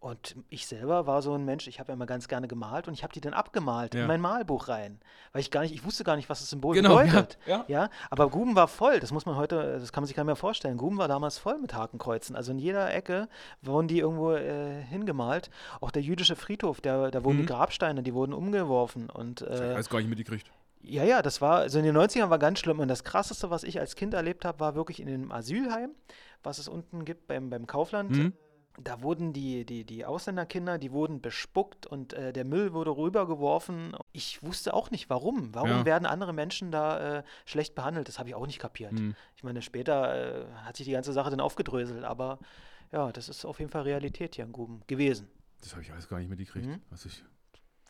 Und 0.00 0.36
ich 0.48 0.68
selber 0.68 1.08
war 1.08 1.22
so 1.22 1.34
ein 1.34 1.44
Mensch, 1.44 1.66
ich 1.66 1.80
habe 1.80 1.88
ja 1.88 1.94
immer 1.94 2.06
ganz 2.06 2.28
gerne 2.28 2.46
gemalt 2.46 2.86
und 2.86 2.94
ich 2.94 3.02
habe 3.02 3.12
die 3.12 3.20
dann 3.20 3.34
abgemalt 3.34 3.96
ja. 3.96 4.02
in 4.02 4.06
mein 4.06 4.20
Malbuch 4.20 4.68
rein. 4.68 5.00
Weil 5.32 5.40
ich 5.40 5.50
gar 5.50 5.62
nicht, 5.62 5.74
ich 5.74 5.84
wusste 5.84 6.04
gar 6.04 6.14
nicht, 6.14 6.28
was 6.28 6.38
das 6.38 6.50
Symbol 6.50 6.76
genau, 6.76 6.98
bedeutet. 6.98 7.36
Ja, 7.46 7.64
ja. 7.66 7.82
ja, 7.82 7.90
aber 8.08 8.30
Guben 8.30 8.54
war 8.54 8.68
voll, 8.68 9.00
das 9.00 9.10
muss 9.10 9.26
man 9.26 9.34
heute, 9.34 9.78
das 9.80 9.92
kann 9.92 10.02
man 10.02 10.06
sich 10.06 10.14
gar 10.14 10.22
nicht 10.22 10.28
mehr 10.28 10.36
vorstellen. 10.36 10.76
Guben 10.76 10.98
war 10.98 11.08
damals 11.08 11.38
voll 11.38 11.58
mit 11.58 11.74
Hakenkreuzen. 11.74 12.36
Also 12.36 12.52
in 12.52 12.60
jeder 12.60 12.94
Ecke 12.94 13.28
wurden 13.60 13.88
die 13.88 13.98
irgendwo 13.98 14.34
äh, 14.34 14.80
hingemalt. 14.82 15.50
Auch 15.80 15.90
der 15.90 16.02
jüdische 16.02 16.36
Friedhof, 16.36 16.80
der, 16.80 17.10
da 17.10 17.24
wurden 17.24 17.38
mhm. 17.38 17.42
die 17.42 17.46
Grabsteine, 17.46 18.04
die 18.04 18.14
wurden 18.14 18.34
umgeworfen. 18.34 19.10
Und, 19.10 19.42
äh, 19.42 19.72
ich 19.72 19.78
weiß 19.78 19.90
gar 19.90 19.98
nicht 19.98 20.08
mitgekriegt. 20.08 20.48
Ja, 20.80 21.04
ja, 21.04 21.22
das 21.22 21.40
war, 21.40 21.58
also 21.58 21.78
in 21.78 21.84
den 21.84 21.96
90ern 21.96 22.30
war 22.30 22.38
ganz 22.38 22.60
schlimm. 22.60 22.78
Und 22.78 22.88
das 22.88 23.04
Krasseste, 23.04 23.50
was 23.50 23.64
ich 23.64 23.80
als 23.80 23.96
Kind 23.96 24.14
erlebt 24.14 24.44
habe, 24.44 24.60
war 24.60 24.74
wirklich 24.74 25.00
in 25.00 25.06
dem 25.06 25.32
Asylheim, 25.32 25.90
was 26.42 26.58
es 26.58 26.68
unten 26.68 27.04
gibt 27.04 27.26
beim, 27.26 27.50
beim 27.50 27.66
Kaufland. 27.66 28.10
Mhm. 28.10 28.32
Da 28.80 29.02
wurden 29.02 29.32
die, 29.32 29.64
die, 29.64 29.84
die 29.84 30.04
Ausländerkinder, 30.04 30.78
die 30.78 30.92
wurden 30.92 31.20
bespuckt 31.20 31.86
und 31.86 32.12
äh, 32.12 32.32
der 32.32 32.44
Müll 32.44 32.72
wurde 32.72 32.96
rübergeworfen. 32.96 33.96
Ich 34.12 34.40
wusste 34.44 34.72
auch 34.72 34.92
nicht, 34.92 35.10
warum. 35.10 35.52
Warum 35.52 35.70
ja. 35.70 35.84
werden 35.84 36.06
andere 36.06 36.32
Menschen 36.32 36.70
da 36.70 37.18
äh, 37.18 37.22
schlecht 37.44 37.74
behandelt? 37.74 38.06
Das 38.06 38.20
habe 38.20 38.28
ich 38.28 38.36
auch 38.36 38.46
nicht 38.46 38.60
kapiert. 38.60 38.92
Mhm. 38.92 39.16
Ich 39.34 39.42
meine, 39.42 39.62
später 39.62 40.44
äh, 40.44 40.46
hat 40.64 40.76
sich 40.76 40.86
die 40.86 40.92
ganze 40.92 41.12
Sache 41.12 41.30
dann 41.30 41.40
aufgedröselt, 41.40 42.04
aber 42.04 42.38
ja, 42.92 43.10
das 43.10 43.28
ist 43.28 43.44
auf 43.44 43.58
jeden 43.58 43.70
Fall 43.70 43.82
Realität 43.82 44.36
hier 44.36 44.44
in 44.44 44.52
Guben 44.52 44.82
gewesen. 44.86 45.28
Das 45.60 45.72
habe 45.72 45.82
ich 45.82 45.92
alles 45.92 46.08
gar 46.08 46.20
nicht 46.20 46.28
mitgekriegt. 46.28 46.66
Mhm. 46.66 46.80
Was 46.90 47.04
ich, 47.04 47.24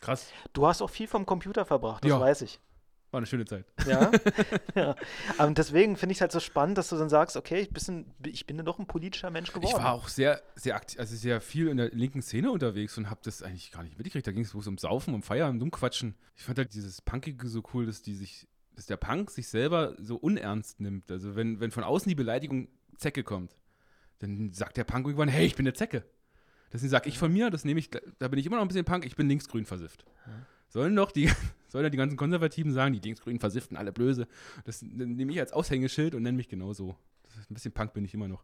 krass. 0.01 0.31
Du 0.53 0.65
hast 0.65 0.81
auch 0.81 0.89
viel 0.89 1.07
vom 1.07 1.25
Computer 1.27 1.65
verbracht, 1.65 2.03
das 2.03 2.09
ja. 2.09 2.19
weiß 2.19 2.41
ich. 2.41 2.59
War 3.11 3.17
eine 3.17 3.25
schöne 3.25 3.45
Zeit. 3.45 3.65
Ja. 3.87 4.11
ja. 4.75 4.95
Und 5.39 5.57
deswegen 5.57 5.97
finde 5.97 6.11
ich 6.11 6.17
es 6.17 6.21
halt 6.21 6.31
so 6.31 6.39
spannend, 6.39 6.77
dass 6.77 6.89
du 6.89 6.95
dann 6.95 7.09
sagst, 7.09 7.37
okay, 7.37 7.61
ich, 7.61 7.71
bisschen, 7.71 8.13
ich 8.23 8.45
bin 8.45 8.57
dann 8.57 8.67
doch 8.67 8.77
ein 8.77 8.85
politischer 8.85 9.31
Mensch 9.31 9.51
geworden. 9.51 9.73
Ich 9.75 9.83
war 9.83 9.93
auch 9.93 10.07
sehr, 10.07 10.43
sehr 10.55 10.75
aktiv, 10.75 10.99
also 10.99 11.15
sehr 11.15 11.41
viel 11.41 11.69
in 11.69 11.77
der 11.77 11.89
linken 11.89 12.21
Szene 12.21 12.51
unterwegs 12.51 12.97
und 12.99 13.09
habe 13.09 13.19
das 13.23 13.41
eigentlich 13.41 13.71
gar 13.71 13.81
nicht 13.83 13.97
mitgekriegt. 13.97 14.27
Da 14.27 14.31
ging 14.31 14.43
es 14.43 14.51
bloß 14.51 14.67
um 14.67 14.77
Saufen, 14.77 15.15
um 15.15 15.23
Feiern, 15.23 15.51
um 15.51 15.59
Dummquatschen. 15.59 16.15
Ich 16.35 16.43
fand 16.43 16.59
halt 16.59 16.73
dieses 16.73 17.01
Punkige 17.01 17.47
so 17.47 17.63
cool, 17.73 17.87
dass 17.87 18.03
die 18.03 18.13
sich, 18.13 18.47
dass 18.75 18.85
der 18.85 18.97
Punk 18.97 19.31
sich 19.31 19.47
selber 19.47 19.95
so 19.97 20.15
unernst 20.15 20.79
nimmt. 20.79 21.09
Also 21.09 21.35
wenn, 21.35 21.59
wenn 21.59 21.71
von 21.71 21.83
außen 21.83 22.07
die 22.07 22.15
Beleidigung 22.15 22.67
Zecke 22.97 23.23
kommt, 23.23 23.57
dann 24.19 24.53
sagt 24.53 24.77
der 24.77 24.83
Punk 24.83 25.07
irgendwann, 25.07 25.29
hey, 25.29 25.47
ich 25.47 25.55
bin 25.55 25.65
eine 25.65 25.73
Zecke. 25.73 26.03
Deswegen 26.71 26.91
sage 26.91 27.09
ich 27.09 27.17
von 27.17 27.33
mir, 27.33 27.49
das 27.49 27.65
nehme 27.65 27.79
ich, 27.79 27.89
da 27.89 28.27
bin 28.27 28.37
ich 28.37 28.45
immer 28.45 28.57
noch 28.57 28.63
ein 28.63 28.67
bisschen 28.67 28.85
Punk, 28.85 29.03
ich 29.03 29.15
bin 29.15 29.27
linksgrün 29.27 29.65
versifft. 29.65 30.05
Ja. 30.27 30.45
Sollen 30.69 30.95
doch 30.95 31.11
die, 31.11 31.29
sollen 31.67 31.83
ja 31.83 31.89
die 31.89 31.97
ganzen 31.97 32.17
Konservativen 32.17 32.71
sagen, 32.73 32.93
die 32.93 32.99
Linksgrünen 32.99 33.39
versifften 33.39 33.75
alle 33.77 33.91
Blöse. 33.91 34.27
Das 34.65 34.81
nehme 34.81 35.31
ich 35.31 35.39
als 35.39 35.51
Aushängeschild 35.53 36.15
und 36.15 36.23
nenne 36.23 36.37
mich 36.37 36.47
genauso. 36.49 36.95
Ein 37.49 37.53
bisschen 37.53 37.71
Punk 37.71 37.93
bin 37.93 38.05
ich 38.05 38.13
immer 38.13 38.27
noch. 38.27 38.43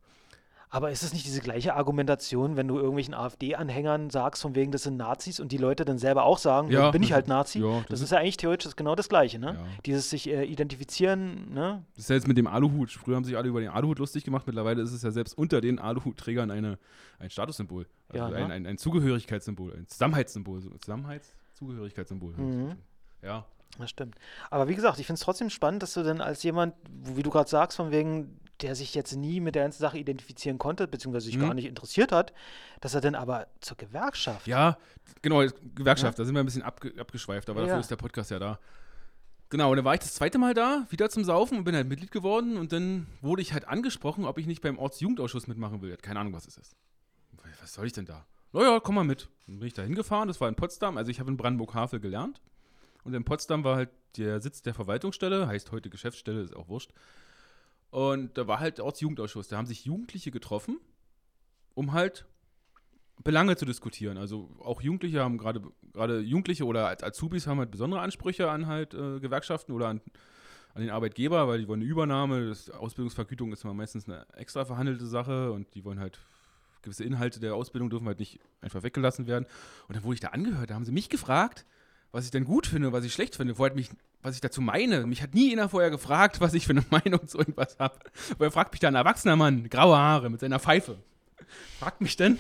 Aber 0.72 0.92
ist 0.92 1.04
es 1.04 1.14
nicht 1.14 1.26
diese 1.26 1.40
gleiche 1.42 1.76
Argumentation, 1.76 2.58
wenn 2.58 2.68
du 2.68 2.76
irgendwelchen 2.78 3.14
AfD-Anhängern 3.14 4.10
sagst, 4.10 4.42
von 4.42 4.56
wegen, 4.56 4.72
das 4.72 4.84
sind 4.84 4.98
Nazis 4.98 5.40
und 5.40 5.52
die 5.52 5.58
Leute 5.58 5.86
dann 5.86 6.00
selber 6.00 6.24
auch 6.24 6.38
sagen, 6.40 6.70
Ja, 6.70 6.92
bin 6.92 7.02
ich 7.04 7.14
halt 7.14 7.28
Nazi? 7.28 7.60
ja, 7.60 7.78
das, 7.82 7.86
das 7.90 8.02
ist 8.02 8.12
ja 8.12 8.18
eigentlich 8.18 8.38
theoretisch 8.38 8.66
das- 8.66 8.76
genau 8.76 8.96
das 8.96 9.08
Gleiche, 9.08 9.40
ne? 9.40 9.54
Ja. 9.54 9.66
Dieses 9.86 10.10
sich 10.10 10.28
äh, 10.28 10.44
identifizieren, 10.44 11.54
ne? 11.54 11.86
Das 11.96 12.06
ist 12.06 12.10
ja 12.10 12.16
jetzt 12.16 12.28
mit 12.28 12.38
dem 12.38 12.48
Aluhut. 12.48 12.92
Früher 12.92 13.16
haben 13.16 13.24
sich 13.24 13.38
alle 13.38 13.48
über 13.48 13.62
den 13.62 13.70
Aluhut 13.70 14.00
lustig 14.00 14.24
gemacht. 14.26 14.48
Mittlerweile 14.48 14.82
ist 14.82 14.92
es 14.92 15.02
ja 15.04 15.12
selbst 15.12 15.38
unter 15.38 15.62
den 15.62 15.80
Aluhutträgern 15.80 16.52
eine, 16.52 16.78
ein 17.20 17.30
Statussymbol. 17.30 17.86
Also 18.10 18.24
Ja, 18.26 18.30
ne? 18.32 18.36
ein, 18.38 18.52
ein, 18.52 18.66
ein 18.68 18.78
Zugehörigkeitssymbol, 18.78 19.74
ein 19.76 19.88
Zusammenhaltssymbol. 19.88 20.62
So- 20.62 20.72
Zusammenhaltszugehörigkeitssymbol. 21.56 22.34
Mhm. 22.34 22.76
Ja. 23.22 23.46
Das 23.78 23.90
stimmt. 23.90 24.16
Aber 24.50 24.68
wie 24.68 24.76
gesagt, 24.76 25.00
ich 25.00 25.06
finde 25.06 25.16
es 25.20 25.22
trotzdem 25.24 25.50
spannend, 25.50 25.84
dass 25.84 25.94
du 25.94 26.04
dann 26.04 26.22
als 26.22 26.44
jemand, 26.44 26.76
wie 26.90 27.24
du 27.24 27.30
gerade 27.30 27.50
sagst, 27.50 27.76
von 27.78 27.92
wegen, 27.92 28.40
der 28.62 28.74
sich 28.74 28.96
jetzt 28.96 29.14
nie 29.16 29.42
mit 29.42 29.56
der 29.56 29.64
ganzen 29.64 29.82
Sache 29.82 29.98
identifizieren 29.98 30.58
konnte, 30.58 30.88
beziehungsweise 30.88 31.26
sich 31.26 31.38
Mhm. 31.38 31.42
gar 31.42 31.54
nicht 31.54 31.66
interessiert 31.66 32.14
hat, 32.14 32.32
dass 32.80 32.94
er 32.94 33.02
dann 33.02 33.16
aber 33.16 33.48
zur 33.60 33.76
Gewerkschaft. 33.76 34.48
Ja, 34.48 34.78
genau, 35.22 35.44
Gewerkschaft, 35.76 36.18
da 36.20 36.24
sind 36.24 36.36
wir 36.36 36.40
ein 36.40 36.46
bisschen 36.46 36.62
abge 36.62 36.94
abgeschweift, 36.98 37.50
aber 37.50 37.62
Ja. 37.62 37.68
dafür 37.68 37.80
ist 37.82 37.92
der 37.92 37.98
Podcast 37.98 38.32
ja 38.32 38.40
da. 38.40 38.60
Genau, 39.50 39.72
und 39.72 39.76
dann 39.78 39.86
war 39.86 39.94
ich 39.94 40.00
das 40.00 40.14
zweite 40.16 40.38
Mal 40.38 40.54
da, 40.54 40.86
wieder 40.90 41.10
zum 41.10 41.24
Saufen 41.26 41.58
und 41.58 41.66
bin 41.66 41.76
halt 41.76 41.88
Mitglied 41.88 42.12
geworden 42.12 42.58
und 42.58 42.72
dann 42.72 43.08
wurde 43.22 43.42
ich 43.42 43.52
halt 43.52 43.68
angesprochen, 43.68 44.24
ob 44.26 44.38
ich 44.38 44.48
nicht 44.48 44.62
beim 44.62 44.78
Ortsjugendausschuss 44.80 45.48
mitmachen 45.48 45.82
will. 45.82 45.98
Keine 45.98 46.22
Ahnung, 46.22 46.34
was 46.34 46.48
es 46.48 46.58
ist. 46.58 46.76
Was 47.62 47.74
soll 47.74 47.86
ich 47.88 47.94
denn 47.94 48.06
da? 48.06 48.26
Naja, 48.56 48.80
komm 48.80 48.96
mal 48.96 49.04
mit. 49.04 49.28
Dann 49.48 49.60
bin 49.60 49.68
ich 49.68 49.74
da 49.74 49.82
hingefahren, 49.82 50.30
das 50.30 50.40
war 50.40 50.48
in 50.48 50.56
Potsdam, 50.56 50.96
also 50.96 51.12
ich 51.12 51.20
habe 51.20 51.30
in 51.30 51.36
Brandenburg-Havel 51.36 52.00
gelernt. 52.00 52.40
Und 53.04 53.14
in 53.14 53.26
Potsdam 53.26 53.66
war 53.66 53.76
halt 53.76 53.90
der 54.16 54.40
Sitz 54.40 54.62
der 54.62 54.74
Verwaltungsstelle, 54.74 55.46
heißt 55.46 55.74
heute 55.74 55.90
Geschäftsstelle, 55.90 56.40
ist 56.40 56.56
auch 56.56 56.70
wurscht. 56.70 56.94
Und 57.90 58.38
da 58.38 58.48
war 58.48 58.62
halt 58.62 58.80
Ortsjugendausschuss. 58.80 59.50
Da 59.50 59.58
haben 59.58 59.66
sich 59.66 59.84
Jugendliche 59.84 60.32
getroffen, 60.32 60.80
um 61.74 61.92
halt 61.92 62.28
Belange 63.26 63.58
zu 63.58 63.66
diskutieren. 63.66 64.18
Also 64.18 64.50
auch 64.64 64.82
Jugendliche 64.82 65.22
haben 65.22 65.38
gerade 65.38 65.62
gerade 65.92 66.22
Jugendliche 66.22 66.66
oder 66.66 66.88
als 66.88 67.04
Azubis 67.04 67.48
haben 67.48 67.60
halt 67.60 67.72
besondere 67.72 68.00
Ansprüche 68.00 68.50
an 68.50 68.68
halt 68.68 68.94
äh, 68.94 69.20
Gewerkschaften 69.20 69.74
oder 69.74 69.90
an, 69.90 70.00
an 70.74 70.82
den 70.82 70.92
Arbeitgeber, 70.92 71.50
weil 71.50 71.60
die 71.60 71.68
wollen 71.68 71.82
eine 71.82 71.90
Übernahme. 71.90 72.48
Das 72.48 72.70
Ausbildungsvergütung 72.70 73.52
ist 73.52 73.66
immer 73.66 73.74
meistens 73.74 74.08
eine 74.08 74.26
extra 74.34 74.64
verhandelte 74.64 75.08
Sache 75.08 75.52
und 75.52 75.76
die 75.76 75.84
wollen 75.84 76.00
halt 76.00 76.22
gewisse 76.86 77.04
Inhalte 77.04 77.40
der 77.40 77.56
Ausbildung 77.56 77.90
dürfen 77.90 78.08
halt 78.08 78.20
nicht 78.20 78.40
einfach 78.62 78.84
weggelassen 78.84 79.28
werden. 79.28 79.46
Und 79.88 79.96
dann 79.96 80.04
wurde 80.04 80.16
ich 80.16 80.22
da 80.22 80.30
angehört, 80.30 80.70
da 80.70 80.76
haben 80.76 80.86
sie 80.86 80.92
mich 80.92 81.10
gefragt, 81.10 81.66
was 82.12 82.26
ich 82.26 82.32
denn 82.32 82.46
gut 82.46 82.66
finde, 82.66 82.94
was 82.94 83.04
ich 83.04 83.14
schlecht 83.14 83.36
finde, 83.36 83.56
vorher 83.56 83.76
mich, 83.76 83.90
was 84.22 84.36
ich 84.36 84.42
dazu 84.42 84.62
meine. 84.62 85.06
Mich 85.06 85.22
hat 85.22 85.36
nie 85.36 85.52
einer 85.52 85.68
vorher 85.68 85.90
gefragt, 85.90 86.40
was 86.40 86.54
ich 86.54 86.66
für 86.66 86.72
eine 86.72 86.86
Meinung 86.90 87.28
zu 87.28 87.40
irgendwas 87.40 87.78
habe. 87.78 88.00
Woher 88.38 88.52
fragt 88.52 88.72
mich 88.72 88.80
da 88.80 88.88
ein 88.88 88.96
erwachsener 88.96 89.36
Mann, 89.36 89.70
graue 89.70 89.98
Haare 89.98 90.30
mit 90.30 90.40
seiner 90.40 90.60
Pfeife? 90.60 90.98
Fragt 91.80 92.00
mich 92.00 92.16
denn, 92.16 92.40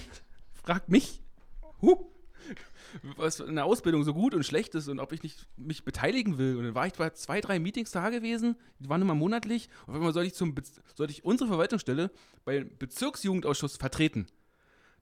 fragt 0.53 0.89
mich, 0.89 1.21
huh, 1.81 2.05
was 3.17 3.39
in 3.39 3.55
der 3.55 3.65
Ausbildung 3.65 4.03
so 4.03 4.13
gut 4.13 4.34
und 4.34 4.43
schlecht 4.45 4.75
ist 4.75 4.88
und 4.88 4.99
ob 4.99 5.12
ich 5.12 5.23
nicht 5.23 5.47
mich 5.58 5.84
beteiligen 5.84 6.38
will. 6.38 6.58
Und 6.58 6.63
dann 6.63 6.75
war 6.75 6.88
ich 6.88 6.93
bei 6.93 7.10
zwei, 7.12 7.41
drei 7.41 7.60
Meetings 7.60 7.91
da 7.91 8.10
gewesen, 8.10 8.55
die 8.79 8.89
waren 8.89 9.01
immer 9.01 9.15
monatlich. 9.15 9.69
Und 9.86 9.93
auf 9.93 9.95
einmal 9.95 10.13
sollte 10.13 10.27
ich, 10.27 10.34
zum, 10.34 10.55
sollte 10.95 11.12
ich 11.12 11.23
unsere 11.23 11.49
Verwaltungsstelle 11.49 12.12
beim 12.43 12.69
Bezirksjugendausschuss 12.77 13.77
vertreten. 13.77 14.27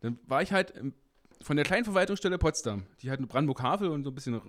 Dann 0.01 0.19
war 0.27 0.41
ich 0.41 0.51
halt 0.51 0.73
von 1.41 1.55
der 1.55 1.65
kleinen 1.65 1.85
Verwaltungsstelle 1.85 2.37
Potsdam, 2.37 2.85
die 3.01 3.09
halt 3.09 3.25
Brandenburg-Havel 3.27 3.89
und 3.89 4.03
so 4.03 4.11
ein 4.11 4.15
bisschen 4.15 4.41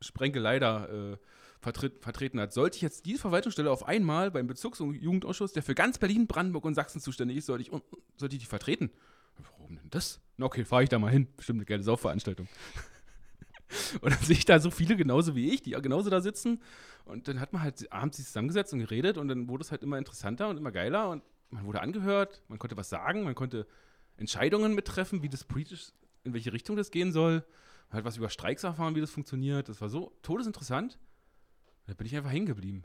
Sprenkelei 0.00 0.58
da 0.58 0.86
äh, 0.86 1.16
vertritt, 1.60 2.02
vertreten 2.02 2.40
hat. 2.40 2.52
Sollte 2.52 2.76
ich 2.76 2.82
jetzt 2.82 3.06
diese 3.06 3.20
Verwaltungsstelle 3.20 3.70
auf 3.70 3.86
einmal 3.86 4.30
beim 4.30 4.46
Bezirksjugendausschuss, 4.46 5.52
der 5.52 5.62
für 5.62 5.74
ganz 5.74 5.98
Berlin, 5.98 6.26
Brandenburg 6.26 6.64
und 6.64 6.74
Sachsen 6.74 7.00
zuständig 7.00 7.38
ist, 7.38 7.46
sollte 7.46 7.62
ich, 7.62 7.70
sollte 8.16 8.36
ich 8.36 8.42
die 8.42 8.48
vertreten? 8.48 8.90
Warum 9.58 9.76
denn 9.76 9.90
das? 9.90 10.20
Na 10.36 10.46
okay, 10.46 10.64
fahre 10.64 10.82
ich 10.82 10.88
da 10.88 10.98
mal 10.98 11.10
hin. 11.10 11.28
Bestimmt 11.36 11.58
eine 11.58 11.66
geile 11.66 11.82
Saufveranstaltung. 11.82 12.48
und 14.00 14.12
dann 14.12 14.20
sehe 14.20 14.36
ich 14.36 14.44
da 14.44 14.58
so 14.58 14.70
viele 14.70 14.96
genauso 14.96 15.34
wie 15.34 15.50
ich, 15.50 15.62
die 15.62 15.72
genauso 15.72 16.10
da 16.10 16.20
sitzen. 16.20 16.62
Und 17.04 17.28
dann 17.28 17.40
hat 17.40 17.52
man 17.52 17.62
halt 17.62 17.90
abends 17.92 18.16
sich 18.16 18.26
zusammengesetzt 18.26 18.72
und 18.72 18.80
geredet 18.80 19.18
und 19.18 19.28
dann 19.28 19.48
wurde 19.48 19.62
es 19.62 19.70
halt 19.70 19.82
immer 19.82 19.98
interessanter 19.98 20.48
und 20.48 20.56
immer 20.56 20.72
geiler 20.72 21.10
und 21.10 21.22
man 21.50 21.64
wurde 21.64 21.80
angehört, 21.80 22.42
man 22.48 22.58
konnte 22.58 22.76
was 22.76 22.88
sagen, 22.88 23.24
man 23.24 23.34
konnte 23.34 23.66
Entscheidungen 24.16 24.74
mittreffen, 24.74 25.22
wie 25.22 25.28
das 25.28 25.44
politisch, 25.44 25.92
in 26.24 26.32
welche 26.32 26.52
Richtung 26.52 26.76
das 26.76 26.90
gehen 26.90 27.12
soll. 27.12 27.44
Man 27.88 27.98
hat 27.98 28.04
was 28.04 28.16
über 28.16 28.28
Streiks 28.28 28.62
erfahren, 28.62 28.94
wie 28.94 29.00
das 29.00 29.10
funktioniert. 29.10 29.68
Das 29.68 29.80
war 29.80 29.88
so 29.88 30.12
todesinteressant. 30.22 30.98
Da 31.86 31.94
bin 31.94 32.06
ich 32.06 32.14
einfach 32.16 32.30
hängen 32.30 32.46
geblieben. 32.46 32.84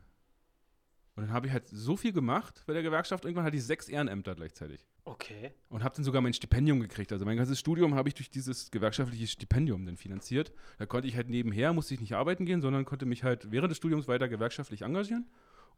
Und 1.15 1.23
dann 1.23 1.31
habe 1.31 1.47
ich 1.47 1.53
halt 1.53 1.67
so 1.67 1.95
viel 1.95 2.11
gemacht 2.11 2.63
bei 2.65 2.73
der 2.73 2.81
Gewerkschaft. 2.81 3.23
Irgendwann 3.23 3.45
hatte 3.45 3.57
ich 3.57 3.63
sechs 3.63 3.87
Ehrenämter 3.87 4.35
gleichzeitig. 4.35 4.85
Okay. 5.07 5.51
Und 5.69 5.83
habe 5.83 5.95
dann 5.95 6.03
sogar 6.03 6.21
mein 6.21 6.33
Stipendium 6.33 6.79
gekriegt. 6.79 7.11
Also 7.11 7.25
mein 7.25 7.37
ganzes 7.37 7.59
Studium 7.59 7.93
habe 7.93 8.09
ich 8.09 8.15
durch 8.15 8.29
dieses 8.31 8.71
gewerkschaftliche 8.71 9.27
Stipendium 9.27 9.85
dann 9.85 9.97
finanziert. 9.97 10.51
Da 10.79 10.85
konnte 10.87 11.07
ich 11.07 11.15
halt 11.15 11.29
nebenher, 11.29 11.73
musste 11.73 11.93
ich 11.93 11.99
nicht 12.01 12.13
arbeiten 12.15 12.45
gehen, 12.45 12.61
sondern 12.61 12.85
konnte 12.85 13.05
mich 13.05 13.23
halt 13.23 13.51
während 13.51 13.69
des 13.69 13.77
Studiums 13.77 14.07
weiter 14.07 14.27
gewerkschaftlich 14.27 14.81
engagieren. 14.81 15.27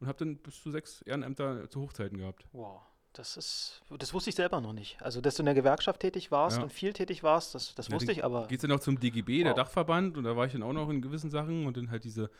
Und 0.00 0.06
habe 0.06 0.18
dann 0.18 0.36
bis 0.38 0.62
zu 0.62 0.70
sechs 0.70 1.02
Ehrenämter 1.02 1.68
zu 1.68 1.80
Hochzeiten 1.82 2.16
gehabt. 2.18 2.46
Wow. 2.52 2.80
Das 3.12 3.36
ist, 3.36 3.82
das 3.98 4.14
wusste 4.14 4.30
ich 4.30 4.36
selber 4.36 4.60
noch 4.60 4.72
nicht. 4.72 5.00
Also, 5.02 5.20
dass 5.20 5.34
du 5.34 5.42
in 5.42 5.46
der 5.46 5.54
Gewerkschaft 5.54 6.00
tätig 6.00 6.30
warst 6.30 6.58
Ja. 6.58 6.62
und 6.62 6.72
viel 6.72 6.92
tätig 6.92 7.22
warst, 7.22 7.54
das, 7.54 7.74
das 7.74 7.88
Ja, 7.88 7.94
wusste 7.94 8.12
ich, 8.12 8.22
aber. 8.24 8.46
Geht's 8.46 8.62
dann 8.62 8.70
auch 8.70 8.80
zum 8.80 9.00
DGB, 9.00 9.42
der 9.42 9.50
Wow. 9.52 9.56
Dachverband, 9.56 10.16
und 10.16 10.24
da 10.24 10.36
war 10.36 10.46
ich 10.46 10.52
dann 10.52 10.62
auch 10.62 10.72
noch 10.72 10.88
in 10.88 11.02
gewissen 11.02 11.30
Sachen 11.30 11.66
und 11.66 11.76
dann 11.76 11.90
halt 11.90 12.04
diese, 12.04 12.30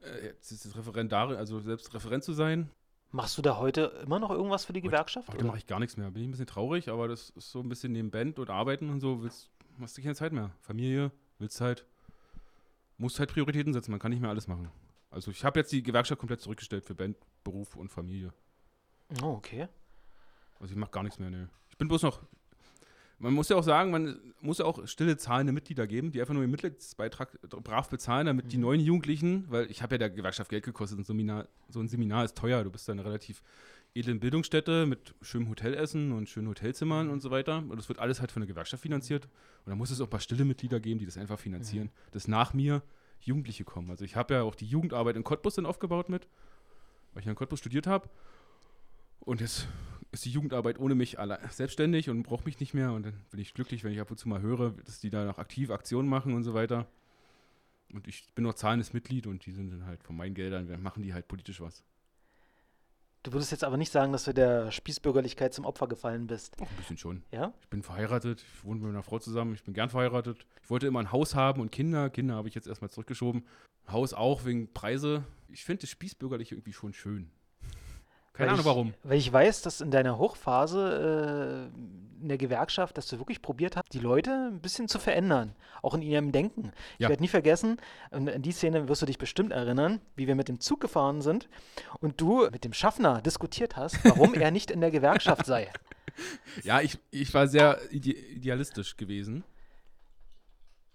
äh, 0.00 0.32
dieses 0.40 0.76
Referendare, 0.76 1.36
also 1.36 1.60
selbst 1.60 1.92
Referent 1.94 2.24
zu 2.24 2.32
sein. 2.32 2.70
Machst 3.10 3.38
du 3.38 3.42
da 3.42 3.56
heute 3.56 3.82
immer 4.04 4.18
noch 4.18 4.30
irgendwas 4.30 4.66
für 4.66 4.74
die 4.74 4.82
Gewerkschaft? 4.82 5.28
Heute 5.32 5.44
mache 5.44 5.58
ich 5.58 5.66
gar 5.66 5.80
nichts 5.80 5.96
mehr. 5.96 6.10
Bin 6.10 6.22
ich 6.22 6.28
ein 6.28 6.32
bisschen 6.32 6.46
traurig, 6.46 6.90
aber 6.90 7.08
das 7.08 7.30
ist 7.30 7.50
so 7.50 7.60
ein 7.60 7.68
bisschen 7.68 7.92
neben 7.92 8.10
Band 8.10 8.38
und 8.38 8.50
Arbeiten 8.50 8.90
und 8.90 9.00
so, 9.00 9.22
willst, 9.22 9.50
hast 9.80 9.96
du 9.96 10.02
keine 10.02 10.14
Zeit 10.14 10.32
mehr. 10.32 10.50
Familie, 10.60 11.10
willst 11.38 11.60
halt, 11.62 11.86
musst 12.98 13.18
halt 13.18 13.32
Prioritäten 13.32 13.72
setzen, 13.72 13.92
man 13.92 14.00
kann 14.00 14.10
nicht 14.10 14.20
mehr 14.20 14.30
alles 14.30 14.46
machen. 14.46 14.70
Also 15.10 15.30
ich 15.30 15.42
habe 15.42 15.58
jetzt 15.58 15.72
die 15.72 15.82
Gewerkschaft 15.82 16.18
komplett 16.18 16.42
zurückgestellt 16.42 16.84
für 16.84 16.94
Band, 16.94 17.16
Beruf 17.44 17.76
und 17.76 17.88
Familie. 17.88 18.34
Oh, 19.22 19.28
okay. 19.28 19.68
Also 20.60 20.72
ich 20.72 20.78
mache 20.78 20.90
gar 20.90 21.02
nichts 21.02 21.18
mehr, 21.18 21.30
ne. 21.30 21.48
Ich 21.70 21.78
bin 21.78 21.88
bloß 21.88 22.02
noch. 22.02 22.20
Man 23.20 23.34
muss 23.34 23.48
ja 23.48 23.56
auch 23.56 23.64
sagen, 23.64 23.90
man 23.90 24.20
muss 24.40 24.58
ja 24.58 24.64
auch 24.64 24.86
stille 24.86 25.16
zahlende 25.16 25.52
Mitglieder 25.52 25.88
geben, 25.88 26.12
die 26.12 26.20
einfach 26.20 26.34
nur 26.34 26.44
ihren 26.44 26.52
Mitgliedsbeitrag 26.52 27.40
brav 27.64 27.88
bezahlen, 27.88 28.26
damit 28.26 28.52
die 28.52 28.58
neuen 28.58 28.80
Jugendlichen, 28.80 29.44
weil 29.48 29.68
ich 29.70 29.82
habe 29.82 29.94
ja 29.94 29.98
der 29.98 30.10
Gewerkschaft 30.10 30.50
Geld 30.50 30.64
gekostet, 30.64 31.00
ein 31.00 31.04
Seminar, 31.04 31.48
so 31.68 31.80
ein 31.80 31.88
Seminar 31.88 32.24
ist 32.24 32.36
teuer, 32.36 32.62
du 32.62 32.70
bist 32.70 32.86
da 32.86 32.92
in 32.92 33.00
einer 33.00 33.08
relativ 33.08 33.42
edlen 33.94 34.20
Bildungsstätte 34.20 34.86
mit 34.86 35.14
schönem 35.22 35.48
Hotelessen 35.48 36.12
und 36.12 36.28
schönen 36.28 36.48
Hotelzimmern 36.48 37.10
und 37.10 37.20
so 37.20 37.30
weiter. 37.30 37.58
Und 37.58 37.76
das 37.76 37.88
wird 37.88 37.98
alles 37.98 38.20
halt 38.20 38.30
von 38.30 38.40
der 38.40 38.46
Gewerkschaft 38.46 38.82
finanziert. 38.82 39.24
Und 39.64 39.70
dann 39.70 39.78
muss 39.78 39.90
es 39.90 40.00
auch 40.00 40.06
ein 40.06 40.10
paar 40.10 40.20
stille 40.20 40.44
Mitglieder 40.44 40.78
geben, 40.78 41.00
die 41.00 41.06
das 41.06 41.18
einfach 41.18 41.38
finanzieren, 41.38 41.90
dass 42.12 42.28
nach 42.28 42.54
mir 42.54 42.82
Jugendliche 43.20 43.64
kommen. 43.64 43.90
Also 43.90 44.04
ich 44.04 44.14
habe 44.14 44.34
ja 44.34 44.42
auch 44.42 44.54
die 44.54 44.66
Jugendarbeit 44.66 45.16
in 45.16 45.24
Cottbus 45.24 45.56
dann 45.56 45.66
aufgebaut 45.66 46.08
mit, 46.08 46.28
weil 47.12 47.20
ich 47.20 47.26
ja 47.26 47.32
in 47.32 47.36
Cottbus 47.36 47.58
studiert 47.58 47.86
habe. 47.86 48.08
Und 49.20 49.40
jetzt 49.40 49.66
ist 50.10 50.24
die 50.24 50.30
Jugendarbeit 50.30 50.78
ohne 50.78 50.94
mich 50.94 51.18
alle 51.18 51.38
selbstständig 51.50 52.08
und 52.10 52.22
braucht 52.22 52.46
mich 52.46 52.58
nicht 52.60 52.74
mehr. 52.74 52.92
Und 52.92 53.04
dann 53.04 53.14
bin 53.30 53.40
ich 53.40 53.54
glücklich, 53.54 53.84
wenn 53.84 53.92
ich 53.92 54.00
ab 54.00 54.10
und 54.10 54.16
zu 54.18 54.28
mal 54.28 54.40
höre, 54.40 54.70
dass 54.84 55.00
die 55.00 55.10
da 55.10 55.24
noch 55.24 55.38
aktiv 55.38 55.70
Aktionen 55.70 56.08
machen 56.08 56.34
und 56.34 56.44
so 56.44 56.54
weiter. 56.54 56.86
Und 57.92 58.06
ich 58.06 58.24
bin 58.34 58.44
noch 58.44 58.54
zahlendes 58.54 58.92
Mitglied 58.92 59.26
und 59.26 59.46
die 59.46 59.52
sind 59.52 59.70
dann 59.70 59.86
halt 59.86 60.02
von 60.02 60.16
meinen 60.16 60.34
Geldern, 60.34 60.82
machen 60.82 61.02
die 61.02 61.14
halt 61.14 61.28
politisch 61.28 61.60
was. 61.60 61.84
Du 63.22 63.32
würdest 63.32 63.50
jetzt 63.50 63.64
aber 63.64 63.76
nicht 63.76 63.90
sagen, 63.90 64.12
dass 64.12 64.24
du 64.24 64.32
der 64.32 64.70
Spießbürgerlichkeit 64.70 65.52
zum 65.52 65.64
Opfer 65.64 65.88
gefallen 65.88 66.26
bist. 66.26 66.60
Auch 66.60 66.70
ein 66.70 66.76
bisschen 66.76 66.98
schon. 66.98 67.22
Ja? 67.32 67.52
Ich 67.60 67.68
bin 67.68 67.82
verheiratet, 67.82 68.42
ich 68.42 68.64
wohne 68.64 68.80
mit 68.80 68.90
meiner 68.90 69.02
Frau 69.02 69.18
zusammen, 69.18 69.54
ich 69.54 69.64
bin 69.64 69.74
gern 69.74 69.90
verheiratet. 69.90 70.46
Ich 70.62 70.70
wollte 70.70 70.86
immer 70.86 71.00
ein 71.00 71.12
Haus 71.12 71.34
haben 71.34 71.60
und 71.60 71.72
Kinder. 71.72 72.10
Kinder 72.10 72.36
habe 72.36 72.48
ich 72.48 72.54
jetzt 72.54 72.68
erstmal 72.68 72.90
zurückgeschoben. 72.90 73.44
Haus 73.90 74.14
auch 74.14 74.44
wegen 74.44 74.72
Preise. 74.72 75.24
Ich 75.48 75.64
finde 75.64 75.80
das 75.82 75.90
Spießbürgerliche 75.90 76.54
irgendwie 76.54 76.72
schon 76.72 76.92
schön. 76.92 77.30
Keine 78.38 78.46
Weil 78.46 78.48
Ahnung 78.54 78.60
ich, 78.60 78.66
warum. 78.66 78.94
Weil 79.02 79.18
ich 79.18 79.32
weiß, 79.32 79.62
dass 79.62 79.80
in 79.80 79.90
deiner 79.90 80.16
Hochphase 80.16 81.70
äh, 81.74 82.22
in 82.22 82.28
der 82.28 82.38
Gewerkschaft, 82.38 82.96
dass 82.96 83.06
du 83.08 83.18
wirklich 83.18 83.42
probiert 83.42 83.76
hast, 83.76 83.92
die 83.92 83.98
Leute 83.98 84.30
ein 84.52 84.60
bisschen 84.60 84.88
zu 84.88 84.98
verändern, 84.98 85.54
auch 85.82 85.94
in 85.94 86.02
ihrem 86.02 86.32
Denken. 86.32 86.72
Ich 86.94 87.02
Ja. 87.04 87.08
werde 87.08 87.22
nie 87.22 87.28
vergessen, 87.28 87.78
und 88.10 88.28
an 88.30 88.42
die 88.42 88.52
Szene 88.52 88.88
wirst 88.88 89.02
du 89.02 89.06
dich 89.06 89.18
bestimmt 89.18 89.52
erinnern, 89.52 90.00
wie 90.16 90.26
wir 90.26 90.34
mit 90.34 90.48
dem 90.48 90.60
Zug 90.60 90.80
gefahren 90.80 91.20
sind 91.20 91.48
und 92.00 92.20
du 92.20 92.48
mit 92.50 92.64
dem 92.64 92.72
Schaffner 92.72 93.20
diskutiert 93.22 93.76
hast, 93.76 94.04
warum 94.04 94.34
er 94.34 94.50
nicht 94.50 94.70
in 94.70 94.80
der 94.80 94.90
Gewerkschaft 94.90 95.44
sei. 95.46 95.70
Ja, 96.64 96.80
ich, 96.80 96.98
ich 97.12 97.32
war 97.32 97.46
sehr 97.46 97.78
ide 97.92 98.10
idealistisch 98.10 98.96
gewesen. 98.96 99.44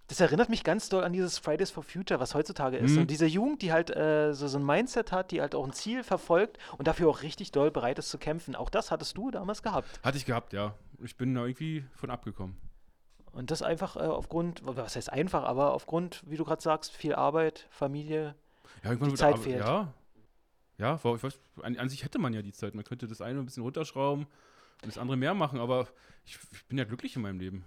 Das 0.08 0.20
erinnert 0.20 0.50
mich 0.50 0.64
ganz 0.64 0.90
doll 0.90 1.04
an 1.04 1.14
dieses 1.14 1.38
Fridays 1.38 1.72
for 1.72 1.82
Future, 1.82 2.20
was 2.20 2.36
heutzutage 2.36 2.78
ist. 2.78 2.92
Mhm. 2.92 3.02
Und 3.02 3.12
diese 3.12 3.26
Jugend, 3.26 3.62
die 3.62 3.72
halt 3.72 3.90
äh, 3.96 4.34
so, 4.34 4.48
so 4.48 4.58
ein 4.58 4.66
Mindset 4.66 5.12
hat, 5.12 5.32
die 5.32 5.40
halt 5.42 5.56
auch 5.56 5.66
ein 5.66 5.72
Ziel 5.74 6.04
verfolgt 6.04 6.58
und 6.78 6.88
dafür 6.88 7.08
auch 7.10 7.22
richtig 7.22 7.52
doll 7.52 7.72
bereit 7.72 7.98
ist 8.00 8.10
zu 8.10 8.18
kämpfen. 8.18 8.56
Auch 8.56 8.70
das 8.70 8.92
hattest 8.92 9.18
du 9.18 9.32
damals 9.32 9.64
gehabt. 9.64 9.88
Hatte 10.04 10.18
ich 10.18 10.26
gehabt, 10.26 10.52
ja. 10.54 10.76
Ich 11.02 11.16
bin 11.16 11.34
da 11.34 11.46
irgendwie 11.46 11.86
von 11.96 12.10
abgekommen. 12.10 12.58
Und 13.32 13.50
das 13.50 13.62
einfach 13.64 13.96
äh, 13.96 14.00
aufgrund, 14.02 14.62
was 14.66 14.96
heißt 14.96 15.12
einfach, 15.12 15.44
aber 15.44 15.74
aufgrund, 15.74 16.22
wie 16.28 16.36
du 16.38 16.44
gerade 16.44 16.62
sagst, 16.62 16.92
viel 16.92 17.16
Arbeit, 17.16 17.66
Familie, 17.72 18.36
Ja, 18.84 18.90
irgendwann 18.92 19.10
Die 19.10 19.16
Zeit 19.16 19.36
aber- 19.36 19.44
fehlt. 19.44 19.60
Ja. 19.60 19.94
Ja, 20.78 20.96
ich 20.96 21.04
weiß, 21.24 21.40
an, 21.62 21.78
an 21.78 21.88
sich 21.88 22.04
hätte 22.04 22.20
man 22.20 22.34
ja 22.34 22.42
die 22.42 22.52
Zeit. 22.52 22.76
Man 22.76 22.84
könnte 22.84 23.08
das 23.08 23.22
eine 23.22 23.40
ein 23.40 23.46
bisschen 23.46 23.64
runterschrauben 23.64 24.26
und 24.26 24.86
das 24.88 24.98
andere 24.98 25.16
mehr 25.18 25.34
machen, 25.34 25.60
aber 25.60 25.88
ich, 26.26 26.38
ich 26.52 26.66
bin 26.66 26.78
ja 26.78 26.84
glücklich 26.84 27.16
in 27.16 27.22
meinem 27.22 27.40
Leben. 27.40 27.64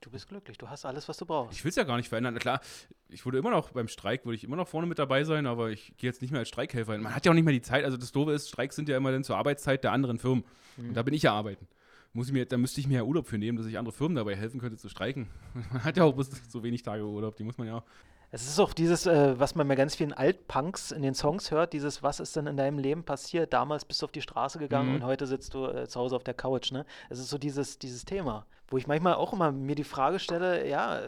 Du 0.00 0.10
bist 0.10 0.28
glücklich, 0.28 0.56
du 0.58 0.68
hast 0.68 0.84
alles, 0.86 1.08
was 1.08 1.16
du 1.18 1.26
brauchst. 1.26 1.52
Ich 1.56 1.64
will 1.64 1.70
es 1.70 1.76
ja 1.76 1.84
gar 1.84 1.96
nicht 1.96 2.08
verändern. 2.08 2.38
Klar, 2.38 2.60
ich 3.08 3.24
würde 3.24 3.38
immer 3.38 3.50
noch 3.50 3.70
beim 3.72 3.88
Streik, 3.88 4.24
würde 4.24 4.36
ich 4.36 4.44
immer 4.44 4.56
noch 4.56 4.68
vorne 4.68 4.86
mit 4.86 4.98
dabei 4.98 5.24
sein, 5.24 5.46
aber 5.46 5.70
ich 5.70 5.96
gehe 5.96 6.08
jetzt 6.08 6.22
nicht 6.22 6.30
mehr 6.30 6.40
als 6.40 6.48
Streikhelfer. 6.48 6.92
hin. 6.94 7.02
Man 7.02 7.14
hat 7.14 7.24
ja 7.26 7.32
auch 7.32 7.34
nicht 7.34 7.44
mehr 7.44 7.52
die 7.54 7.62
Zeit. 7.62 7.84
Also 7.84 7.96
das 7.96 8.12
Doofe 8.12 8.32
ist, 8.32 8.48
Streiks 8.48 8.76
sind 8.76 8.88
ja 8.88 8.96
immer 8.96 9.12
dann 9.12 9.24
zur 9.24 9.36
Arbeitszeit 9.36 9.84
der 9.84 9.92
anderen 9.92 10.18
Firmen. 10.18 10.44
Und 10.78 10.94
da 10.94 11.02
bin 11.02 11.14
ich 11.14 11.22
ja 11.22 11.32
arbeiten. 11.34 11.66
Muss 12.12 12.26
ich 12.26 12.32
mir, 12.32 12.44
da 12.46 12.56
müsste 12.56 12.80
ich 12.80 12.88
mir 12.88 12.94
ja 12.98 13.02
Urlaub 13.04 13.26
für 13.28 13.38
nehmen, 13.38 13.56
dass 13.56 13.66
ich 13.66 13.78
andere 13.78 13.92
Firmen 13.92 14.16
dabei 14.16 14.34
helfen 14.34 14.58
könnte 14.60 14.76
zu 14.78 14.88
streiken. 14.88 15.28
Man 15.72 15.84
hat 15.84 15.96
ja 15.96 16.04
auch 16.04 16.12
bloß 16.14 16.30
so 16.48 16.62
wenig 16.62 16.82
Tage 16.82 17.04
Urlaub, 17.04 17.36
die 17.36 17.44
muss 17.44 17.56
man 17.58 17.68
ja. 17.68 17.84
Es 18.32 18.46
ist 18.46 18.58
auch 18.60 18.72
dieses, 18.72 19.06
äh, 19.06 19.38
was 19.40 19.56
man 19.56 19.66
bei 19.66 19.74
ganz 19.74 19.96
vielen 19.96 20.12
Altpunks 20.12 20.92
in 20.92 21.02
den 21.02 21.14
Songs 21.14 21.50
hört, 21.50 21.72
dieses, 21.72 22.00
was 22.04 22.20
ist 22.20 22.36
denn 22.36 22.46
in 22.46 22.56
deinem 22.56 22.78
Leben 22.78 23.02
passiert? 23.04 23.52
Damals 23.52 23.84
bist 23.84 24.00
du 24.02 24.06
auf 24.06 24.12
die 24.12 24.22
Straße 24.22 24.58
gegangen 24.60 24.90
Mhm. 24.90 24.94
und 24.96 25.04
heute 25.04 25.26
sitzt 25.26 25.52
du 25.54 25.66
äh, 25.66 25.88
zu 25.88 25.98
Hause 25.98 26.14
auf 26.14 26.22
der 26.22 26.34
Couch, 26.34 26.70
ne? 26.70 26.86
Es 27.08 27.18
ist 27.18 27.28
so 27.28 27.38
dieses, 27.38 27.78
dieses 27.80 28.04
Thema, 28.04 28.46
wo 28.70 28.78
ich 28.78 28.86
manchmal 28.86 29.14
auch 29.14 29.32
immer 29.32 29.52
mir 29.52 29.74
die 29.74 29.84
Frage 29.84 30.18
stelle, 30.18 30.66
ja, 30.66 31.02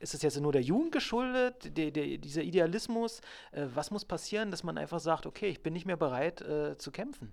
ist 0.00 0.12
es 0.12 0.22
jetzt 0.22 0.38
nur 0.40 0.52
der 0.52 0.62
Jugend 0.62 0.92
geschuldet, 0.92 1.76
der, 1.76 1.90
der, 1.90 2.18
dieser 2.18 2.42
Idealismus? 2.42 3.20
Äh, 3.52 3.66
was 3.74 3.90
muss 3.90 4.04
passieren, 4.04 4.50
dass 4.50 4.64
man 4.64 4.76
einfach 4.76 5.00
sagt, 5.00 5.24
okay, 5.24 5.48
ich 5.48 5.62
bin 5.62 5.72
nicht 5.72 5.86
mehr 5.86 5.96
bereit 5.96 6.42
äh, 6.42 6.76
zu 6.76 6.90
kämpfen? 6.90 7.32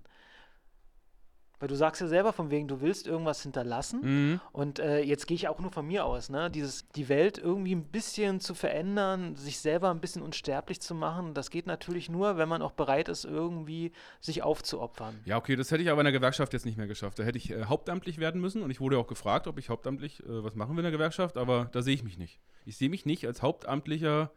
Weil 1.62 1.68
du 1.68 1.76
sagst 1.76 2.00
ja 2.00 2.08
selber 2.08 2.32
von 2.32 2.50
wegen, 2.50 2.66
du 2.66 2.80
willst 2.80 3.06
irgendwas 3.06 3.44
hinterlassen. 3.44 4.00
Mhm. 4.02 4.40
Und 4.50 4.80
äh, 4.80 5.00
jetzt 5.00 5.28
gehe 5.28 5.36
ich 5.36 5.46
auch 5.46 5.60
nur 5.60 5.70
von 5.70 5.86
mir 5.86 6.04
aus, 6.04 6.28
ne? 6.28 6.50
Dieses, 6.50 6.88
die 6.96 7.08
Welt 7.08 7.38
irgendwie 7.38 7.72
ein 7.72 7.84
bisschen 7.84 8.40
zu 8.40 8.56
verändern, 8.56 9.36
sich 9.36 9.60
selber 9.60 9.92
ein 9.92 10.00
bisschen 10.00 10.22
unsterblich 10.22 10.80
zu 10.80 10.96
machen, 10.96 11.34
das 11.34 11.50
geht 11.50 11.68
natürlich 11.68 12.08
nur, 12.08 12.36
wenn 12.36 12.48
man 12.48 12.62
auch 12.62 12.72
bereit 12.72 13.08
ist, 13.08 13.24
irgendwie 13.24 13.92
sich 14.20 14.42
aufzuopfern. 14.42 15.20
Ja, 15.24 15.36
okay, 15.36 15.54
das 15.54 15.70
hätte 15.70 15.84
ich 15.84 15.90
aber 15.90 16.00
in 16.00 16.06
der 16.06 16.12
Gewerkschaft 16.12 16.52
jetzt 16.52 16.66
nicht 16.66 16.78
mehr 16.78 16.88
geschafft. 16.88 17.20
Da 17.20 17.22
hätte 17.22 17.38
ich 17.38 17.52
äh, 17.52 17.66
hauptamtlich 17.66 18.18
werden 18.18 18.40
müssen 18.40 18.62
und 18.62 18.72
ich 18.72 18.80
wurde 18.80 18.98
auch 18.98 19.06
gefragt, 19.06 19.46
ob 19.46 19.56
ich 19.56 19.68
hauptamtlich, 19.68 20.18
äh, 20.24 20.42
was 20.42 20.56
machen 20.56 20.74
wir 20.74 20.80
in 20.80 20.86
der 20.86 20.90
Gewerkschaft, 20.90 21.36
aber 21.36 21.68
da 21.70 21.80
sehe 21.80 21.94
ich 21.94 22.02
mich 22.02 22.18
nicht. 22.18 22.40
Ich 22.64 22.76
sehe 22.76 22.88
mich 22.88 23.06
nicht 23.06 23.24
als 23.24 23.40
Hauptamtlicher, 23.40 24.32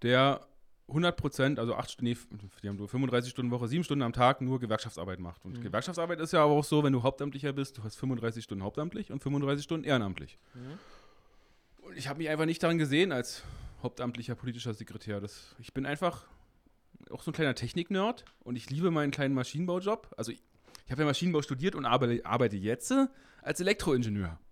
der 0.00 0.40
100 0.88 1.16
Prozent, 1.16 1.58
also 1.58 1.74
8 1.74 1.90
Stunden, 1.90 2.12
nee, 2.30 2.48
die 2.62 2.68
haben 2.68 2.76
nur 2.76 2.88
35 2.88 3.30
Stunden 3.30 3.50
Woche, 3.50 3.66
7 3.66 3.82
Stunden 3.82 4.02
am 4.02 4.12
Tag 4.12 4.40
nur 4.40 4.60
Gewerkschaftsarbeit 4.60 5.18
macht. 5.18 5.44
Und 5.44 5.58
Mhm. 5.58 5.62
Gewerkschaftsarbeit 5.62 6.20
ist 6.20 6.32
ja 6.32 6.44
aber 6.44 6.52
auch 6.52 6.64
so, 6.64 6.84
wenn 6.84 6.92
du 6.92 7.02
Hauptamtlicher 7.02 7.52
bist, 7.52 7.78
du 7.78 7.84
hast 7.84 7.96
35 7.96 8.44
Stunden 8.44 8.62
hauptamtlich 8.62 9.10
und 9.10 9.20
35 9.22 9.64
Stunden 9.64 9.84
ehrenamtlich. 9.84 10.38
Mhm. 10.54 10.78
Und 11.88 11.96
ich 11.96 12.08
habe 12.08 12.18
mich 12.18 12.28
einfach 12.28 12.46
nicht 12.46 12.62
daran 12.62 12.78
gesehen 12.78 13.10
als 13.12 13.42
hauptamtlicher 13.82 14.34
politischer 14.36 14.74
Sekretär. 14.74 15.20
Das, 15.20 15.54
ich 15.58 15.72
bin 15.74 15.86
einfach 15.86 16.26
auch 17.10 17.22
so 17.22 17.30
ein 17.30 17.34
kleiner 17.34 17.54
Technik-Nerd 17.54 18.24
und 18.40 18.56
ich 18.56 18.70
liebe 18.70 18.90
meinen 18.90 19.10
kleinen 19.10 19.34
Maschinenbaujob. 19.34 20.14
Also 20.16 20.32
ich, 20.32 20.42
ich 20.86 20.92
habe 20.92 21.02
ja 21.02 21.06
Maschinenbau 21.06 21.42
studiert 21.42 21.74
und 21.74 21.84
arbeite, 21.84 22.24
arbeite 22.24 22.56
jetzt 22.56 22.90
äh, 22.92 23.06
als 23.42 23.60
Elektroingenieur. 23.60 24.38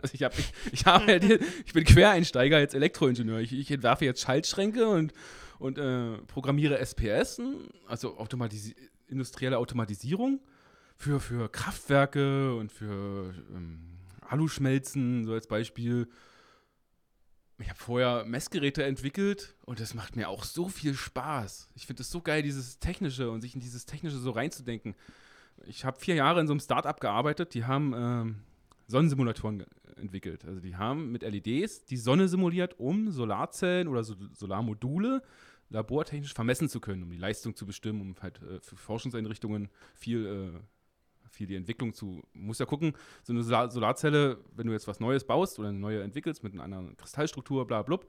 Also 0.00 0.14
ich, 0.14 0.22
hab, 0.22 0.38
ich, 0.38 0.52
ich, 0.70 0.86
arbeite, 0.86 1.40
ich 1.66 1.72
bin 1.72 1.82
Quereinsteiger 1.82 2.58
als 2.58 2.72
Elektroingenieur. 2.72 3.40
Ich, 3.40 3.52
ich 3.52 3.68
entwerfe 3.68 4.04
jetzt 4.04 4.20
Schaltschränke 4.20 4.86
und, 4.86 5.12
und 5.58 5.78
äh, 5.78 6.18
programmiere 6.26 6.78
SPS, 6.78 7.40
also 7.86 8.16
automatisi 8.18 8.74
industrielle 9.08 9.56
Automatisierung 9.56 10.40
für, 10.96 11.18
für 11.18 11.48
Kraftwerke 11.48 12.54
und 12.54 12.70
für 12.70 13.34
ähm, 13.54 13.98
Aluschmelzen, 14.20 15.24
so 15.24 15.32
als 15.32 15.46
Beispiel. 15.46 16.08
Ich 17.60 17.70
habe 17.70 17.78
vorher 17.78 18.24
Messgeräte 18.24 18.84
entwickelt 18.84 19.56
und 19.64 19.80
das 19.80 19.94
macht 19.94 20.14
mir 20.14 20.28
auch 20.28 20.44
so 20.44 20.68
viel 20.68 20.94
Spaß. 20.94 21.70
Ich 21.74 21.86
finde 21.86 22.02
es 22.02 22.10
so 22.10 22.20
geil, 22.20 22.42
dieses 22.42 22.78
Technische 22.78 23.30
und 23.30 23.40
sich 23.40 23.54
in 23.54 23.60
dieses 23.60 23.86
Technische 23.86 24.18
so 24.18 24.30
reinzudenken. 24.30 24.94
Ich 25.66 25.84
habe 25.84 25.98
vier 25.98 26.14
Jahre 26.14 26.40
in 26.40 26.46
so 26.46 26.52
einem 26.52 26.60
Startup 26.60 27.00
gearbeitet, 27.00 27.54
die 27.54 27.64
haben 27.64 27.94
ähm, 27.96 28.36
Sonnensimulatoren 28.86 29.64
entwickelt. 29.96 30.44
Also 30.44 30.60
die 30.60 30.76
haben 30.76 31.10
mit 31.10 31.22
LEDs 31.22 31.84
die 31.84 31.96
Sonne 31.96 32.28
simuliert, 32.28 32.78
um 32.78 33.10
Solarzellen 33.10 33.88
oder 33.88 34.04
so 34.04 34.14
Solarmodule 34.34 35.22
labortechnisch 35.70 36.34
vermessen 36.34 36.68
zu 36.68 36.80
können, 36.80 37.02
um 37.02 37.10
die 37.10 37.18
Leistung 37.18 37.54
zu 37.54 37.66
bestimmen, 37.66 38.00
um 38.00 38.14
halt 38.20 38.40
äh, 38.42 38.60
für 38.60 38.76
Forschungseinrichtungen 38.76 39.68
viel, 39.94 40.26
äh, 40.26 41.28
viel 41.30 41.46
die 41.46 41.56
Entwicklung 41.56 41.92
zu. 41.92 42.22
Muss 42.32 42.58
ja 42.58 42.66
gucken, 42.66 42.94
so 43.22 43.32
eine 43.32 43.42
Solar 43.42 43.70
Solarzelle, 43.70 44.38
wenn 44.54 44.66
du 44.66 44.72
jetzt 44.72 44.88
was 44.88 45.00
Neues 45.00 45.24
baust 45.24 45.58
oder 45.58 45.68
eine 45.68 45.78
neue 45.78 46.02
entwickelst 46.02 46.42
mit 46.42 46.54
einer 46.54 46.62
anderen 46.62 46.96
Kristallstruktur, 46.96 47.66
bla 47.66 47.82
blub, 47.82 48.06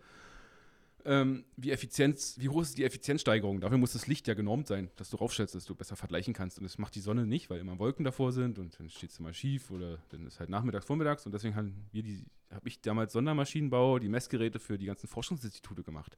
ähm, 1.05 1.45
wie, 1.55 1.71
Effizienz, 1.71 2.35
wie 2.39 2.49
hoch 2.49 2.61
ist 2.61 2.77
die 2.77 2.83
Effizienzsteigerung? 2.83 3.61
Dafür 3.61 3.77
muss 3.77 3.93
das 3.93 4.07
Licht 4.07 4.27
ja 4.27 4.33
genormt 4.33 4.67
sein, 4.67 4.91
dass 4.97 5.09
du 5.09 5.17
raufstellst, 5.17 5.55
dass 5.55 5.65
du 5.65 5.75
besser 5.75 5.95
vergleichen 5.95 6.33
kannst. 6.33 6.57
Und 6.57 6.65
das 6.65 6.77
macht 6.77 6.95
die 6.95 6.99
Sonne 6.99 7.25
nicht, 7.25 7.49
weil 7.49 7.59
immer 7.59 7.79
Wolken 7.79 8.03
davor 8.03 8.31
sind 8.31 8.59
und 8.59 8.77
dann 8.79 8.89
steht 8.89 9.11
es 9.11 9.19
immer 9.19 9.33
schief 9.33 9.71
oder 9.71 9.97
dann 10.09 10.25
ist 10.27 10.39
halt 10.39 10.49
nachmittags, 10.49 10.85
vormittags. 10.85 11.25
Und 11.25 11.31
deswegen 11.31 11.55
haben 11.55 11.87
wir 11.91 12.03
die, 12.03 12.25
habe 12.51 12.67
ich 12.67 12.81
damals 12.81 13.13
Sondermaschinenbau, 13.13 13.99
die 13.99 14.09
Messgeräte 14.09 14.59
für 14.59 14.77
die 14.77 14.85
ganzen 14.85 15.07
Forschungsinstitute 15.07 15.83
gemacht. 15.83 16.17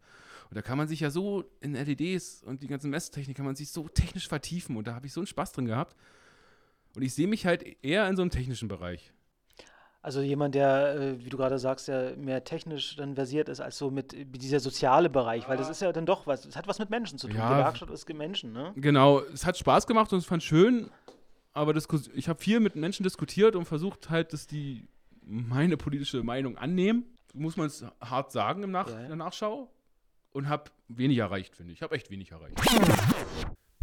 Und 0.50 0.56
da 0.56 0.62
kann 0.62 0.78
man 0.78 0.88
sich 0.88 1.02
ja 1.02 1.10
so 1.10 1.44
in 1.60 1.74
LEDs 1.74 2.44
und 2.44 2.64
die 2.64 2.68
ganzen 2.68 2.90
Messtechnik 2.90 3.36
kann 3.36 3.46
man 3.46 3.56
sich 3.56 3.72
so 3.72 3.88
technisch 3.88 4.28
vertiefen 4.28 4.78
und 4.78 4.88
da 4.88 4.96
habe 4.96 5.08
ich 5.08 5.14
so 5.14 5.20
einen 5.20 5.28
Spaß 5.28 5.52
drin 5.52 5.66
gehabt. 5.66 5.96
Und 6.96 7.04
ich 7.04 7.14
sehe 7.14 7.28
mich 7.28 7.46
halt 7.46 7.64
eher 7.84 8.08
in 8.10 8.16
so 8.16 8.22
einem 8.22 8.32
technischen 8.32 8.68
Bereich. 8.68 9.14
Also 10.04 10.22
jemand, 10.22 10.56
der, 10.56 10.96
äh, 10.96 11.24
wie 11.24 11.30
du 11.30 11.38
gerade 11.38 11.60
sagst, 11.60 11.88
der 11.88 12.18
mehr 12.18 12.44
technisch 12.44 12.96
dann 12.96 13.14
versiert 13.14 13.50
ist 13.50 13.62
als 13.62 13.78
so 13.78 13.92
mit, 13.92 14.16
dieser 14.36 14.60
soziale 14.60 15.12
Bereich, 15.12 15.48
weil 15.48 15.58
das 15.58 15.70
ist 15.70 15.82
ja 15.82 15.92
dann 15.92 16.08
doch 16.08 16.26
was, 16.26 16.46
es 16.46 16.56
hat 16.56 16.68
was 16.68 16.80
mit 16.80 16.90
Menschen 16.90 17.20
zu 17.20 17.28
tun. 17.28 17.38
Ja. 17.38 17.50
Gewerkschaft 17.50 17.92
ist 17.92 18.12
Menschen, 18.12 18.52
ne? 18.52 18.74
Genau, 18.76 19.20
es 19.20 19.46
hat 19.46 19.58
Spaß 19.58 19.86
gemacht 19.86 20.12
und 20.12 20.20
es 20.20 20.26
fand 20.26 20.42
schön, 20.42 20.90
aber 21.54 21.76
ich 22.16 22.28
habe 22.28 22.42
viel 22.42 22.60
mit 22.60 22.76
Menschen 22.76 23.04
diskutiert 23.04 23.56
und 23.56 23.66
versucht 23.66 24.10
halt, 24.10 24.34
dass 24.34 24.48
die 24.48 24.88
meine 25.22 25.78
politische 25.78 26.24
Meinung 26.24 26.58
annehmen. 26.58 27.06
Muss 27.34 27.58
man 27.58 27.68
es 27.68 27.86
hart 28.02 28.32
sagen 28.32 28.64
im 28.64 28.72
Nach 28.72 28.90
Ja, 28.90 29.00
in 29.00 29.08
der 29.08 29.16
Nachschau. 29.16 29.72
Und 30.32 30.48
habe 30.48 30.72
wenig 30.88 31.18
erreicht, 31.18 31.56
finde 31.56 31.74
ich. 31.74 31.80
Ich 31.80 31.84
habe 31.84 31.96
echt 31.96 32.10
wenig 32.10 32.32
erreicht. 32.32 32.58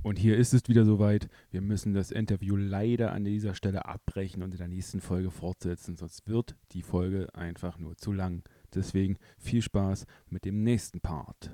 Und 0.03 0.19
hier 0.19 0.37
ist 0.39 0.55
es 0.55 0.63
wieder 0.69 0.85
soweit. 0.85 1.29
Wir 1.51 1.61
müssen 1.61 1.93
das 1.93 2.11
Interview 2.11 2.57
leider 2.57 3.13
an 3.13 3.25
dieser 3.25 3.55
Stelle 3.55 3.85
abbrechen 3.85 4.43
und 4.43 4.53
in 4.53 4.59
der 4.59 4.69
nächsten 4.69 5.01
Folge 5.01 5.31
fortsetzen, 5.31 5.97
sonst 5.97 6.27
wird 6.27 6.57
die 6.73 6.83
Folge 6.83 7.29
einfach 7.35 7.79
nur 7.79 7.97
zu 7.97 8.13
lang. 8.13 8.43
Deswegen 8.75 9.19
viel 9.39 9.61
Spaß 9.61 10.07
mit 10.29 10.45
dem 10.45 10.63
nächsten 10.63 11.01
Part. 11.01 11.51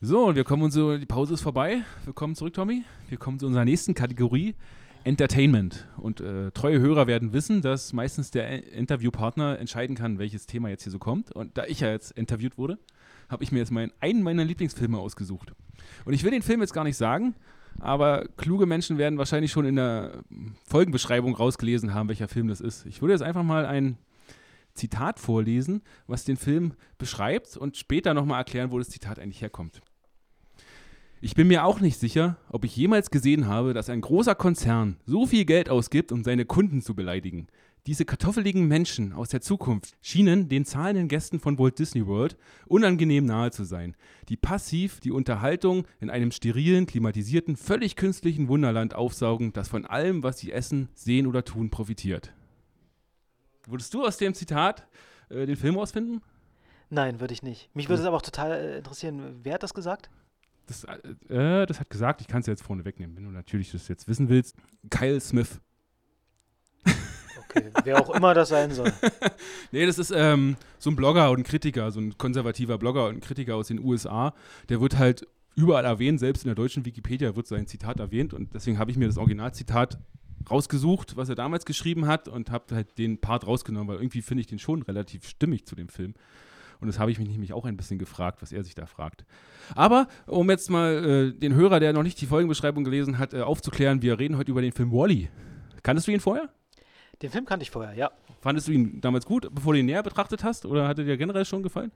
So, 0.00 0.26
und 0.28 0.36
wir 0.36 0.44
kommen 0.44 0.62
uns 0.62 0.74
so, 0.74 0.96
die 0.96 1.06
Pause 1.06 1.34
ist 1.34 1.42
vorbei. 1.42 1.82
Willkommen 2.04 2.34
zurück, 2.34 2.54
Tommy. 2.54 2.84
Wir 3.08 3.18
kommen 3.18 3.38
zu 3.38 3.46
unserer 3.46 3.64
nächsten 3.64 3.94
Kategorie, 3.94 4.54
Entertainment. 5.04 5.86
Und 5.96 6.20
äh, 6.20 6.50
treue 6.52 6.80
Hörer 6.80 7.06
werden 7.06 7.32
wissen, 7.32 7.62
dass 7.62 7.92
meistens 7.92 8.30
der 8.30 8.72
Interviewpartner 8.72 9.58
entscheiden 9.58 9.96
kann, 9.96 10.18
welches 10.18 10.46
Thema 10.46 10.68
jetzt 10.68 10.84
hier 10.84 10.92
so 10.92 10.98
kommt. 10.98 11.32
Und 11.32 11.56
da 11.56 11.64
ich 11.64 11.80
ja 11.80 11.90
jetzt 11.90 12.12
interviewt 12.12 12.58
wurde, 12.58 12.78
habe 13.28 13.44
ich 13.44 13.52
mir 13.52 13.58
jetzt 13.58 13.72
mein, 13.72 13.92
einen 14.00 14.22
meiner 14.22 14.44
Lieblingsfilme 14.44 14.98
ausgesucht. 14.98 15.52
Und 16.04 16.12
ich 16.12 16.24
will 16.24 16.30
den 16.30 16.42
Film 16.42 16.60
jetzt 16.60 16.72
gar 16.72 16.84
nicht 16.84 16.96
sagen, 16.96 17.34
aber 17.80 18.26
kluge 18.36 18.66
Menschen 18.66 18.98
werden 18.98 19.18
wahrscheinlich 19.18 19.52
schon 19.52 19.64
in 19.64 19.76
der 19.76 20.22
Folgenbeschreibung 20.66 21.34
rausgelesen 21.34 21.94
haben, 21.94 22.08
welcher 22.08 22.28
Film 22.28 22.48
das 22.48 22.60
ist. 22.60 22.86
Ich 22.86 23.00
würde 23.00 23.12
jetzt 23.12 23.22
einfach 23.22 23.44
mal 23.44 23.66
ein 23.66 23.98
Zitat 24.74 25.18
vorlesen, 25.18 25.82
was 26.06 26.24
den 26.24 26.36
Film 26.36 26.74
beschreibt 26.98 27.56
und 27.56 27.76
später 27.76 28.14
nochmal 28.14 28.38
erklären, 28.38 28.70
wo 28.70 28.78
das 28.78 28.88
Zitat 28.88 29.18
eigentlich 29.18 29.42
herkommt. 29.42 29.80
Ich 31.20 31.34
bin 31.34 31.48
mir 31.48 31.64
auch 31.64 31.80
nicht 31.80 31.98
sicher, 31.98 32.36
ob 32.48 32.64
ich 32.64 32.76
jemals 32.76 33.10
gesehen 33.10 33.48
habe, 33.48 33.74
dass 33.74 33.90
ein 33.90 34.00
großer 34.00 34.36
Konzern 34.36 34.98
so 35.04 35.26
viel 35.26 35.44
Geld 35.44 35.68
ausgibt, 35.68 36.12
um 36.12 36.22
seine 36.22 36.44
Kunden 36.44 36.80
zu 36.80 36.94
beleidigen. 36.94 37.48
Diese 37.88 38.04
kartoffeligen 38.04 38.68
Menschen 38.68 39.12
aus 39.12 39.30
der 39.30 39.40
Zukunft 39.40 39.96
schienen 40.00 40.48
den 40.48 40.64
zahlenden 40.64 41.08
Gästen 41.08 41.40
von 41.40 41.58
Walt 41.58 41.80
Disney 41.80 42.06
World 42.06 42.36
unangenehm 42.66 43.24
nahe 43.24 43.50
zu 43.50 43.64
sein, 43.64 43.96
die 44.28 44.36
passiv 44.36 45.00
die 45.00 45.10
Unterhaltung 45.10 45.86
in 45.98 46.08
einem 46.08 46.30
sterilen, 46.30 46.86
klimatisierten, 46.86 47.56
völlig 47.56 47.96
künstlichen 47.96 48.46
Wunderland 48.46 48.94
aufsaugen, 48.94 49.52
das 49.52 49.66
von 49.66 49.86
allem, 49.86 50.22
was 50.22 50.38
sie 50.38 50.52
essen, 50.52 50.88
sehen 50.94 51.26
oder 51.26 51.44
tun, 51.44 51.68
profitiert. 51.68 52.32
Würdest 53.66 53.92
du 53.92 54.04
aus 54.04 54.18
dem 54.18 54.34
Zitat 54.34 54.86
äh, 55.30 55.46
den 55.46 55.56
Film 55.56 55.78
ausfinden? 55.78 56.22
Nein, 56.90 57.18
würde 57.18 57.34
ich 57.34 57.42
nicht. 57.42 57.70
Mich 57.74 57.88
würde 57.88 58.02
es 58.02 58.06
aber 58.06 58.18
auch 58.18 58.22
total 58.22 58.52
äh, 58.52 58.78
interessieren, 58.78 59.40
wer 59.42 59.54
hat 59.54 59.64
das 59.64 59.74
gesagt? 59.74 60.10
Das, 60.68 60.84
äh, 60.84 61.66
das 61.66 61.80
hat 61.80 61.88
gesagt, 61.88 62.20
ich 62.20 62.28
kann 62.28 62.40
es 62.40 62.46
jetzt 62.46 62.62
vorne 62.62 62.84
wegnehmen, 62.84 63.16
wenn 63.16 63.24
du 63.24 63.30
natürlich 63.30 63.72
das 63.72 63.88
jetzt 63.88 64.06
wissen 64.06 64.28
willst. 64.28 64.54
Kyle 64.90 65.18
Smith. 65.18 65.60
Okay, 67.50 67.70
wer 67.84 68.00
auch 68.00 68.10
immer 68.10 68.34
das 68.34 68.50
sein 68.50 68.70
soll. 68.70 68.92
Nee, 69.72 69.86
das 69.86 69.98
ist 69.98 70.12
ähm, 70.14 70.56
so 70.78 70.90
ein 70.90 70.96
Blogger 70.96 71.30
und 71.30 71.40
ein 71.40 71.44
Kritiker, 71.44 71.90
so 71.90 72.00
ein 72.00 72.16
konservativer 72.18 72.78
Blogger 72.78 73.06
und 73.08 73.16
ein 73.16 73.20
Kritiker 73.20 73.56
aus 73.56 73.68
den 73.68 73.82
USA. 73.82 74.34
Der 74.68 74.80
wird 74.80 74.98
halt 74.98 75.26
überall 75.54 75.84
erwähnt, 75.84 76.20
selbst 76.20 76.44
in 76.44 76.48
der 76.48 76.54
deutschen 76.54 76.84
Wikipedia 76.84 77.34
wird 77.34 77.46
sein 77.46 77.66
Zitat 77.66 77.98
erwähnt 78.00 78.34
und 78.34 78.54
deswegen 78.54 78.78
habe 78.78 78.90
ich 78.90 78.96
mir 78.96 79.06
das 79.06 79.18
Originalzitat 79.18 79.98
rausgesucht, 80.50 81.16
was 81.16 81.28
er 81.28 81.34
damals 81.34 81.64
geschrieben 81.64 82.06
hat 82.06 82.28
und 82.28 82.50
habe 82.50 82.74
halt 82.74 82.96
den 82.98 83.18
Part 83.18 83.46
rausgenommen, 83.46 83.88
weil 83.88 83.96
irgendwie 83.96 84.22
finde 84.22 84.42
ich 84.42 84.46
den 84.46 84.58
schon 84.58 84.82
relativ 84.82 85.26
stimmig 85.28 85.66
zu 85.66 85.74
dem 85.74 85.88
Film. 85.88 86.14
Und 86.80 86.86
das 86.88 86.98
habe 86.98 87.10
ich 87.10 87.18
mich 87.18 87.28
nämlich 87.28 87.52
auch 87.52 87.64
ein 87.64 87.76
bisschen 87.76 87.98
gefragt, 87.98 88.40
was 88.42 88.52
er 88.52 88.62
sich 88.64 88.74
da 88.74 88.86
fragt. 88.86 89.24
Aber 89.74 90.06
um 90.26 90.48
jetzt 90.50 90.70
mal 90.70 91.32
äh, 91.34 91.38
den 91.38 91.54
Hörer, 91.54 91.80
der 91.80 91.92
noch 91.92 92.02
nicht 92.04 92.20
die 92.20 92.26
Folgenbeschreibung 92.26 92.84
gelesen 92.84 93.18
hat, 93.18 93.34
äh, 93.34 93.40
aufzuklären, 93.42 94.00
wir 94.02 94.18
reden 94.18 94.36
heute 94.36 94.50
über 94.50 94.62
den 94.62 94.72
Film 94.72 94.92
Wally. 94.92 95.28
Kanntest 95.82 96.06
du 96.06 96.12
ihn 96.12 96.20
vorher? 96.20 96.48
Den 97.22 97.30
Film 97.30 97.44
kannte 97.46 97.64
ich 97.64 97.70
vorher, 97.70 97.94
ja. 97.94 98.10
Fandest 98.40 98.68
du 98.68 98.72
ihn 98.72 99.00
damals 99.00 99.26
gut, 99.26 99.48
bevor 99.52 99.72
du 99.72 99.80
ihn 99.80 99.86
näher 99.86 100.02
betrachtet 100.04 100.44
hast? 100.44 100.64
Oder 100.66 100.86
hat 100.86 100.98
er 100.98 101.04
dir 101.04 101.16
generell 101.16 101.44
schon 101.44 101.62
gefallen? 101.64 101.90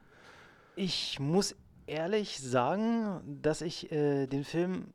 Ich 0.74 1.20
muss 1.20 1.54
ehrlich 1.86 2.38
sagen, 2.40 3.20
dass 3.42 3.60
ich 3.60 3.92
äh, 3.92 4.26
den 4.26 4.42
Film 4.44 4.86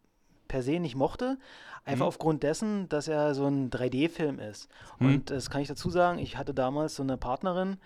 per 0.47 0.63
se 0.63 0.79
nicht 0.79 0.95
mochte. 0.95 1.37
Einfach 1.85 2.05
Mhm. 2.05 2.07
aufgrund 2.09 2.43
dessen, 2.43 2.89
dass 2.89 3.07
er 3.07 3.33
so 3.35 3.45
ein 3.47 3.69
3D-Film 3.69 4.39
ist. 4.39 4.69
Mhm. 4.99 5.07
Und 5.07 5.29
das 5.29 5.49
kann 5.49 5.61
ich 5.61 5.67
dazu 5.69 5.89
sagen, 5.89 6.19
ich 6.19 6.37
hatte 6.37 6.53
damals 6.53 6.95
so 6.95 7.03
eine 7.03 7.15
Partnerin, 7.17 7.77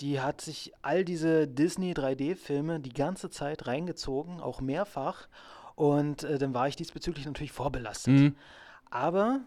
die 0.00 0.20
hat 0.20 0.40
sich 0.40 0.72
all 0.82 1.04
diese 1.04 1.46
Disney 1.46 1.92
3D-Filme 1.92 2.80
die 2.80 2.92
ganze 2.92 3.30
Zeit 3.30 3.66
reingezogen, 3.66 4.40
auch 4.40 4.60
mehrfach. 4.60 5.28
Und 5.74 6.24
äh, 6.24 6.38
dann 6.38 6.54
war 6.54 6.68
ich 6.68 6.76
diesbezüglich 6.76 7.26
natürlich 7.26 7.52
vorbelastet. 7.52 8.14
Mhm. 8.14 8.36
Aber 8.90 9.40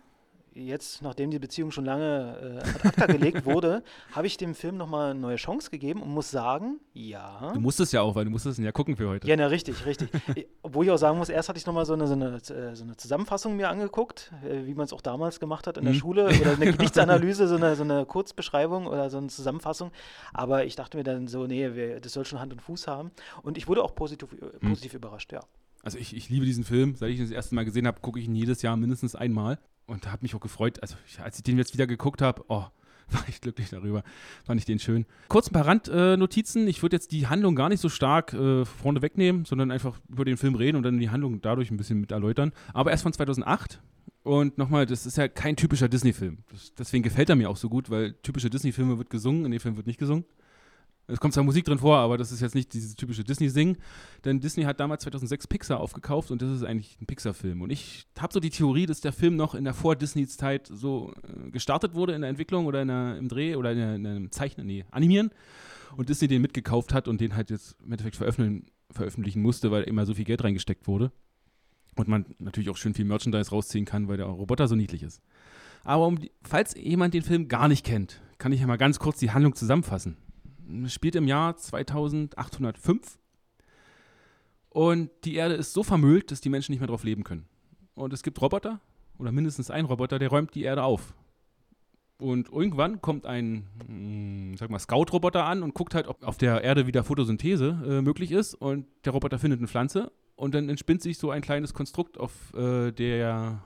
jetzt, 0.55 1.01
nachdem 1.01 1.31
die 1.31 1.39
Beziehung 1.39 1.71
schon 1.71 1.85
lange 1.85 2.61
äh, 2.63 2.69
ad 2.69 2.87
acta 2.87 3.05
gelegt 3.07 3.45
wurde, 3.45 3.83
habe 4.11 4.27
ich 4.27 4.37
dem 4.37 4.55
Film 4.55 4.77
nochmal 4.77 5.11
eine 5.11 5.19
neue 5.19 5.35
Chance 5.37 5.69
gegeben 5.69 6.01
und 6.01 6.09
muss 6.09 6.29
sagen, 6.31 6.79
ja. 6.93 7.51
Du 7.53 7.59
musstest 7.59 7.91
ja 7.93 8.01
auch, 8.01 8.15
weil 8.15 8.25
du 8.25 8.31
musstest 8.31 8.59
ihn 8.59 8.65
ja 8.65 8.71
gucken 8.71 8.95
für 8.95 9.09
heute. 9.09 9.27
Ja, 9.27 9.35
na, 9.35 9.47
richtig, 9.47 9.85
richtig. 9.85 10.09
Obwohl 10.61 10.85
ich 10.85 10.91
auch 10.91 10.97
sagen 10.97 11.17
muss, 11.17 11.29
erst 11.29 11.49
hatte 11.49 11.57
ich 11.59 11.65
nochmal 11.65 11.85
so 11.85 11.93
eine, 11.93 12.07
so, 12.07 12.13
eine, 12.13 12.35
äh, 12.35 12.75
so 12.75 12.83
eine 12.83 12.95
Zusammenfassung 12.97 13.55
mir 13.57 13.69
angeguckt, 13.69 14.31
äh, 14.47 14.65
wie 14.65 14.75
man 14.75 14.85
es 14.85 14.93
auch 14.93 15.01
damals 15.01 15.39
gemacht 15.39 15.67
hat 15.67 15.77
in 15.77 15.85
der 15.85 15.93
Mhm. 15.93 15.97
Schule, 15.97 16.25
oder 16.27 16.51
eine 16.53 16.65
Gedichtsanalyse, 16.71 17.47
so 17.47 17.55
eine, 17.55 17.75
so 17.75 17.83
eine 17.83 18.05
Kurzbeschreibung 18.05 18.87
oder 18.87 19.09
so 19.09 19.17
eine 19.17 19.27
Zusammenfassung. 19.27 19.91
Aber 20.33 20.65
ich 20.65 20.75
dachte 20.75 20.97
mir 20.97 21.03
dann 21.03 21.27
so, 21.27 21.47
nee, 21.47 21.73
wir, 21.75 21.99
das 21.99 22.13
soll 22.13 22.25
schon 22.25 22.39
Hand 22.39 22.53
und 22.53 22.61
Fuß 22.61 22.87
haben. 22.87 23.11
Und 23.41 23.57
ich 23.57 23.67
wurde 23.67 23.83
auch 23.83 23.95
positiv, 23.95 24.31
äh, 24.33 24.45
Mhm. 24.61 24.69
positiv 24.69 24.93
überrascht, 24.93 25.31
ja. 25.33 25.39
Also 25.83 25.97
ich, 25.97 26.15
ich 26.15 26.29
liebe 26.29 26.45
diesen 26.45 26.63
Film. 26.63 26.95
Seit 26.95 27.09
ich 27.09 27.17
ihn 27.17 27.23
das 27.23 27.31
erste 27.31 27.55
Mal 27.55 27.65
gesehen 27.65 27.87
habe, 27.87 27.99
gucke 27.99 28.17
ich 28.19 28.25
ihn 28.27 28.35
jedes 28.35 28.61
Jahr 28.61 28.77
mindestens 28.77 29.15
einmal. 29.15 29.59
Und 29.85 30.07
habe 30.11 30.19
mich 30.21 30.33
auch 30.35 30.39
gefreut. 30.39 30.81
Also 30.81 30.95
als 31.21 31.37
ich 31.37 31.43
den 31.43 31.57
jetzt 31.57 31.73
wieder 31.73 31.87
geguckt 31.87 32.21
habe, 32.21 32.43
oh, 32.47 32.65
war 33.09 33.23
ich 33.27 33.41
glücklich 33.41 33.69
darüber. 33.69 34.03
Fand 34.45 34.59
ich 34.59 34.65
den 34.65 34.79
schön. 34.79 35.05
Kurz 35.27 35.49
ein 35.49 35.53
paar 35.53 35.67
Randnotizen. 35.67 36.67
ich 36.67 36.81
würde 36.81 36.95
jetzt 36.95 37.11
die 37.11 37.27
Handlung 37.27 37.55
gar 37.55 37.69
nicht 37.69 37.81
so 37.81 37.89
stark 37.89 38.33
äh, 38.33 38.65
vorne 38.65 39.01
wegnehmen, 39.01 39.45
sondern 39.45 39.71
einfach 39.71 39.99
über 40.09 40.25
den 40.25 40.37
Film 40.37 40.55
reden 40.55 40.77
und 40.77 40.83
dann 40.83 40.99
die 40.99 41.09
Handlung 41.09 41.41
dadurch 41.41 41.71
ein 41.71 41.77
bisschen 41.77 41.99
mit 41.99 42.11
erläutern. 42.11 42.51
Aber 42.73 42.91
erst 42.91 43.03
von 43.03 43.13
2008. 43.13 43.81
Und 44.23 44.57
nochmal, 44.57 44.85
das 44.85 45.05
ist 45.05 45.17
ja 45.17 45.27
kein 45.27 45.57
typischer 45.57 45.89
Disney-Film. 45.89 46.37
Deswegen 46.77 47.03
gefällt 47.03 47.29
er 47.29 47.35
mir 47.35 47.49
auch 47.49 47.57
so 47.57 47.67
gut, 47.67 47.89
weil 47.89 48.13
typische 48.23 48.49
Disney-Filme 48.49 48.97
wird 48.97 49.09
gesungen, 49.09 49.43
in 49.43 49.51
dem 49.51 49.59
Film 49.59 49.75
wird 49.75 49.85
nicht 49.85 49.99
gesungen. 49.99 50.23
Es 51.07 51.19
kommt 51.19 51.33
zwar 51.33 51.43
Musik 51.43 51.65
drin 51.65 51.79
vor, 51.79 51.97
aber 51.97 52.17
das 52.17 52.31
ist 52.31 52.39
jetzt 52.39 52.55
nicht 52.55 52.73
dieses 52.73 52.95
typische 52.95 53.23
Disney-Singen. 53.23 53.77
Denn 54.23 54.39
Disney 54.39 54.63
hat 54.63 54.79
damals 54.79 55.03
2006 55.03 55.47
Pixar 55.47 55.79
aufgekauft 55.79 56.31
und 56.31 56.41
das 56.41 56.49
ist 56.49 56.63
eigentlich 56.63 56.97
ein 57.01 57.05
Pixar-Film. 57.05 57.61
Und 57.61 57.71
ich 57.71 58.07
habe 58.17 58.31
so 58.31 58.39
die 58.39 58.49
Theorie, 58.49 58.85
dass 58.85 59.01
der 59.01 59.11
Film 59.11 59.35
noch 59.35 59.53
in 59.53 59.65
der 59.65 59.73
Vor-Disney-Zeit 59.73 60.67
so 60.67 61.13
äh, 61.23 61.51
gestartet 61.51 61.93
wurde 61.93 62.13
in 62.13 62.21
der 62.21 62.29
Entwicklung 62.29 62.67
oder 62.67 62.81
in 62.81 62.87
der, 62.87 63.17
im 63.17 63.27
Dreh 63.27 63.55
oder 63.55 63.71
in, 63.73 63.77
der, 63.77 63.95
in 63.95 64.07
einem 64.07 64.31
Zeichnen, 64.31 64.65
nee, 64.65 64.85
Animieren. 64.91 65.31
Und 65.97 66.09
Disney 66.09 66.27
den 66.27 66.41
mitgekauft 66.41 66.93
hat 66.93 67.07
und 67.07 67.19
den 67.19 67.35
halt 67.35 67.49
jetzt 67.49 67.75
im 67.83 67.91
Endeffekt 67.91 68.15
veröffentlichen, 68.15 68.67
veröffentlichen 68.89 69.41
musste, 69.41 69.71
weil 69.71 69.83
immer 69.83 70.05
so 70.05 70.13
viel 70.13 70.25
Geld 70.25 70.43
reingesteckt 70.43 70.87
wurde. 70.87 71.11
Und 71.95 72.07
man 72.07 72.25
natürlich 72.39 72.69
auch 72.69 72.77
schön 72.77 72.93
viel 72.93 73.05
Merchandise 73.05 73.51
rausziehen 73.51 73.85
kann, 73.85 74.07
weil 74.07 74.17
der 74.17 74.25
Roboter 74.25 74.67
so 74.67 74.75
niedlich 74.75 75.03
ist. 75.03 75.21
Aber 75.83 76.07
um 76.07 76.17
die, 76.17 76.31
falls 76.43 76.75
jemand 76.75 77.13
den 77.13 77.23
Film 77.23 77.49
gar 77.49 77.67
nicht 77.67 77.85
kennt, 77.85 78.21
kann 78.37 78.53
ich 78.53 78.61
ja 78.61 78.67
mal 78.67 78.77
ganz 78.77 78.99
kurz 78.99 79.19
die 79.19 79.31
Handlung 79.31 79.53
zusammenfassen. 79.53 80.17
Spielt 80.87 81.15
im 81.15 81.27
Jahr 81.27 81.57
2805 81.57 83.19
und 84.69 85.11
die 85.23 85.35
Erde 85.35 85.53
ist 85.53 85.73
so 85.73 85.83
vermüllt, 85.83 86.31
dass 86.31 86.41
die 86.41 86.49
Menschen 86.49 86.71
nicht 86.71 86.79
mehr 86.79 86.87
drauf 86.87 87.03
leben 87.03 87.23
können. 87.23 87.45
Und 87.95 88.11
es 88.11 88.23
gibt 88.23 88.41
Roboter, 88.41 88.81
oder 89.19 89.31
mindestens 89.31 89.69
ein 89.69 89.85
Roboter, 89.85 90.17
der 90.17 90.29
räumt 90.29 90.55
die 90.55 90.63
Erde 90.63 90.83
auf. 90.83 91.13
Und 92.17 92.49
irgendwann 92.49 93.01
kommt 93.01 93.25
ein, 93.25 93.67
mh, 93.87 94.57
sag 94.57 94.69
mal, 94.69 94.79
Scout-Roboter 94.79 95.45
an 95.45 95.61
und 95.61 95.73
guckt 95.73 95.93
halt, 95.93 96.07
ob 96.07 96.23
auf 96.23 96.37
der 96.37 96.63
Erde 96.63 96.87
wieder 96.87 97.03
Photosynthese 97.03 97.83
äh, 97.85 98.01
möglich 98.01 98.31
ist. 98.31 98.55
Und 98.55 98.87
der 99.05 99.13
Roboter 99.13 99.37
findet 99.37 99.59
eine 99.59 99.67
Pflanze 99.67 100.11
und 100.35 100.55
dann 100.55 100.69
entspinnt 100.69 101.01
sich 101.01 101.17
so 101.17 101.29
ein 101.29 101.41
kleines 101.41 101.73
Konstrukt 101.73 102.17
auf 102.17 102.31
äh, 102.55 102.91
der 102.91 103.61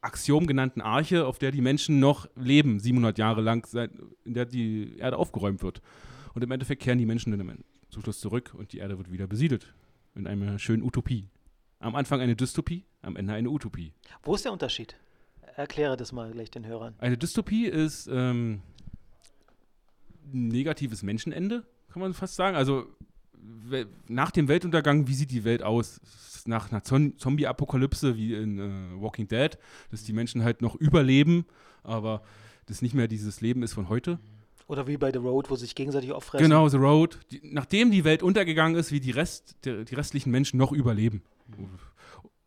Axiom 0.00 0.46
genannten 0.46 0.80
Arche, 0.80 1.26
auf 1.26 1.38
der 1.38 1.50
die 1.50 1.60
Menschen 1.60 2.00
noch 2.00 2.28
leben, 2.34 2.80
700 2.80 3.18
Jahre 3.18 3.42
lang, 3.42 3.66
seit, 3.66 3.90
in 4.24 4.34
der 4.34 4.46
die 4.46 4.96
Erde 4.96 5.18
aufgeräumt 5.18 5.62
wird. 5.62 5.82
Und 6.38 6.44
im 6.44 6.52
Endeffekt 6.52 6.80
kehren 6.80 6.98
die 6.98 7.04
Menschen 7.04 7.36
dann 7.36 7.64
zum 7.90 8.00
Schluss 8.00 8.20
zurück 8.20 8.54
und 8.56 8.72
die 8.72 8.78
Erde 8.78 8.96
wird 8.96 9.10
wieder 9.10 9.26
besiedelt. 9.26 9.74
In 10.14 10.28
einer 10.28 10.60
schönen 10.60 10.84
Utopie. 10.84 11.26
Am 11.80 11.96
Anfang 11.96 12.20
eine 12.20 12.36
Dystopie, 12.36 12.84
am 13.02 13.16
Ende 13.16 13.32
eine 13.32 13.50
Utopie. 13.50 13.92
Wo 14.22 14.36
ist 14.36 14.44
der 14.44 14.52
Unterschied? 14.52 14.94
Erkläre 15.56 15.96
das 15.96 16.12
mal 16.12 16.30
gleich 16.30 16.48
den 16.52 16.64
Hörern. 16.64 16.94
Eine 16.98 17.18
Dystopie 17.18 17.66
ist 17.66 18.06
ähm, 18.06 18.62
ein 20.32 20.46
negatives 20.46 21.02
Menschenende, 21.02 21.66
kann 21.88 22.02
man 22.02 22.14
fast 22.14 22.36
sagen. 22.36 22.56
Also 22.56 22.86
nach 24.06 24.30
dem 24.30 24.46
Weltuntergang, 24.46 25.08
wie 25.08 25.14
sieht 25.14 25.32
die 25.32 25.42
Welt 25.42 25.64
aus? 25.64 26.00
Nach 26.46 26.70
einer 26.70 26.84
Zom- 26.84 27.18
Zombie-Apokalypse 27.18 28.16
wie 28.16 28.34
in 28.34 28.60
äh, 28.60 29.02
Walking 29.02 29.26
Dead, 29.26 29.58
dass 29.90 30.04
die 30.04 30.12
Menschen 30.12 30.44
halt 30.44 30.62
noch 30.62 30.76
überleben, 30.76 31.46
aber 31.82 32.22
das 32.66 32.80
nicht 32.80 32.94
mehr 32.94 33.08
dieses 33.08 33.40
Leben 33.40 33.64
ist 33.64 33.72
von 33.72 33.88
heute. 33.88 34.20
Oder 34.68 34.86
wie 34.86 34.98
bei 34.98 35.10
The 35.10 35.18
Road, 35.18 35.50
wo 35.50 35.56
sich 35.56 35.74
gegenseitig 35.74 36.12
auffressen. 36.12 36.44
Genau, 36.44 36.68
The 36.68 36.76
Road. 36.76 37.18
Die, 37.30 37.40
nachdem 37.42 37.90
die 37.90 38.04
Welt 38.04 38.22
untergegangen 38.22 38.76
ist, 38.78 38.92
wie 38.92 39.00
die, 39.00 39.10
Rest, 39.10 39.56
der, 39.64 39.84
die 39.84 39.94
restlichen 39.94 40.30
Menschen 40.30 40.58
noch 40.58 40.72
überleben. 40.72 41.22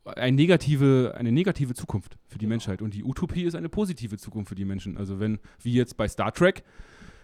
Eine 0.06 0.36
negative, 0.36 1.16
eine 1.18 1.32
negative 1.32 1.74
Zukunft 1.74 2.20
für 2.28 2.38
die 2.38 2.46
Menschheit. 2.46 2.84
Und 2.84 2.94
die 2.94 3.04
Utopie 3.04 3.44
ist 3.44 3.56
eine 3.56 3.70
positive 3.70 4.18
Zukunft 4.18 4.50
für 4.50 4.56
die 4.56 4.66
Menschen. 4.66 4.98
Also 4.98 5.20
wenn, 5.20 5.40
wie 5.62 5.74
jetzt 5.74 5.98
bei 5.98 6.08
Star 6.08 6.32
Trek, 6.32 6.64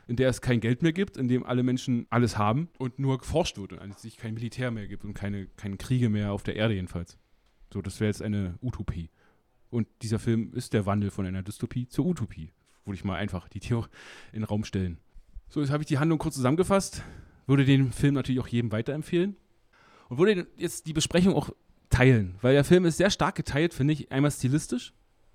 in 0.08 0.16
der 0.16 0.30
es 0.30 0.42
kein 0.42 0.62
Geld 0.62 0.82
mehr 0.82 0.94
gibt, 0.94 1.16
in 1.16 1.28
dem 1.28 1.46
alle 1.46 1.62
Menschen 1.62 2.08
alles 2.10 2.40
haben 2.40 2.70
und 2.80 2.98
nur 2.98 3.20
geforscht 3.20 3.60
wird 3.60 3.74
und 3.74 3.92
es 3.92 4.02
sich 4.02 4.18
kein 4.18 4.34
Militär 4.34 4.72
mehr 4.72 4.88
gibt 4.88 5.06
und 5.06 5.14
keine, 5.14 5.46
keine 5.58 5.78
Kriege 5.78 6.10
mehr 6.10 6.32
auf 6.32 6.42
der 6.42 6.56
Erde 6.56 6.74
jedenfalls. 6.74 7.20
So, 7.72 7.84
das 7.84 8.00
wäre 8.00 8.10
jetzt 8.10 8.24
eine 8.24 8.58
Utopie. 8.62 9.12
Und 9.70 9.88
dieser 10.02 10.18
Film 10.18 10.54
ist 10.54 10.74
der 10.74 10.88
Wandel 10.88 11.12
von 11.12 11.28
einer 11.28 11.44
Dystopie 11.44 11.88
zur 11.88 12.06
Utopie. 12.08 12.52
Würde 12.88 12.96
ich 12.96 13.04
mal 13.04 13.16
einfach 13.16 13.48
die 13.50 13.60
Theorie 13.60 13.90
in 14.32 14.42
den 14.42 14.46
Raum 14.46 14.64
stellen. 14.64 14.98
So, 15.50 15.62
jetzt 15.62 15.72
habe 15.72 15.84
ich 15.84 15.88
die 15.88 16.00
Handlung 16.00 16.20
kurz 16.20 16.36
zusammengefasst. 16.36 17.04
Würde 17.46 17.66
den 17.66 17.92
Film 17.92 18.16
natürlich 18.16 18.42
auch 18.42 18.48
jedem 18.48 18.72
weiterempfehlen. 18.72 19.36
Und 20.10 20.18
würde 20.18 20.48
jetzt 20.58 20.88
die 20.88 20.94
Besprechung 20.94 21.34
auch 21.36 21.50
teilen, 21.90 22.36
weil 22.42 22.54
der 22.54 22.64
Film 22.64 22.86
ist 22.86 22.98
sehr 22.98 23.10
stark 23.10 23.36
geteilt, 23.36 23.74
finde 23.74 23.94
ich. 23.94 24.12
Einmal 24.12 24.32
stilistisch, 24.32 24.94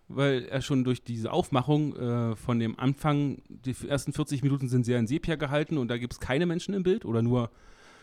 weil 0.08 0.44
er 0.44 0.60
schon 0.60 0.84
durch 0.84 1.02
diese 1.02 1.32
Aufmachung 1.32 1.96
äh, 1.96 2.36
von 2.36 2.58
dem 2.58 2.78
Anfang, 2.78 3.42
die 3.48 3.74
ersten 3.86 4.12
40 4.12 4.42
Minuten 4.42 4.68
sind 4.68 4.84
sehr 4.84 4.98
in 4.98 5.06
Sepia 5.06 5.36
gehalten 5.36 5.78
und 5.78 5.88
da 5.88 5.98
gibt 5.98 6.12
es 6.12 6.20
keine 6.20 6.46
Menschen 6.46 6.74
im 6.74 6.82
Bild 6.82 7.04
oder 7.04 7.22
nur 7.22 7.50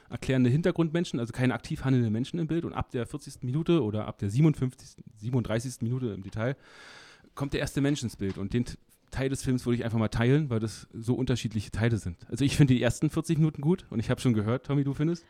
erklärende 0.10 0.50
Hintergrundmenschen, 0.50 1.20
also 1.20 1.32
keine 1.32 1.54
aktiv 1.54 1.84
handelnden 1.84 2.12
Menschen 2.12 2.40
im 2.40 2.48
Bild. 2.48 2.66
Und 2.66 2.74
ab 2.74 2.92
der 2.92 3.06
40. 3.06 3.44
Minute 3.44 3.84
oder 3.84 4.08
ab 4.08 4.18
der 4.18 4.30
57., 4.30 5.04
37. 5.18 5.82
Minute 5.82 6.08
im 6.08 6.24
Detail 6.24 6.56
kommt 7.36 7.54
der 7.54 7.60
erste 7.60 7.82
Mensch 7.82 8.02
ins 8.04 8.16
Bild. 8.16 8.38
Und 8.38 8.54
den 8.54 8.66
Teil 9.10 9.30
des 9.30 9.44
Films 9.44 9.66
würde 9.66 9.78
ich 9.78 9.86
einfach 9.86 9.98
mal 10.00 10.08
teilen, 10.10 10.50
weil 10.50 10.60
das 10.60 10.88
so 10.94 11.16
unterschiedliche 11.16 11.72
Teile 11.72 11.98
sind. 11.98 12.18
Also 12.30 12.46
ich 12.46 12.56
finde 12.56 12.74
die 12.74 12.82
ersten 12.82 13.10
40 13.10 13.38
Minuten 13.38 13.62
gut 13.62 13.86
und 13.90 14.00
ich 14.00 14.10
habe 14.10 14.22
schon 14.22 14.34
gehört, 14.34 14.66
Tommy, 14.66 14.84
du 14.84 14.94
findest? 14.94 15.26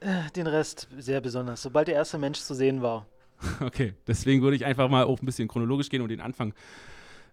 Äh, 0.00 0.30
Den 0.36 0.46
Rest 0.46 0.88
sehr 0.98 1.20
besonders. 1.20 1.62
Sobald 1.62 1.88
der 1.88 1.94
erste 1.96 2.18
Mensch 2.18 2.38
zu 2.40 2.54
sehen 2.54 2.82
war. 2.82 3.06
Okay, 3.60 3.94
deswegen 4.06 4.42
würde 4.42 4.56
ich 4.56 4.64
einfach 4.64 4.88
mal 4.88 5.04
auch 5.04 5.20
ein 5.20 5.26
bisschen 5.26 5.46
chronologisch 5.46 5.88
gehen 5.90 6.02
und 6.02 6.08
den 6.08 6.20
Anfang 6.20 6.54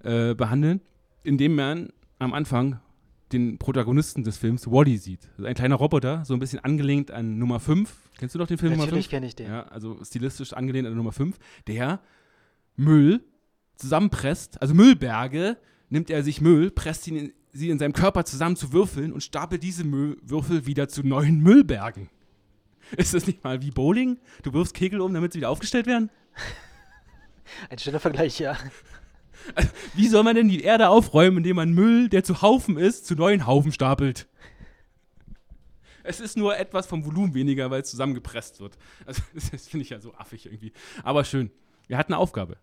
äh, 0.03 0.35
behandeln, 0.35 0.81
indem 1.23 1.55
man 1.55 1.89
am 2.19 2.33
Anfang 2.33 2.79
den 3.31 3.57
Protagonisten 3.57 4.23
des 4.23 4.37
Films 4.37 4.69
Wally 4.69 4.97
sieht. 4.97 5.27
Ein 5.43 5.55
kleiner 5.55 5.75
Roboter, 5.75 6.23
so 6.23 6.33
ein 6.35 6.39
bisschen 6.39 6.59
angelehnt 6.59 7.09
an 7.09 7.39
Nummer 7.39 7.59
5. 7.59 7.91
Kennst 8.17 8.35
du 8.35 8.39
doch 8.39 8.47
den 8.47 8.57
Film 8.57 8.73
Nummer 8.73 8.83
5? 8.83 8.91
Natürlich 8.91 9.09
kenne 9.09 9.25
ich 9.25 9.35
den. 9.35 9.47
Ja, 9.47 9.63
also 9.63 9.97
stilistisch 10.03 10.53
angelehnt 10.53 10.87
an 10.87 10.95
Nummer 10.95 11.11
5, 11.11 11.37
der 11.67 11.99
Müll 12.75 13.21
zusammenpresst, 13.75 14.61
also 14.61 14.73
Müllberge, 14.73 15.57
nimmt 15.89 16.09
er 16.09 16.23
sich 16.23 16.41
Müll, 16.41 16.71
presst 16.71 17.07
ihn 17.07 17.15
in, 17.15 17.33
sie 17.51 17.69
in 17.69 17.79
seinem 17.79 17.93
Körper 17.93 18.25
zusammen 18.25 18.55
zu 18.55 18.73
Würfeln 18.73 19.13
und 19.13 19.21
stapelt 19.21 19.63
diese 19.63 19.83
Müllwürfel 19.83 20.65
wieder 20.65 20.89
zu 20.89 21.03
neuen 21.03 21.39
Müllbergen. 21.41 22.09
Ist 22.97 23.13
das 23.13 23.27
nicht 23.27 23.43
mal 23.43 23.61
wie 23.61 23.71
Bowling? 23.71 24.19
Du 24.43 24.53
wirfst 24.53 24.73
Kegel 24.73 25.01
um, 25.01 25.13
damit 25.13 25.33
sie 25.33 25.39
wieder 25.39 25.49
aufgestellt 25.49 25.87
werden? 25.87 26.09
Ein 27.69 27.79
schöner 27.79 27.99
Vergleich, 27.99 28.39
ja. 28.39 28.57
Wie 29.93 30.07
soll 30.07 30.23
man 30.23 30.35
denn 30.35 30.49
die 30.49 30.63
Erde 30.63 30.89
aufräumen, 30.89 31.37
indem 31.37 31.57
man 31.57 31.73
Müll, 31.73 32.09
der 32.09 32.23
zu 32.23 32.41
Haufen 32.41 32.77
ist, 32.77 33.05
zu 33.05 33.15
neuen 33.15 33.45
Haufen 33.45 33.71
stapelt? 33.71 34.27
Es 36.03 36.19
ist 36.19 36.37
nur 36.37 36.57
etwas 36.57 36.87
vom 36.87 37.05
Volumen 37.05 37.33
weniger, 37.33 37.71
weil 37.71 37.81
es 37.81 37.89
zusammengepresst 37.89 38.59
wird. 38.59 38.77
Also, 39.05 39.21
das 39.33 39.67
finde 39.67 39.83
ich 39.83 39.89
ja 39.89 39.99
so 39.99 40.13
affig 40.15 40.45
irgendwie. 40.45 40.71
Aber 41.03 41.23
schön. 41.23 41.51
Er 41.87 41.97
hat 41.97 42.07
eine 42.07 42.17
Aufgabe. 42.17 42.57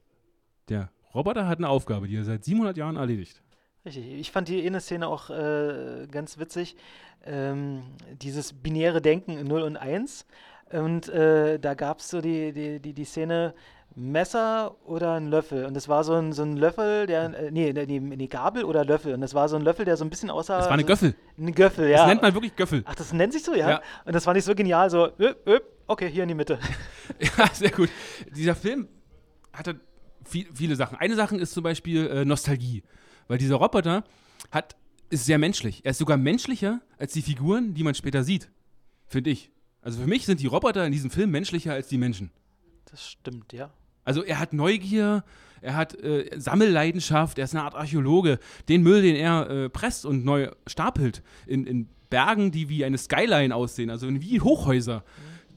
Der 0.69 0.91
Roboter 1.15 1.47
hat 1.47 1.59
eine 1.59 1.69
Aufgabe, 1.69 2.09
die 2.09 2.17
er 2.17 2.25
seit 2.25 2.45
700 2.45 2.77
Jahren 2.77 2.97
erledigt. 2.97 3.43
Richtig. 3.85 4.13
Ich 4.13 4.31
fand 4.31 4.49
die 4.49 4.65
eine 4.65 4.81
Szene 4.81 5.09
auch 5.09 5.31
äh, 5.31 6.07
ganz 6.11 6.39
witzig. 6.39 6.77
Ähm, 7.25 7.83
dieses 8.21 8.53
binäre 8.53 9.03
Denken 9.03 9.37
in 9.37 9.47
0 9.47 9.63
und 9.63 9.77
1. 9.77 10.27
Und 10.73 11.09
äh, 11.09 11.59
da 11.59 11.75
gab 11.75 11.99
es 11.99 12.09
so 12.09 12.21
die, 12.21 12.53
die, 12.53 12.81
die, 12.81 12.95
die 12.95 13.05
Szene 13.05 13.55
Messer 13.95 14.77
oder 14.87 15.15
ein 15.15 15.29
Löffel. 15.29 15.67
Und 15.67 15.75
das 15.75 15.89
war 15.89 16.05
so 16.05 16.15
ein, 16.15 16.33
so 16.33 16.43
ein 16.43 16.57
Löffel, 16.57 17.07
der, 17.07 17.25
äh, 17.25 17.51
nee, 17.51 17.73
nee, 17.73 18.01
nee, 18.01 18.27
Gabel 18.27 18.65
oder 18.65 18.85
Löffel. 18.85 19.13
Und 19.15 19.21
das 19.21 19.35
war 19.35 19.49
so 19.49 19.57
ein 19.57 19.63
Löffel, 19.63 19.85
der 19.85 19.97
so 19.97 20.05
ein 20.05 20.11
bisschen 20.11 20.31
aussah. 20.31 20.59
Das 20.59 20.67
war 20.67 20.73
eine 20.73 20.83
so, 20.83 20.89
Göffel. 20.89 21.15
Eine 21.39 21.53
Göffel, 21.53 21.91
ja. 21.91 21.99
Das 21.99 22.07
nennt 22.07 22.23
man 22.23 22.33
wirklich 22.33 22.57
Göffel. 22.57 22.83
Ach, 22.87 22.95
das 22.95 23.13
nennt 23.13 23.33
sich 23.33 23.43
so, 23.43 23.55
ja? 23.55 23.69
Ja. 23.69 23.83
Und 24.05 24.15
das 24.15 24.25
fand 24.25 24.39
ich 24.39 24.45
so 24.45 24.55
genial, 24.55 24.89
so, 24.89 25.09
öp, 25.19 25.47
öp, 25.47 25.65
okay, 25.87 26.09
hier 26.09 26.23
in 26.23 26.29
die 26.29 26.35
Mitte. 26.35 26.59
Ja, 27.21 27.47
sehr 27.53 27.71
gut. 27.71 27.91
Dieser 28.35 28.55
Film 28.55 28.89
hatte 29.53 29.79
viel, 30.25 30.47
viele 30.55 30.77
Sachen. 30.77 30.99
Eine 30.99 31.15
Sache 31.15 31.37
ist 31.37 31.53
zum 31.53 31.63
Beispiel 31.63 32.07
äh, 32.07 32.25
Nostalgie. 32.25 32.83
Weil 33.29 33.39
dieser 33.39 33.57
Roboter 33.57 34.05
hat, 34.51 34.77
ist 35.11 35.27
sehr 35.27 35.39
menschlich. 35.39 35.85
Er 35.85 35.93
ist 35.93 35.99
sogar 35.99 36.17
menschlicher 36.17 36.81
als 36.99 37.13
die 37.13 37.23
Figuren, 37.23 37.75
die 37.75 37.83
man 37.83 37.95
später 37.95 38.25
sieht. 38.25 38.51
Finde 39.07 39.31
ich. 39.31 39.51
Also 39.81 40.01
für 40.01 40.07
mich 40.07 40.27
sind 40.27 40.41
die 40.41 40.47
Roboter 40.47 40.87
in 40.87 40.93
diesem 40.93 41.11
Film 41.11 41.31
menschlicher 41.31 41.73
als 41.73 41.89
die 41.89 41.99
Menschen. 41.99 42.31
Das 42.91 43.09
stimmt, 43.09 43.53
ja. 43.53 43.71
Also 44.05 44.23
er 44.23 44.39
hat 44.39 44.53
Neugier, 44.53 45.25
er 45.61 45.77
hat 45.77 45.95
äh, 46.03 46.31
Sammelleidenschaft, 46.37 47.39
er 47.39 47.45
ist 47.45 47.55
eine 47.55 47.65
Art 47.65 47.75
Archäologe. 47.75 48.39
Den 48.69 48.83
Müll, 48.83 49.03
den 49.03 49.17
er 49.17 49.49
äh, 49.49 49.69
presst 49.71 50.05
und 50.05 50.25
neu 50.25 50.51
stapelt 50.67 51.23
in, 51.47 51.67
in 51.67 51.89
Bergen, 52.11 52.51
die 52.51 52.69
wie 52.69 52.85
eine 52.85 52.99
Skyline 52.99 53.55
aussehen, 53.55 53.89
also 53.89 54.09
wie 54.09 54.41
Hochhäuser, 54.41 55.05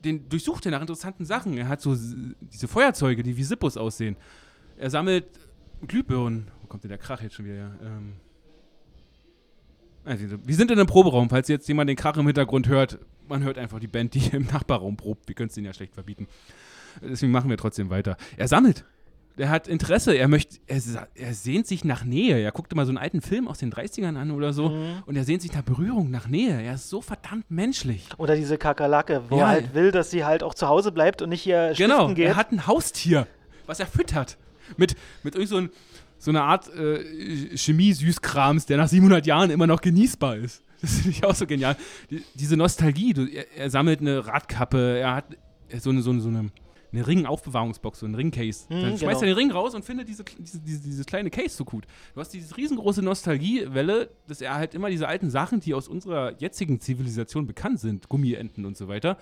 den 0.06 0.30
durchsucht 0.30 0.66
er 0.66 0.72
nach 0.72 0.82
interessanten 0.82 1.26
Sachen. 1.26 1.58
Er 1.58 1.68
hat 1.68 1.82
so 1.82 1.96
diese 1.96 2.68
Feuerzeuge, 2.68 3.24
die 3.24 3.36
wie 3.36 3.44
Sippos 3.44 3.76
aussehen. 3.76 4.16
Er 4.78 4.90
sammelt 4.90 5.26
Glühbirnen. 5.88 6.50
Wo 6.62 6.68
kommt 6.68 6.84
denn 6.84 6.90
der 6.90 6.98
Krach 6.98 7.22
jetzt 7.22 7.36
schon 7.36 7.46
wieder 7.46 7.56
her? 7.56 7.72
Ähm 7.84 8.14
also, 10.04 10.26
wir 10.46 10.56
sind 10.56 10.70
in 10.72 10.78
einem 10.78 10.88
Proberaum, 10.88 11.30
falls 11.30 11.48
jetzt 11.48 11.68
jemand 11.68 11.90
den 11.90 11.96
Krach 11.98 12.16
im 12.18 12.26
Hintergrund 12.28 12.68
hört. 12.68 13.00
Man 13.28 13.44
hört 13.44 13.58
einfach 13.58 13.80
die 13.80 13.88
Band, 13.88 14.14
die 14.14 14.28
im 14.36 14.46
Nachbarraum 14.46 14.98
probt. 14.98 15.28
Wir 15.28 15.34
können 15.36 15.50
es 15.50 15.56
denen 15.56 15.66
ja 15.66 15.74
schlecht 15.74 15.96
verbieten. 15.96 16.28
Deswegen 17.02 17.32
machen 17.32 17.50
wir 17.50 17.58
trotzdem 17.58 17.90
weiter. 17.90 18.16
Er 18.38 18.48
sammelt. 18.48 18.86
Er 19.38 19.50
hat 19.50 19.68
Interesse. 19.68 20.14
Er 20.16 20.28
möchte, 20.28 20.60
er, 20.68 20.80
er 21.16 21.34
sehnt 21.34 21.66
sich 21.68 21.84
nach 21.84 22.06
Nähe. 22.06 22.38
Er 22.40 22.52
guckte 22.52 22.76
mal 22.76 22.86
so 22.86 22.92
einen 22.92 23.00
alten 23.00 23.20
Film 23.22 23.48
aus 23.50 23.58
den 23.58 23.74
30ern 23.74 24.16
an 24.16 24.32
oder 24.32 24.54
so. 24.54 24.70
Mhm. 24.70 25.04
Und 25.08 25.16
er 25.18 25.24
sehnt 25.26 25.42
sich 25.42 25.52
nach 25.54 25.64
Berührung, 25.64 26.10
nach 26.12 26.28
Nähe. 26.28 26.62
Er 26.62 26.76
ist 26.76 26.90
so 26.90 27.02
verdammt 27.02 27.50
menschlich. 27.50 28.08
Oder 28.18 28.36
diese 28.36 28.58
Kakerlake, 28.58 29.24
wo 29.30 29.38
Ja. 29.40 29.42
er 29.46 29.48
halt 29.50 29.74
will, 29.74 29.92
dass 29.92 30.12
sie 30.12 30.24
halt 30.24 30.42
auch 30.44 30.54
zu 30.54 30.68
Hause 30.68 30.92
bleibt 30.92 31.22
und 31.24 31.30
nicht 31.30 31.42
hier 31.42 31.74
Genau. 31.76 32.14
geht. 32.14 32.28
Er 32.28 32.36
hat 32.38 32.52
ein 32.52 32.66
Haustier, 32.68 33.28
was 33.66 33.80
er 33.80 33.88
füttert. 33.88 34.38
Mit, 34.78 34.96
mit 35.24 35.36
irgend 35.36 35.50
so, 35.50 35.58
ein, 35.58 35.70
so 36.18 36.32
einer 36.32 36.44
Art 36.44 36.74
äh, 36.74 37.56
Chemie-Süßkrams, 37.58 38.66
der 38.66 38.78
nach 38.78 38.88
700 38.88 39.26
Jahren 39.26 39.50
immer 39.50 39.68
noch 39.68 39.82
genießbar 39.82 40.38
ist. 40.38 40.62
Das 40.82 40.94
finde 40.96 41.10
ich 41.12 41.24
auch 41.24 41.34
so 41.34 41.48
genial. 41.48 41.78
Die, 42.12 42.22
diese 42.36 42.58
Nostalgie. 42.58 43.14
Du, 43.14 43.26
er, 43.26 43.46
er 43.58 43.70
sammelt 43.72 44.02
eine 44.02 44.28
Radkappe. 44.28 45.00
Er 45.00 45.16
hat 45.16 45.26
so 45.80 45.90
eine, 45.90 46.02
so 46.02 46.12
eine, 46.12 46.22
so 46.22 46.28
eine, 46.28 46.52
eine 46.92 47.08
Ring-Aufbewahrungsbox, 47.08 48.00
so 48.00 48.06
ein 48.06 48.14
Ring-Case. 48.14 48.66
Mhm, 48.70 48.74
Dann 48.74 48.98
schmeißt 48.98 49.00
genau. 49.00 49.22
er 49.22 49.26
den 49.26 49.36
Ring 49.36 49.52
raus 49.52 49.74
und 49.74 49.84
findet 49.84 50.08
diese, 50.08 50.24
diese, 50.24 50.60
diese, 50.60 50.82
dieses 50.82 51.06
kleine 51.06 51.30
Case 51.30 51.56
so 51.56 51.66
gut. 51.66 51.86
Du 52.14 52.20
hast 52.20 52.30
diese 52.30 52.56
riesengroße 52.56 53.02
Nostalgiewelle, 53.02 54.10
dass 54.28 54.42
er 54.42 54.56
halt 54.56 54.76
immer 54.76 54.90
diese 54.90 55.08
alten 55.08 55.30
Sachen, 55.30 55.60
die 55.60 55.74
aus 55.74 55.88
unserer 55.88 56.38
jetzigen 56.40 56.80
Zivilisation 56.80 57.48
bekannt 57.48 57.80
sind, 57.80 58.10
Gummienten 58.10 58.66
und 58.66 58.78
so 58.78 58.88
weiter, 58.88 59.18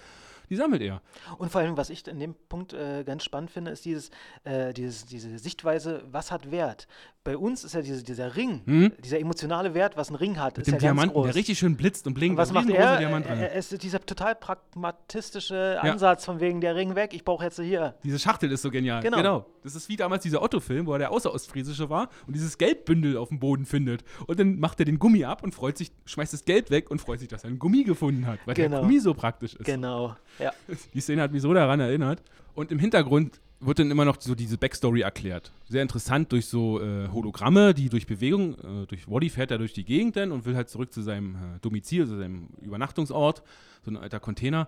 die 0.53 0.57
sammelt 0.57 0.81
er. 0.83 1.01
Und 1.39 1.51
vor 1.51 1.61
allem, 1.61 1.75
was 1.77 1.89
ich 1.89 2.07
in 2.07 2.19
dem 2.19 2.35
Punkt 2.47 2.73
äh, 2.73 3.03
ganz 3.03 3.23
spannend 3.23 3.49
finde, 3.49 3.71
ist 3.71 3.85
dieses, 3.85 4.11
äh, 4.43 4.71
dieses, 4.73 5.05
diese 5.05 5.37
Sichtweise, 5.39 6.03
was 6.11 6.31
hat 6.31 6.51
Wert? 6.51 6.87
Bei 7.23 7.37
uns 7.37 7.63
ist 7.63 7.73
ja 7.73 7.81
diese, 7.81 8.03
dieser 8.03 8.35
Ring, 8.35 8.61
Mhm. 8.65 8.91
dieser 9.03 9.17
emotionale 9.19 9.73
Wert, 9.73 9.95
was 9.97 10.09
ein 10.09 10.15
Ring 10.15 10.37
hat, 10.39 10.57
Mit 10.57 10.67
ist 10.67 10.71
dem 10.71 10.73
ja 10.75 10.79
Diamanten, 10.79 11.07
ganz 11.09 11.13
groß. 11.13 11.25
der 11.27 11.35
richtig 11.35 11.57
schön 11.57 11.75
blitzt 11.77 12.05
und 12.05 12.13
blinkt. 12.15 12.33
und 12.33 12.37
was 12.37 12.51
macht 12.51 12.69
er? 12.69 12.97
Diamant 12.97 13.25
dran. 13.27 13.37
Er, 13.39 13.51
er 13.53 13.57
ist 13.59 13.81
dieser 13.81 13.99
total 14.05 14.35
pragmatistische 14.35 15.79
Ansatz 15.81 16.25
von 16.25 16.39
wegen 16.39 16.61
der 16.61 16.75
Ring 16.75 16.95
weg, 16.95 17.13
ich 17.13 17.23
brauche 17.23 17.43
jetzt 17.45 17.59
hier. 17.59 17.95
Diese 18.03 18.19
Schachtel 18.19 18.51
ist 18.51 18.61
so 18.61 18.69
genial. 18.71 19.01
Genau. 19.01 19.45
Das 19.63 19.75
ist 19.75 19.87
wie 19.89 19.95
damals 19.95 20.23
dieser 20.23 20.41
Otto-Film, 20.41 20.85
wo 20.85 20.93
er 20.93 20.99
der 20.99 21.11
Außerostfriesische 21.11 21.89
war 21.89 22.09
und 22.27 22.35
dieses 22.35 22.57
Geldbündel 22.57 23.17
auf 23.17 23.29
dem 23.29 23.39
Boden 23.39 23.65
findet. 23.65 24.03
Und 24.27 24.37
dann 24.39 24.59
macht 24.59 24.79
er 24.79 24.85
den 24.85 24.99
Gummi 24.99 25.23
ab 25.23 25.43
und 25.43 25.55
freut 25.55 25.77
sich, 25.77 25.91
schmeißt 26.05 26.33
das 26.33 26.43
Geld 26.45 26.69
weg 26.69 26.91
und 26.91 26.99
freut 26.99 27.19
sich, 27.19 27.29
dass 27.29 27.43
er 27.45 27.49
einen 27.49 27.59
Gummi 27.59 27.83
gefunden 27.83 28.27
hat, 28.27 28.39
weil 28.45 28.55
der 28.55 28.67
Genau. 28.67 28.81
Gummi 28.81 28.99
so 28.99 29.13
praktisch 29.13 29.55
ist. 29.55 29.63
Genau. 29.65 30.15
Ja. 30.43 30.51
Die 30.93 31.01
Szene 31.01 31.21
hat 31.21 31.31
mich 31.31 31.41
so 31.41 31.53
daran 31.53 31.79
erinnert. 31.79 32.21
Und 32.53 32.71
im 32.71 32.79
Hintergrund 32.79 33.39
wird 33.65 33.79
dann 33.79 33.91
immer 33.91 34.05
noch 34.05 34.19
so 34.19 34.35
diese 34.35 34.57
Backstory 34.57 35.01
erklärt. 35.01 35.51
Sehr 35.69 35.81
interessant 35.81 36.31
durch 36.31 36.47
so 36.47 36.81
äh, 36.81 37.07
Hologramme, 37.09 37.73
die 37.73 37.89
durch 37.89 38.05
Bewegung, 38.05 38.55
äh, 38.55 38.85
durch 38.87 39.09
Wally 39.09 39.29
fährt 39.29 39.51
er 39.51 39.57
durch 39.57 39.73
die 39.73 39.85
Gegend 39.85 40.15
dann 40.15 40.31
und 40.31 40.45
will 40.45 40.55
halt 40.55 40.69
zurück 40.69 40.91
zu 40.91 41.01
seinem 41.01 41.35
äh, 41.35 41.59
Domizil, 41.61 42.05
zu 42.05 42.17
seinem 42.17 42.49
Übernachtungsort, 42.61 43.41
so 43.83 43.91
ein 43.91 43.97
alter 43.97 44.19
Container. 44.19 44.67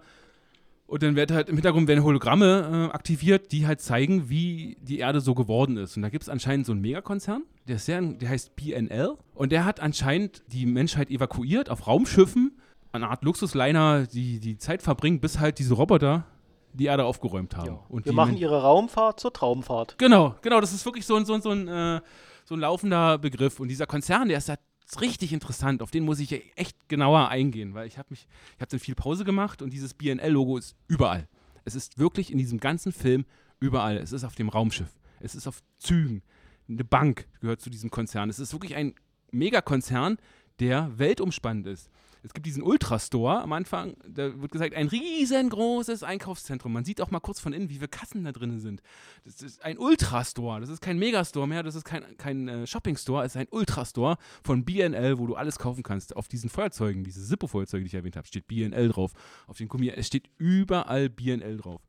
Und 0.87 1.01
dann 1.01 1.15
wird 1.15 1.31
halt 1.31 1.49
im 1.49 1.55
Hintergrund 1.55 1.87
werden 1.87 2.03
Hologramme 2.03 2.89
äh, 2.91 2.93
aktiviert, 2.93 3.51
die 3.51 3.65
halt 3.65 3.81
zeigen, 3.81 4.29
wie 4.29 4.77
die 4.81 4.99
Erde 4.99 5.19
so 5.19 5.33
geworden 5.33 5.77
ist. 5.77 5.97
Und 5.97 6.03
da 6.03 6.09
gibt 6.09 6.23
es 6.23 6.29
anscheinend 6.29 6.65
so 6.67 6.73
einen 6.73 6.81
Megakonzern, 6.81 7.43
der, 7.67 7.77
ist 7.77 7.85
sehr, 7.85 8.01
der 8.01 8.29
heißt 8.29 8.55
BNL. 8.55 9.15
Und 9.33 9.51
der 9.51 9.65
hat 9.65 9.79
anscheinend 9.79 10.43
die 10.47 10.65
Menschheit 10.65 11.09
evakuiert 11.09 11.69
auf 11.69 11.87
Raumschiffen, 11.87 12.57
eine 12.95 13.09
Art 13.09 13.23
Luxusliner, 13.23 14.07
die 14.07 14.39
die 14.39 14.57
Zeit 14.57 14.81
verbringen, 14.81 15.19
bis 15.19 15.39
halt 15.39 15.59
diese 15.59 15.73
Roboter 15.73 16.25
die 16.73 16.85
Erde 16.85 17.05
aufgeräumt 17.05 17.55
haben. 17.55 17.79
Und 17.89 18.05
Wir 18.05 18.13
machen 18.13 18.37
ihre 18.37 18.61
Raumfahrt 18.61 19.19
zur 19.19 19.31
Traumfahrt. 19.31 19.97
Genau, 19.97 20.35
genau, 20.41 20.59
das 20.59 20.73
ist 20.73 20.85
wirklich 20.85 21.05
so 21.05 21.15
ein, 21.15 21.25
so 21.25 21.33
ein, 21.33 21.41
so 21.41 21.51
ein, 21.51 21.67
äh, 21.67 22.01
so 22.43 22.55
ein 22.55 22.59
laufender 22.59 23.17
Begriff. 23.17 23.59
Und 23.59 23.69
dieser 23.69 23.85
Konzern, 23.85 24.27
der 24.27 24.37
ist 24.37 24.49
halt 24.49 24.59
richtig 25.01 25.33
interessant, 25.33 25.81
auf 25.81 25.91
den 25.91 26.03
muss 26.03 26.19
ich 26.19 26.31
echt 26.57 26.77
genauer 26.89 27.29
eingehen, 27.29 27.73
weil 27.73 27.87
ich 27.87 27.97
habe 27.97 28.07
mich, 28.11 28.27
ich 28.55 28.61
habe 28.61 28.69
dann 28.69 28.79
viel 28.79 28.95
Pause 28.95 29.23
gemacht 29.25 29.61
und 29.61 29.71
dieses 29.73 29.93
BNL-Logo 29.93 30.57
ist 30.57 30.75
überall. 30.87 31.27
Es 31.63 31.75
ist 31.75 31.97
wirklich 31.97 32.31
in 32.31 32.37
diesem 32.37 32.59
ganzen 32.59 32.91
Film 32.91 33.25
überall. 33.59 33.97
Es 33.97 34.11
ist 34.11 34.23
auf 34.23 34.35
dem 34.35 34.49
Raumschiff, 34.49 34.93
es 35.19 35.33
ist 35.33 35.47
auf 35.47 35.61
Zügen, 35.79 36.21
eine 36.69 36.83
Bank 36.83 37.27
gehört 37.41 37.61
zu 37.61 37.69
diesem 37.69 37.89
Konzern. 37.89 38.29
Es 38.29 38.37
ist 38.37 38.53
wirklich 38.53 38.75
ein 38.75 38.93
Megakonzern, 39.31 40.17
der 40.59 40.91
weltumspannend 40.97 41.67
ist. 41.67 41.89
Es 42.25 42.33
gibt 42.33 42.47
diesen 42.47 42.63
Ultrastore 42.63 43.41
am 43.41 43.53
Anfang, 43.53 43.95
da 44.07 44.41
wird 44.41 44.51
gesagt, 44.51 44.73
ein 44.73 44.87
riesengroßes 44.87 46.01
Einkaufszentrum. 46.01 46.73
Man 46.73 46.83
sieht 46.83 46.99
auch 46.99 47.11
mal 47.11 47.19
kurz 47.19 47.39
von 47.39 47.53
innen, 47.53 47.69
wie 47.69 47.75
viele 47.75 47.87
Kassen 47.87 48.23
da 48.23 48.31
drin 48.31 48.59
sind. 48.59 48.81
Das 49.23 49.43
ist 49.43 49.63
ein 49.63 49.77
Ultrastore, 49.77 50.59
das 50.59 50.69
ist 50.69 50.81
kein 50.81 50.97
Megastore 50.97 51.47
mehr, 51.47 51.61
das 51.61 51.75
ist 51.75 51.85
kein, 51.85 52.17
kein 52.17 52.47
äh, 52.47 52.67
Shoppingstore, 52.67 53.23
es 53.23 53.35
ist 53.35 53.37
ein 53.41 53.47
Ultrastore 53.51 54.17
von 54.43 54.65
BNL, 54.65 55.19
wo 55.19 55.27
du 55.27 55.35
alles 55.35 55.59
kaufen 55.59 55.83
kannst. 55.83 56.15
Auf 56.15 56.27
diesen 56.27 56.49
Feuerzeugen, 56.49 57.03
diese 57.03 57.23
Zippo-Feuerzeuge, 57.23 57.83
die 57.83 57.89
ich 57.89 57.93
erwähnt 57.93 58.15
habe, 58.15 58.25
steht 58.25 58.47
BNL 58.47 58.89
drauf. 58.89 59.11
Auf 59.45 59.57
den 59.57 59.67
Gummi, 59.67 59.89
es 59.89 60.07
steht 60.07 60.27
überall 60.39 61.09
BNL 61.09 61.57
drauf. 61.57 61.81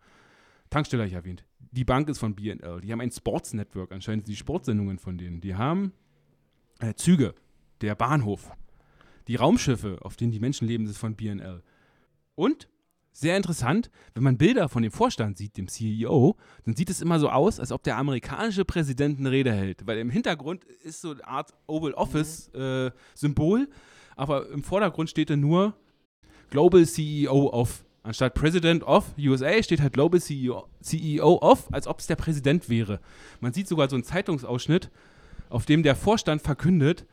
Tankstelle 0.68 1.04
habe 1.04 1.08
ich 1.08 1.14
erwähnt. 1.14 1.44
Die 1.70 1.84
Bank 1.84 2.10
ist 2.10 2.18
von 2.18 2.34
BNL. 2.34 2.82
Die 2.82 2.92
haben 2.92 3.00
ein 3.00 3.10
Sports 3.10 3.54
Network, 3.54 3.90
anscheinend 3.92 4.26
die 4.28 4.36
Sportsendungen 4.36 4.98
von 4.98 5.16
denen. 5.16 5.40
Die 5.40 5.54
haben 5.54 5.92
äh, 6.80 6.92
Züge, 6.94 7.34
der 7.80 7.94
Bahnhof, 7.94 8.52
die 9.28 9.36
Raumschiffe, 9.36 9.98
auf 10.02 10.16
denen 10.16 10.32
die 10.32 10.40
Menschen 10.40 10.68
leben, 10.68 10.86
sind 10.86 10.96
von 10.96 11.14
BNL. 11.14 11.62
Und, 12.34 12.68
sehr 13.12 13.36
interessant, 13.36 13.90
wenn 14.12 14.22
man 14.22 14.36
Bilder 14.36 14.68
von 14.68 14.82
dem 14.82 14.92
Vorstand 14.92 15.38
sieht, 15.38 15.56
dem 15.56 15.68
CEO, 15.68 16.36
dann 16.64 16.76
sieht 16.76 16.90
es 16.90 17.00
immer 17.00 17.18
so 17.18 17.30
aus, 17.30 17.58
als 17.58 17.72
ob 17.72 17.82
der 17.82 17.96
amerikanische 17.96 18.66
Präsident 18.66 19.18
eine 19.18 19.30
Rede 19.30 19.52
hält. 19.52 19.86
Weil 19.86 19.98
im 19.98 20.10
Hintergrund 20.10 20.64
ist 20.64 21.00
so 21.00 21.12
eine 21.12 21.26
Art 21.26 21.54
Oval 21.66 21.94
Office-Symbol, 21.94 23.68
aber 24.16 24.50
im 24.50 24.62
Vordergrund 24.62 25.08
steht 25.08 25.30
dann 25.30 25.40
nur 25.40 25.74
Global 26.50 26.86
CEO 26.86 27.48
of. 27.48 27.86
Anstatt 28.02 28.34
President 28.34 28.84
of 28.84 29.14
USA 29.18 29.62
steht 29.62 29.80
halt 29.80 29.94
Global 29.94 30.20
CEO, 30.20 30.68
CEO 30.80 31.38
of, 31.40 31.72
als 31.72 31.88
ob 31.88 31.98
es 31.98 32.06
der 32.06 32.16
Präsident 32.16 32.68
wäre. 32.68 33.00
Man 33.40 33.52
sieht 33.52 33.66
sogar 33.66 33.88
so 33.88 33.96
einen 33.96 34.04
Zeitungsausschnitt, 34.04 34.90
auf 35.48 35.64
dem 35.64 35.82
der 35.82 35.96
Vorstand 35.96 36.42
verkündet, 36.42 37.06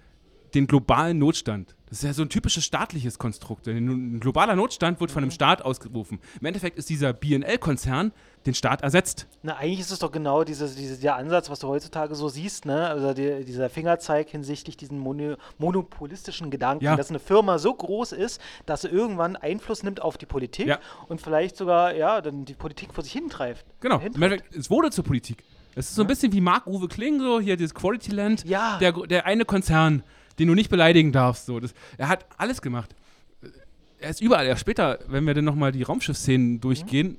den 0.54 0.68
globalen 0.68 1.18
Notstand. 1.18 1.76
Das 1.94 2.00
ist 2.00 2.06
ja 2.08 2.14
so 2.14 2.24
ein 2.24 2.30
typisches 2.30 2.66
staatliches 2.66 3.20
Konstrukt. 3.20 3.68
Ein 3.68 4.20
globaler 4.20 4.56
Notstand 4.56 5.00
wird 5.00 5.12
von 5.12 5.22
einem 5.22 5.30
Staat 5.30 5.62
ausgerufen. 5.62 6.20
Im 6.42 6.48
Endeffekt 6.48 6.80
ist 6.80 6.90
dieser 6.90 7.14
BNL-Konzern 7.14 8.12
den 8.48 8.56
Staat 8.56 8.82
ersetzt. 8.82 9.28
Na, 9.44 9.58
eigentlich 9.58 9.82
ist 9.82 9.92
es 9.92 10.00
doch 10.00 10.12
genau 10.12 10.44
dieses, 10.44 10.74
dieses, 10.76 11.02
der 11.02 11.18
Ansatz, 11.18 11.52
was 11.52 11.60
du 11.60 11.68
heutzutage 11.68 12.16
so 12.16 12.30
siehst, 12.30 12.66
ne? 12.66 12.88
Also 12.88 13.14
die, 13.14 13.46
dieser 13.46 13.70
Fingerzeig 13.70 14.28
hinsichtlich 14.30 14.76
diesen 14.76 14.98
mono, 14.98 15.36
monopolistischen 15.60 16.50
Gedanken, 16.50 16.84
Ja. 16.84 16.96
dass 16.96 17.12
eine 17.12 17.20
Firma 17.20 17.60
so 17.60 17.72
groß 17.72 18.14
ist, 18.14 18.42
dass 18.66 18.82
sie 18.82 18.88
irgendwann 18.88 19.36
Einfluss 19.36 19.84
nimmt 19.84 20.02
auf 20.02 20.18
die 20.18 20.26
Politik 20.26 20.66
Ja. 20.66 20.80
und 21.10 21.22
vielleicht 21.22 21.58
sogar, 21.58 21.94
ja, 21.94 22.22
dann 22.22 22.46
die 22.46 22.56
Politik 22.56 22.92
vor 22.92 23.04
sich 23.04 23.14
hintreibt. 23.14 23.66
Genau. 23.82 23.98
Im 23.98 24.02
Hintreibt. 24.02 24.24
Endeffekt, 24.32 24.56
es 24.56 24.72
wurde 24.72 24.90
zur 24.90 25.04
Politik. 25.04 25.44
Es 25.76 25.90
ist 25.90 25.96
so 25.96 26.02
ein 26.02 26.08
bisschen 26.08 26.34
wie 26.34 26.42
Marc-Uwe 26.42 26.88
Kling, 26.88 27.20
so 27.20 27.40
hier 27.40 27.56
dieses 27.56 27.76
Quality 27.76 28.12
Land. 28.14 28.46
Ja. 28.46 28.80
Der, 28.80 28.94
der 28.94 29.28
eine 29.28 29.46
Konzern, 29.46 30.02
den 30.40 30.48
du 30.48 30.56
nicht 30.56 30.70
beleidigen 30.70 31.12
darfst. 31.12 31.46
So. 31.46 31.60
Das, 31.60 31.74
er 31.98 32.08
hat 32.08 32.26
alles 32.38 32.62
gemacht. 32.62 32.96
Er 34.00 34.10
ist 34.10 34.22
überall. 34.22 34.46
Ja, 34.48 34.58
später, 34.58 35.00
wenn 35.08 35.26
wir 35.26 35.34
dann 35.34 35.46
nochmal 35.46 35.72
die 35.72 35.84
Raumschiffszenen 35.84 36.60
durchgehen, 36.60 37.18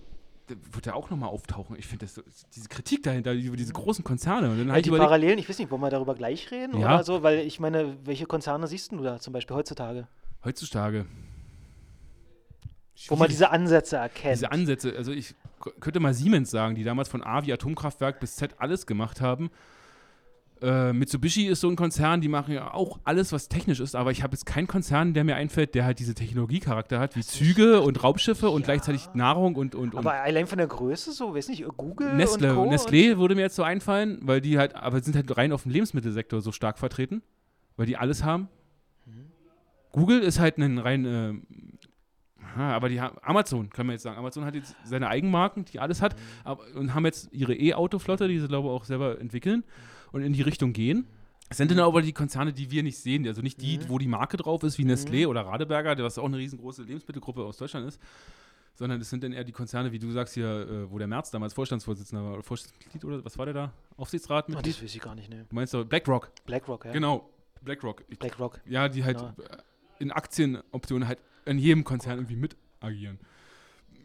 da 0.48 0.54
wird 0.72 0.86
er 0.86 0.96
auch 0.96 1.08
nochmal 1.08 1.30
auftauchen. 1.30 1.76
Ich 1.78 1.86
finde 1.86 2.06
so, 2.06 2.20
diese 2.54 2.68
Kritik 2.68 3.02
dahinter, 3.02 3.32
über 3.32 3.56
diese 3.56 3.72
großen 3.72 4.04
Konzerne. 4.04 4.50
Und 4.50 4.58
dann 4.58 4.66
Ja, 4.68 4.72
halt 4.74 4.84
die 4.84 4.90
überlegt, 4.90 5.06
Parallelen, 5.06 5.38
ich 5.38 5.48
weiß 5.48 5.58
nicht, 5.58 5.70
wollen 5.70 5.80
wir 5.80 5.88
darüber 5.88 6.14
gleich 6.14 6.50
reden 6.50 6.78
Ja. 6.78 6.96
oder 6.96 7.04
so? 7.04 7.22
Weil 7.22 7.38
ich 7.38 7.60
meine, 7.60 7.96
welche 8.04 8.26
Konzerne 8.26 8.66
siehst 8.66 8.92
du 8.92 9.02
da 9.02 9.18
zum 9.18 9.32
Beispiel 9.32 9.56
heutzutage? 9.56 10.06
heutzutage. 10.44 11.06
Wo 13.08 13.14
man 13.16 13.26
schwierig. 13.26 13.30
diese 13.30 13.50
Ansätze 13.50 13.96
erkennt. 13.96 14.34
diese 14.36 14.52
Ansätze, 14.52 14.94
also 14.96 15.10
ich 15.12 15.34
könnte 15.80 15.98
mal 16.00 16.14
Siemens 16.14 16.50
sagen, 16.50 16.74
die 16.74 16.84
damals 16.84 17.08
von 17.08 17.22
A 17.22 17.44
wie 17.44 17.52
Atomkraftwerk 17.52 18.20
bis 18.20 18.36
Z 18.36 18.54
alles 18.58 18.86
gemacht 18.86 19.20
haben. 19.22 19.50
Äh, 20.62 20.92
Mitsubishi 20.92 21.46
ist 21.46 21.60
so 21.60 21.68
ein 21.68 21.76
Konzern, 21.76 22.20
die 22.20 22.28
machen 22.28 22.54
ja 22.54 22.72
auch 22.72 23.00
alles, 23.04 23.32
was 23.32 23.48
technisch 23.48 23.80
ist, 23.80 23.96
aber 23.96 24.12
ich 24.12 24.22
habe 24.22 24.34
jetzt 24.34 24.46
keinen 24.46 24.66
Konzern, 24.66 25.12
der 25.12 25.24
mir 25.24 25.34
einfällt, 25.34 25.74
der 25.74 25.84
halt 25.84 25.98
diese 25.98 26.14
Technologiecharakter 26.14 27.00
hat, 27.00 27.16
wie 27.16 27.22
Züge 27.22 27.80
und 27.80 28.02
Raumschiffe 28.02 28.48
und 28.48 28.64
gleichzeitig 28.64 29.08
Nahrung 29.14 29.56
und, 29.56 29.74
und, 29.74 29.94
und 29.94 29.98
aber 29.98 30.14
allein 30.14 30.46
von 30.46 30.58
der 30.58 30.68
Größe 30.68 31.12
so, 31.12 31.34
weiß 31.34 31.48
nicht, 31.48 31.64
Google 31.76 32.14
Nestle. 32.14 32.56
und 32.56 32.68
Co. 32.68 32.70
Nestlé 32.74 33.18
würde 33.18 33.34
mir 33.34 33.42
jetzt 33.42 33.56
so 33.56 33.64
einfallen, 33.64 34.20
weil 34.22 34.40
die 34.40 34.56
halt, 34.56 34.76
aber 34.76 35.02
sind 35.02 35.16
halt 35.16 35.36
rein 35.36 35.52
auf 35.52 35.64
dem 35.64 35.72
Lebensmittelsektor 35.72 36.40
so 36.40 36.52
stark 36.52 36.78
vertreten, 36.78 37.22
weil 37.76 37.86
die 37.86 37.96
alles 37.96 38.22
haben. 38.22 38.48
Mhm. 39.06 39.26
Google 39.90 40.20
ist 40.20 40.38
halt 40.38 40.56
ein 40.58 40.78
rein, 40.78 41.04
äh, 41.04 41.34
aber 42.56 42.88
die 42.88 43.00
haben, 43.00 43.18
Amazon, 43.22 43.70
kann 43.70 43.86
man 43.86 43.94
jetzt 43.94 44.04
sagen. 44.04 44.16
Amazon 44.16 44.44
hat 44.44 44.54
jetzt 44.54 44.76
seine 44.84 45.08
Eigenmarken, 45.08 45.64
die 45.64 45.80
alles 45.80 46.00
Mhm. 46.00 46.04
hat, 46.04 46.16
aber, 46.44 46.62
und 46.76 46.94
haben 46.94 47.04
jetzt 47.04 47.28
ihre 47.32 47.54
E-Auto-Flotte, 47.54 48.28
die 48.28 48.38
sie, 48.38 48.46
glaube 48.46 48.68
ich, 48.68 48.72
auch 48.72 48.84
selber 48.84 49.20
entwickeln 49.20 49.64
und 50.12 50.22
in 50.22 50.32
die 50.32 50.42
Richtung 50.42 50.72
gehen. 50.72 51.06
Es 51.50 51.58
sind 51.58 51.70
dann 51.70 51.80
aber 51.80 52.00
die 52.02 52.12
Konzerne, 52.12 52.52
die 52.52 52.70
wir 52.70 52.82
nicht 52.82 52.98
sehen, 52.98 53.26
also 53.26 53.42
nicht 53.42 53.60
die, 53.60 53.78
Mhm. 53.78 53.88
wo 53.88 53.98
die 53.98 54.06
Marke 54.08 54.36
drauf 54.36 54.62
ist, 54.62 54.78
wie 54.78 54.84
Nestlé 54.84 55.26
oder 55.26 55.42
Radeberger, 55.42 56.02
was 56.02 56.18
auch 56.18 56.24
eine 56.24 56.38
riesengroße 56.38 56.82
Lebensmittelgruppe 56.82 57.44
aus 57.44 57.58
Deutschland 57.58 57.86
ist, 57.86 58.00
sondern 58.74 59.00
es 59.00 59.10
sind 59.10 59.22
dann 59.22 59.32
eher 59.32 59.44
die 59.44 59.52
Konzerne, 59.52 59.92
wie 59.92 59.98
du 59.98 60.10
sagst 60.10 60.34
hier, 60.34 60.46
äh, 60.48 60.90
wo 60.90 60.98
der 60.98 61.06
Merz 61.06 61.30
damals 61.30 61.52
Vorstandsvorsitzender 61.52 62.24
war, 62.24 62.32
oder 62.34 62.42
Vorstandsmitglied 62.42 63.04
oder 63.04 63.24
was 63.24 63.36
war 63.38 63.44
der 63.44 63.54
da? 63.54 63.72
Oh, 63.96 64.02
Aufsichtsratmitglied? 64.02 64.74
das 64.74 64.82
weiß 64.82 64.94
ich 64.94 65.00
gar 65.00 65.14
nicht, 65.14 65.28
ne. 65.28 65.44
du 65.48 65.54
meinst 65.54 65.74
doch 65.74 65.84
BlackRock, 65.84 66.32
BlackRock, 66.46 66.86
ja. 66.86 66.92
genau, 66.92 67.28
BlackRock. 67.62 68.04
Ich, 68.08 68.18
BlackRock. 68.18 68.60
ja, 68.66 68.88
die 68.88 69.04
halt 69.04 69.18
Genau. 69.18 69.34
in 70.00 70.10
Aktienoptionen 70.10 71.06
halt 71.06 71.18
in 71.44 71.58
jedem 71.58 71.84
Konzern 71.84 72.18
irgendwie 72.18 72.36
mit 72.36 72.56
agieren. 72.80 73.18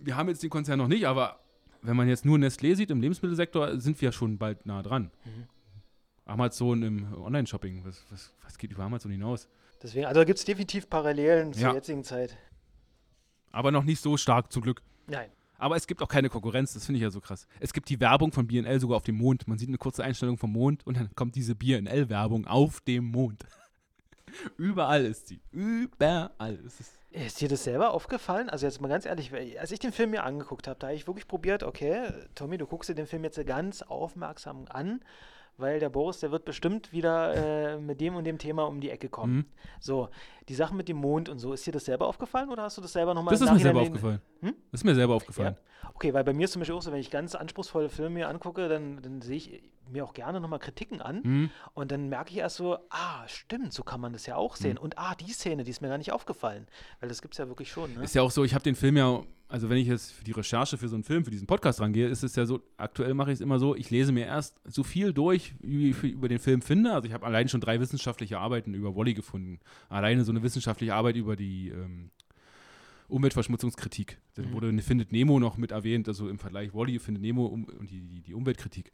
Wir 0.02 0.16
haben 0.18 0.28
jetzt 0.30 0.44
den 0.44 0.50
Konzern 0.50 0.78
noch 0.78 0.88
nicht, 0.90 1.06
aber 1.08 1.40
wenn 1.82 1.96
man 1.96 2.08
jetzt 2.10 2.26
nur 2.26 2.38
Nestlé 2.38 2.76
sieht 2.76 2.92
im 2.92 3.02
Lebensmittelsektor, 3.02 3.80
sind 3.80 4.00
wir 4.02 4.12
schon 4.12 4.38
bald 4.38 4.66
nah 4.66 4.84
dran. 4.84 5.10
Mhm. 5.26 5.48
Amazon 6.30 6.84
im 6.84 7.14
Online-Shopping, 7.14 7.84
was, 7.86 8.06
was, 8.12 8.34
was 8.44 8.58
geht 8.58 8.72
über 8.72 8.84
Amazon 8.84 9.12
hinaus? 9.12 9.48
Deswegen, 9.82 10.06
also 10.06 10.20
da 10.22 10.26
gibt 10.26 10.40
es 10.40 10.46
definitiv 10.46 10.90
Parallelen 10.90 11.54
zur 11.54 11.62
Ja. 11.64 11.74
jetzigen 11.74 12.04
Zeit. 12.04 12.38
Aber 13.52 13.72
noch 13.72 13.84
nicht 13.84 14.02
so 14.02 14.18
stark, 14.18 14.52
zum 14.52 14.62
Glück. 14.62 14.82
Nein. 15.08 15.30
Aber 15.58 15.76
es 15.76 15.88
gibt 15.88 16.02
auch 16.02 16.08
keine 16.08 16.30
Konkurrenz, 16.30 16.74
das 16.74 16.86
finde 16.86 16.98
ich 16.98 17.04
ja 17.04 17.10
so 17.10 17.20
krass. 17.20 17.48
Es 17.60 17.74
gibt 17.74 17.90
die 17.90 18.00
Werbung 18.00 18.32
von 18.32 18.48
BNL 18.48 18.80
sogar 18.80 18.98
auf 18.98 19.04
dem 19.04 19.16
Mond. 19.18 19.48
Man 19.48 19.58
sieht 19.58 19.68
eine 19.68 19.78
kurze 19.78 20.04
Einstellung 20.04 20.38
vom 20.38 20.52
Mond 20.54 20.86
und 20.88 20.96
dann 20.98 21.10
kommt 21.16 21.36
diese 21.36 21.56
BNL-Werbung 21.56 22.48
auf 22.48 22.80
dem 22.82 23.06
Mond. 23.12 23.46
Überall 24.58 25.06
ist 25.06 25.28
sie. 25.28 25.42
Überall 25.52 26.56
ist 26.66 26.80
es. 26.80 26.92
Ist 27.12 27.42
dir 27.42 27.50
das 27.50 27.64
selber 27.64 27.92
aufgefallen? 27.92 28.50
Also 28.50 28.68
jetzt 28.68 28.80
mal 28.80 28.88
ganz 28.88 29.06
ehrlich, 29.06 29.32
als 29.60 29.72
ich 29.72 29.80
den 29.80 29.92
Film 29.92 30.12
mir 30.12 30.24
angeguckt 30.24 30.68
habe, 30.68 30.80
da 30.80 30.88
habe 30.88 30.96
ich 30.96 31.08
wirklich 31.08 31.28
probiert, 31.28 31.64
okay, 31.64 32.08
Tommy, 32.36 32.58
du 32.58 32.68
guckst 32.68 32.90
dir 32.90 32.96
den 32.96 33.08
Film 33.08 33.24
jetzt 33.24 33.44
ganz 33.48 33.82
aufmerksam 33.82 34.66
an, 34.70 35.02
weil 35.60 35.80
der 35.80 35.90
Boris, 35.90 36.20
der 36.20 36.32
wird 36.32 36.46
bestimmt 36.46 36.92
wieder 36.92 37.74
äh, 37.74 37.78
mit 37.80 38.02
dem 38.02 38.16
und 38.16 38.26
dem 38.26 38.38
Thema 38.38 38.64
um 38.68 38.80
die 38.82 38.90
Ecke 38.90 39.10
kommen. 39.10 39.36
Mhm. 39.36 39.46
So, 39.80 40.10
die 40.48 40.56
Sache 40.56 40.76
mit 40.76 40.88
dem 40.88 40.98
Mond 40.98 41.30
und 41.30 41.40
so, 41.40 41.54
ist 41.54 41.66
dir 41.66 41.72
das 41.72 41.86
selber 41.86 42.08
aufgefallen 42.08 42.50
oder 42.50 42.64
hast 42.64 42.78
du 42.78 42.82
das 42.82 42.94
selber 42.94 43.14
nochmal 43.14 43.34
Das 43.34 43.42
ist 43.42 43.52
mir 43.52 43.60
selber 43.60 43.82
aufgefallen. 43.82 44.22
Hm? 44.42 44.56
Das 44.72 44.82
ist 44.82 44.86
mir 44.86 44.96
selber 44.96 45.14
Ja. 45.14 45.18
aufgefallen. 45.18 45.58
Okay, 45.94 46.14
weil 46.14 46.24
bei 46.24 46.34
mir 46.34 46.46
ist 46.46 46.52
zum 46.54 46.62
Beispiel 46.62 46.76
auch 46.76 46.82
so, 46.82 46.92
wenn 46.92 47.00
ich 47.00 47.12
ganz 47.12 47.36
anspruchsvolle 47.36 47.90
Filme 47.90 48.12
mir 48.12 48.30
angucke, 48.30 48.70
dann, 48.70 49.02
dann 49.02 49.22
sehe 49.22 49.38
ich 49.38 49.64
mir 49.90 50.04
auch 50.06 50.14
gerne 50.14 50.40
nochmal 50.40 50.60
Kritiken 50.60 51.02
an. 51.02 51.22
Mhm. 51.24 51.50
Und 51.74 51.92
dann 51.92 52.10
merke 52.10 52.32
ich 52.32 52.38
erst 52.38 52.58
so, 52.58 52.78
ah, 52.90 53.28
stimmt, 53.28 53.74
so 53.74 53.84
kann 53.84 54.00
man 54.00 54.14
das 54.14 54.26
ja 54.26 54.36
auch 54.36 54.56
sehen. 54.56 54.78
Und 54.78 54.98
ah, 54.98 55.16
die 55.16 55.32
Szene, 55.32 55.64
die 55.64 55.72
ist 55.72 55.82
mir 55.82 55.90
gar 55.90 55.98
nicht 55.98 56.12
aufgefallen. 56.12 56.68
Weil 57.00 57.10
das 57.10 57.22
gibt 57.22 57.34
es 57.34 57.38
ja 57.38 57.48
wirklich 57.48 57.72
schon. 57.72 57.96
Ne? 57.96 58.04
Ist 58.04 58.16
ja 58.16 58.22
auch 58.22 58.32
so, 58.32 58.44
ich 58.44 58.54
habe 58.54 58.64
den 58.64 58.76
Film 58.76 58.98
ja, 58.98 59.22
also 59.50 59.68
wenn 59.70 59.78
ich 59.78 59.88
jetzt 59.88 60.12
für 60.14 60.24
die 60.24 60.32
Recherche 60.32 60.78
für 60.78 60.88
so 60.88 60.96
einen 60.96 61.04
Film, 61.04 61.26
für 61.26 61.32
diesen 61.32 61.48
Podcast 61.48 61.82
rangehe, 61.82 62.08
ist 62.08 62.24
es 62.24 62.36
ja 62.36 62.46
so, 62.46 62.62
aktuell 62.78 63.14
mache 63.16 63.32
ich 63.32 63.36
es 63.36 63.42
immer 63.42 63.58
so, 63.60 63.76
ich 63.76 63.90
lese 63.90 64.12
mir 64.12 64.26
erst 64.28 64.62
so 64.64 64.84
viel 64.84 65.12
durch, 65.12 65.56
wie 65.60 65.90
ich 65.90 66.04
über 66.04 66.28
den 66.30 66.40
Film 66.40 66.62
finde. 66.62 66.94
Also 66.94 67.08
ich 67.08 67.14
habe 67.14 67.26
allein 67.26 67.50
schon 67.50 67.60
drei 67.60 67.80
wissenschaftliche 67.80 68.38
Arbeiten 68.40 68.74
über 68.76 68.96
Wally 68.96 69.16
gefunden. 69.16 69.60
Alleine 69.90 70.24
so 70.24 70.32
eine 70.32 70.44
wissenschaftliche 70.44 70.94
Arbeit 70.94 71.16
über 71.16 71.36
die 71.36 71.70
ähm, 71.70 72.12
Umweltverschmutzungskritik. 73.08 74.20
Da 74.36 74.44
Mhm. 74.44 74.54
wurde 74.54 74.70
eine 74.70 74.82
Findet 74.82 75.12
Nemo 75.12 75.40
noch 75.40 75.58
mit 75.58 75.72
erwähnt, 75.72 76.08
also 76.08 76.30
im 76.30 76.40
Vergleich 76.40 76.74
Wally, 76.74 77.00
Findet 77.00 77.24
Nemo 77.24 77.46
um, 77.48 77.66
und 77.66 77.90
die, 77.90 78.02
die, 78.02 78.22
die 78.22 78.34
Umweltkritik. 78.34 78.92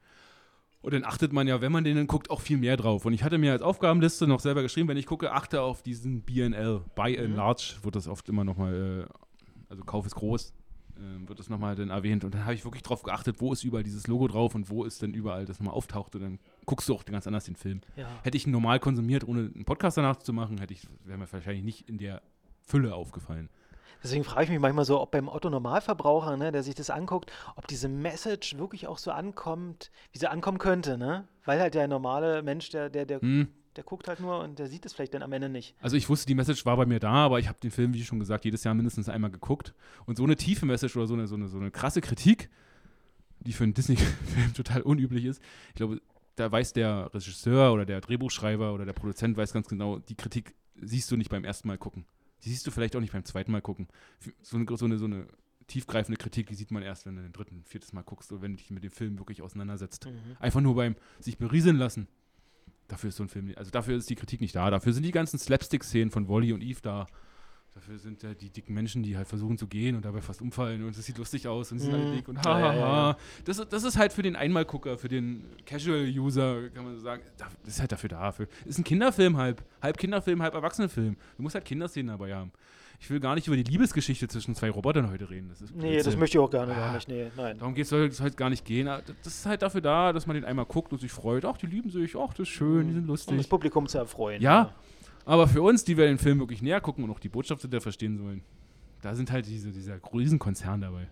Und 0.82 0.94
dann 0.94 1.04
achtet 1.04 1.34
man 1.34 1.48
ja, 1.48 1.62
wenn 1.62 1.72
man 1.72 1.84
den 1.84 1.98
dann 1.98 2.08
guckt, 2.08 2.30
auch 2.30 2.42
viel 2.42 2.58
mehr 2.58 2.78
drauf. 2.78 3.06
Und 3.06 3.14
ich 3.14 3.24
hatte 3.24 3.38
mir 3.40 3.52
als 3.52 3.62
Aufgabenliste 3.64 4.28
noch 4.28 4.40
selber 4.40 4.62
geschrieben, 4.62 4.88
wenn 4.88 4.98
ich 4.98 5.08
gucke, 5.08 5.32
achte 5.32 5.62
auf 5.62 5.82
diesen 5.82 6.22
BNL, 6.22 6.82
Buy 6.96 7.18
and 7.18 7.30
Mhm. 7.32 7.36
Large, 7.36 7.74
wird 7.82 7.96
das 7.96 8.08
oft 8.08 8.30
immer 8.30 8.44
nochmal, 8.44 9.08
äh, 9.10 9.25
also 9.76 9.86
Kauf 9.86 10.06
ist 10.06 10.16
groß, 10.16 10.54
äh, 10.98 11.28
wird 11.28 11.40
das 11.40 11.50
nochmal 11.50 11.76
dann 11.76 11.90
erwähnt. 11.90 12.24
Und 12.24 12.34
dann 12.34 12.46
habe 12.46 12.54
ich 12.54 12.64
wirklich 12.64 12.84
drauf 12.84 13.04
geachtet, 13.04 13.40
wo 13.40 13.52
ist 13.54 13.64
überall 13.64 13.84
dieses 13.84 14.08
Logo 14.08 14.28
drauf 14.28 14.56
und 14.56 14.70
wo 14.70 14.84
ist 14.84 15.02
denn 15.02 15.14
überall 15.14 15.46
das 15.46 15.60
nochmal 15.60 15.76
auftaucht. 15.76 16.16
Und 16.16 16.22
dann 16.22 16.40
guckst 16.66 16.88
du 16.90 16.96
auch 16.96 17.06
ganz 17.06 17.28
anders 17.28 17.46
den 17.46 17.56
Film. 17.56 17.82
Ja. 17.96 18.08
Hätte 18.24 18.38
ich 18.38 18.48
ihn 18.48 18.52
normal 18.52 18.80
konsumiert, 18.80 19.28
ohne 19.28 19.52
einen 19.54 19.66
Podcast 19.66 19.98
danach 19.98 20.18
zu 20.18 20.34
machen, 20.34 20.58
hätte 20.60 20.74
ich, 20.74 20.88
wäre 21.04 21.18
mir 21.18 21.32
wahrscheinlich 21.32 21.64
nicht 21.64 21.90
in 21.90 21.98
der 21.98 22.22
Fülle 22.62 22.96
aufgefallen. 22.96 23.50
Deswegen 24.04 24.24
frage 24.24 24.44
ich 24.44 24.50
mich 24.52 24.60
manchmal 24.60 24.86
so, 24.86 25.02
ob 25.02 25.12
beim 25.12 25.28
Otto-Normalverbraucher, 25.28 26.38
ne, 26.38 26.52
der 26.52 26.64
sich 26.64 26.76
das 26.76 26.90
anguckt, 26.90 27.32
ob 27.56 27.68
diese 27.68 27.90
Message 27.90 28.58
wirklich 28.58 28.88
auch 28.88 29.00
so 29.00 29.12
ankommt, 29.12 29.90
wie 30.12 30.20
sie 30.20 30.30
ankommen 30.30 30.60
könnte, 30.60 30.98
ne? 30.98 31.28
Weil 31.44 31.60
halt 31.60 31.74
der 31.74 31.88
normale 31.88 32.44
Mensch, 32.44 32.70
der, 32.70 32.90
der, 32.90 33.06
der, 33.06 33.22
Hm. 33.22 33.48
Der 33.76 33.84
guckt 33.84 34.08
halt 34.08 34.20
nur 34.20 34.40
und 34.40 34.60
der 34.60 34.68
sieht 34.68 34.86
es 34.86 34.94
vielleicht 34.94 35.14
dann 35.14 35.24
am 35.24 35.34
Ende 35.34 35.50
nicht. 35.50 35.76
Also 35.82 35.98
ich 35.98 36.10
wusste, 36.10 36.28
die 36.28 36.36
Message 36.36 36.66
war 36.66 36.78
bei 36.78 36.86
mir 36.86 37.00
da, 37.00 37.12
aber 37.12 37.40
ich 37.40 37.48
habe 37.48 37.60
den 37.62 37.72
Film, 37.72 37.94
wie 37.94 38.04
schon 38.04 38.20
gesagt, 38.20 38.46
jedes 38.46 38.64
Jahr 38.64 38.74
mindestens 38.74 39.10
einmal 39.10 39.32
geguckt. 39.32 39.74
Und 40.06 40.18
so 40.18 40.24
eine 40.24 40.36
tiefe 40.36 40.66
Message 40.66 40.96
oder 40.96 41.08
so 41.08 41.14
eine, 41.14 41.28
so 41.28 41.36
eine, 41.36 41.48
so 41.48 41.58
eine 41.58 41.72
krasse 41.72 42.02
Kritik, 42.02 42.50
die 43.40 43.54
für 43.54 43.64
einen 43.64 43.74
Disney-Film 43.74 44.54
total 44.56 44.82
unüblich 44.82 45.26
ist, 45.26 45.42
ich 45.70 45.76
glaube, 45.76 46.02
da 46.36 46.52
weiß 46.52 46.74
der 46.74 47.14
Regisseur 47.14 47.74
oder 47.74 47.86
der 47.86 48.02
Drehbuchschreiber 48.02 48.74
oder 48.74 48.86
der 48.86 48.94
Produzent 48.94 49.38
weiß 49.38 49.54
ganz 49.54 49.68
genau, 49.68 50.00
die 50.00 50.16
Kritik 50.16 50.56
siehst 50.82 51.10
du 51.12 51.16
nicht 51.16 51.30
beim 51.30 51.46
ersten 51.46 51.68
Mal 51.68 51.78
gucken. 51.78 52.06
Die 52.44 52.50
siehst 52.50 52.68
du 52.68 52.72
vielleicht 52.72 52.96
auch 52.96 53.00
nicht 53.00 53.14
beim 53.14 53.24
zweiten 53.24 53.52
Mal 53.52 53.62
gucken. 53.62 53.88
So 54.42 54.58
eine, 54.58 54.66
so 54.78 54.86
eine, 54.86 54.98
so 54.98 55.06
eine 55.06 55.28
tiefgreifende 55.68 56.18
Kritik, 56.18 56.48
die 56.48 56.56
sieht 56.56 56.72
man 56.72 56.84
erst, 56.84 57.06
wenn 57.06 57.16
du 57.16 57.22
den 57.22 57.32
dritten, 57.32 57.64
viertes 57.64 57.94
Mal 57.94 58.04
guckst 58.04 58.32
oder 58.32 58.42
wenn 58.42 58.52
du 58.52 58.58
dich 58.58 58.70
mit 58.72 58.84
dem 58.84 58.92
Film 58.92 59.18
wirklich 59.18 59.42
auseinandersetzt. 59.42 60.08
Einfach 60.40 60.62
nur 60.62 60.76
beim 60.76 60.96
sich 61.20 61.38
berieseln 61.38 61.78
lassen. 61.78 62.08
Dafür 62.88 63.10
ist 63.10 63.16
so 63.18 63.24
ein 63.24 63.30
Film, 63.30 63.46
nicht- 63.46 63.58
also 63.58 63.72
dafür 63.72 63.98
ist 63.98 64.10
die 64.10 64.16
Kritik 64.16 64.42
nicht 64.42 64.56
da. 64.56 64.70
Dafür 64.70 64.94
sind 64.94 65.04
die 65.04 65.12
ganzen 65.12 65.40
Slapstick-Szenen 65.40 66.12
von 66.12 66.28
Wally 66.30 66.54
und 66.54 66.62
Eve 66.62 66.80
da. 66.82 67.08
Dafür 67.74 67.98
sind 67.98 68.24
äh, 68.24 68.36
die 68.36 68.50
dicken 68.50 68.74
Menschen, 68.74 69.04
die 69.04 69.18
halt 69.18 69.28
versuchen 69.28 69.58
zu 69.58 69.68
gehen 69.68 69.96
und 69.98 70.06
dabei 70.06 70.22
fast 70.22 70.42
umfallen 70.42 70.84
und 70.86 70.96
es 70.98 71.06
sieht 71.06 71.18
lustig 71.18 71.46
aus 71.48 71.74
und 71.74 71.80
sie 71.80 71.86
sind 71.88 71.94
alle 71.96 72.06
Mhm. 72.06 72.16
dick 72.16 72.28
und 72.30 72.36
Ja, 72.38 72.44
hahaha. 72.46 72.74
ja, 72.74 72.74
ja, 72.80 73.10
ja. 73.10 73.18
Das, 73.44 73.60
ist- 73.60 73.74
das 73.74 73.84
ist 73.84 73.98
halt 73.98 74.14
für 74.14 74.22
den 74.22 74.38
Einmalgucker, 74.38 74.98
für 74.98 75.10
den 75.10 75.44
Casual-User, 75.66 76.70
kann 76.70 76.86
man 76.86 76.96
so 76.96 77.02
sagen, 77.02 77.22
da- 77.38 77.48
das 77.64 77.74
ist 77.74 77.80
halt 77.82 77.92
dafür 77.92 78.10
da. 78.10 78.32
Für, 78.32 78.48
ist 78.66 78.78
ein 78.78 78.84
Kinderfilm 78.84 79.36
halb. 79.38 79.64
Halb 79.82 79.98
Kinderfilm, 79.98 80.42
halb 80.42 80.54
Erwachsenenfilm. 80.54 81.18
Du 81.36 81.44
musst 81.44 81.56
halt 81.56 81.66
Kinderszenen 81.66 82.08
dabei 82.08 82.34
haben. 82.36 82.52
Ich 83.00 83.10
will 83.10 83.20
gar 83.20 83.36
nicht 83.36 83.48
über 83.48 83.56
die 83.58 83.64
Liebesgeschichte 83.64 84.28
zwischen 84.28 84.56
zwei 84.56 84.70
Robotern 84.70 85.12
heute 85.12 85.30
reden. 85.30 85.50
Das 85.50 85.62
ist 85.62 85.76
Nee, 85.76 86.02
das 86.02 86.16
möchte 86.16 86.38
ich 86.38 86.44
auch 86.44 86.50
gerne 86.50 86.74
Ah. 86.74 86.76
gar 86.80 86.94
nicht. 86.96 87.08
Nee, 87.08 87.30
nein. 87.36 87.58
Darum 87.58 87.74
geht 87.76 87.92
es 87.92 88.22
halt 88.22 88.38
gar 88.38 88.50
nicht 88.50 88.66
gehen. 88.66 88.88
Aber 88.88 89.04
Das 89.24 89.34
ist 89.36 89.46
halt 89.46 89.62
dafür 89.62 89.82
da, 89.82 90.14
dass 90.14 90.26
man 90.28 90.36
den 90.36 90.46
einmal 90.46 90.66
guckt 90.66 90.92
und 90.94 91.00
sich 91.00 91.12
freut. 91.12 91.46
Ach, 91.46 91.58
die 91.58 91.68
lieben 91.68 91.90
sich. 91.90 92.16
Ach, 92.16 92.30
das 92.30 92.40
ist 92.42 92.50
schön, 92.50 92.88
die 92.88 92.94
sind 92.94 93.04
Um 93.04 93.16
das 93.16 93.26
lustig. 93.28 93.50
Publikum 93.50 93.88
zu 93.88 93.98
erfreuen. 93.98 94.42
Ja, 94.42 94.74
aber 95.26 95.48
für 95.48 95.62
uns, 95.62 95.84
die 95.84 95.98
wir 95.98 96.06
den 96.06 96.18
Film 96.18 96.40
wirklich 96.40 96.62
näher 96.62 96.82
gucken 96.82 97.04
und 97.04 97.12
auch 97.12 97.20
die 97.20 97.30
Botschaft 97.30 97.62
hinter 97.62 97.82
verstehen 97.82 98.18
sollen, 98.18 98.44
da 99.02 99.14
sind 99.16 99.32
halt 99.32 99.46
diese, 99.46 99.72
dieser 99.72 100.00
Riesenkonzern 100.14 100.82
dabei. 100.82 101.08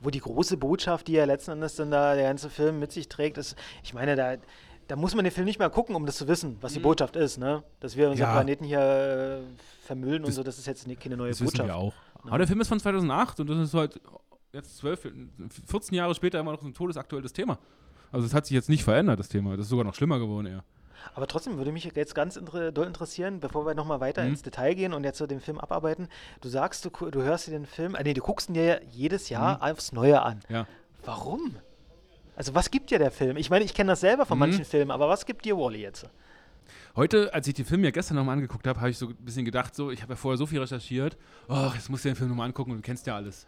Wo 0.00 0.10
die 0.10 0.20
große 0.20 0.56
Botschaft, 0.56 1.08
die 1.08 1.12
ja 1.12 1.24
letzten 1.24 1.52
Endes 1.52 1.74
dann 1.76 1.90
da 1.90 2.14
der 2.14 2.24
ganze 2.28 2.50
Film 2.50 2.78
mit 2.78 2.92
sich 2.92 3.08
trägt, 3.08 3.38
ist, 3.38 3.56
ich 3.82 3.94
meine, 3.94 4.14
da, 4.16 4.36
da 4.92 4.96
muss 4.96 5.14
man 5.14 5.24
den 5.24 5.32
Film 5.32 5.46
nicht 5.46 5.58
mal 5.58 5.70
gucken, 5.70 5.94
um 5.96 6.04
das 6.04 6.16
zu 6.18 6.28
wissen, 6.28 6.58
was 6.60 6.74
die 6.74 6.78
Botschaft 6.78 7.16
ist, 7.16 7.38
ne? 7.38 7.62
Dass 7.80 7.96
wir 7.96 8.10
unseren 8.10 8.26
Mhm. 8.28 8.30
Ja. 8.30 8.36
Planeten 8.40 8.64
hier 8.66 8.80
äh, 8.80 9.40
vermüllen 9.86 10.18
und 10.22 10.28
Das- 10.28 10.34
so, 10.34 10.42
das 10.42 10.58
ist 10.58 10.66
jetzt 10.66 10.86
keine 11.00 11.16
neue 11.16 11.30
Das 11.30 11.38
Botschaft. 11.38 11.54
wissen 11.60 11.66
wir 11.66 11.76
auch. 11.76 11.94
Aber 12.24 12.36
der 12.36 12.46
Film 12.46 12.60
ist 12.60 12.68
von 12.68 12.78
2008 12.78 13.40
und 13.40 13.48
das 13.48 13.56
ist 13.58 13.72
halt 13.72 13.98
jetzt 14.52 14.76
12, 14.76 15.08
14 15.66 15.94
Jahre 15.96 16.14
später 16.14 16.38
immer 16.40 16.52
noch 16.52 16.60
so 16.60 16.66
ein 16.66 16.74
todesaktuelles 16.74 17.32
Thema. 17.32 17.58
Also 18.10 18.26
es 18.26 18.34
hat 18.34 18.44
sich 18.44 18.54
jetzt 18.54 18.68
nicht 18.68 18.84
verändert, 18.84 19.18
das 19.18 19.28
Thema. 19.30 19.52
Das 19.56 19.60
ist 19.64 19.70
sogar 19.70 19.86
noch 19.86 19.94
schlimmer 19.94 20.18
geworden 20.18 20.46
eher. 20.46 20.62
Aber 21.14 21.26
trotzdem 21.26 21.56
würde 21.56 21.72
mich 21.72 21.84
jetzt 21.84 22.14
ganz 22.14 22.36
inter 22.36 22.70
doll 22.70 22.86
interessieren, 22.86 23.40
bevor 23.40 23.64
wir 23.64 23.74
nochmal 23.74 24.00
weiter 24.00 24.22
Mhm. 24.22 24.28
ins 24.28 24.42
Detail 24.42 24.74
gehen 24.74 24.92
und 24.92 25.04
jetzt 25.04 25.16
so 25.16 25.26
den 25.26 25.40
Film 25.40 25.58
abarbeiten. 25.58 26.08
Du 26.42 26.50
sagst, 26.50 26.84
du, 26.84 26.90
du 27.10 27.22
hörst 27.22 27.46
dir 27.46 27.52
den 27.52 27.64
Film, 27.64 27.94
äh, 27.94 28.02
nee, 28.04 28.12
du 28.12 28.20
guckst 28.20 28.50
ihn 28.50 28.54
dir 28.54 28.64
ja 28.64 28.76
jedes 28.90 29.30
Jahr 29.30 29.56
Mhm. 29.56 29.62
aufs 29.72 29.92
Neue 29.92 30.20
an. 30.22 30.40
Ja. 30.50 30.66
Warum? 31.04 31.56
Also 32.36 32.54
was 32.54 32.70
gibt 32.70 32.90
dir 32.90 32.98
der 32.98 33.10
Film? 33.10 33.36
Ich 33.36 33.50
meine, 33.50 33.64
ich 33.64 33.74
kenne 33.74 33.92
das 33.92 34.00
selber 34.00 34.24
von 34.26 34.36
Mhm. 34.38 34.40
manchen 34.40 34.64
Filmen, 34.64 34.90
aber 34.90 35.08
was 35.08 35.26
gibt 35.26 35.44
dir 35.44 35.56
Wally 35.56 35.80
jetzt? 35.82 36.06
Heute, 36.94 37.32
als 37.32 37.46
ich 37.46 37.54
den 37.54 37.64
Film 37.64 37.84
ja 37.84 37.90
gestern 37.90 38.16
nochmal 38.16 38.34
angeguckt 38.34 38.66
habe, 38.66 38.78
habe 38.80 38.90
ich 38.90 38.98
so 38.98 39.08
ein 39.08 39.16
bisschen 39.16 39.44
gedacht, 39.44 39.74
so, 39.74 39.90
ich 39.90 40.02
habe 40.02 40.12
ja 40.12 40.16
vorher 40.16 40.36
so 40.36 40.46
viel 40.46 40.60
recherchiert, 40.60 41.16
oh, 41.48 41.70
jetzt 41.74 41.88
musst 41.90 42.04
du 42.04 42.08
den 42.10 42.16
Film 42.16 42.28
nochmal 42.30 42.46
angucken 42.46 42.70
und 42.70 42.78
du 42.78 42.82
kennst 42.82 43.06
ja 43.06 43.16
alles. 43.16 43.46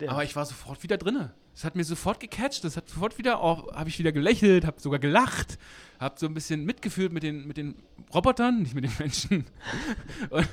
Der- 0.00 0.10
Aber 0.10 0.22
ich 0.24 0.34
war 0.36 0.46
sofort 0.46 0.82
wieder 0.82 0.96
drinne. 0.96 1.32
Es 1.56 1.64
hat 1.64 1.76
mir 1.76 1.84
sofort 1.84 2.18
gecatcht, 2.18 2.64
es 2.64 2.76
hat 2.76 2.88
sofort 2.88 3.16
wieder, 3.18 3.42
oh, 3.42 3.70
habe 3.72 3.88
ich 3.88 3.98
wieder 3.98 4.10
gelächelt, 4.10 4.64
habe 4.64 4.80
sogar 4.80 4.98
gelacht, 4.98 5.58
habe 6.00 6.16
so 6.18 6.26
ein 6.26 6.34
bisschen 6.34 6.64
mitgefühlt 6.64 7.12
mit 7.12 7.22
den, 7.22 7.46
mit 7.46 7.56
den 7.56 7.76
Robotern, 8.12 8.62
nicht 8.62 8.74
mit 8.74 8.84
den 8.84 8.92
Menschen. 8.98 9.44
und 10.30 10.48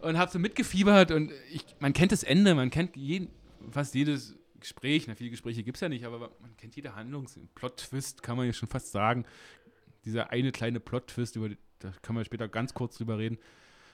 und 0.00 0.16
habe 0.16 0.30
so 0.30 0.38
mitgefiebert 0.38 1.10
und 1.10 1.32
ich, 1.52 1.64
man 1.80 1.92
kennt 1.92 2.12
das 2.12 2.22
Ende, 2.22 2.54
man 2.54 2.70
kennt 2.70 2.96
jeden, 2.96 3.30
fast 3.72 3.96
jedes 3.96 4.36
Gespräch, 4.60 5.06
na, 5.06 5.14
viele 5.14 5.30
Gespräche 5.30 5.62
gibt 5.62 5.76
es 5.76 5.80
ja 5.80 5.88
nicht, 5.88 6.04
aber 6.04 6.30
man 6.40 6.56
kennt 6.56 6.76
jede 6.76 6.94
Handlung, 6.94 7.28
Plot-Twist 7.54 8.22
kann 8.22 8.36
man 8.36 8.46
ja 8.46 8.52
schon 8.52 8.68
fast 8.68 8.92
sagen. 8.92 9.24
Dieser 10.04 10.30
eine 10.30 10.52
kleine 10.52 10.80
Plot-Twist, 10.80 11.36
über 11.36 11.50
da 11.80 11.92
können 12.02 12.18
wir 12.18 12.24
später 12.24 12.48
ganz 12.48 12.74
kurz 12.74 12.96
drüber 12.96 13.18
reden. 13.18 13.38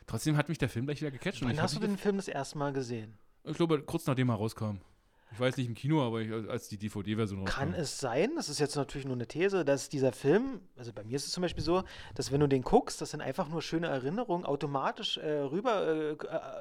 Trotzdem 0.07 0.37
hat 0.37 0.49
mich 0.49 0.59
der 0.59 0.69
Film 0.69 0.87
gleich 0.87 1.01
wieder 1.01 1.11
gecatcht. 1.11 1.43
Wann 1.43 1.61
hast 1.61 1.77
du 1.77 1.81
den 1.81 1.97
Film 1.97 2.17
das 2.17 2.29
erste 2.29 2.59
Mal 2.59 2.73
gesehen? 2.73 3.17
Ich 3.45 3.57
glaube, 3.57 3.83
kurz 3.83 4.07
nachdem 4.07 4.31
er 4.31 4.37
rauskam. 4.37 4.79
Ich 5.35 5.41
weiß 5.41 5.57
nicht 5.57 5.67
im 5.67 5.75
Kino, 5.75 6.01
aber 6.07 6.21
ich, 6.21 6.33
als 6.49 6.69
die 6.69 6.79
DVD-Version 6.79 7.41
rauskam. 7.41 7.59
Kann 7.59 7.75
es 7.75 7.99
sein, 7.99 8.31
das 8.37 8.49
ist 8.49 8.61
jetzt 8.61 8.77
natürlich 8.77 9.05
nur 9.05 9.17
eine 9.17 9.27
These, 9.27 9.65
dass 9.65 9.89
dieser 9.89 10.13
Film, 10.13 10.61
also 10.77 10.93
bei 10.93 11.03
mir 11.03 11.17
ist 11.17 11.27
es 11.27 11.33
zum 11.33 11.43
Beispiel 11.43 11.65
so, 11.65 11.83
dass 12.15 12.31
wenn 12.31 12.39
du 12.39 12.47
den 12.47 12.63
guckst, 12.63 13.01
das 13.01 13.11
sind 13.11 13.21
einfach 13.21 13.49
nur 13.49 13.61
schöne 13.61 13.89
Erinnerungen 13.89 14.47
automatisch 14.47 15.17
äh, 15.17 15.41
rüber, 15.41 15.89
äh, 15.89 16.11
äh, 16.13 16.17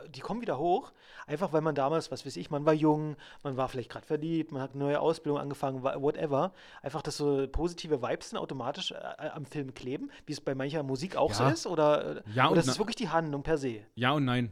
die 0.10 0.22
kommen 0.22 0.42
wieder 0.42 0.58
hoch, 0.58 0.92
einfach 1.28 1.54
weil 1.54 1.62
man 1.62 1.76
damals, 1.76 2.10
was 2.10 2.26
weiß 2.26 2.36
ich, 2.36 2.50
man 2.50 2.66
war 2.66 2.74
jung, 2.74 3.16
man 3.44 3.58
war 3.58 3.70
vielleicht 3.70 3.92
gerade 3.92 4.08
verliebt, 4.08 4.52
man 4.52 4.64
hat 4.64 4.72
eine 4.72 4.84
neue 4.84 5.00
Ausbildung 5.00 5.40
angefangen, 5.40 5.84
whatever. 5.84 6.52
Einfach, 6.82 7.04
dass 7.04 7.18
so 7.18 7.48
positive 7.48 8.02
Vibes 8.02 8.32
dann 8.32 8.40
automatisch 8.40 8.90
äh, 8.92 8.96
äh, 8.96 9.30
am 9.30 9.46
Film 9.46 9.76
kleben, 9.76 10.10
wie 10.26 10.34
es 10.34 10.42
bei 10.42 10.56
mancher 10.56 10.82
Musik 10.82 11.16
auch 11.16 11.32
so 11.32 11.44
Ja. 11.44 11.50
ist, 11.52 11.68
oder, 11.68 12.18
äh, 12.18 12.22
Ja 12.34 12.46
oder 12.46 12.54
und 12.54 12.58
ist 12.58 12.68
es 12.70 12.80
wirklich 12.80 12.96
die 12.96 13.10
Handlung 13.10 13.44
per 13.44 13.60
se? 13.60 13.82
Ja 13.94 14.14
und 14.14 14.26
nein. 14.26 14.52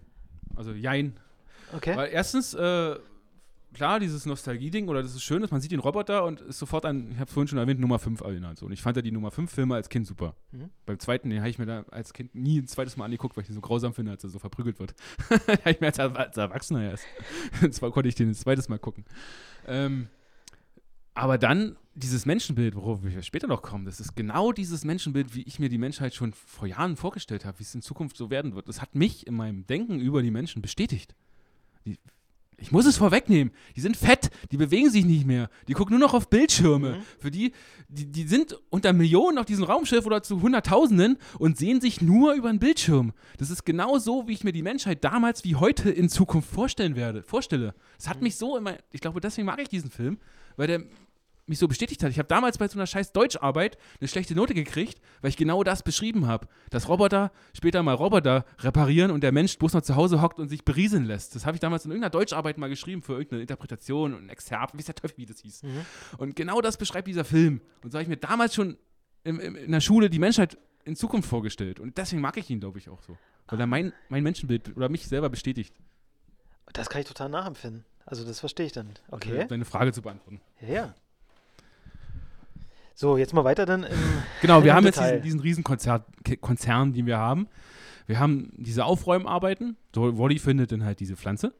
Also 0.55 0.73
jein. 0.73 1.17
Okay. 1.75 1.95
Weil 1.95 2.09
erstens, 2.11 2.53
äh, 2.53 2.99
klar, 3.73 3.99
dieses 3.99 4.25
Nostalgie-Ding, 4.25 4.87
oder 4.87 5.01
das 5.01 5.13
ist 5.13 5.23
schön, 5.23 5.41
dass 5.41 5.51
man 5.51 5.61
sieht 5.61 5.71
den 5.71 5.79
Roboter 5.79 6.23
und 6.25 6.41
ist 6.41 6.59
sofort 6.59 6.85
an, 6.85 7.11
ich 7.11 7.19
habe 7.19 7.31
vorhin 7.31 7.47
schon 7.47 7.57
erwähnt, 7.57 7.79
Nummer 7.79 7.99
5 7.99 8.21
erinnert. 8.21 8.57
So. 8.57 8.65
Und 8.65 8.71
ich 8.71 8.81
fand 8.81 8.97
ja 8.97 9.01
die 9.01 9.11
Nummer 9.11 9.31
5 9.31 9.51
Filme 9.51 9.75
als 9.75 9.89
Kind 9.89 10.07
super. 10.07 10.35
Mhm. 10.51 10.69
Beim 10.85 10.99
zweiten, 10.99 11.29
den 11.29 11.39
habe 11.39 11.49
ich 11.49 11.57
mir 11.57 11.65
da 11.65 11.85
als 11.91 12.13
Kind 12.13 12.35
nie 12.35 12.59
ein 12.59 12.67
zweites 12.67 12.97
Mal 12.97 13.05
angeguckt, 13.05 13.35
weil 13.35 13.41
ich 13.43 13.47
den 13.47 13.55
so 13.55 13.61
grausam 13.61 13.93
finde, 13.93 14.11
als 14.11 14.23
er 14.23 14.29
so 14.29 14.39
verprügelt 14.39 14.79
wird. 14.79 14.93
habe 15.29 15.71
ich 15.71 15.79
mir 15.79 15.87
als, 15.87 15.99
als 15.99 16.37
Erwachsener 16.37 16.83
erst. 16.83 17.05
Zwar 17.71 17.91
konnte 17.91 18.09
ich 18.09 18.15
den 18.15 18.29
ein 18.29 18.35
zweites 18.35 18.69
Mal 18.69 18.79
gucken. 18.79 19.05
Ähm, 19.67 20.07
aber 21.13 21.37
dann 21.37 21.77
dieses 21.93 22.25
Menschenbild, 22.25 22.75
worauf 22.75 23.03
wir 23.03 23.21
später 23.21 23.47
noch 23.47 23.61
kommen, 23.61 23.85
das 23.85 23.99
ist 23.99 24.15
genau 24.15 24.53
dieses 24.53 24.85
Menschenbild, 24.85 25.35
wie 25.35 25.41
ich 25.41 25.59
mir 25.59 25.67
die 25.67 25.77
Menschheit 25.77 26.15
schon 26.15 26.33
vor 26.33 26.67
Jahren 26.67 26.95
vorgestellt 26.95 27.43
habe, 27.43 27.59
wie 27.59 27.63
es 27.63 27.75
in 27.75 27.81
Zukunft 27.81 28.15
so 28.15 28.29
werden 28.29 28.55
wird. 28.55 28.69
Das 28.69 28.81
hat 28.81 28.95
mich 28.95 29.27
in 29.27 29.35
meinem 29.35 29.67
Denken 29.67 29.99
über 29.99 30.21
die 30.21 30.31
Menschen 30.31 30.61
bestätigt. 30.61 31.15
Die, 31.85 31.99
ich 32.61 32.71
muss 32.71 32.85
es 32.85 32.97
vorwegnehmen. 32.97 33.51
Die 33.75 33.81
sind 33.81 33.97
fett, 33.97 34.29
die 34.51 34.57
bewegen 34.57 34.89
sich 34.89 35.03
nicht 35.03 35.25
mehr. 35.25 35.49
Die 35.67 35.73
gucken 35.73 35.97
nur 35.97 36.07
noch 36.07 36.13
auf 36.13 36.29
Bildschirme. 36.29 36.91
Mhm. 36.97 37.01
Für 37.19 37.31
die, 37.31 37.53
die, 37.89 38.05
die 38.05 38.23
sind 38.23 38.57
unter 38.69 38.93
Millionen 38.93 39.39
auf 39.39 39.45
diesem 39.45 39.63
Raumschiff 39.63 40.05
oder 40.05 40.21
zu 40.21 40.41
Hunderttausenden 40.41 41.17
und 41.39 41.57
sehen 41.57 41.81
sich 41.81 42.01
nur 42.01 42.33
über 42.33 42.49
einen 42.49 42.59
Bildschirm. 42.59 43.13
Das 43.37 43.49
ist 43.49 43.65
genau 43.65 43.97
so, 43.97 44.27
wie 44.27 44.33
ich 44.33 44.43
mir 44.43 44.53
die 44.53 44.61
Menschheit 44.61 45.03
damals 45.03 45.43
wie 45.43 45.55
heute 45.55 45.89
in 45.89 46.07
Zukunft 46.07 46.49
vorstellen 46.49 46.95
werde, 46.95 47.23
vorstelle. 47.23 47.73
Es 47.97 48.07
hat 48.07 48.21
mich 48.21 48.35
so 48.35 48.55
immer, 48.55 48.77
ich 48.91 49.01
glaube, 49.01 49.19
deswegen 49.19 49.47
mag 49.47 49.59
ich 49.59 49.69
diesen 49.69 49.89
Film, 49.89 50.19
weil 50.55 50.67
der 50.67 50.83
mich 51.45 51.59
so 51.59 51.67
bestätigt 51.67 52.03
hat. 52.03 52.11
Ich 52.11 52.19
habe 52.19 52.27
damals 52.27 52.57
bei 52.57 52.67
so 52.67 52.77
einer 52.77 52.87
scheiß 52.87 53.11
Deutscharbeit 53.13 53.77
eine 53.99 54.07
schlechte 54.07 54.35
Note 54.35 54.53
gekriegt, 54.53 55.01
weil 55.21 55.29
ich 55.29 55.37
genau 55.37 55.63
das 55.63 55.83
beschrieben 55.83 56.27
habe. 56.27 56.47
Dass 56.69 56.87
Roboter 56.87 57.31
später 57.53 57.83
mal 57.83 57.93
Roboter 57.93 58.45
reparieren 58.59 59.11
und 59.11 59.21
der 59.21 59.31
Mensch 59.31 59.57
bloß 59.57 59.73
noch 59.73 59.81
zu 59.81 59.95
Hause 59.95 60.21
hockt 60.21 60.39
und 60.39 60.49
sich 60.49 60.63
berieseln 60.63 61.05
lässt. 61.05 61.35
Das 61.35 61.45
habe 61.45 61.55
ich 61.55 61.61
damals 61.61 61.85
in 61.85 61.91
irgendeiner 61.91 62.11
Deutscharbeit 62.11 62.57
mal 62.57 62.69
geschrieben 62.69 63.01
für 63.01 63.13
irgendeine 63.13 63.41
Interpretation 63.41 64.13
und 64.13 64.25
ein 64.25 64.29
Exzerpt, 64.29 64.77
wie 64.77 64.83
der 64.83 64.95
Teufel, 64.95 65.17
wie 65.17 65.25
das 65.25 65.39
hieß. 65.39 65.63
Und 66.17 66.35
genau 66.35 66.61
das 66.61 66.77
beschreibt 66.77 67.07
dieser 67.07 67.25
Film. 67.25 67.61
Und 67.83 67.91
so 67.91 67.97
habe 67.97 68.03
ich 68.03 68.09
mir 68.09 68.17
damals 68.17 68.55
schon 68.55 68.77
im, 69.23 69.39
in 69.39 69.71
der 69.71 69.81
Schule 69.81 70.09
die 70.09 70.19
Menschheit 70.19 70.57
in 70.85 70.95
Zukunft 70.95 71.29
vorgestellt. 71.29 71.79
Und 71.79 71.97
deswegen 71.97 72.21
mag 72.21 72.37
ich 72.37 72.49
ihn, 72.49 72.59
glaube 72.59 72.79
ich, 72.79 72.89
auch 72.89 73.01
so. 73.01 73.17
Weil 73.47 73.59
er 73.59 73.67
mein, 73.67 73.93
mein 74.09 74.23
Menschenbild 74.23 74.75
oder 74.75 74.89
mich 74.89 75.07
selber 75.07 75.29
bestätigt. 75.29 75.75
Das 76.73 76.89
kann 76.89 77.01
ich 77.01 77.07
total 77.07 77.29
nachempfinden. 77.29 77.85
Also 78.05 78.25
das 78.25 78.39
verstehe 78.39 78.65
ich 78.65 78.71
dann. 78.71 78.93
Okay. 79.09 79.45
Deine 79.47 79.65
Frage 79.65 79.91
zu 79.91 80.01
beantworten. 80.01 80.41
Ja, 80.61 80.67
ja. 80.67 80.95
So, 83.01 83.17
jetzt 83.17 83.33
mal 83.33 83.43
weiter 83.43 83.65
dann 83.65 83.87
Genau, 84.43 84.63
wir 84.63 84.75
haben 84.75 84.85
jetzt 84.85 84.97
Detail. 84.99 85.13
diesen, 85.21 85.23
diesen 85.23 85.39
riesen 85.39 85.63
Konzert, 85.63 86.05
K- 86.23 86.35
Konzern, 86.35 86.93
den 86.93 87.07
wir 87.07 87.17
haben. 87.17 87.47
Wir 88.05 88.19
haben 88.19 88.51
diese 88.57 88.85
Aufräumarbeiten. 88.85 89.75
So, 89.95 90.19
Wally 90.19 90.37
findet 90.37 90.71
dann 90.71 90.85
halt 90.85 90.99
diese 90.99 91.15
Pflanze. 91.15 91.51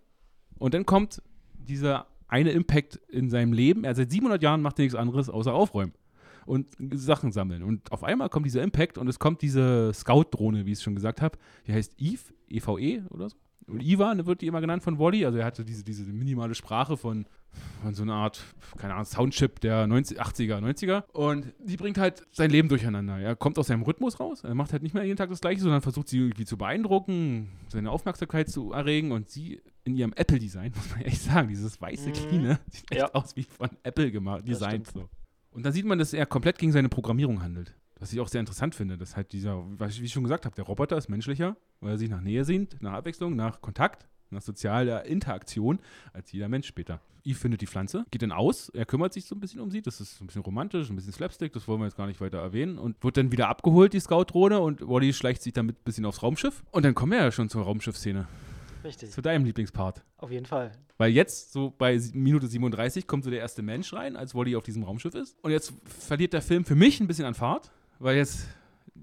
Und 0.59 0.75
dann 0.75 0.85
kommt 0.85 1.23
dieser 1.55 2.05
eine 2.27 2.51
Impact 2.51 2.97
in 3.09 3.31
seinem 3.31 3.53
Leben. 3.53 3.83
Er 3.85 3.95
seit 3.95 4.11
700 4.11 4.43
Jahren 4.43 4.61
macht 4.61 4.77
er 4.77 4.83
nichts 4.83 4.95
anderes 4.95 5.29
außer 5.31 5.51
aufräumen 5.51 5.93
und 6.45 6.67
Sachen 6.93 7.31
sammeln. 7.31 7.63
Und 7.63 7.91
auf 7.91 8.03
einmal 8.03 8.29
kommt 8.29 8.45
dieser 8.45 8.61
Impact 8.61 8.99
und 8.99 9.07
es 9.07 9.17
kommt 9.17 9.41
diese 9.41 9.91
Scout-Drohne, 9.95 10.67
wie 10.67 10.73
ich 10.73 10.77
es 10.77 10.83
schon 10.83 10.93
gesagt 10.93 11.23
habe. 11.23 11.39
Die 11.65 11.73
heißt 11.73 11.95
Eve, 11.97 12.21
EVE 12.49 13.03
oder 13.09 13.29
so. 13.31 13.35
Und 13.65 13.81
Iva 13.81 14.13
wird 14.27 14.41
die 14.41 14.47
immer 14.47 14.61
genannt 14.61 14.83
von 14.83 14.99
Wally. 14.99 15.25
Also 15.25 15.39
er 15.39 15.45
hatte 15.45 15.65
diese, 15.65 15.83
diese 15.83 16.03
minimale 16.03 16.53
Sprache 16.53 16.97
von, 16.97 17.25
von 17.81 17.93
so 17.93 18.03
einer 18.03 18.13
Art, 18.13 18.43
keine 18.77 18.93
Ahnung, 18.93 19.05
Soundchip 19.05 19.59
der 19.59 19.87
90, 19.87 20.21
80er, 20.21 20.59
90er. 20.59 21.03
Und 21.11 21.51
die 21.59 21.77
bringt 21.77 21.97
halt 21.97 22.23
sein 22.31 22.49
Leben 22.51 22.69
durcheinander. 22.69 23.17
Er 23.19 23.35
kommt 23.35 23.57
aus 23.57 23.67
seinem 23.67 23.81
Rhythmus 23.83 24.19
raus. 24.19 24.43
Er 24.43 24.53
macht 24.55 24.71
halt 24.73 24.83
nicht 24.83 24.93
mehr 24.93 25.03
jeden 25.03 25.17
Tag 25.17 25.29
das 25.29 25.41
Gleiche, 25.41 25.61
sondern 25.61 25.81
versucht 25.81 26.07
sie 26.09 26.19
irgendwie 26.19 26.45
zu 26.45 26.57
beeindrucken, 26.57 27.49
seine 27.69 27.89
Aufmerksamkeit 27.91 28.49
zu 28.49 28.71
erregen. 28.71 29.11
Und 29.11 29.29
sie 29.29 29.61
in 29.83 29.95
ihrem 29.95 30.13
Apple-Design, 30.13 30.71
muss 30.75 30.89
man 30.91 31.01
echt 31.01 31.21
sagen, 31.21 31.47
dieses 31.49 31.81
weiße, 31.81 32.09
Mhm. 32.09 32.13
cleane, 32.13 32.59
sieht 32.69 32.91
echt 32.91 33.01
Ja. 33.01 33.11
aus 33.13 33.35
wie 33.35 33.43
von 33.43 33.69
Apple 33.83 34.11
gemacht, 34.11 34.47
designt. 34.47 34.87
So. 34.87 35.09
Und 35.51 35.65
dann 35.65 35.73
sieht 35.73 35.85
man, 35.85 35.97
dass 35.99 36.13
er 36.13 36.25
komplett 36.25 36.57
gegen 36.59 36.71
seine 36.71 36.89
Programmierung 36.89 37.41
handelt. 37.41 37.75
Was 37.99 38.11
ich 38.13 38.19
auch 38.19 38.27
sehr 38.27 38.39
interessant 38.39 38.73
finde, 38.73 38.97
dass 38.97 39.15
halt 39.15 39.31
dieser, 39.31 39.63
was 39.77 39.93
ich- 39.93 40.01
wie 40.01 40.05
ich 40.05 40.11
schon 40.13 40.23
gesagt 40.23 40.45
habe, 40.45 40.55
der 40.55 40.65
Roboter 40.65 40.97
ist 40.97 41.07
menschlicher, 41.09 41.55
weil 41.81 41.91
er 41.91 41.97
sich 41.99 42.09
nach 42.09 42.21
Nähe 42.21 42.43
sehnt, 42.45 42.81
nach 42.81 42.93
Abwechslung, 42.93 43.35
nach 43.35 43.61
Kontakt, 43.61 44.07
nach 44.31 44.41
sozialer 44.41 45.05
Interaktion 45.05 45.79
als 46.13 46.31
jeder 46.31 46.49
Mensch 46.49 46.67
später. 46.67 46.99
Eve 47.23 47.37
findet 47.37 47.61
die 47.61 47.67
Pflanze, 47.67 48.05
geht 48.09 48.23
dann 48.23 48.31
aus, 48.31 48.69
er 48.69 48.85
kümmert 48.85 49.13
sich 49.13 49.25
so 49.25 49.35
ein 49.35 49.39
bisschen 49.39 49.59
um 49.61 49.69
sie, 49.69 49.81
das 49.83 50.01
ist 50.01 50.17
so 50.17 50.23
ein 50.23 50.27
bisschen 50.27 50.41
romantisch, 50.41 50.89
ein 50.89 50.95
bisschen 50.95 51.13
Slapstick, 51.13 51.53
das 51.53 51.67
wollen 51.67 51.79
wir 51.79 51.85
jetzt 51.85 51.95
gar 51.97 52.07
nicht 52.07 52.19
weiter 52.19 52.39
erwähnen 52.39 52.79
und 52.79 53.03
wird 53.03 53.15
dann 53.17 53.31
wieder 53.31 53.47
abgeholt, 53.47 53.93
die 53.93 53.99
Scout-Drohne 53.99 54.59
und 54.59 54.81
Wally 54.87 55.13
schleicht 55.13 55.43
sich 55.43 55.53
damit 55.53 55.77
ein 55.77 55.83
bisschen 55.83 56.05
aufs 56.05 56.23
Raumschiff 56.23 56.63
und 56.71 56.83
dann 56.83 56.95
kommen 56.95 57.11
wir 57.11 57.19
ja 57.19 57.31
schon 57.31 57.47
zur 57.47 57.61
Raumschiffszene, 57.63 58.27
Richtig, 58.83 59.11
zu 59.11 59.21
deinem 59.21 59.45
Lieblingspart. 59.45 60.01
auf 60.17 60.31
jeden 60.31 60.47
Fall. 60.47 60.71
Weil 60.97 61.11
jetzt, 61.11 61.51
so 61.51 61.71
bei 61.77 61.99
Minute 62.13 62.47
37, 62.47 63.05
kommt 63.05 63.23
so 63.23 63.29
der 63.29 63.39
erste 63.39 63.61
Mensch 63.61 63.93
rein, 63.93 64.15
als 64.15 64.33
Wally 64.33 64.55
auf 64.55 64.63
diesem 64.63 64.83
Raumschiff 64.83 65.13
ist. 65.15 65.35
Und 65.43 65.51
jetzt 65.51 65.73
verliert 65.85 66.33
der 66.33 66.41
Film 66.41 66.63
für 66.65 66.75
mich 66.75 66.99
ein 66.99 67.07
bisschen 67.07 67.25
an 67.25 67.33
Fahrt, 67.35 67.71
weil 67.99 68.17
jetzt 68.17 68.47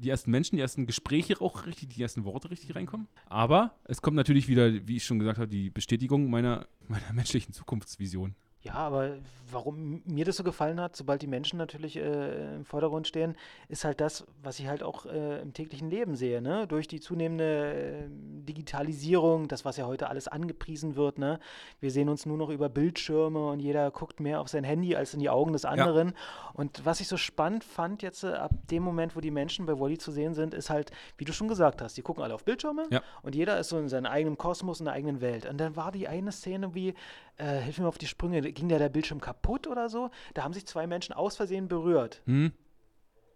die 0.00 0.10
ersten 0.10 0.30
Menschen, 0.30 0.56
die 0.56 0.62
ersten 0.62 0.86
Gespräche 0.86 1.40
auch 1.40 1.66
richtig, 1.66 1.90
die 1.90 2.02
ersten 2.02 2.24
Worte 2.24 2.50
richtig 2.50 2.74
reinkommen. 2.74 3.08
Aber 3.26 3.74
es 3.84 4.02
kommt 4.02 4.16
natürlich 4.16 4.48
wieder, 4.48 4.86
wie 4.86 4.96
ich 4.96 5.04
schon 5.04 5.18
gesagt 5.18 5.38
habe, 5.38 5.48
die 5.48 5.70
Bestätigung 5.70 6.30
meiner, 6.30 6.66
meiner 6.86 7.12
menschlichen 7.12 7.52
Zukunftsvision. 7.52 8.34
Ja, 8.60 8.74
aber 8.74 9.18
warum 9.52 10.02
mir 10.04 10.24
das 10.24 10.36
so 10.36 10.42
gefallen 10.42 10.80
hat, 10.80 10.96
sobald 10.96 11.22
die 11.22 11.28
Menschen 11.28 11.58
natürlich 11.58 11.96
äh, 11.96 12.56
im 12.56 12.64
Vordergrund 12.64 13.06
stehen, 13.06 13.36
ist 13.68 13.84
halt 13.84 14.00
das, 14.00 14.26
was 14.42 14.58
ich 14.58 14.66
halt 14.66 14.82
auch 14.82 15.06
äh, 15.06 15.40
im 15.40 15.52
täglichen 15.54 15.88
Leben 15.88 16.16
sehe, 16.16 16.42
ne? 16.42 16.66
Durch 16.66 16.88
die 16.88 16.98
zunehmende 16.98 17.72
äh, 17.72 18.08
Digitalisierung, 18.08 19.46
das, 19.46 19.64
was 19.64 19.76
ja 19.76 19.86
heute 19.86 20.08
alles 20.08 20.26
angepriesen 20.26 20.96
wird, 20.96 21.18
ne? 21.18 21.38
Wir 21.78 21.92
sehen 21.92 22.08
uns 22.08 22.26
nur 22.26 22.36
noch 22.36 22.50
über 22.50 22.68
Bildschirme 22.68 23.46
und 23.48 23.60
jeder 23.60 23.90
guckt 23.92 24.18
mehr 24.18 24.40
auf 24.40 24.48
sein 24.48 24.64
Handy 24.64 24.96
als 24.96 25.14
in 25.14 25.20
die 25.20 25.30
Augen 25.30 25.52
des 25.52 25.64
anderen. 25.64 26.12
Und 26.52 26.84
was 26.84 27.00
ich 27.00 27.06
so 27.06 27.16
spannend 27.16 27.62
fand 27.62 28.02
jetzt 28.02 28.24
äh, 28.24 28.32
ab 28.32 28.50
dem 28.70 28.82
Moment, 28.82 29.14
wo 29.14 29.20
die 29.20 29.30
Menschen 29.30 29.66
bei 29.66 29.78
Wally 29.78 29.98
zu 29.98 30.10
sehen 30.10 30.34
sind, 30.34 30.52
ist 30.52 30.68
halt, 30.68 30.90
wie 31.16 31.24
du 31.24 31.32
schon 31.32 31.46
gesagt 31.48 31.80
hast, 31.80 31.96
die 31.96 32.02
gucken 32.02 32.24
alle 32.24 32.34
auf 32.34 32.44
Bildschirme 32.44 32.86
Ja. 32.90 33.02
und 33.22 33.36
jeder 33.36 33.58
ist 33.60 33.68
so 33.68 33.78
in 33.78 33.88
seinem 33.88 34.06
eigenen 34.06 34.36
Kosmos, 34.36 34.80
in 34.80 34.86
der 34.86 34.94
eigenen 34.94 35.20
Welt. 35.20 35.46
Und 35.46 35.58
dann 35.58 35.76
war 35.76 35.92
die 35.92 36.08
eine 36.08 36.32
Szene 36.32 36.74
wie, 36.74 36.94
äh, 37.38 37.60
hilf 37.60 37.78
mir 37.78 37.88
auf 37.88 37.98
die 37.98 38.06
Sprünge, 38.06 38.40
ging 38.52 38.68
der, 38.68 38.78
der 38.78 38.88
Bildschirm 38.88 39.20
kaputt 39.20 39.66
oder 39.66 39.88
so? 39.88 40.10
Da 40.34 40.42
haben 40.44 40.52
sich 40.52 40.66
zwei 40.66 40.86
Menschen 40.86 41.14
aus 41.14 41.36
Versehen 41.36 41.68
berührt. 41.68 42.22
Hm? 42.26 42.52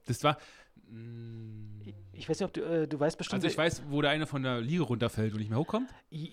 Das 0.07 0.23
war. 0.25 0.39
mm, 0.89 1.81
Ich 2.15 2.29
weiß 2.29 2.39
nicht, 2.41 2.47
ob 2.47 2.53
du, 2.53 2.61
äh, 2.63 2.87
du 2.87 3.01
weißt 3.01 3.17
bestimmt. 3.17 3.43
Also 3.43 3.49
ich 3.49 3.57
weiß, 3.57 3.83
wo 3.89 4.03
der 4.03 4.11
eine 4.11 4.27
von 4.27 4.43
der 4.43 4.61
Liege 4.61 4.83
runterfällt 4.83 5.33
und 5.33 5.39
nicht 5.39 5.49
mehr 5.49 5.59
hochkommt. 5.59 5.89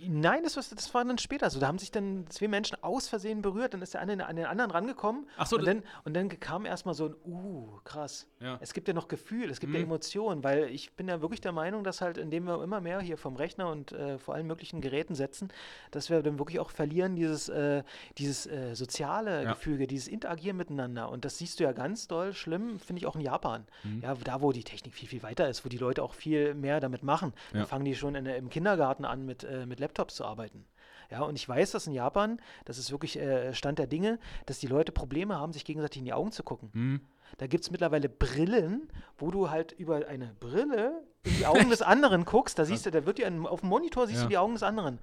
Nein, 0.08 0.44
das, 0.44 0.56
war- 0.58 0.64
das 0.76 0.94
war 0.94 1.06
dann 1.06 1.18
später 1.18 1.50
so. 1.50 1.60
Da 1.60 1.68
haben 1.68 1.80
sich 1.80 1.92
dann 1.92 2.26
zwei 2.30 2.48
Menschen 2.50 2.78
aus 2.84 3.08
Versehen 3.08 3.42
berührt, 3.42 3.74
dann 3.74 3.82
ist 3.82 3.94
der 3.94 4.02
eine 4.02 4.26
an 4.28 4.36
den 4.36 4.46
anderen 4.46 4.72
rangekommen. 4.72 5.28
Ach 5.38 5.48
so, 5.48 5.56
und 5.58 5.66
das- 5.66 5.76
dann, 5.76 5.84
und 6.04 6.14
dann 6.16 6.28
kam 6.40 6.66
erstmal 6.66 6.94
so 6.96 7.06
ein, 7.08 7.16
uh, 7.26 7.80
krass. 7.86 8.28
Ja. 8.42 8.58
Es 8.62 8.74
gibt 8.74 8.88
ja 8.88 8.94
noch 8.94 9.08
Gefühl, 9.08 9.50
es 9.50 9.60
gibt 9.60 9.74
ja 9.74 9.80
Mhm. 9.80 9.86
Emotionen, 9.86 10.44
weil 10.44 10.66
ich 10.70 10.92
bin 10.94 11.08
ja 11.08 11.22
wirklich 11.22 11.42
der 11.42 11.54
Meinung, 11.54 11.84
dass 11.84 12.02
halt, 12.02 12.18
indem 12.18 12.46
wir 12.46 12.62
immer 12.62 12.82
mehr 12.82 13.00
hier 13.00 13.18
vom 13.18 13.36
Rechner 13.38 13.70
und 13.72 13.92
äh, 13.94 14.18
vor 14.20 14.36
allen 14.36 14.48
möglichen 14.48 14.82
Geräten 14.82 15.16
setzen, 15.16 15.50
dass 15.92 16.10
wir 16.10 16.22
dann 16.22 16.38
wirklich 16.40 16.60
auch 16.60 16.72
verlieren, 16.72 17.16
dieses, 17.16 17.48
äh, 17.50 17.84
dieses 18.18 18.46
äh, 18.48 18.76
soziale 18.76 19.44
Ja. 19.44 19.54
Gefüge, 19.54 19.88
dieses 19.88 20.08
Interagieren 20.10 20.58
miteinander. 20.58 21.10
Und 21.10 21.24
das 21.26 21.38
siehst 21.38 21.60
du 21.60 21.64
ja 21.64 21.72
ganz 21.72 22.08
doll 22.08 22.34
schlimm, 22.34 22.80
finde 22.80 23.00
ich 23.00 23.06
auch 23.08 23.16
in 23.16 23.22
Japan. 23.22 23.66
Mhm. 23.84 24.02
Ja, 24.02 24.16
da, 24.16 24.42
wo 24.42 24.52
die 24.52 24.64
Technik 24.64 24.94
viel, 24.94 25.08
viel 25.08 25.24
weiter 25.24 25.48
ist, 25.50 25.64
wo 25.66 25.68
die 25.70 25.78
Leute 25.78 26.03
auch 26.03 26.13
viel 26.13 26.53
mehr 26.53 26.80
damit 26.80 27.03
machen. 27.03 27.34
Ja. 27.53 27.59
Da 27.61 27.65
fangen 27.65 27.86
die 27.86 27.95
schon 27.95 28.15
in, 28.15 28.26
im 28.26 28.49
Kindergarten 28.49 29.05
an, 29.05 29.26
mit, 29.26 29.43
äh, 29.43 29.65
mit 29.65 29.80
Laptops 29.80 30.15
zu 30.15 30.26
arbeiten. 30.26 30.65
Ja, 31.11 31.22
und 31.22 31.36
ich 31.36 31.47
weiß, 31.49 31.72
dass 31.72 31.88
in 31.88 31.93
Japan, 31.93 32.39
das 32.65 32.78
ist 32.78 32.91
wirklich 32.91 33.17
äh, 33.20 33.53
Stand 33.53 33.80
der 33.80 33.88
Dinge, 33.88 34.20
dass 34.45 34.59
die 34.59 34.67
Leute 34.67 34.91
Probleme 34.91 35.38
haben, 35.39 35.53
sich 35.53 35.65
gegenseitig 35.65 35.99
in 35.99 36.05
die 36.05 36.13
Augen 36.13 36.32
zu 36.32 36.43
gucken. 36.43 36.70
Hm. 36.74 37.01
Da 37.38 37.47
gibt 37.47 37.63
es 37.63 37.72
mittlerweile 37.72 38.09
Brillen, 38.09 38.89
wo 39.17 39.32
du 39.32 39.49
halt 39.49 39.72
über 39.72 40.07
eine 40.07 40.36
Brille 40.39 41.03
in 41.24 41.38
die 41.38 41.45
Augen 41.45 41.70
des 41.70 41.82
anderen 41.82 42.26
guckst. 42.26 42.59
Da 42.59 42.65
siehst 42.65 42.86
du, 42.86 42.91
da 42.91 43.05
wird 43.05 43.17
dir 43.17 43.28
ein, 43.28 43.45
auf 43.47 43.61
dem 43.61 43.70
Monitor 43.70 44.05
siehst 44.07 44.20
Ja. 44.20 44.24
du 44.24 44.30
die 44.30 44.38
Augen 44.38 44.53
des 44.53 44.63
anderen. 44.63 44.99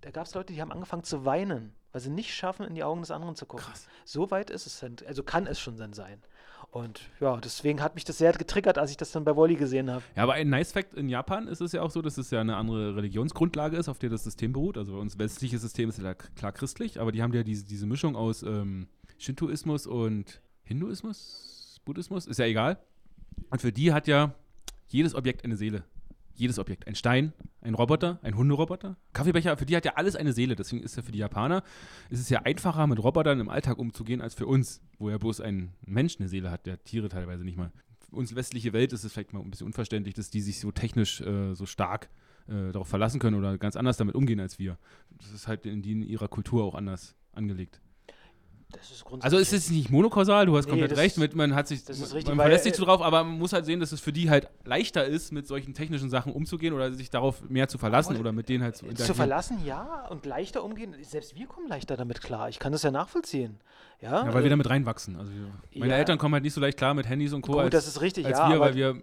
Da 0.00 0.10
gab 0.10 0.26
es 0.26 0.34
Leute, 0.34 0.52
die 0.52 0.60
haben 0.60 0.70
angefangen 0.72 1.02
zu 1.04 1.24
weinen, 1.24 1.74
weil 1.90 2.00
sie 2.00 2.10
nicht 2.10 2.32
schaffen, 2.34 2.64
in 2.66 2.74
die 2.74 2.84
Augen 2.84 3.00
des 3.00 3.10
anderen 3.10 3.34
zu 3.34 3.46
gucken. 3.46 3.66
Krass. 3.66 3.88
So 4.04 4.30
weit 4.30 4.50
ist 4.50 4.66
es 4.66 4.78
dann, 4.80 4.96
also 5.06 5.22
kann 5.24 5.46
es 5.46 5.58
schon 5.58 5.76
dann 5.76 5.92
sein. 5.92 6.22
Und 6.72 7.02
ja, 7.20 7.36
deswegen 7.36 7.82
hat 7.82 7.94
mich 7.94 8.04
das 8.04 8.16
sehr 8.16 8.32
getriggert, 8.32 8.78
als 8.78 8.90
ich 8.90 8.96
das 8.96 9.12
dann 9.12 9.24
bei 9.24 9.36
Wally 9.36 9.56
gesehen 9.56 9.90
habe. 9.90 10.02
Ja, 10.16 10.22
aber 10.22 10.32
ein 10.32 10.48
Nice 10.48 10.72
Fact 10.72 10.94
in 10.94 11.10
Japan 11.10 11.46
ist 11.46 11.60
es 11.60 11.72
ja 11.72 11.82
auch 11.82 11.90
so, 11.90 12.00
dass 12.00 12.16
es 12.16 12.30
ja 12.30 12.40
eine 12.40 12.56
andere 12.56 12.96
Religionsgrundlage 12.96 13.76
ist, 13.76 13.90
auf 13.90 13.98
der 13.98 14.08
das 14.08 14.24
System 14.24 14.54
beruht. 14.54 14.78
Also 14.78 14.98
unser 14.98 15.18
westliches 15.18 15.60
System 15.60 15.90
ist 15.90 15.98
ja 16.00 16.14
klar 16.14 16.50
christlich, 16.50 16.98
aber 16.98 17.12
die 17.12 17.22
haben 17.22 17.34
ja 17.34 17.42
diese, 17.42 17.66
diese 17.66 17.86
Mischung 17.86 18.16
aus 18.16 18.42
ähm, 18.42 18.88
Shintoismus 19.18 19.86
und 19.86 20.40
Hinduismus, 20.64 21.78
Buddhismus, 21.84 22.26
ist 22.26 22.38
ja 22.38 22.46
egal. 22.46 22.78
Und 23.50 23.60
für 23.60 23.70
die 23.70 23.92
hat 23.92 24.08
ja 24.08 24.34
jedes 24.88 25.14
Objekt 25.14 25.44
eine 25.44 25.56
Seele. 25.58 25.84
Jedes 26.34 26.58
Objekt. 26.58 26.86
Ein 26.86 26.94
Stein, 26.94 27.32
ein 27.60 27.74
Roboter, 27.74 28.18
ein 28.22 28.36
Hunderoboter, 28.36 28.96
Kaffeebecher, 29.12 29.56
für 29.56 29.66
die 29.66 29.76
hat 29.76 29.84
ja 29.84 29.92
alles 29.96 30.16
eine 30.16 30.32
Seele. 30.32 30.56
Deswegen 30.56 30.82
ist 30.82 30.96
ja 30.96 31.02
für 31.02 31.12
die 31.12 31.18
Japaner, 31.18 31.62
ist 32.10 32.30
ja 32.30 32.40
einfacher, 32.42 32.86
mit 32.86 33.02
Robotern 33.02 33.40
im 33.40 33.48
Alltag 33.48 33.78
umzugehen, 33.78 34.20
als 34.20 34.34
für 34.34 34.46
uns, 34.46 34.80
wo 34.98 35.10
ja 35.10 35.18
bloß 35.18 35.40
ein 35.40 35.72
Mensch 35.84 36.16
eine 36.18 36.28
Seele 36.28 36.50
hat, 36.50 36.66
der 36.66 36.82
Tiere 36.84 37.08
teilweise 37.08 37.44
nicht 37.44 37.58
mal. 37.58 37.70
Für 38.00 38.16
uns 38.16 38.34
westliche 38.34 38.72
Welt 38.72 38.92
ist 38.92 39.04
es 39.04 39.12
vielleicht 39.12 39.32
mal 39.32 39.40
ein 39.40 39.50
bisschen 39.50 39.66
unverständlich, 39.66 40.14
dass 40.14 40.30
die 40.30 40.40
sich 40.40 40.60
so 40.60 40.72
technisch 40.72 41.20
äh, 41.20 41.54
so 41.54 41.66
stark 41.66 42.08
äh, 42.48 42.72
darauf 42.72 42.88
verlassen 42.88 43.20
können 43.20 43.36
oder 43.36 43.56
ganz 43.58 43.76
anders 43.76 43.96
damit 43.96 44.14
umgehen 44.14 44.40
als 44.40 44.58
wir. 44.58 44.78
Das 45.10 45.32
ist 45.32 45.48
halt 45.48 45.66
in, 45.66 45.82
in 45.84 46.02
ihrer 46.02 46.28
Kultur 46.28 46.64
auch 46.64 46.74
anders 46.74 47.14
angelegt. 47.32 47.80
Ist. 48.76 49.04
Also 49.20 49.38
es 49.38 49.52
ist 49.52 49.70
nicht 49.70 49.90
monokausal, 49.90 50.46
du 50.46 50.56
hast 50.56 50.66
Nee, 50.66 50.70
komplett 50.70 50.96
recht, 50.96 51.18
mit, 51.18 51.34
man 51.34 51.54
hat 51.54 51.68
sich, 51.68 51.86
richtig, 51.88 52.26
man 52.26 52.36
verlässt 52.36 52.64
sich 52.64 52.74
so 52.74 52.84
drauf, 52.84 53.02
aber 53.02 53.24
man 53.24 53.38
muss 53.38 53.52
halt 53.52 53.64
sehen, 53.66 53.80
dass 53.80 53.92
es 53.92 54.00
für 54.00 54.12
die 54.12 54.30
halt 54.30 54.48
leichter 54.64 55.04
ist, 55.04 55.32
mit 55.32 55.46
solchen 55.46 55.74
technischen 55.74 56.10
Sachen 56.10 56.32
umzugehen 56.32 56.72
oder 56.74 56.92
sich 56.92 57.10
darauf 57.10 57.42
mehr 57.48 57.68
zu 57.68 57.78
verlassen 57.78 58.16
oder 58.16 58.32
mit 58.32 58.48
denen 58.48 58.62
halt 58.64 58.76
zu 58.76 58.84
zu 58.84 58.90
interagieren. 58.90 59.16
verlassen, 59.16 59.58
ja, 59.64 60.06
und 60.08 60.24
leichter 60.26 60.64
umgehen. 60.64 60.94
Selbst 61.02 61.36
wir 61.36 61.46
kommen 61.46 61.68
leichter 61.68 61.96
damit 61.96 62.20
klar. 62.22 62.48
Ich 62.48 62.58
kann 62.58 62.72
das 62.72 62.82
ja 62.82 62.90
nachvollziehen. 62.90 63.58
Ja, 64.00 64.24
Ja, 64.24 64.32
weil 64.34 64.40
äh, 64.40 64.44
wir 64.44 64.50
damit 64.50 64.68
reinwachsen. 64.68 65.16
Also 65.16 65.30
meine 65.74 65.92
Ja. 65.92 65.98
Eltern 65.98 66.18
kommen 66.18 66.34
halt 66.34 66.42
nicht 66.44 66.54
so 66.54 66.60
leicht 66.60 66.76
klar 66.78 66.94
mit 66.94 67.08
Handys 67.08 67.32
und 67.32 67.42
Co. 67.42 67.52
Gut, 67.52 67.60
als, 67.62 67.70
das 67.70 67.86
ist 67.86 68.00
richtig, 68.00 68.26
als 68.26 68.38
ja, 68.38 68.50
wir, 68.50 68.60
weil 68.60 68.74
wir 68.74 69.00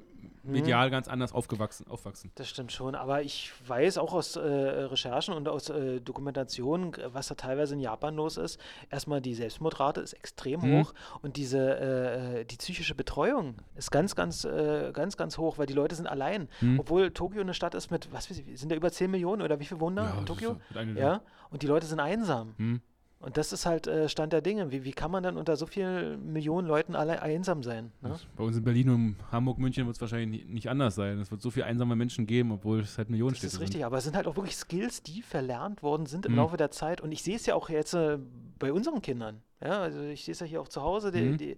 medial 0.50 0.90
ganz 0.90 1.08
anders 1.08 1.34
aufgewachsen, 1.34 1.86
aufwachsen. 1.90 2.32
Das 2.36 2.50
stimmt 2.50 2.72
schon, 2.72 2.96
aber 2.96 3.22
ich 3.22 3.52
weiß 3.68 3.98
auch 3.98 4.14
aus 4.14 4.36
äh, 4.36 4.40
Recherchen 4.42 5.34
und 5.34 5.48
aus 5.48 5.70
äh, 5.70 6.00
Dokumentationen, 6.02 6.94
was 7.08 7.28
da 7.28 7.36
teilweise 7.36 7.74
in 7.76 7.80
Japan 7.80 8.16
los 8.16 8.38
ist. 8.38 8.60
Erstmal 8.90 9.22
die 9.22 9.36
Selbstmordrate 9.36 10.02
ist 10.02 10.14
extrem 10.14 10.62
Mhm. 10.62 10.80
hoch 10.82 10.94
und 11.22 11.38
diese 11.38 11.60
äh, 11.60 12.42
äh, 12.42 12.46
die 12.46 12.58
psychische 12.58 12.96
Betreuung 12.96 13.56
ist 13.76 13.92
ganz, 13.92 14.16
ganz, 14.16 14.44
äh, 14.46 14.92
ganz, 14.94 15.16
ganz 15.18 15.38
hoch, 15.38 15.58
weil 15.58 15.66
die 15.66 15.74
Leute 15.74 15.96
sind 15.96 16.08
allein. 16.08 16.50
Mhm. 16.62 16.80
Obwohl 16.80 17.12
Tokio 17.12 17.42
eine 17.42 17.54
Stadt 17.54 17.76
ist 17.76 17.92
mit, 17.92 18.12
was 18.12 18.30
weiß 18.30 18.40
ich, 18.40 18.60
sind 18.60 18.72
da 18.72 18.76
über 18.76 18.92
10 18.92 19.10
Millionen 19.12 19.42
oder 19.42 19.60
wie 19.60 19.66
viele 19.66 19.80
wohnen 19.80 19.96
da 19.98 20.06
Ja, 20.14 20.18
in 20.20 20.26
Tokio? 20.26 20.58
Ja, 20.96 21.22
und 21.52 21.62
die 21.64 21.68
Leute 21.68 21.86
sind 21.86 22.00
einsam. 22.00 22.80
Und 23.22 23.36
das 23.36 23.52
ist 23.52 23.66
halt 23.66 23.86
äh, 23.86 24.08
Stand 24.08 24.32
der 24.32 24.42
Dinge. 24.42 24.72
Wie, 24.72 24.86
wie 24.86 24.94
kann 24.94 25.12
man 25.12 25.22
dann 25.24 25.36
unter 25.36 25.58
so 25.58 25.66
vielen 25.66 26.32
Millionen 26.32 26.66
Leuten 26.68 26.96
alle 26.96 27.22
einsam 27.22 27.64
sein? 27.64 27.92
Ne? 28.02 28.18
Bei 28.38 28.46
uns 28.46 28.56
in 28.56 28.64
Berlin 28.64 28.90
und 28.90 29.16
Hamburg, 29.30 29.58
München 29.58 29.86
wird 29.86 29.98
es 29.98 30.02
wahrscheinlich 30.02 30.46
ni- 30.46 30.54
nicht 30.54 30.70
anders 30.70 30.96
sein. 30.96 31.20
Es 31.20 31.30
wird 31.30 31.42
so 31.42 31.52
viele 31.52 31.66
einsame 31.66 31.98
Menschen 31.98 32.26
geben, 32.28 32.52
obwohl 32.54 32.80
es 32.80 32.98
halt 32.98 33.10
Millionen 33.10 33.34
Das 33.34 33.44
ist 33.44 33.60
richtig, 33.60 33.78
sind. 33.80 33.84
aber 33.84 33.98
es 33.98 34.06
sind 34.06 34.16
halt 34.16 34.26
auch 34.26 34.38
wirklich 34.38 34.56
Skills, 34.56 35.04
die 35.04 35.22
verlernt 35.22 35.84
worden 35.84 36.06
sind 36.06 36.26
im 36.26 36.32
Mhm. 36.32 36.38
Laufe 36.38 36.56
der 36.56 36.72
Zeit. 36.72 37.02
Und 37.02 37.12
ich 37.12 37.22
sehe 37.22 37.36
es 37.36 37.46
ja 37.46 37.56
auch 37.56 37.68
jetzt 37.68 37.94
äh, 37.94 38.18
bei 38.58 38.72
unseren 38.72 39.02
Kindern. 39.02 39.42
Ja, 39.62 39.82
also 39.82 40.02
ich 40.02 40.24
sehe 40.24 40.32
es 40.32 40.40
ja 40.40 40.46
hier 40.46 40.62
auch 40.62 40.70
zu 40.70 40.82
Hause. 40.82 41.12
Die, 41.12 41.22
Mhm. 41.22 41.38
die, 41.38 41.58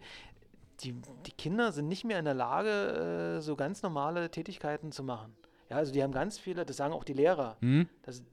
die, 0.84 0.96
die 1.28 1.32
Kinder 1.34 1.72
sind 1.72 1.88
nicht 1.88 2.06
mehr 2.06 2.18
in 2.18 2.26
der 2.26 2.34
Lage, 2.34 3.38
äh, 3.38 3.42
so 3.42 3.56
ganz 3.56 3.84
normale 3.84 4.32
Tätigkeiten 4.32 4.92
zu 4.92 5.04
machen. 5.04 5.32
Ja, 5.70 5.78
also 5.78 5.94
die 5.94 6.02
haben 6.02 6.12
ganz 6.12 6.40
viele, 6.40 6.66
das 6.66 6.78
sagen 6.78 6.92
auch 6.92 7.04
die 7.04 7.14
Lehrer. 7.14 7.56
Hm? 7.62 7.88
Das, 8.02 8.24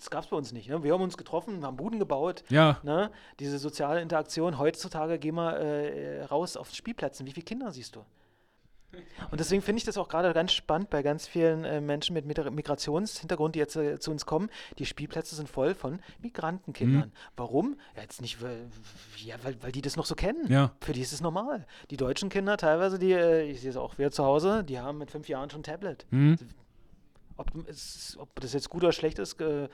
das 0.00 0.10
gab 0.10 0.24
es 0.24 0.30
bei 0.30 0.36
uns 0.36 0.52
nicht. 0.52 0.68
Ne? 0.68 0.82
Wir 0.82 0.92
haben 0.92 1.02
uns 1.02 1.16
getroffen, 1.16 1.64
haben 1.64 1.76
Buden 1.76 1.98
gebaut. 1.98 2.42
Ja, 2.48 2.78
Ne? 2.82 3.10
Diese 3.38 3.58
soziale 3.58 4.00
Interaktion. 4.00 4.58
Heutzutage 4.58 5.18
gehen 5.18 5.34
wir 5.36 5.56
äh, 5.58 6.24
raus 6.24 6.56
auf 6.56 6.70
Spielplätzen. 6.70 7.26
Wie 7.26 7.32
viele 7.32 7.44
Kinder 7.44 7.70
siehst 7.70 7.96
du? 7.96 8.04
Und 9.30 9.38
deswegen 9.38 9.62
finde 9.62 9.78
ich 9.78 9.84
das 9.84 9.96
auch 9.98 10.08
gerade 10.08 10.32
ganz 10.32 10.52
spannend 10.52 10.90
bei 10.90 11.02
ganz 11.04 11.28
vielen 11.28 11.64
äh, 11.64 11.80
Menschen 11.80 12.12
mit 12.12 12.26
Migra- 12.26 12.50
Migrationshintergrund, 12.50 13.54
die 13.54 13.60
jetzt 13.60 13.76
äh, 13.76 14.00
zu 14.00 14.10
uns 14.10 14.26
kommen. 14.26 14.50
Die 14.80 14.86
Spielplätze 14.86 15.36
sind 15.36 15.48
voll 15.48 15.74
von 15.74 16.00
Migrantenkindern. 16.20 17.10
Mhm. 17.10 17.12
Warum? 17.36 17.76
Ja, 17.94 18.02
jetzt 18.02 18.20
nicht, 18.20 18.42
weil, 18.42 18.66
ja, 19.24 19.36
weil, 19.44 19.62
weil 19.62 19.70
die 19.70 19.80
das 19.82 19.94
noch 19.96 20.06
so 20.06 20.16
kennen. 20.16 20.44
Ja. 20.50 20.72
Für 20.80 20.92
die 20.92 21.02
ist 21.02 21.12
es 21.12 21.20
normal. 21.20 21.66
Die 21.90 21.96
deutschen 21.96 22.30
Kinder 22.30 22.56
teilweise, 22.56 22.98
die, 22.98 23.12
äh, 23.12 23.42
ich 23.48 23.60
sehe 23.60 23.70
es 23.70 23.76
auch 23.76 23.96
wieder 23.98 24.10
zu 24.10 24.24
Hause, 24.24 24.64
die 24.64 24.80
haben 24.80 24.98
mit 24.98 25.12
fünf 25.12 25.28
Jahren 25.28 25.50
schon 25.50 25.60
ein 25.60 25.64
Tablet. 25.64 26.04
hm? 26.10 26.36
Ob, 27.40 27.68
es, 27.68 28.16
ob 28.20 28.38
das 28.40 28.52
jetzt 28.52 28.68
gut 28.68 28.82
oder 28.82 28.92
schlecht 28.92 29.18
ist, 29.18 29.40
äh, 29.40 29.68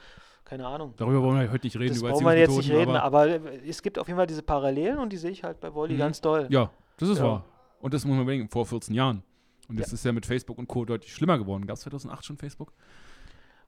keine 0.45 0.67
Ahnung. 0.67 0.95
darüber 0.97 1.23
wollen 1.23 1.41
wir 1.41 1.51
heute 1.51 1.67
nicht 1.67 1.77
reden. 1.77 1.89
Das 1.89 1.99
über 1.99 2.11
brauchen 2.11 2.25
wir 2.25 2.37
jetzt 2.39 2.57
nicht 2.57 2.71
reden, 2.71 2.95
aber, 2.97 3.27
äh, 3.29 3.69
es 3.69 3.83
gibt 3.83 3.99
auf 3.99 4.07
jeden 4.07 4.17
Fall 4.19 4.27
diese 4.29 4.43
Parallelen 4.43 4.99
und 4.99 5.13
die 5.13 5.17
sehe 5.17 5.31
ich 5.33 5.43
halt 5.43 5.59
bei 5.61 5.75
Wolli 5.75 5.95
Mhm. 5.95 5.99
ganz 5.99 6.21
doll. 6.21 6.47
Ja, 6.51 6.71
das 6.99 7.09
ist 7.09 7.19
Ja. 7.19 7.25
wahr. 7.25 7.45
Und 7.81 7.93
das 7.93 8.05
muss 8.05 8.15
man 8.15 8.23
überlegen, 8.23 8.49
vor 8.49 8.65
14 8.67 8.95
Jahren. 8.95 9.23
Und 9.69 9.81
das 9.81 9.89
Ja. 9.89 9.95
ist 9.95 10.05
ja 10.05 10.13
mit 10.13 10.25
Facebook 10.25 10.59
und 10.59 10.69
Co. 10.69 10.85
deutlich 10.85 11.13
schlimmer 11.13 11.39
geworden. 11.39 11.67
Gab 11.67 11.75
es 11.77 11.83
2008 11.83 12.25
schon 12.25 12.37
Facebook? 12.37 12.73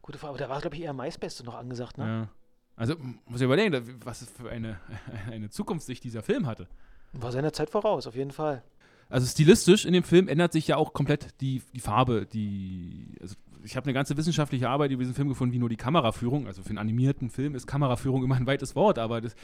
Gute 0.01 0.19
Frage, 0.19 0.31
aber 0.31 0.39
da 0.39 0.49
war, 0.49 0.61
glaube 0.61 0.77
ich, 0.77 0.83
eher 0.83 0.93
MySpace 0.93 1.43
noch 1.43 1.57
angesagt, 1.57 1.99
ne? 1.99 2.05
Ja. 2.07 2.29
Also 2.77 2.95
muss 3.27 3.41
ich 3.41 3.45
überlegen, 3.45 3.99
was 4.05 4.25
für 4.31 4.49
eine, 4.49 4.79
eine 5.33 5.51
Zukunftssicht 5.51 6.05
dieser 6.05 6.23
Film 6.23 6.47
hatte. 6.47 6.69
War 7.13 7.33
seiner 7.33 7.53
Zeit 7.53 7.71
voraus, 7.71 8.07
auf 8.07 8.15
jeden 8.15 8.31
Fall. 8.31 8.63
Also 9.11 9.27
stilistisch 9.27 9.85
in 9.87 9.93
dem 9.95 10.05
Film 10.05 10.29
ändert 10.29 10.53
sich 10.53 10.69
ja 10.69 10.77
auch 10.77 10.93
komplett 10.93 11.41
die, 11.41 11.63
die 11.75 11.81
Farbe. 11.81 12.27
Die, 12.27 13.17
also 13.21 13.35
ich 13.65 13.77
habe 13.77 13.85
eine 13.87 13.93
ganze 13.93 14.17
wissenschaftliche 14.17 14.69
Arbeit 14.69 14.91
über 14.91 15.03
diesen 15.03 15.15
Film 15.15 15.29
gefunden, 15.29 15.53
wie 15.53 15.59
nur 15.59 15.69
die 15.69 15.77
Kameraführung. 15.77 16.47
Also 16.47 16.63
für 16.63 16.71
einen 16.71 16.79
animierten 16.79 17.31
Film 17.31 17.55
ist 17.55 17.67
Kameraführung 17.67 18.23
immer 18.23 18.37
ein 18.37 18.47
weites 18.47 18.75
Wort, 18.77 18.99
aber 18.99 19.21
das, 19.21 19.35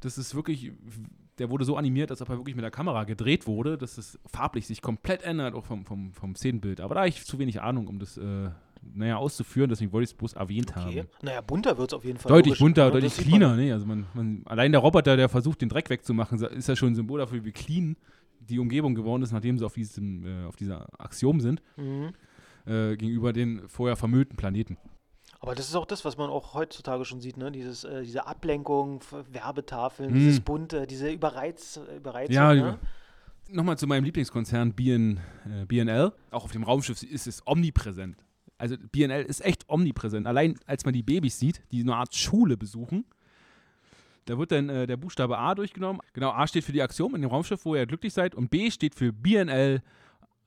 das 0.00 0.18
ist 0.18 0.34
wirklich, 0.34 0.72
der 1.38 1.50
wurde 1.50 1.64
so 1.64 1.76
animiert, 1.76 2.10
als 2.10 2.22
ob 2.22 2.28
er 2.28 2.38
wirklich 2.38 2.56
mit 2.56 2.62
der 2.64 2.70
Kamera 2.70 3.04
gedreht 3.04 3.46
wurde, 3.46 3.78
dass 3.78 3.98
es 3.98 4.18
farblich 4.26 4.66
sich 4.66 4.82
komplett 4.82 5.22
ändert, 5.22 5.54
auch 5.54 5.64
vom, 5.64 5.84
vom, 5.84 6.12
vom 6.12 6.34
Szenenbild. 6.34 6.80
Aber 6.80 6.94
da 6.94 7.00
habe 7.00 7.08
ich 7.08 7.24
zu 7.24 7.38
wenig 7.38 7.60
Ahnung, 7.60 7.88
um 7.88 7.98
das 7.98 8.16
äh, 8.16 8.50
naja, 8.94 9.16
auszuführen, 9.16 9.68
deswegen 9.68 9.92
wollte 9.92 10.04
ich 10.04 10.10
es 10.10 10.16
bloß 10.16 10.34
erwähnt 10.34 10.70
Okay. 10.76 11.00
haben. 11.00 11.08
Naja, 11.22 11.40
bunter 11.40 11.76
wird 11.78 11.90
es 11.90 11.94
auf 11.96 12.04
jeden 12.04 12.18
Fall. 12.18 12.30
Deutlich 12.30 12.52
logisch, 12.52 12.60
bunter, 12.60 12.86
ne? 12.86 12.92
deutlich 12.92 13.16
cleaner. 13.16 13.56
Ne? 13.56 13.72
Also 13.72 13.86
man, 13.86 14.06
man, 14.14 14.42
allein 14.44 14.70
der 14.72 14.80
Roboter, 14.80 15.16
der 15.16 15.28
versucht, 15.28 15.60
den 15.60 15.68
Dreck 15.68 15.90
wegzumachen, 15.90 16.38
ist 16.40 16.68
ja 16.68 16.76
schon 16.76 16.90
ein 16.92 16.94
Symbol 16.94 17.18
dafür, 17.18 17.44
wie 17.44 17.52
clean 17.52 17.96
die 18.40 18.58
Umgebung 18.58 18.94
geworden 18.94 19.22
ist, 19.22 19.32
nachdem 19.32 19.58
sie 19.58 19.64
auf, 19.64 19.74
diesem, 19.74 20.24
äh, 20.24 20.44
auf 20.44 20.56
dieser 20.56 20.86
Axiom 21.00 21.40
sind, 21.40 21.62
Mhm. 21.76 22.10
Äh, 22.66 22.96
gegenüber 22.96 23.32
den 23.32 23.68
vorher 23.68 23.96
vermüllten 23.96 24.36
Planeten. 24.36 24.76
Aber 25.40 25.54
das 25.54 25.68
ist 25.68 25.76
auch 25.76 25.86
das, 25.86 26.04
was 26.04 26.16
man 26.16 26.30
auch 26.30 26.54
heutzutage 26.54 27.04
schon 27.04 27.20
sieht, 27.20 27.36
ne? 27.36 27.52
Dieses, 27.52 27.84
äh, 27.84 28.02
diese 28.02 28.26
Ablenkung, 28.26 29.00
Werbetafeln, 29.30 30.10
Mhm. 30.10 30.14
dieses 30.14 30.40
bunte, 30.40 30.86
diese 30.86 31.10
Überreiz, 31.10 31.76
äh, 31.76 31.96
Überreizung. 31.96 32.34
Ja, 32.34 32.54
ne? 32.54 32.78
Nochmal 33.48 33.78
zu 33.78 33.86
meinem 33.86 34.04
Lieblingskonzern 34.04 34.72
BN, 34.72 35.20
äh, 35.44 35.66
BNL. 35.66 36.12
Auch 36.30 36.44
auf 36.44 36.52
dem 36.52 36.64
Raumschiff 36.64 37.02
ist 37.02 37.26
es 37.26 37.46
omnipräsent. 37.46 38.16
Also 38.58 38.76
BNL 38.90 39.22
ist 39.24 39.44
echt 39.44 39.68
omnipräsent. 39.68 40.26
Allein 40.26 40.58
als 40.66 40.84
man 40.84 40.94
die 40.94 41.02
Babys 41.02 41.38
sieht, 41.38 41.62
die 41.70 41.82
eine 41.82 41.94
Art 41.94 42.14
Schule 42.16 42.56
besuchen, 42.56 43.04
da 44.24 44.36
wird 44.38 44.50
dann 44.50 44.68
äh, 44.68 44.86
der 44.88 44.96
Buchstabe 44.96 45.38
A 45.38 45.54
durchgenommen. 45.54 46.00
Genau, 46.14 46.30
A 46.30 46.46
steht 46.48 46.64
für 46.64 46.72
die 46.72 46.82
Axiom 46.82 47.14
in 47.14 47.20
dem 47.22 47.30
Raumschiff, 47.30 47.64
wo 47.64 47.76
ihr 47.76 47.86
glücklich 47.86 48.12
seid. 48.14 48.34
Und 48.34 48.50
B 48.50 48.70
steht 48.72 48.94
für 48.96 49.12
BNL, 49.12 49.82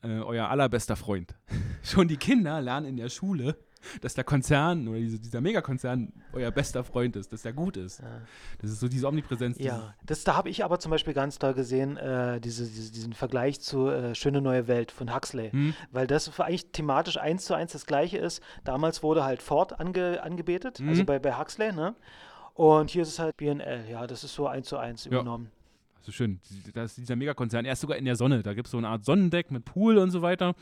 äh, 0.02 0.08
euer 0.20 0.50
allerbester 0.50 0.96
Freund. 0.98 1.36
Schon 1.90 2.08
die 2.08 2.18
Kinder 2.18 2.62
lernen 2.62 2.86
in 2.86 2.98
der 2.98 3.10
Schule, 3.10 3.56
dass 4.02 4.14
der 4.14 4.24
Konzern 4.26 4.88
oder 4.88 5.00
diese, 5.00 5.20
dieser 5.20 5.40
Megakonzern 5.42 6.12
euer 6.34 6.52
bester 6.52 6.84
Freund 6.84 7.16
ist, 7.16 7.32
dass 7.32 7.44
der 7.44 7.54
gut 7.54 7.78
ist. 7.78 8.00
Ja. 8.00 8.22
Das 8.62 8.72
ist 8.72 8.80
so 8.82 8.88
diese 8.90 9.08
Omnipräsenz. 9.08 9.58
dieses- 9.58 9.72
Ja, 9.72 9.94
das, 10.06 10.24
da 10.26 10.36
habe 10.36 10.50
ich 10.50 10.64
aber 10.66 10.80
zum 10.80 10.90
Beispiel 10.92 11.14
ganz 11.14 11.40
doll 11.40 11.54
gesehen, 11.54 11.96
äh, 11.98 12.42
diese, 12.42 12.66
diese, 12.66 12.92
diesen 12.92 13.14
Vergleich 13.14 13.62
zu 13.62 13.88
äh, 13.88 14.16
Schöne 14.16 14.42
neue 14.42 14.68
Welt 14.68 14.92
von 14.92 15.14
Huxley. 15.16 15.52
Hm? 15.52 15.74
Weil 15.92 16.08
das 16.08 16.40
eigentlich 16.40 16.72
thematisch 16.72 17.18
eins 17.18 17.46
zu 17.46 17.54
eins 17.54 17.72
das 17.72 17.86
gleiche 17.86 18.18
ist. 18.18 18.42
Damals 18.66 19.02
wurde 19.02 19.24
halt 19.24 19.42
Ford 19.42 19.80
ange, 19.80 20.22
angebetet, 20.22 20.82
also 20.86 21.02
Mhm. 21.02 21.06
bei, 21.06 21.20
bei 21.20 21.38
Huxley, 21.40 21.72
ne? 21.72 21.96
Und 22.54 22.90
hier 22.92 23.04
ist 23.04 23.10
es 23.10 23.20
halt 23.20 23.38
BNL, 23.38 23.86
ja, 23.90 24.06
das 24.06 24.26
ist 24.26 24.36
so 24.36 24.46
eins 24.48 24.68
zu 24.68 24.78
eins 24.78 25.06
Ja. 25.06 25.12
übernommen. 25.12 25.50
So 26.02 26.12
schön. 26.12 26.40
Da 26.74 26.84
ist 26.84 26.98
dieser 26.98 27.16
Megakonzern. 27.16 27.66
Er 27.66 27.74
ist 27.74 27.82
sogar 27.82 27.98
in 27.98 28.04
der 28.06 28.16
Sonne. 28.16 28.42
Da 28.44 28.54
gibt 28.54 28.68
es 28.68 28.72
so 28.72 28.78
eine 28.78 28.88
Art 28.90 29.06
Sonnendeck 29.06 29.52
mit 29.52 29.64
Pool 29.66 29.98
und 29.98 30.12
so 30.12 30.22
weiter. 30.22 30.56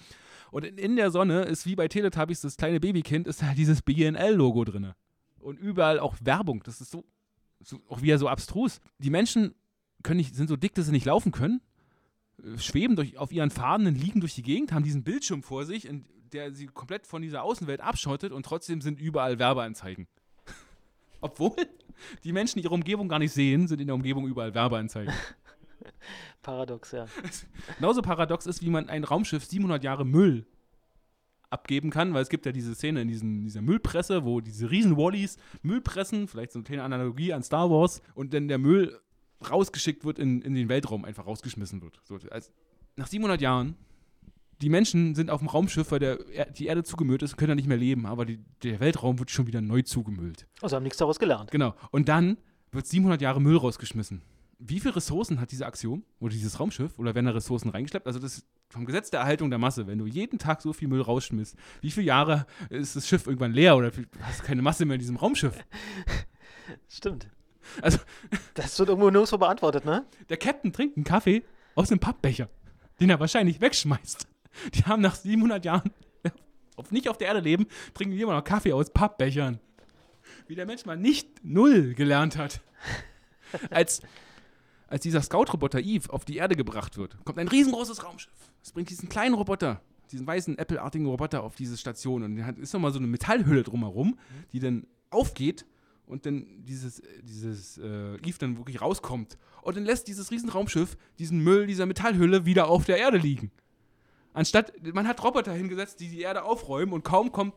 Und 0.51 0.65
in, 0.65 0.77
in 0.77 0.95
der 0.95 1.11
Sonne 1.11 1.43
ist 1.43 1.65
wie 1.65 1.75
bei 1.75 1.87
Teletubbies 1.87 2.41
das 2.41 2.57
kleine 2.57 2.79
Babykind, 2.79 3.27
ist 3.27 3.41
da 3.41 3.53
dieses 3.53 3.81
BNL-Logo 3.81 4.63
drin. 4.65 4.93
Und 5.39 5.59
überall 5.59 5.99
auch 5.99 6.15
Werbung. 6.21 6.63
Das 6.63 6.81
ist 6.81 6.91
so, 6.91 7.05
so, 7.59 7.79
auch 7.87 8.01
wieder 8.01 8.17
so 8.17 8.27
abstrus. 8.27 8.79
Die 8.99 9.09
Menschen 9.09 9.55
können 10.03 10.17
nicht, 10.17 10.35
sind 10.35 10.47
so 10.47 10.55
dick, 10.55 10.73
dass 10.75 10.85
sie 10.85 10.91
nicht 10.91 11.05
laufen 11.05 11.31
können. 11.31 11.61
äh, 12.43 12.57
schweben 12.57 12.95
durch, 12.95 13.17
auf 13.17 13.31
ihren 13.31 13.49
Fahnen, 13.49 13.95
liegen 13.95 14.19
durch 14.19 14.35
die 14.35 14.43
Gegend, 14.43 14.71
haben 14.71 14.83
diesen 14.83 15.03
Bildschirm 15.03 15.43
vor 15.43 15.65
sich, 15.65 15.87
in 15.87 16.05
der 16.33 16.53
sie 16.53 16.67
komplett 16.67 17.07
von 17.07 17.21
dieser 17.21 17.43
Außenwelt 17.43 17.81
abschottet 17.81 18.31
und 18.31 18.45
trotzdem 18.45 18.81
sind 18.81 18.99
überall 18.99 19.39
Werbeanzeigen. 19.39 20.07
Obwohl 21.21 21.55
die 22.23 22.33
Menschen 22.33 22.59
ihre 22.59 22.73
Umgebung 22.73 23.07
gar 23.09 23.19
nicht 23.19 23.31
sehen, 23.31 23.67
sind 23.67 23.81
in 23.81 23.87
der 23.87 23.95
Umgebung 23.95 24.27
überall 24.27 24.53
Werbeanzeigen. 24.53 25.13
Paradox, 26.41 26.91
ja. 26.91 27.07
Genauso 27.77 28.01
paradox 28.01 28.45
ist, 28.45 28.61
wie 28.61 28.69
man 28.69 28.89
ein 28.89 29.03
Raumschiff 29.03 29.45
700 29.45 29.83
Jahre 29.83 30.05
Müll 30.05 30.45
abgeben 31.49 31.89
kann, 31.89 32.13
weil 32.13 32.23
es 32.23 32.29
gibt 32.29 32.45
ja 32.45 32.51
diese 32.51 32.75
Szene 32.75 33.01
in 33.01 33.07
diesen, 33.07 33.43
dieser 33.43 33.61
Müllpresse, 33.61 34.25
wo 34.25 34.41
diese 34.41 34.69
riesen 34.69 34.97
Wallis 34.97 35.37
Müll 35.61 35.81
pressen, 35.81 36.27
vielleicht 36.27 36.51
so 36.51 36.59
eine 36.59 36.63
kleine 36.63 36.83
Analogie 36.83 37.33
an 37.33 37.43
Star 37.43 37.69
Wars, 37.69 38.01
und 38.15 38.33
dann 38.33 38.47
der 38.47 38.57
Müll 38.57 38.99
rausgeschickt 39.49 40.03
wird 40.03 40.19
in, 40.19 40.41
in 40.41 40.55
den 40.55 40.69
Weltraum, 40.69 41.05
einfach 41.05 41.25
rausgeschmissen 41.25 41.81
wird. 41.81 42.01
So, 42.03 42.17
als, 42.31 42.51
nach 42.95 43.07
700 43.07 43.39
Jahren, 43.39 43.75
die 44.61 44.69
Menschen 44.69 45.15
sind 45.15 45.29
auf 45.29 45.39
dem 45.39 45.47
Raumschiff, 45.47 45.91
weil 45.91 45.99
der, 45.99 46.19
er, 46.29 46.45
die 46.45 46.65
Erde 46.65 46.83
zugemüllt 46.83 47.21
ist, 47.21 47.37
können 47.37 47.49
da 47.49 47.55
nicht 47.55 47.67
mehr 47.67 47.77
leben, 47.77 48.05
aber 48.05 48.25
die, 48.25 48.39
der 48.63 48.79
Weltraum 48.79 49.19
wird 49.19 49.29
schon 49.29 49.47
wieder 49.47 49.61
neu 49.61 49.83
zugemüllt. 49.83 50.47
Also 50.61 50.75
haben 50.75 50.83
nichts 50.83 50.97
daraus 50.97 51.19
gelernt. 51.19 51.51
Genau. 51.51 51.75
Und 51.91 52.09
dann 52.09 52.37
wird 52.71 52.87
700 52.87 53.21
Jahre 53.21 53.39
Müll 53.39 53.57
rausgeschmissen. 53.57 54.21
Wie 54.59 54.79
viele 54.79 54.95
Ressourcen 54.95 55.39
hat 55.39 55.51
diese 55.51 55.65
Aktion 55.65 56.03
oder 56.19 56.33
dieses 56.33 56.59
Raumschiff 56.59 56.97
oder 56.97 57.13
werden 57.13 57.27
da 57.27 57.31
Ressourcen 57.31 57.69
reingeschleppt? 57.69 58.07
Also 58.07 58.19
das 58.19 58.39
ist 58.39 58.47
vom 58.69 58.85
Gesetz 58.85 59.11
der 59.11 59.19
Erhaltung 59.19 59.49
der 59.49 59.59
Masse, 59.59 59.85
wenn 59.87 59.99
du 59.99 60.07
jeden 60.07 60.39
Tag 60.39 60.61
so 60.61 60.73
viel 60.73 60.87
Müll 60.87 61.01
rausschmisst, 61.01 61.55
wie 61.81 61.91
viele 61.91 62.07
Jahre 62.07 62.47
ist 62.69 62.95
das 62.95 63.07
Schiff 63.07 63.27
irgendwann 63.27 63.53
leer 63.53 63.77
oder 63.77 63.91
du 63.91 64.03
hast 64.21 64.43
keine 64.43 64.61
Masse 64.61 64.85
mehr 64.85 64.95
in 64.95 64.99
diesem 64.99 65.15
Raumschiff? 65.15 65.55
Stimmt. 66.89 67.29
Also 67.81 67.99
Das 68.55 68.77
wird 68.79 68.89
irgendwo 68.89 69.09
nirgendwo 69.09 69.37
beantwortet, 69.37 69.85
ne? 69.85 70.05
der 70.29 70.37
Captain 70.37 70.73
trinkt 70.73 70.97
einen 70.97 71.03
Kaffee 71.03 71.43
aus 71.75 71.91
einem 71.91 71.99
Pappbecher, 71.99 72.49
den 72.99 73.09
er 73.09 73.19
wahrscheinlich 73.19 73.61
wegschmeißt. 73.61 74.27
Die 74.73 74.83
haben 74.85 75.01
nach 75.01 75.15
700 75.15 75.63
Jahren 75.63 75.91
auf, 76.75 76.91
nicht 76.91 77.09
auf 77.09 77.17
der 77.19 77.27
Erde 77.27 77.41
leben, 77.41 77.67
trinken 77.93 78.15
die 78.15 78.21
immer 78.21 78.33
noch 78.33 78.43
Kaffee 78.43 78.73
aus 78.73 78.89
Pappbechern. 78.89 79.59
Wie 80.47 80.55
der 80.55 80.65
Mensch 80.65 80.85
mal 80.85 80.97
nicht 80.97 81.43
null 81.43 81.93
gelernt 81.93 82.37
hat. 82.37 82.61
Als, 83.69 84.01
als 84.87 85.03
dieser 85.03 85.21
Scout-Roboter 85.21 85.79
Eve 85.79 86.11
auf 86.11 86.25
die 86.25 86.37
Erde 86.37 86.55
gebracht 86.55 86.97
wird, 86.97 87.17
kommt 87.25 87.39
ein 87.39 87.47
riesengroßes 87.47 88.03
Raumschiff. 88.03 88.33
Es 88.63 88.71
bringt 88.71 88.89
diesen 88.89 89.09
kleinen 89.09 89.35
Roboter, 89.35 89.81
diesen 90.11 90.25
weißen 90.25 90.57
Apple-artigen 90.57 91.05
Roboter 91.05 91.43
auf 91.43 91.55
diese 91.55 91.77
Station 91.77 92.23
und 92.23 92.37
da 92.37 92.49
ist 92.49 92.73
nochmal 92.73 92.91
so 92.91 92.99
eine 92.99 93.07
Metallhülle 93.07 93.63
drumherum, 93.63 94.17
die 94.53 94.59
dann 94.59 94.87
aufgeht 95.09 95.65
und 96.05 96.25
dann 96.25 96.45
dieses, 96.63 97.01
dieses 97.21 97.77
äh, 97.77 98.15
Eve 98.15 98.37
dann 98.39 98.57
wirklich 98.57 98.81
rauskommt. 98.81 99.37
Und 99.61 99.75
dann 99.75 99.83
lässt 99.83 100.07
dieses 100.07 100.31
Riesenraumschiff 100.31 100.97
diesen 101.19 101.43
Müll 101.43 101.67
dieser 101.67 101.85
Metallhülle 101.85 102.45
wieder 102.45 102.69
auf 102.69 102.85
der 102.85 102.97
Erde 102.97 103.17
liegen. 103.17 103.51
Anstatt, 104.33 104.71
man 104.93 105.07
hat 105.07 105.23
Roboter 105.23 105.51
hingesetzt, 105.51 105.99
die 105.99 106.09
die 106.09 106.21
Erde 106.21 106.43
aufräumen 106.43 106.93
und 106.93 107.03
kaum 107.03 107.31
kommt, 107.31 107.53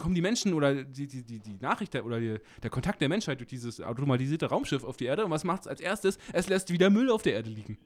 kommen 0.00 0.14
die 0.14 0.20
Menschen 0.22 0.54
oder 0.54 0.74
die, 0.84 1.06
die, 1.06 1.22
die, 1.22 1.38
die 1.40 1.56
Nachricht 1.60 1.94
der- 1.94 2.04
oder 2.06 2.20
die, 2.20 2.38
der 2.62 2.70
Kontakt 2.70 3.00
der 3.00 3.08
Menschheit 3.08 3.40
durch 3.40 3.48
dieses 3.48 3.80
automatisierte 3.80 4.46
Raumschiff 4.46 4.84
auf 4.84 4.96
die 4.96 5.06
Erde. 5.06 5.24
Und 5.24 5.30
was 5.30 5.44
macht 5.44 5.62
es 5.62 5.66
als 5.68 5.80
erstes? 5.80 6.18
Es 6.32 6.48
lässt 6.48 6.70
wieder 6.72 6.90
Müll 6.90 7.10
auf 7.10 7.22
der 7.22 7.34
Erde 7.34 7.50
liegen. 7.50 7.78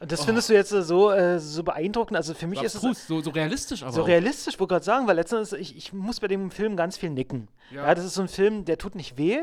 Und 0.00 0.10
das 0.10 0.24
findest 0.24 0.48
du 0.48 0.54
jetzt 0.54 0.72
äh, 0.72 0.82
so, 0.82 1.10
äh, 1.10 1.38
so 1.38 1.62
beeindruckend. 1.62 2.16
Also 2.16 2.32
für 2.32 2.46
mich 2.46 2.58
So 2.60 2.64
ist 2.64 2.74
es 2.82 3.06
so, 3.06 3.20
so 3.20 3.30
realistisch 3.30 3.82
aber 3.82 3.92
so 3.92 4.02
auch. 4.02 4.08
realistisch, 4.08 4.58
wollte 4.58 4.72
gerade 4.74 4.84
sagen, 4.84 5.06
weil 5.06 5.16
letztendlich, 5.16 5.60
ich, 5.60 5.76
ich 5.76 5.92
muss 5.92 6.20
bei 6.20 6.28
dem 6.28 6.50
Film 6.50 6.74
ganz 6.76 6.96
viel 6.96 7.10
nicken. 7.10 7.48
Ja. 7.70 7.86
Ja. 7.86 7.94
das 7.94 8.04
ist 8.06 8.14
so 8.14 8.22
ein 8.22 8.28
Film, 8.28 8.64
der 8.64 8.78
tut 8.78 8.94
nicht 8.94 9.18
weh. 9.18 9.38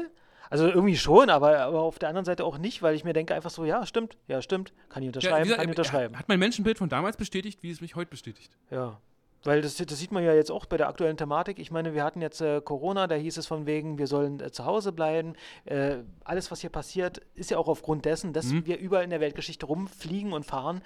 Also 0.50 0.66
irgendwie 0.68 0.96
schon, 0.98 1.30
aber, 1.30 1.60
aber 1.60 1.82
auf 1.82 2.00
der 2.00 2.08
anderen 2.10 2.24
Seite 2.26 2.46
auch 2.46 2.58
nicht, 2.58 2.82
weil 2.82 2.96
ich 2.96 3.04
mir 3.04 3.12
denke 3.14 3.36
einfach 3.36 3.50
so, 3.50 3.66
ja, 3.66 3.86
stimmt, 3.86 4.18
ja, 4.28 4.42
stimmt, 4.42 4.72
kann 4.90 5.04
ich 5.04 5.08
Ja, 5.08 5.10
unterschreiben, 5.10 5.40
wie 5.40 5.44
gesagt, 5.44 5.58
kann 5.60 5.70
ich 5.70 5.78
unterschreiben. 5.78 6.18
Hat 6.18 6.30
mein 6.30 6.40
Menschenbild 6.40 6.78
von 6.78 6.88
damals 6.90 7.18
bestätigt, 7.18 7.62
wie 7.64 7.70
es 7.70 7.82
mich 7.82 7.96
heute 7.96 8.10
bestätigt. 8.10 8.52
Ja. 8.72 9.00
Weil 9.48 9.62
das, 9.62 9.78
das 9.78 9.98
sieht 9.98 10.12
man 10.12 10.26
ja 10.26 10.34
jetzt 10.34 10.52
auch 10.52 10.66
bei 10.66 10.76
der 10.76 10.90
aktuellen 10.90 11.16
Thematik. 11.16 11.58
Ich 11.58 11.72
meine, 11.72 11.94
wir 11.94 12.04
hatten 12.04 12.22
jetzt 12.22 12.42
äh, 12.42 12.60
Corona, 12.60 13.08
da 13.08 13.16
hieß 13.16 13.38
es 13.38 13.48
von 13.48 13.66
wegen, 13.66 13.98
wir 13.98 14.06
sollen 14.08 14.42
äh, 14.42 14.52
zu 14.52 14.66
Hause 14.66 14.92
bleiben. 14.92 15.36
Äh, 15.64 16.00
alles, 16.26 16.52
was 16.52 16.60
hier 16.60 16.70
passiert, 16.70 17.22
ist 17.34 17.50
ja 17.50 17.58
auch 17.58 17.70
aufgrund 17.70 18.04
dessen, 18.04 18.34
dass 18.34 18.48
Mhm. 18.48 18.66
wir 18.66 18.78
überall 18.78 19.06
in 19.06 19.10
der 19.10 19.22
Weltgeschichte 19.22 19.66
rumfliegen 19.66 20.34
und 20.34 20.46
fahren. 20.46 20.82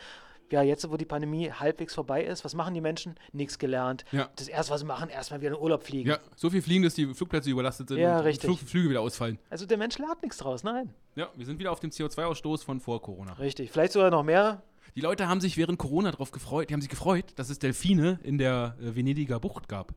Ja, 0.51 0.62
jetzt, 0.62 0.88
wo 0.91 0.95
die 0.97 1.05
Pandemie 1.05 1.49
halbwegs 1.51 1.95
vorbei 1.95 2.24
ist, 2.24 2.45
was 2.45 2.53
machen 2.53 2.76
die 2.76 2.82
Menschen? 2.82 3.16
Nichts 3.32 3.57
gelernt. 3.57 4.05
Ja. 4.12 4.30
Das 4.36 4.47
erste, 4.47 4.74
was 4.74 4.82
sie 4.82 4.86
machen, 4.86 5.09
erstmal 5.09 5.41
wieder 5.41 5.51
in 5.51 5.57
Urlaub 5.57 5.82
fliegen. 5.82 6.09
Ja, 6.09 6.20
so 6.36 6.51
viel 6.51 6.62
fliegen, 6.62 6.84
dass 6.84 6.93
die 6.93 7.07
Flugplätze 7.16 7.49
überlastet 7.49 7.88
sind 7.88 7.97
Ja, 7.97 8.20
und 8.20 8.26
richtig. 8.26 8.45
Flug, 8.47 8.59
Flüge 8.59 8.89
wieder 8.91 9.01
ausfallen. 9.01 9.39
Also 9.49 9.66
der 9.66 9.78
Mensch 9.80 9.97
lernt 9.97 10.22
nichts 10.22 10.38
draus, 10.38 10.64
nein. 10.64 10.93
Ja, 11.16 11.30
wir 11.36 11.45
sind 11.47 11.57
wieder 11.57 11.72
auf 11.72 11.80
dem 11.80 11.89
CO2-Ausstoß 11.89 12.64
von 12.64 12.80
vor 12.80 13.01
Corona. 13.01 13.34
Richtig. 13.34 13.72
Vielleicht 13.72 13.93
sogar 13.93 14.12
noch 14.12 14.24
mehr. 14.24 14.62
Die 14.95 15.01
Leute 15.01 15.27
haben 15.27 15.39
sich 15.41 15.57
während 15.57 15.79
Corona 15.79 16.11
darauf 16.11 16.31
gefreut, 16.31 16.69
die 16.69 16.73
haben 16.73 16.81
sich 16.81 16.89
gefreut, 16.89 17.33
dass 17.37 17.49
es 17.49 17.59
Delfine 17.59 18.19
in 18.23 18.37
der 18.37 18.75
äh, 18.81 18.95
Venediger 18.95 19.39
Bucht 19.39 19.67
gab. 19.69 19.93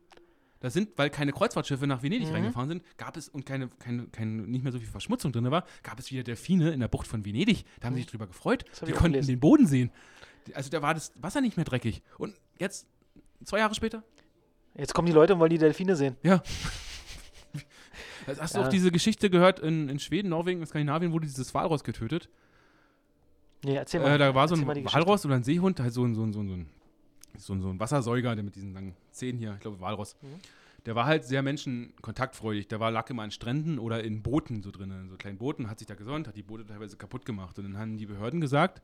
Da 0.61 0.71
sind, 0.71 0.91
weil 0.97 1.11
keine 1.11 1.33
Kreuzfahrtschiffe 1.33 1.87
nach 1.87 2.03
Venedig 2.03 2.29
Mhm. 2.29 2.35
reingefahren 2.35 2.69
sind, 2.69 2.83
gab 2.97 3.17
es 3.17 3.29
und 3.29 3.45
keine, 3.45 3.69
keine, 3.79 4.07
keine, 4.07 4.31
nicht 4.43 4.63
mehr 4.63 4.73
so 4.73 4.79
viel 4.79 4.89
Verschmutzung 4.89 5.31
drin 5.33 5.51
war, 5.51 5.65
gab 5.83 5.99
es 5.99 6.11
wieder 6.11 6.23
Delfine 6.23 6.71
in 6.71 6.81
der 6.81 6.89
Bucht 6.89 7.07
von 7.07 7.25
Venedig. 7.25 7.65
Da 7.81 7.87
haben 7.89 7.95
sie 7.95 8.03
sich 8.03 8.11
drüber 8.11 8.27
gefreut. 8.27 8.65
Das 8.71 8.81
Die 8.81 8.93
konnten 8.93 9.13
gelesen. 9.13 9.29
den 9.33 9.41
Boden 9.41 9.67
sehen. 9.67 9.91
Also 10.55 10.71
da 10.71 10.81
war 10.81 10.95
das 10.95 11.13
Wasser 11.21 11.41
nicht 11.43 11.57
mehr 11.57 11.65
dreckig. 11.67 12.03
Und 12.19 12.35
jetzt, 12.59 12.87
zwei 13.45 13.59
Jahre 13.59 13.75
später, 13.75 14.03
Jetzt 14.77 14.93
kommen 14.95 15.07
die 15.07 15.13
Leute 15.13 15.35
und 15.35 15.41
wollen 15.41 15.51
die 15.51 15.59
Delfine 15.59 15.95
sehen. 15.97 16.17
ja. 16.23 16.43
Hast 18.39 18.55
du 18.55 18.59
Ja. 18.61 18.65
auch 18.67 18.71
diese 18.71 18.91
Geschichte 18.91 19.29
gehört, 19.31 19.61
in, 19.61 19.89
in 19.89 19.99
Schweden, 19.99 20.31
Norwegen, 20.31 20.61
in 20.61 20.67
Skandinavien 20.67 21.13
wurde 21.13 21.27
dieses 21.27 21.53
Walross 21.55 21.85
getötet? 21.85 22.29
Nee, 23.65 23.77
erzähl 23.77 24.01
mal. 24.01 24.15
Äh, 24.15 24.19
da 24.19 24.35
war 24.35 24.47
so 24.49 24.55
ein. 24.55 24.67
Walross 24.67 25.25
oder 25.25 25.37
ein 25.37 25.45
Seehund, 25.45 25.81
halt 25.81 25.93
so 25.93 26.05
ein, 26.05 26.15
so 26.15 26.23
ein, 26.23 26.33
so 26.33 26.41
ein, 26.41 26.49
so 26.49 26.55
ein, 26.55 26.67
so 27.39 27.53
ein, 27.55 27.63
so 27.63 27.69
ein 27.71 27.81
Wassersäuger, 27.81 28.35
der 28.35 28.45
mit 28.45 28.55
diesen 28.57 28.75
langen 28.75 28.95
Zähnen 29.11 29.39
hier, 29.39 29.55
ich 29.55 29.61
glaube 29.61 29.81
Walross. 29.81 30.17
Mhm. 30.23 30.41
Der 30.87 30.95
war 30.95 31.07
halt 31.07 31.25
sehr 31.25 31.43
menschenkontaktfreudig. 31.43 32.69
Der 32.69 32.79
war 32.79 32.91
lag 32.91 33.09
immer 33.09 33.23
an 33.23 33.31
Stränden 33.31 33.79
oder 33.79 34.05
in 34.05 34.23
Booten 34.23 34.63
so 34.63 34.71
drin, 34.71 34.91
in 34.91 35.09
so 35.09 35.17
kleinen 35.17 35.39
Booten, 35.39 35.71
hat 35.71 35.79
sich 35.79 35.89
da 35.89 35.95
gesonnt, 35.95 36.29
hat 36.29 36.37
die 36.37 36.43
Boote 36.43 36.67
teilweise 36.67 36.99
kaputt 36.99 37.25
gemacht. 37.25 37.59
Und 37.59 37.65
dann 37.65 37.79
haben 37.79 37.97
die 37.97 38.05
Behörden 38.05 38.41
gesagt, 38.41 38.83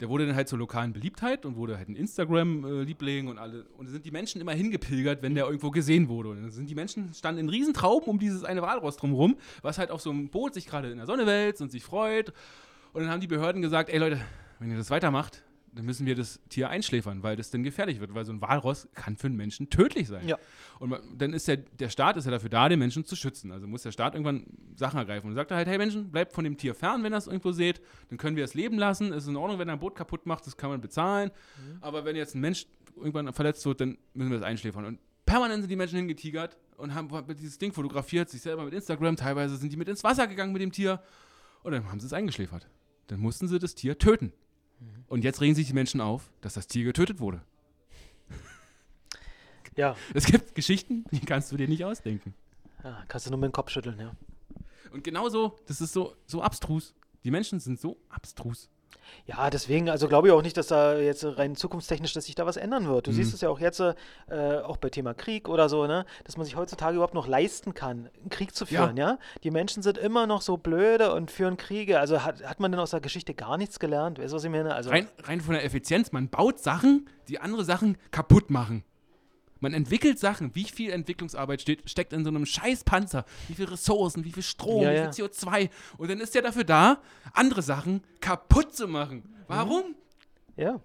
der 0.00 0.08
wurde 0.08 0.26
dann 0.26 0.36
halt 0.36 0.48
zur 0.48 0.58
lokalen 0.58 0.92
Beliebtheit 0.92 1.44
und 1.44 1.56
wurde 1.56 1.76
halt 1.76 1.88
ein 1.88 1.96
Instagram-Liebling 1.96 3.26
und 3.26 3.36
alle. 3.36 3.64
Und 3.76 3.86
dann 3.86 3.92
sind 3.92 4.06
die 4.06 4.10
Menschen 4.10 4.40
immer 4.40 4.52
hingepilgert, 4.52 5.22
wenn 5.22 5.34
der 5.34 5.44
irgendwo 5.46 5.70
gesehen 5.70 6.08
wurde. 6.08 6.30
Und 6.30 6.40
dann 6.40 6.50
sind 6.50 6.70
die 6.70 6.74
Menschen, 6.74 7.12
standen 7.14 7.40
in 7.40 7.48
Riesentrauben 7.48 8.08
um 8.08 8.18
dieses 8.18 8.44
eine 8.44 8.62
Walross 8.62 8.96
drumherum, 8.96 9.36
was 9.60 9.76
halt 9.76 9.90
auf 9.90 10.00
so 10.00 10.10
einem 10.10 10.28
Boot 10.28 10.54
sich 10.54 10.66
gerade 10.66 10.90
in 10.90 10.98
der 10.98 11.06
Sonne 11.06 11.26
wälzt 11.26 11.60
und 11.60 11.70
sich 11.70 11.82
freut. 11.82 12.32
Und 12.92 13.02
dann 13.02 13.10
haben 13.10 13.20
die 13.20 13.26
Behörden 13.26 13.62
gesagt, 13.62 13.90
ey 13.90 13.98
Leute, 13.98 14.20
wenn 14.58 14.70
ihr 14.70 14.76
das 14.76 14.90
weitermacht, 14.90 15.44
dann 15.72 15.84
müssen 15.84 16.06
wir 16.06 16.14
das 16.14 16.40
Tier 16.48 16.68
einschläfern, 16.70 17.22
weil 17.22 17.36
das 17.36 17.50
dann 17.50 17.62
gefährlich 17.62 18.00
wird, 18.00 18.14
weil 18.14 18.24
so 18.24 18.32
ein 18.32 18.40
Walross 18.40 18.88
kann 18.94 19.16
für 19.16 19.26
einen 19.26 19.36
Menschen 19.36 19.70
tödlich 19.70 20.08
sein. 20.08 20.26
Ja. 20.26 20.36
Und 20.80 20.98
dann 21.16 21.32
ist 21.32 21.46
der, 21.46 21.58
der 21.58 21.88
Staat 21.88 22.16
ist 22.16 22.24
ja 22.24 22.30
dafür 22.30 22.48
da, 22.48 22.68
den 22.68 22.78
Menschen 22.78 23.04
zu 23.04 23.16
schützen. 23.16 23.52
Also 23.52 23.66
muss 23.66 23.82
der 23.82 23.92
Staat 23.92 24.14
irgendwann 24.14 24.46
Sachen 24.74 24.98
ergreifen. 24.98 25.28
Und 25.28 25.36
sagt 25.36 25.50
halt, 25.50 25.68
hey 25.68 25.78
Menschen, 25.78 26.10
bleibt 26.10 26.32
von 26.32 26.44
dem 26.44 26.56
Tier 26.56 26.74
fern, 26.74 27.02
wenn 27.02 27.12
ihr 27.12 27.18
es 27.18 27.26
irgendwo 27.26 27.52
seht. 27.52 27.80
Dann 28.08 28.18
können 28.18 28.36
wir 28.36 28.44
es 28.44 28.54
leben 28.54 28.78
lassen. 28.78 29.12
Es 29.12 29.24
ist 29.24 29.28
in 29.28 29.36
Ordnung, 29.36 29.58
wenn 29.58 29.68
er 29.68 29.74
ein 29.74 29.80
Boot 29.80 29.94
kaputt 29.94 30.26
macht, 30.26 30.46
das 30.46 30.56
kann 30.56 30.70
man 30.70 30.80
bezahlen. 30.80 31.30
Aber 31.80 32.04
wenn 32.04 32.16
jetzt 32.16 32.34
ein 32.34 32.40
Mensch 32.40 32.66
irgendwann 32.96 33.32
verletzt 33.32 33.64
wird, 33.66 33.80
dann 33.80 33.98
müssen 34.14 34.30
wir 34.30 34.38
das 34.38 34.46
einschläfern. 34.46 34.84
Und 34.84 34.98
permanent 35.26 35.62
sind 35.62 35.70
die 35.70 35.76
Menschen 35.76 35.96
hingetigert 35.96 36.56
und 36.76 36.94
haben 36.94 37.08
dieses 37.36 37.58
Ding 37.58 37.72
fotografiert, 37.72 38.30
sich 38.30 38.40
selber 38.40 38.64
mit 38.64 38.74
Instagram. 38.74 39.16
Teilweise 39.16 39.56
sind 39.56 39.72
die 39.72 39.76
mit 39.76 39.88
ins 39.88 40.02
Wasser 40.02 40.26
gegangen 40.26 40.52
mit 40.52 40.62
dem 40.62 40.72
Tier. 40.72 41.00
Und 41.62 41.72
dann 41.72 41.88
haben 41.90 42.00
sie 42.00 42.06
es 42.06 42.12
eingeschläfert. 42.12 42.66
Dann 43.08 43.20
mussten 43.20 43.48
sie 43.48 43.58
das 43.58 43.74
Tier 43.74 43.98
töten. 43.98 44.32
Und 45.08 45.24
jetzt 45.24 45.40
regen 45.40 45.54
sich 45.54 45.66
die 45.66 45.72
Menschen 45.72 46.00
auf, 46.00 46.30
dass 46.40 46.54
das 46.54 46.66
Tier 46.66 46.84
getötet 46.84 47.18
wurde. 47.18 47.42
Ja. 49.76 49.96
Es 50.12 50.26
gibt 50.26 50.54
Geschichten, 50.54 51.04
die 51.12 51.20
kannst 51.20 51.52
du 51.52 51.56
dir 51.56 51.68
nicht 51.68 51.84
ausdenken. 51.84 52.34
ja, 52.82 53.04
kannst 53.08 53.26
du 53.26 53.30
nur 53.30 53.38
mit 53.38 53.50
dem 53.50 53.52
Kopf 53.52 53.70
schütteln, 53.70 53.98
ja. 53.98 54.12
Und 54.90 55.04
genauso, 55.04 55.56
das 55.66 55.80
ist 55.80 55.92
so, 55.92 56.16
so 56.26 56.42
abstrus. 56.42 56.94
Die 57.24 57.30
Menschen 57.30 57.60
sind 57.60 57.80
so 57.80 57.96
abstrus. 58.08 58.70
Ja, 59.26 59.50
deswegen, 59.50 59.88
also 59.90 60.08
glaube 60.08 60.28
ich 60.28 60.34
auch 60.34 60.42
nicht, 60.42 60.56
dass 60.56 60.68
da 60.68 60.96
jetzt 60.96 61.24
rein 61.24 61.54
zukunftstechnisch, 61.56 62.12
dass 62.12 62.24
sich 62.26 62.34
da 62.34 62.46
was 62.46 62.56
ändern 62.56 62.86
wird. 62.88 63.06
Du 63.06 63.10
Mhm. 63.10 63.16
siehst 63.16 63.34
es 63.34 63.40
ja 63.40 63.48
auch 63.50 63.60
jetzt, 63.60 63.80
äh, 63.80 63.94
auch 64.64 64.76
bei 64.78 64.88
Thema 64.90 65.14
Krieg 65.14 65.48
oder 65.48 65.68
so, 65.68 65.86
ne, 65.86 66.04
dass 66.24 66.36
man 66.36 66.44
sich 66.46 66.56
heutzutage 66.56 66.94
überhaupt 66.96 67.14
noch 67.14 67.26
leisten 67.26 67.74
kann, 67.74 68.08
einen 68.20 68.30
Krieg 68.30 68.54
zu 68.54 68.64
Ja. 68.64 68.84
führen, 68.84 68.96
ja. 68.96 69.18
Die 69.44 69.50
Menschen 69.50 69.82
sind 69.82 69.98
immer 69.98 70.26
noch 70.26 70.42
so 70.42 70.56
blöde 70.56 71.12
und 71.14 71.30
führen 71.30 71.56
Kriege. 71.56 72.00
Also 72.00 72.24
hat, 72.24 72.42
hat 72.44 72.60
man 72.60 72.72
denn 72.72 72.80
aus 72.80 72.90
der 72.90 73.00
Geschichte 73.00 73.34
gar 73.34 73.56
nichts 73.58 73.78
gelernt? 73.78 74.18
Weißt 74.18 74.32
du, 74.32 74.36
was 74.36 74.44
ich 74.44 74.50
meine? 74.50 74.74
Also, 74.74 74.90
Rein, 74.90 75.08
rein 75.24 75.40
von 75.40 75.54
der 75.54 75.64
Effizienz, 75.64 76.12
man 76.12 76.28
baut 76.28 76.58
Sachen, 76.58 77.08
die 77.28 77.38
andere 77.40 77.64
Sachen 77.64 77.98
kaputt 78.10 78.50
machen. 78.50 78.84
Man 79.60 79.74
entwickelt 79.74 80.18
Sachen. 80.18 80.54
Wie 80.54 80.64
viel 80.64 80.90
Entwicklungsarbeit 80.90 81.60
steht, 81.60 81.88
steckt 81.90 82.12
in 82.12 82.24
so 82.24 82.30
einem 82.30 82.46
scheiß 82.46 82.84
Panzer? 82.84 83.24
Wie 83.48 83.54
viel 83.54 83.66
Ressourcen, 83.66 84.24
wie 84.24 84.32
viel 84.32 84.42
Strom, 84.42 84.82
Ja, 84.82 84.90
wie 84.92 84.96
ja. 84.96 85.12
viel 85.12 85.24
CO2? 85.26 85.70
Und 85.98 86.10
dann 86.10 86.20
ist 86.20 86.34
der 86.34 86.42
dafür 86.42 86.64
da, 86.64 87.00
andere 87.32 87.62
Sachen 87.62 88.02
kaputt 88.20 88.74
zu 88.74 88.86
machen. 88.88 89.22
Warum? 89.46 89.94
ja, 90.56 90.80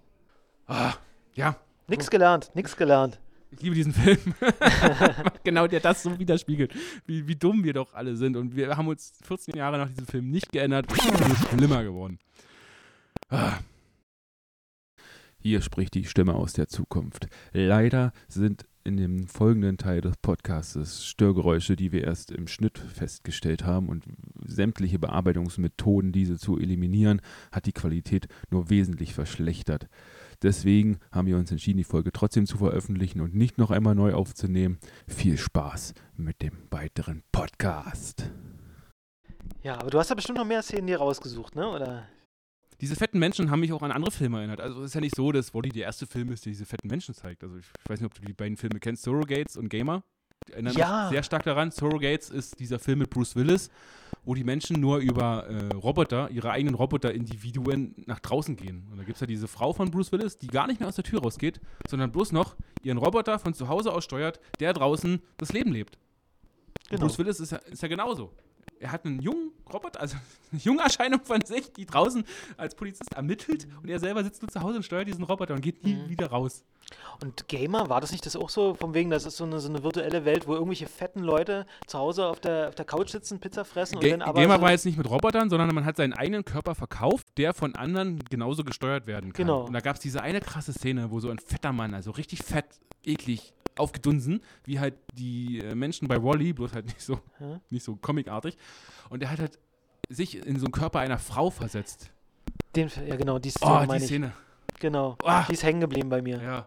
Ah, 0.66 0.94
ja, 1.34 1.56
nichts 1.88 2.10
gelernt, 2.10 2.50
nichts 2.54 2.76
gelernt. 2.76 3.20
Ich 3.50 3.60
liebe 3.60 3.74
diesen 3.76 3.92
Film. 3.92 4.18
genau, 5.44 5.66
der 5.66 5.80
das 5.80 6.02
so 6.02 6.18
widerspiegelt, 6.18 6.72
wie, 7.06 7.28
wie 7.28 7.36
dumm 7.36 7.62
wir 7.62 7.72
doch 7.72 7.94
alle 7.94 8.16
sind. 8.16 8.36
Und 8.36 8.56
wir 8.56 8.76
haben 8.76 8.88
uns 8.88 9.12
14 9.22 9.54
Jahre 9.54 9.78
nach 9.78 9.88
diesem 9.88 10.06
Film 10.06 10.30
nicht 10.30 10.50
geändert. 10.50 10.86
Es 10.90 11.04
ist 11.04 11.28
nur 11.28 11.36
schlimmer 11.36 11.84
geworden. 11.84 12.18
Ah. 13.28 13.58
Hier 15.46 15.60
spricht 15.60 15.92
die 15.92 16.04
Stimme 16.04 16.36
aus 16.36 16.54
der 16.54 16.68
Zukunft. 16.68 17.26
Leider 17.52 18.14
sind 18.28 18.64
in 18.82 18.96
dem 18.96 19.26
folgenden 19.26 19.76
Teil 19.76 20.00
des 20.00 20.16
Podcasts 20.16 21.04
Störgeräusche, 21.04 21.76
die 21.76 21.92
wir 21.92 22.04
erst 22.04 22.30
im 22.30 22.48
Schnitt 22.48 22.78
festgestellt 22.78 23.62
haben 23.62 23.90
und 23.90 24.04
sämtliche 24.42 24.98
Bearbeitungsmethoden, 24.98 26.12
diese 26.12 26.38
zu 26.38 26.58
eliminieren, 26.58 27.20
hat 27.52 27.66
die 27.66 27.72
Qualität 27.72 28.26
nur 28.48 28.70
wesentlich 28.70 29.12
verschlechtert. 29.12 29.88
Deswegen 30.42 30.96
haben 31.12 31.28
wir 31.28 31.36
uns 31.36 31.50
entschieden, 31.50 31.76
die 31.76 31.84
Folge 31.84 32.10
trotzdem 32.10 32.46
zu 32.46 32.56
veröffentlichen 32.56 33.20
und 33.20 33.34
nicht 33.34 33.58
noch 33.58 33.70
einmal 33.70 33.94
neu 33.94 34.14
aufzunehmen. 34.14 34.78
Viel 35.06 35.36
Spaß 35.36 35.92
mit 36.16 36.40
dem 36.40 36.56
weiteren 36.70 37.22
Podcast. 37.32 38.30
Ja, 39.62 39.78
aber 39.78 39.90
du 39.90 39.98
hast 39.98 40.08
ja 40.08 40.14
bestimmt 40.14 40.38
noch 40.38 40.46
mehr 40.46 40.62
Szenen 40.62 40.86
dir 40.86 40.96
rausgesucht, 40.96 41.54
ne? 41.54 41.68
Oder? 41.68 42.04
Diese 42.80 42.96
fetten 42.96 43.18
Menschen 43.18 43.50
haben 43.50 43.60
mich 43.60 43.72
auch 43.72 43.82
an 43.82 43.92
andere 43.92 44.10
Filme 44.10 44.38
erinnert. 44.38 44.60
Also 44.60 44.80
es 44.80 44.86
ist 44.86 44.94
ja 44.94 45.00
nicht 45.00 45.14
so, 45.14 45.32
dass 45.32 45.54
Wally 45.54 45.70
der 45.70 45.84
erste 45.84 46.06
Film 46.06 46.30
ist, 46.32 46.44
der 46.44 46.50
diese 46.50 46.66
fetten 46.66 46.88
Menschen 46.88 47.14
zeigt. 47.14 47.42
Also 47.44 47.56
ich 47.56 47.66
weiß 47.88 48.00
nicht, 48.00 48.06
ob 48.06 48.14
du 48.14 48.22
die 48.22 48.32
beiden 48.32 48.56
Filme 48.56 48.80
kennst, 48.80 49.02
Surrogates 49.04 49.56
und 49.56 49.68
Gamer. 49.68 50.02
Die 50.48 50.52
erinnern 50.52 50.74
Ja. 50.76 51.02
mich 51.04 51.10
sehr 51.12 51.22
stark 51.22 51.44
daran. 51.44 51.70
Surrogates 51.70 52.30
ist 52.30 52.58
dieser 52.60 52.78
Film 52.78 52.98
mit 52.98 53.10
Bruce 53.10 53.36
Willis, 53.36 53.70
wo 54.24 54.34
die 54.34 54.44
Menschen 54.44 54.80
nur 54.80 54.98
über 54.98 55.46
äh, 55.46 55.74
Roboter, 55.74 56.30
ihre 56.30 56.50
eigenen 56.50 56.74
Roboter-Individuen 56.74 57.94
nach 58.06 58.20
draußen 58.20 58.56
gehen. 58.56 58.86
Und 58.90 58.98
da 58.98 59.04
gibt 59.04 59.16
es 59.16 59.20
ja 59.20 59.26
diese 59.26 59.48
Frau 59.48 59.72
von 59.72 59.90
Bruce 59.90 60.12
Willis, 60.12 60.36
die 60.38 60.48
gar 60.48 60.66
nicht 60.66 60.80
mehr 60.80 60.88
aus 60.88 60.96
der 60.96 61.04
Tür 61.04 61.20
rausgeht, 61.22 61.60
sondern 61.88 62.10
bloß 62.12 62.32
noch 62.32 62.56
ihren 62.82 62.98
Roboter 62.98 63.38
von 63.38 63.54
zu 63.54 63.68
Hause 63.68 63.92
aus 63.92 64.04
steuert, 64.04 64.40
der 64.60 64.72
draußen 64.72 65.22
das 65.36 65.52
Leben 65.52 65.72
lebt. 65.72 65.98
Genau. 66.90 67.02
Bruce 67.06 67.18
Willis 67.18 67.40
ist 67.40 67.52
ja, 67.52 67.58
ist 67.58 67.82
ja 67.82 67.88
genauso. 67.88 68.32
Er 68.84 68.92
hat 68.92 69.06
einen 69.06 69.18
jungen 69.22 69.50
Roboter, 69.72 69.98
also 69.98 70.16
eine 70.52 70.60
junge 70.60 70.82
Erscheinung 70.82 71.24
von 71.24 71.40
sich, 71.40 71.72
die 71.72 71.86
draußen 71.86 72.22
als 72.58 72.74
Polizist 72.74 73.14
ermittelt 73.14 73.66
und 73.82 73.88
er 73.88 73.98
selber 73.98 74.22
sitzt 74.22 74.42
nur 74.42 74.50
zu 74.50 74.60
Hause 74.60 74.76
und 74.76 74.82
steuert 74.82 75.08
diesen 75.08 75.24
Roboter 75.24 75.54
und 75.54 75.62
geht 75.62 75.82
nie 75.84 75.94
Mhm. 75.94 76.08
wieder 76.10 76.26
raus. 76.26 76.62
Und 77.22 77.48
Gamer, 77.48 77.88
war 77.88 78.00
das 78.00 78.12
nicht 78.12 78.26
das 78.26 78.36
auch 78.36 78.50
so, 78.50 78.74
von 78.74 78.92
wegen, 78.94 79.10
das 79.10 79.24
ist 79.24 79.36
so 79.36 79.44
eine, 79.44 79.60
so 79.60 79.68
eine 79.68 79.82
virtuelle 79.82 80.24
Welt, 80.24 80.46
wo 80.46 80.54
irgendwelche 80.54 80.86
fetten 80.86 81.20
Leute 81.20 81.66
zu 81.86 81.98
Hause 81.98 82.26
auf 82.26 82.40
der, 82.40 82.68
auf 82.68 82.74
der 82.74 82.84
Couch 82.84 83.10
sitzen, 83.10 83.38
Pizza 83.40 83.64
fressen 83.64 83.96
und 83.96 84.02
Ga 84.04 84.10
dann 84.10 84.22
aber. 84.22 84.40
Gamer 84.40 84.56
so, 84.56 84.62
war 84.62 84.70
jetzt 84.72 84.84
nicht 84.84 84.98
mit 84.98 85.08
Robotern, 85.08 85.48
sondern 85.50 85.74
man 85.74 85.84
hat 85.84 85.96
seinen 85.96 86.12
eigenen 86.12 86.44
Körper 86.44 86.74
verkauft, 86.74 87.26
der 87.36 87.54
von 87.54 87.74
anderen 87.76 88.18
genauso 88.30 88.64
gesteuert 88.64 89.06
werden 89.06 89.32
kann. 89.32 89.46
Genau. 89.46 89.62
Und 89.64 89.72
da 89.72 89.80
gab 89.80 89.96
es 89.96 90.00
diese 90.02 90.22
eine 90.22 90.40
krasse 90.40 90.72
Szene, 90.72 91.10
wo 91.10 91.20
so 91.20 91.30
ein 91.30 91.38
fetter 91.38 91.72
Mann, 91.72 91.94
also 91.94 92.10
richtig 92.10 92.42
fett, 92.42 92.66
eklig, 93.04 93.52
aufgedunsen, 93.76 94.40
wie 94.64 94.78
halt 94.80 94.94
die 95.14 95.58
äh, 95.60 95.74
Menschen 95.74 96.06
bei 96.08 96.22
Wally, 96.22 96.52
bloß 96.52 96.72
halt 96.74 96.84
nicht 96.86 97.00
so, 97.00 97.18
Ja. 97.40 97.60
nicht 97.70 97.84
so 97.84 97.96
comicartig. 97.96 98.56
Und 99.10 99.20
der 99.20 99.30
hat 99.30 99.38
halt 99.40 99.58
sich 100.08 100.44
in 100.46 100.58
so 100.58 100.66
einen 100.66 100.72
Körper 100.72 101.00
einer 101.00 101.18
Frau 101.18 101.50
versetzt. 101.50 102.10
den, 102.76 102.90
ja, 103.06 103.16
genau, 103.16 103.38
die 103.38 103.50
Szene 103.50 103.72
Oh, 103.72 103.80
die 103.80 103.86
meine 103.86 104.04
ich. 104.04 104.10
Szene. 104.10 104.32
Genau. 104.80 105.16
Ah. 105.24 105.44
Die 105.48 105.54
ist 105.54 105.62
hängen 105.62 105.80
geblieben 105.80 106.08
bei 106.08 106.20
mir. 106.20 106.42
Ja. 106.42 106.66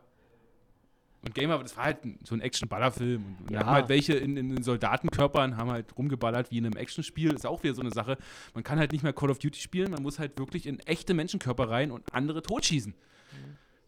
Und 1.28 1.36
Gamer, 1.36 1.60
das 1.60 1.76
war 1.78 1.84
halt 1.86 2.00
so 2.24 2.34
ein 2.36 2.42
Action-Ballerfilm. 2.42 3.24
Und, 3.24 3.42
und 3.42 3.50
da 3.52 3.54
Ja. 3.54 3.66
haben 3.66 3.72
halt 3.74 3.90
welche 3.90 4.14
in, 4.14 4.38
in 4.38 4.50
den 4.50 4.64
Soldatenkörpern 4.64 5.58
haben 5.58 5.70
halt 5.70 5.96
rumgeballert 5.98 6.52
wie 6.52 6.58
in 6.58 6.66
einem 6.66 6.78
Actionspiel. 6.78 7.34
Ist 7.34 7.46
auch 7.46 7.62
wieder 7.64 7.74
so 7.74 7.82
eine 7.82 7.92
Sache. 7.92 8.18
Man 8.54 8.64
kann 8.64 8.80
halt 8.80 8.92
nicht 8.94 9.04
mehr 9.04 9.14
Call 9.14 9.30
of 9.30 9.40
Duty 9.40 9.60
spielen, 9.60 9.92
man 9.92 10.02
muss 10.04 10.20
halt 10.20 10.40
wirklich 10.40 10.66
in 10.66 10.80
echte 10.82 11.14
Menschenkörper 11.14 11.70
rein 11.70 11.92
und 11.92 12.14
andere 12.14 12.42
totschießen. 12.42 12.94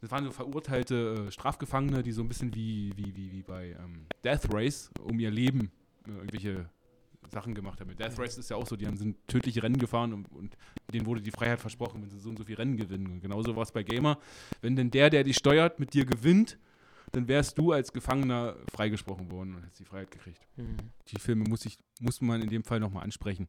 Das 0.02 0.12
waren 0.12 0.24
so 0.24 0.32
verurteilte 0.32 1.26
äh, 1.28 1.32
Strafgefangene, 1.32 2.04
die 2.04 2.12
so 2.14 2.22
ein 2.22 2.28
bisschen 2.30 2.54
wie, 2.56 2.92
wie, 2.96 3.16
wie, 3.16 3.32
wie 3.34 3.42
bei 3.42 3.76
ähm, 3.84 4.06
Death 4.24 4.48
Race 4.54 4.92
um 5.02 5.20
ihr 5.20 5.30
Leben 5.32 5.72
äh, 6.08 6.12
irgendwelche 6.12 6.70
Sachen 7.30 7.54
gemacht 7.54 7.80
haben. 7.82 7.90
Mit 7.90 8.00
Death 8.00 8.18
Race 8.18 8.38
ist 8.38 8.50
ja 8.50 8.56
auch 8.56 8.66
so, 8.66 8.76
die 8.78 8.88
haben 8.88 8.96
sind 8.98 9.18
tödliche 9.28 9.62
Rennen 9.62 9.78
gefahren 9.78 10.14
und, 10.14 10.32
und 10.32 10.56
denen 10.94 11.06
wurde 11.06 11.22
die 11.22 11.32
Freiheit 11.32 11.60
versprochen, 11.60 12.02
wenn 12.02 12.10
sie 12.10 12.18
so 12.20 12.30
und 12.30 12.38
so 12.38 12.46
viel 12.46 12.56
Rennen 12.56 12.78
gewinnen. 12.78 13.08
Und 13.08 13.20
genauso 13.22 13.56
war 13.56 13.64
es 13.64 13.72
bei 13.74 13.84
Gamer. 13.84 14.18
Wenn 14.62 14.76
denn 14.78 14.90
der, 14.90 15.10
der 15.10 15.24
dich 15.26 15.36
steuert, 15.36 15.80
mit 15.80 15.94
dir 15.94 16.06
gewinnt, 16.06 16.58
dann 17.12 17.28
wärst 17.28 17.58
du 17.58 17.72
als 17.72 17.92
Gefangener 17.92 18.56
freigesprochen 18.72 19.32
worden 19.32 19.56
und 19.56 19.64
hättest 19.64 19.80
die 19.80 19.86
Freiheit 19.86 20.12
gekriegt. 20.12 20.48
Mhm. 20.58 20.78
Die 21.08 21.20
Filme 21.20 21.46
muss, 21.48 21.66
ich, 21.66 21.78
muss 22.00 22.22
man 22.22 22.42
in 22.42 22.50
dem 22.50 22.64
Fall 22.64 22.80
nochmal 22.80 23.04
ansprechen. 23.04 23.48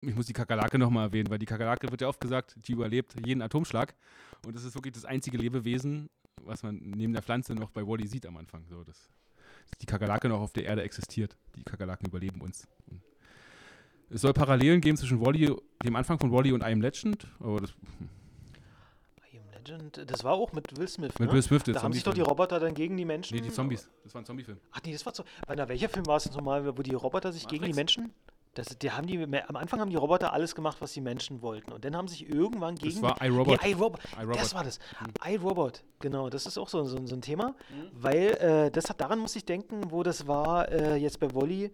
Ich 0.00 0.14
muss 0.14 0.26
die 0.26 0.32
Kakerlake 0.32 0.78
nochmal 0.78 1.06
erwähnen, 1.06 1.30
weil 1.30 1.38
die 1.38 1.46
Kakerlake 1.46 1.90
wird 1.90 2.00
ja 2.00 2.08
oft 2.08 2.20
gesagt, 2.20 2.56
die 2.56 2.72
überlebt 2.72 3.14
jeden 3.24 3.42
Atomschlag. 3.42 3.94
Und 4.44 4.56
das 4.56 4.64
ist 4.64 4.74
wirklich 4.74 4.94
das 4.94 5.04
einzige 5.04 5.38
Lebewesen, 5.38 6.10
was 6.42 6.62
man 6.62 6.76
neben 6.76 7.12
der 7.12 7.22
Pflanze 7.22 7.54
noch 7.54 7.70
bei 7.70 7.86
Wally 7.86 8.06
sieht 8.08 8.26
am 8.26 8.36
Anfang. 8.36 8.66
So, 8.68 8.82
dass, 8.82 9.10
die 9.80 9.86
Kakerlake 9.86 10.28
noch 10.28 10.40
auf 10.40 10.52
der 10.52 10.64
Erde 10.64 10.82
existiert. 10.82 11.36
Die 11.56 11.64
Kakerlaken 11.64 12.08
überleben 12.08 12.40
uns. 12.40 12.66
Es 14.10 14.20
soll 14.20 14.32
Parallelen 14.32 14.80
geben 14.80 14.96
zwischen 14.96 15.20
Wally, 15.24 15.54
dem 15.84 15.96
Anfang 15.96 16.18
von 16.18 16.30
Wally 16.30 16.52
und 16.52 16.62
I 16.62 16.72
Am 16.72 16.82
Legend, 16.82 17.26
aber 17.38 17.60
das 17.60 17.70
Am 17.70 18.21
Legend, 19.62 20.10
das 20.10 20.24
war 20.24 20.32
auch 20.32 20.52
mit 20.52 20.76
Will 20.76 20.88
Smith, 20.88 21.18
mit 21.18 21.28
ne? 21.28 21.32
Will 21.32 21.42
Smith, 21.42 21.62
Da 21.64 21.82
haben 21.82 21.92
sich 21.92 22.02
doch 22.02 22.14
die. 22.14 22.22
Roboter 22.22 22.60
dann 22.60 22.74
gegen 22.74 22.96
die 22.96 23.04
Menschen. 23.04 23.34
Nee, 23.34 23.42
die 23.42 23.50
Zombies. 23.50 23.88
Das 24.04 24.14
war 24.14 24.22
ein 24.22 24.24
Zombiefilm. 24.24 24.58
Ach 24.72 24.80
nee, 24.84 24.92
das 24.92 25.04
war 25.04 25.14
so. 25.14 25.24
Warte, 25.46 25.68
welcher 25.68 25.88
Film 25.88 26.06
war 26.06 26.16
es 26.16 26.24
jetzt 26.24 26.36
nochmal, 26.36 26.76
wo 26.76 26.82
die 26.82 26.94
Roboter 26.94 27.32
sich 27.32 27.46
gegen 27.46 27.64
die 27.64 27.70
Matrix. 27.70 27.96
Menschen. 27.96 28.14
Das, 28.54 28.66
die 28.78 28.90
haben 28.90 29.06
die, 29.06 29.18
am 29.22 29.56
Anfang 29.56 29.80
haben 29.80 29.88
die 29.88 29.96
Roboter 29.96 30.32
alles 30.34 30.54
gemacht, 30.54 30.76
was 30.80 30.92
die 30.92 31.00
Menschen 31.00 31.40
wollten. 31.40 31.72
Und 31.72 31.84
dann 31.86 31.96
haben 31.96 32.06
sich 32.06 32.28
irgendwann 32.28 32.74
gegen. 32.74 33.00
war 33.00 33.14
die, 33.14 33.26
iRobot. 33.26 33.62
Nee, 33.62 33.70
iRobot. 33.70 34.00
iRobot. 34.18 34.36
Das 34.36 34.54
war 34.54 34.62
das. 34.62 34.78
Hm. 34.98 35.32
iRobot. 35.32 35.82
Genau, 36.00 36.28
das 36.28 36.46
ist 36.46 36.58
auch 36.58 36.68
so, 36.68 36.84
so, 36.84 37.06
so 37.06 37.14
ein 37.14 37.22
Thema. 37.22 37.48
Mhm. 37.48 37.90
Weil 37.92 38.26
äh, 38.34 38.70
das 38.70 38.90
hat, 38.90 39.00
daran 39.00 39.20
muss 39.20 39.36
ich 39.36 39.44
denken, 39.44 39.90
wo 39.90 40.02
das 40.02 40.26
war 40.26 40.70
äh, 40.70 40.96
jetzt 40.96 41.18
bei 41.18 41.34
Wally 41.34 41.72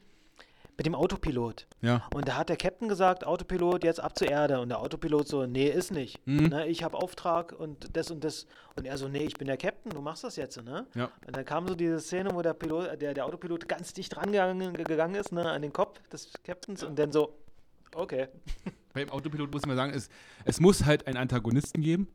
mit 0.79 0.87
dem 0.87 0.95
Autopilot. 0.95 1.67
Ja. 1.83 2.07
Und 2.15 2.29
da 2.29 2.37
hat 2.37 2.49
der 2.49 2.57
Captain 2.57 2.89
gesagt, 2.89 3.27
Autopilot 3.27 3.83
jetzt 3.83 3.99
ab 3.99 4.17
zur 4.17 4.31
Erde. 4.31 4.61
Und 4.61 4.69
der 4.69 4.79
Autopilot 4.79 5.27
so, 5.27 5.45
nee, 5.45 5.69
ist 5.69 5.91
nicht. 5.91 6.25
Mhm. 6.25 6.47
Ne, 6.47 6.69
ich 6.69 6.85
habe 6.85 6.97
Auftrag 6.97 7.53
und 7.53 7.97
das 7.97 8.13
und 8.13 8.23
das. 8.23 8.47
Und 8.77 8.87
er 8.87 8.97
so, 8.97 9.09
nee, 9.09 9.25
ich 9.25 9.35
bin 9.35 9.49
der 9.49 9.57
Captain, 9.57 9.91
du 9.93 10.01
machst 10.01 10.23
das 10.23 10.37
jetzt. 10.37 10.63
Ne? 10.63 10.87
Ja. 10.95 11.11
Und 11.27 11.37
dann 11.37 11.45
kam 11.45 11.67
so 11.67 11.75
diese 11.75 11.99
Szene, 11.99 12.31
wo 12.33 12.43
der 12.43 12.55
Pilot, 12.55 13.03
der, 13.03 13.13
der 13.13 13.27
Autopilot 13.27 13.69
ganz 13.69 13.93
dicht 13.93 14.17
rangegangen 14.17 14.73
gegangen 14.73 15.17
ist, 15.17 15.33
ne, 15.33 15.51
an 15.51 15.63
den 15.63 15.73
Kopf 15.73 16.01
des 16.11 16.33
Captains 16.45 16.85
und 16.85 16.97
dann 16.97 17.11
so, 17.11 17.37
okay. 17.97 18.29
Beim 18.93 19.11
Autopilot 19.11 19.53
muss 19.53 19.67
mal 19.67 19.75
sagen, 19.75 19.93
es, 19.93 20.09
es 20.45 20.61
muss 20.61 20.85
halt 20.85 21.09
einen 21.09 21.17
Antagonisten 21.17 21.83
geben. 21.83 22.07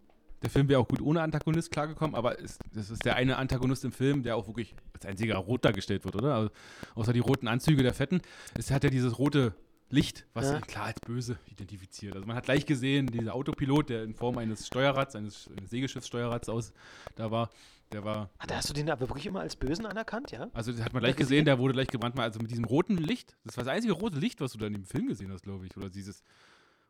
Der 0.44 0.50
Film 0.50 0.68
wäre 0.70 0.80
auch 0.80 0.88
gut 0.88 1.02
ohne 1.02 1.22
Antagonist 1.22 1.72
klargekommen, 1.72 2.16
aber 2.16 2.40
es, 2.42 2.60
das 2.74 2.90
ist 2.90 3.06
der 3.06 3.16
eine 3.16 3.38
Antagonist 3.38 3.86
im 3.86 3.92
Film, 3.94 4.24
der 4.24 4.36
auch 4.36 4.46
wirklich 4.48 4.76
als 4.94 5.06
einziger 5.06 5.38
rot 5.38 5.64
dargestellt 5.66 6.04
wird, 6.06 6.16
oder? 6.16 6.36
Also, 6.36 6.50
außer 6.96 7.14
die 7.14 7.20
roten 7.20 7.48
Anzüge 7.48 7.82
der 7.82 7.94
Fetten. 7.94 8.22
Es 8.58 8.70
hat 8.70 8.84
ja 8.84 8.90
dieses 8.90 9.18
rote 9.18 9.56
Licht, 9.90 10.26
was 10.34 10.52
Ja. 10.52 10.60
klar 10.60 10.86
als 10.86 11.00
böse 11.00 11.38
identifiziert. 11.50 12.16
Also 12.16 12.26
man 12.28 12.36
hat 12.36 12.46
gleich 12.46 12.66
gesehen, 12.66 13.08
dieser 13.08 13.34
Autopilot, 13.36 13.90
der 13.90 14.04
in 14.04 14.16
Form 14.16 14.38
eines 14.38 14.68
Steuerrads, 14.68 15.16
eines, 15.16 15.50
Segelschiffssteuerrads 15.66 16.50
aus, 16.50 16.74
da 17.16 17.30
war, 17.32 17.50
der 17.92 18.04
war 18.04 18.30
Ah, 18.40 18.48
da 18.48 18.56
hast 18.56 18.70
du 18.70 18.74
den 18.74 18.90
aber 18.90 19.08
wirklich 19.08 19.28
immer 19.28 19.42
als 19.42 19.56
Bösen 19.56 19.86
anerkannt, 19.86 20.32
ja? 20.32 20.50
also 20.54 20.72
das 20.72 20.82
hat 20.84 20.94
man 20.94 21.04
gleich 21.04 21.16
gesehen? 21.16 21.46
der 21.46 21.60
wurde 21.60 21.74
gleich 21.74 21.88
gebrannt. 21.88 22.18
Also 22.20 22.40
mit 22.40 22.50
diesem 22.50 22.66
roten 22.66 22.98
Licht, 22.98 23.38
das 23.46 23.56
war 23.56 23.64
das 23.64 23.74
einzige 23.74 23.94
rote 23.94 24.18
Licht, 24.18 24.42
was 24.42 24.54
du 24.54 24.58
da 24.58 24.66
in 24.66 24.74
dem 24.74 24.84
Film 24.84 25.08
gesehen 25.08 25.32
hast, 25.32 25.44
glaube 25.44 25.66
ich. 25.68 25.78
Oder 25.78 25.90
dieses. 25.90 26.24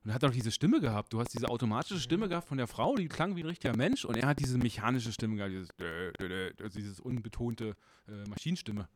Und 0.03 0.09
er 0.09 0.15
hat 0.15 0.23
auch 0.25 0.31
diese 0.31 0.51
Stimme 0.51 0.81
gehabt. 0.81 1.13
Du 1.13 1.19
hast 1.19 1.33
diese 1.33 1.47
automatische 1.49 1.99
Stimme 1.99 2.27
gehabt 2.27 2.47
von 2.47 2.57
der 2.57 2.67
Frau, 2.67 2.95
die 2.95 3.07
klang 3.07 3.35
wie 3.35 3.41
ein 3.43 3.47
richtiger 3.47 3.75
Mensch. 3.75 4.03
Und 4.03 4.17
er 4.17 4.27
hat 4.27 4.39
diese 4.39 4.57
mechanische 4.57 5.11
Stimme 5.13 5.35
gehabt, 5.37 5.51
dieses, 5.53 5.69
also 6.61 6.77
dieses 6.79 6.99
unbetonte 6.99 7.75
äh, 8.09 8.29
Maschinenstimme. 8.29 8.87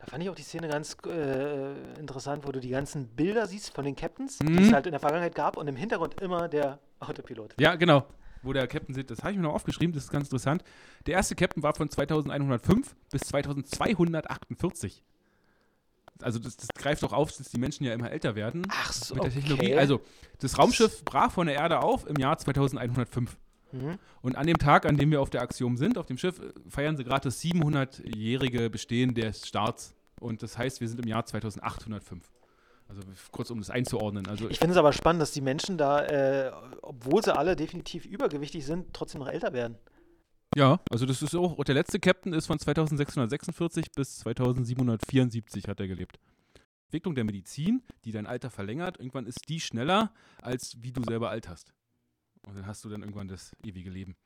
Da 0.00 0.06
fand 0.06 0.22
ich 0.22 0.28
auch 0.28 0.34
die 0.34 0.42
Szene 0.42 0.68
ganz 0.68 0.96
äh, 1.06 1.98
interessant, 1.98 2.46
wo 2.46 2.52
du 2.52 2.60
die 2.60 2.68
ganzen 2.68 3.08
Bilder 3.08 3.46
siehst 3.46 3.74
von 3.74 3.86
den 3.86 3.96
Captains, 3.96 4.38
die 4.38 4.50
Mhm. 4.50 4.58
es 4.58 4.72
halt 4.72 4.84
in 4.86 4.92
der 4.92 5.00
Vergangenheit 5.00 5.34
gab 5.34 5.56
und 5.56 5.66
im 5.66 5.76
Hintergrund 5.76 6.20
immer 6.20 6.46
der 6.48 6.78
Autopilot. 7.00 7.54
Ja, 7.58 7.74
genau. 7.76 8.06
Wo 8.42 8.52
der 8.52 8.66
Captain 8.66 8.94
sitzt, 8.94 9.10
das 9.10 9.20
habe 9.20 9.30
ich 9.30 9.36
mir 9.38 9.44
noch 9.44 9.54
aufgeschrieben, 9.54 9.94
das 9.94 10.04
ist 10.04 10.10
ganz 10.10 10.26
interessant. 10.26 10.62
Der 11.06 11.14
erste 11.14 11.34
Captain 11.34 11.62
war 11.62 11.72
von 11.74 11.88
2105 11.88 12.94
bis 13.10 13.22
2248. 13.22 15.02
Also 16.20 16.38
das, 16.38 16.56
das 16.56 16.68
greift 16.74 17.02
doch 17.02 17.12
auf, 17.12 17.32
dass 17.32 17.48
die 17.50 17.58
Menschen 17.58 17.84
ja 17.84 17.92
immer 17.92 18.10
älter 18.10 18.34
werden. 18.34 18.66
Ach 18.70 18.92
so, 18.92 19.14
mit 19.14 19.24
der 19.24 19.30
okay. 19.30 19.40
Technologie. 19.40 19.74
Also, 19.74 20.00
das 20.40 20.58
Raumschiff 20.58 21.04
brach 21.04 21.32
von 21.32 21.46
der 21.46 21.56
Erde 21.56 21.80
auf 21.80 22.06
im 22.06 22.16
Jahr 22.16 22.38
2105. 22.38 23.36
Mhm. 23.72 23.98
Und 24.22 24.36
an 24.36 24.46
dem 24.46 24.58
Tag, 24.58 24.86
an 24.86 24.96
dem 24.96 25.10
wir 25.10 25.20
auf 25.20 25.30
der 25.30 25.42
Axiom 25.42 25.76
sind, 25.76 25.98
auf 25.98 26.06
dem 26.06 26.18
Schiff, 26.18 26.40
feiern 26.68 26.96
sie 26.96 27.04
gerade 27.04 27.24
das 27.24 27.42
700-jährige 27.42 28.70
Bestehen 28.70 29.14
des 29.14 29.46
Starts. 29.46 29.94
Und 30.20 30.42
das 30.42 30.56
heißt, 30.56 30.80
wir 30.80 30.88
sind 30.88 31.00
im 31.00 31.08
Jahr 31.08 31.26
2805. 31.26 32.30
Also 32.88 33.02
kurz 33.32 33.50
um 33.50 33.58
das 33.58 33.70
einzuordnen. 33.70 34.26
Also 34.28 34.48
Ich 34.48 34.58
finde 34.58 34.72
es 34.72 34.78
aber 34.78 34.92
spannend, 34.92 35.22
dass 35.22 35.32
die 35.32 35.40
Menschen 35.40 35.78
da, 35.78 36.04
äh, 36.04 36.52
obwohl 36.82 37.22
sie 37.24 37.34
alle 37.34 37.56
definitiv 37.56 38.04
übergewichtig 38.04 38.64
sind, 38.64 38.92
trotzdem 38.92 39.20
noch 39.20 39.28
älter 39.28 39.52
werden. 39.52 39.76
Ja, 40.56 40.80
also 40.90 41.06
das 41.06 41.22
ist 41.22 41.34
auch, 41.34 41.62
der 41.64 41.74
letzte 41.74 41.98
Captain 42.00 42.32
ist 42.32 42.46
von 42.46 42.58
2646 42.58 43.92
bis 43.92 44.18
2774 44.20 45.68
hat 45.68 45.80
er 45.80 45.88
gelebt. 45.88 46.18
Entwicklung 46.86 47.14
der 47.14 47.24
Medizin, 47.24 47.82
die 48.04 48.12
dein 48.12 48.26
Alter 48.26 48.50
verlängert, 48.50 48.98
irgendwann 48.98 49.26
ist 49.26 49.48
die 49.48 49.60
schneller, 49.60 50.12
als 50.42 50.76
wie 50.80 50.92
du 50.92 51.02
selber 51.02 51.30
alt 51.30 51.48
hast. 51.48 51.72
Und 52.46 52.56
dann 52.56 52.66
hast 52.66 52.84
du 52.84 52.88
dann 52.88 53.00
irgendwann 53.00 53.26
das 53.28 53.52
ewige 53.64 53.90
Leben. 53.90 54.16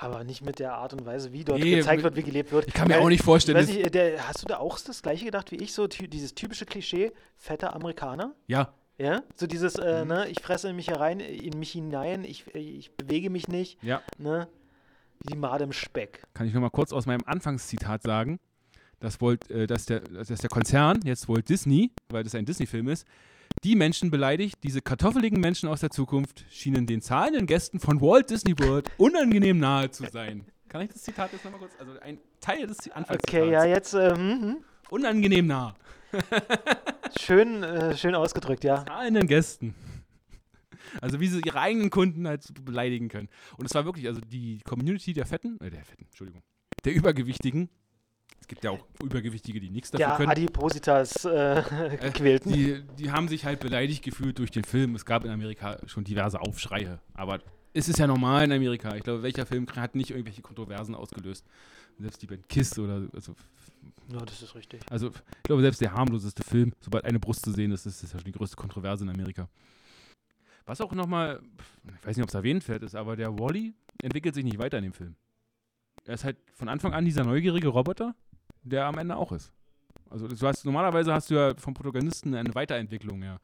Aber 0.00 0.22
nicht 0.22 0.42
mit 0.44 0.58
der 0.58 0.74
Art 0.74 0.92
und 0.92 1.06
Weise, 1.06 1.32
wie 1.32 1.44
dort 1.44 1.60
Nee, 1.60 1.76
gezeigt 1.76 2.02
wird, 2.02 2.14
wie 2.14 2.22
gelebt 2.22 2.52
wird. 2.52 2.66
Ich 2.68 2.74
kann 2.74 2.88
mir 2.88 2.94
Weil- 2.96 3.02
auch 3.04 3.08
nicht 3.08 3.22
vorstellen, 3.24 3.64
nicht, 3.64 3.94
der, 3.94 4.28
hast 4.28 4.42
du 4.42 4.46
da 4.46 4.58
auch 4.58 4.78
das 4.78 5.02
gleiche 5.02 5.24
gedacht 5.24 5.50
wie 5.50 5.56
ich, 5.56 5.72
so 5.72 5.86
dieses 5.86 6.34
typische 6.34 6.66
Klischee, 6.66 7.12
fetter 7.36 7.74
Amerikaner? 7.74 8.34
ja, 8.48 8.74
Ja, 9.00 9.22
so 9.36 9.46
dieses, 9.46 9.76
äh, 9.76 10.02
Mhm. 10.02 10.08
ne, 10.08 10.28
ich 10.28 10.40
fresse 10.42 10.68
in 10.68 10.76
mich 10.76 10.88
herein, 10.88 11.20
in 11.20 11.56
mich 11.58 11.70
hinein, 11.70 12.24
ich, 12.24 12.52
ich 12.54 12.90
bewege 12.96 13.30
mich 13.30 13.46
nicht, 13.48 13.80
ja. 13.82 14.02
ne? 14.18 14.48
Die 15.24 15.36
Made 15.36 15.64
im 15.64 15.72
Speck. 15.72 16.22
Kann 16.34 16.46
ich 16.46 16.54
nochmal 16.54 16.70
kurz 16.70 16.92
aus 16.92 17.06
meinem 17.06 17.22
Anfangszitat 17.26 18.02
sagen, 18.02 18.38
dass, 19.00 19.20
Walt, 19.20 19.50
äh, 19.50 19.66
dass, 19.66 19.86
der, 19.86 20.00
dass 20.00 20.28
der 20.28 20.50
Konzern, 20.50 21.00
jetzt 21.04 21.28
Walt 21.28 21.48
Disney, 21.48 21.92
weil 22.08 22.24
das 22.24 22.34
ein 22.34 22.44
Disney-Film 22.44 22.88
ist, 22.88 23.06
die 23.64 23.74
Menschen 23.74 24.10
beleidigt, 24.10 24.58
diese 24.62 24.80
kartoffeligen 24.80 25.40
Menschen 25.40 25.68
aus 25.68 25.80
der 25.80 25.90
Zukunft 25.90 26.44
schienen 26.50 26.86
den 26.86 27.00
zahlenden 27.00 27.46
Gästen 27.46 27.80
von 27.80 28.00
Walt 28.00 28.30
Disney 28.30 28.58
World 28.58 28.90
unangenehm 28.98 29.58
nahe 29.58 29.90
zu 29.90 30.04
sein. 30.10 30.44
Kann 30.68 30.82
ich 30.82 30.90
das 30.90 31.02
Zitat 31.02 31.32
jetzt 31.32 31.44
nochmal 31.44 31.60
kurz? 31.60 31.72
Also 31.78 31.98
ein 32.00 32.18
Teil 32.40 32.66
des 32.66 32.90
Anfangszitats. 32.90 33.24
Okay, 33.26 33.50
ja, 33.50 33.64
jetzt 33.64 33.94
äh, 33.94 34.14
hm, 34.14 34.58
Unangenehm 34.90 35.46
nah. 35.46 35.74
hm. 36.10 36.20
schön, 37.18 37.62
äh, 37.62 37.96
schön 37.96 38.14
ausgedrückt, 38.14 38.64
ja. 38.64 38.84
Zahlenden 38.86 39.26
Gästen. 39.26 39.74
Also 41.00 41.20
wie 41.20 41.28
sie 41.28 41.40
ihre 41.44 41.60
eigenen 41.60 41.90
Kunden 41.90 42.26
halt 42.26 42.42
so 42.42 42.52
beleidigen 42.54 43.08
können. 43.08 43.28
Und 43.56 43.66
es 43.66 43.74
war 43.74 43.84
wirklich, 43.84 44.06
also 44.06 44.20
die 44.20 44.60
Community 44.64 45.12
der 45.12 45.26
Fetten, 45.26 45.60
äh, 45.60 45.70
der 45.70 45.84
Fetten, 45.84 46.04
Entschuldigung, 46.06 46.42
der 46.84 46.94
Übergewichtigen, 46.94 47.68
es 48.40 48.46
gibt 48.46 48.64
ja 48.64 48.70
auch 48.70 48.86
Übergewichtige, 49.02 49.60
die 49.60 49.70
nichts 49.70 49.90
dafür 49.90 50.08
Ja, 50.08 50.16
können. 50.16 50.30
Adipositas 50.30 51.24
äh, 51.24 51.62
gequälten. 52.00 52.52
Die, 52.52 52.82
die 52.98 53.10
haben 53.10 53.28
sich 53.28 53.44
halt 53.44 53.60
beleidigt 53.60 54.02
gefühlt 54.04 54.38
durch 54.38 54.50
den 54.50 54.64
Film. 54.64 54.94
Es 54.94 55.04
gab 55.04 55.24
in 55.24 55.30
Amerika 55.30 55.78
schon 55.86 56.04
diverse 56.04 56.40
Aufschreie. 56.40 57.00
Aber 57.14 57.40
es 57.74 57.88
ist 57.88 57.98
ja 57.98 58.06
normal 58.06 58.44
in 58.44 58.52
Amerika. 58.52 58.94
Ich 58.96 59.02
glaube, 59.02 59.22
welcher 59.22 59.46
Film 59.46 59.66
hat 59.76 59.94
nicht 59.94 60.10
irgendwelche 60.10 60.42
Kontroversen 60.42 60.94
ausgelöst? 60.94 61.44
Selbst 61.98 62.22
die 62.22 62.26
Band 62.26 62.48
Kiss 62.48 62.78
oder 62.78 63.08
also, 63.12 63.34
ja, 64.12 64.24
das 64.24 64.40
ist 64.40 64.54
richtig. 64.54 64.80
also 64.88 65.08
ich 65.08 65.42
glaube, 65.42 65.62
selbst 65.62 65.80
der 65.80 65.92
harmloseste 65.92 66.44
Film, 66.44 66.72
sobald 66.80 67.04
eine 67.04 67.18
Brust 67.18 67.44
zu 67.44 67.52
sehen 67.52 67.72
ist, 67.72 67.86
ist 67.86 68.02
das 68.02 68.12
ja 68.12 68.18
schon 68.18 68.24
die 68.24 68.38
größte 68.38 68.56
Kontroverse 68.56 69.04
in 69.04 69.10
Amerika. 69.10 69.48
Was 70.68 70.82
auch 70.82 70.92
nochmal, 70.92 71.40
ich 71.98 72.06
weiß 72.06 72.16
nicht, 72.18 72.22
ob 72.22 72.28
es 72.28 72.34
erwähnt 72.34 72.68
wird, 72.68 72.82
ist, 72.82 72.94
aber 72.94 73.16
der 73.16 73.38
Wally 73.38 73.72
entwickelt 74.02 74.34
sich 74.34 74.44
nicht 74.44 74.58
weiter 74.58 74.76
in 74.76 74.84
dem 74.84 74.92
Film. 74.92 75.16
Er 76.04 76.12
ist 76.12 76.24
halt 76.24 76.36
von 76.52 76.68
Anfang 76.68 76.92
an 76.92 77.06
dieser 77.06 77.24
neugierige 77.24 77.68
Roboter, 77.68 78.14
der 78.62 78.84
am 78.84 78.98
Ende 78.98 79.16
auch 79.16 79.32
ist. 79.32 79.50
Also 80.10 80.28
du 80.28 80.46
hast, 80.46 80.66
normalerweise 80.66 81.14
hast 81.14 81.30
du 81.30 81.36
ja 81.36 81.54
vom 81.56 81.72
Protagonisten 81.72 82.34
eine 82.34 82.54
Weiterentwicklung, 82.54 83.22
ja. 83.22 83.38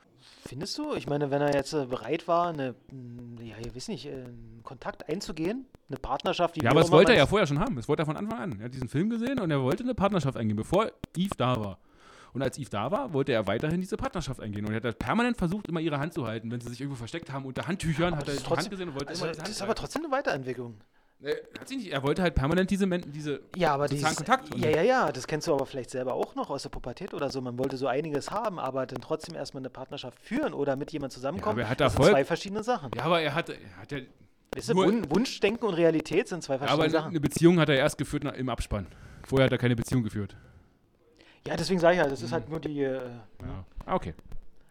Findest 0.46 0.76
du? 0.76 0.94
Ich 0.94 1.06
meine, 1.06 1.30
wenn 1.30 1.40
er 1.40 1.54
jetzt 1.54 1.72
äh, 1.72 1.86
bereit 1.86 2.28
war, 2.28 2.48
eine, 2.48 2.74
mh, 2.92 3.42
ja, 3.42 3.56
ich 3.58 3.74
weiß 3.74 3.88
nicht, 3.88 4.04
äh, 4.04 4.24
einen 4.24 4.60
Kontakt 4.62 5.08
einzugehen, 5.08 5.64
eine 5.88 5.98
Partnerschaft, 5.98 6.56
die 6.56 6.60
Ja, 6.60 6.72
aber 6.72 6.80
das 6.80 6.90
wollte 6.90 7.12
er 7.12 7.18
ja 7.18 7.26
vorher 7.26 7.46
schon 7.46 7.58
haben. 7.58 7.76
Das 7.76 7.88
wollte 7.88 8.02
er 8.02 8.06
von 8.06 8.18
Anfang 8.18 8.38
an. 8.38 8.58
Er 8.58 8.66
hat 8.66 8.74
diesen 8.74 8.88
Film 8.90 9.08
gesehen 9.08 9.40
und 9.40 9.50
er 9.50 9.62
wollte 9.62 9.82
eine 9.82 9.94
Partnerschaft 9.94 10.36
eingehen, 10.36 10.56
bevor 10.56 10.90
Eve 11.16 11.34
da 11.38 11.58
war. 11.58 11.78
Und 12.34 12.42
als 12.42 12.58
Eve 12.58 12.68
da 12.68 12.90
war, 12.90 13.12
wollte 13.12 13.32
er 13.32 13.46
weiterhin 13.46 13.80
diese 13.80 13.96
Partnerschaft 13.96 14.40
eingehen. 14.40 14.64
Und 14.66 14.72
er 14.72 14.76
hat 14.76 14.84
halt 14.84 14.98
permanent 14.98 15.36
versucht, 15.38 15.68
immer 15.68 15.80
ihre 15.80 15.98
Hand 15.98 16.12
zu 16.14 16.26
halten. 16.26 16.50
Wenn 16.50 16.60
sie 16.60 16.68
sich 16.68 16.80
irgendwo 16.80 16.98
versteckt 16.98 17.32
haben 17.32 17.46
unter 17.46 17.66
Handtüchern, 17.66 18.08
Aber 18.12 18.16
hat 18.18 18.28
er 18.28 18.32
die 18.32 18.38
ist 18.38 18.44
Hand 18.44 18.54
trotzdem- 18.54 18.70
gesehen 18.70 18.88
und 18.88 18.94
wollte 18.96 19.08
Also, 19.08 19.24
immer 19.24 19.34
das 19.34 19.48
ist 19.48 19.62
aber 19.62 19.68
halten. 19.68 19.80
trotzdem 19.80 20.02
eine 20.04 20.12
Weiterentwicklung. 20.12 20.74
Er, 21.22 21.36
nicht, 21.70 21.90
er 21.90 22.02
wollte 22.02 22.20
halt 22.22 22.34
permanent 22.34 22.70
diese, 22.70 22.86
diese 22.86 23.40
Ja, 23.56 23.72
aber 23.72 23.88
dieses, 23.88 24.14
Kontakt. 24.16 24.54
Ja, 24.58 24.68
ja, 24.68 24.82
ja, 24.82 25.12
das 25.12 25.26
kennst 25.26 25.46
du 25.46 25.54
aber 25.54 25.64
vielleicht 25.64 25.88
selber 25.90 26.12
auch 26.12 26.34
noch 26.34 26.50
aus 26.50 26.64
der 26.64 26.68
Pubertät 26.70 27.14
oder 27.14 27.30
so. 27.30 27.40
Man 27.40 27.56
wollte 27.58 27.78
so 27.78 27.86
einiges 27.86 28.30
haben, 28.30 28.58
aber 28.58 28.84
dann 28.84 29.00
trotzdem 29.00 29.34
erstmal 29.34 29.62
eine 29.62 29.70
Partnerschaft 29.70 30.18
führen 30.20 30.52
oder 30.52 30.76
mit 30.76 30.92
jemand 30.92 31.12
zusammenkommen. 31.14 31.52
aber 31.54 31.62
er 31.62 31.70
hat 31.70 31.80
das 31.80 31.94
sind 31.94 32.04
zwei 32.04 32.24
verschiedene 32.26 32.62
Sachen. 32.62 32.90
Ja, 32.94 33.04
aber 33.04 33.22
er 33.22 33.34
hat, 33.34 33.48
er 33.48 33.56
hat 33.80 33.92
ja, 33.92 33.98
Weißt 34.54 34.68
du, 34.70 34.74
Wunschdenken 34.74 35.66
und 35.66 35.74
Realität 35.74 36.28
sind 36.28 36.42
zwei 36.42 36.54
ja, 36.54 36.60
aber 36.60 36.66
verschiedene 36.68 36.90
Sachen. 36.90 37.10
eine 37.10 37.20
Beziehung 37.20 37.58
hat 37.58 37.68
er 37.70 37.76
erst 37.76 37.96
geführt 37.96 38.24
im 38.24 38.48
Abspann. 38.50 38.86
Vorher 39.26 39.46
hat 39.46 39.52
er 39.52 39.58
keine 39.58 39.76
Beziehung 39.76 40.02
geführt. 40.02 40.36
Ja, 41.46 41.56
deswegen 41.56 41.78
sage 41.80 41.94
ich 41.96 42.02
ja, 42.02 42.08
das 42.08 42.22
ist 42.22 42.32
halt 42.32 42.48
nur 42.48 42.60
die. 42.60 42.80
Äh, 42.82 43.00
Ja. 43.42 43.64
Ah, 43.86 43.94
okay. 43.94 44.14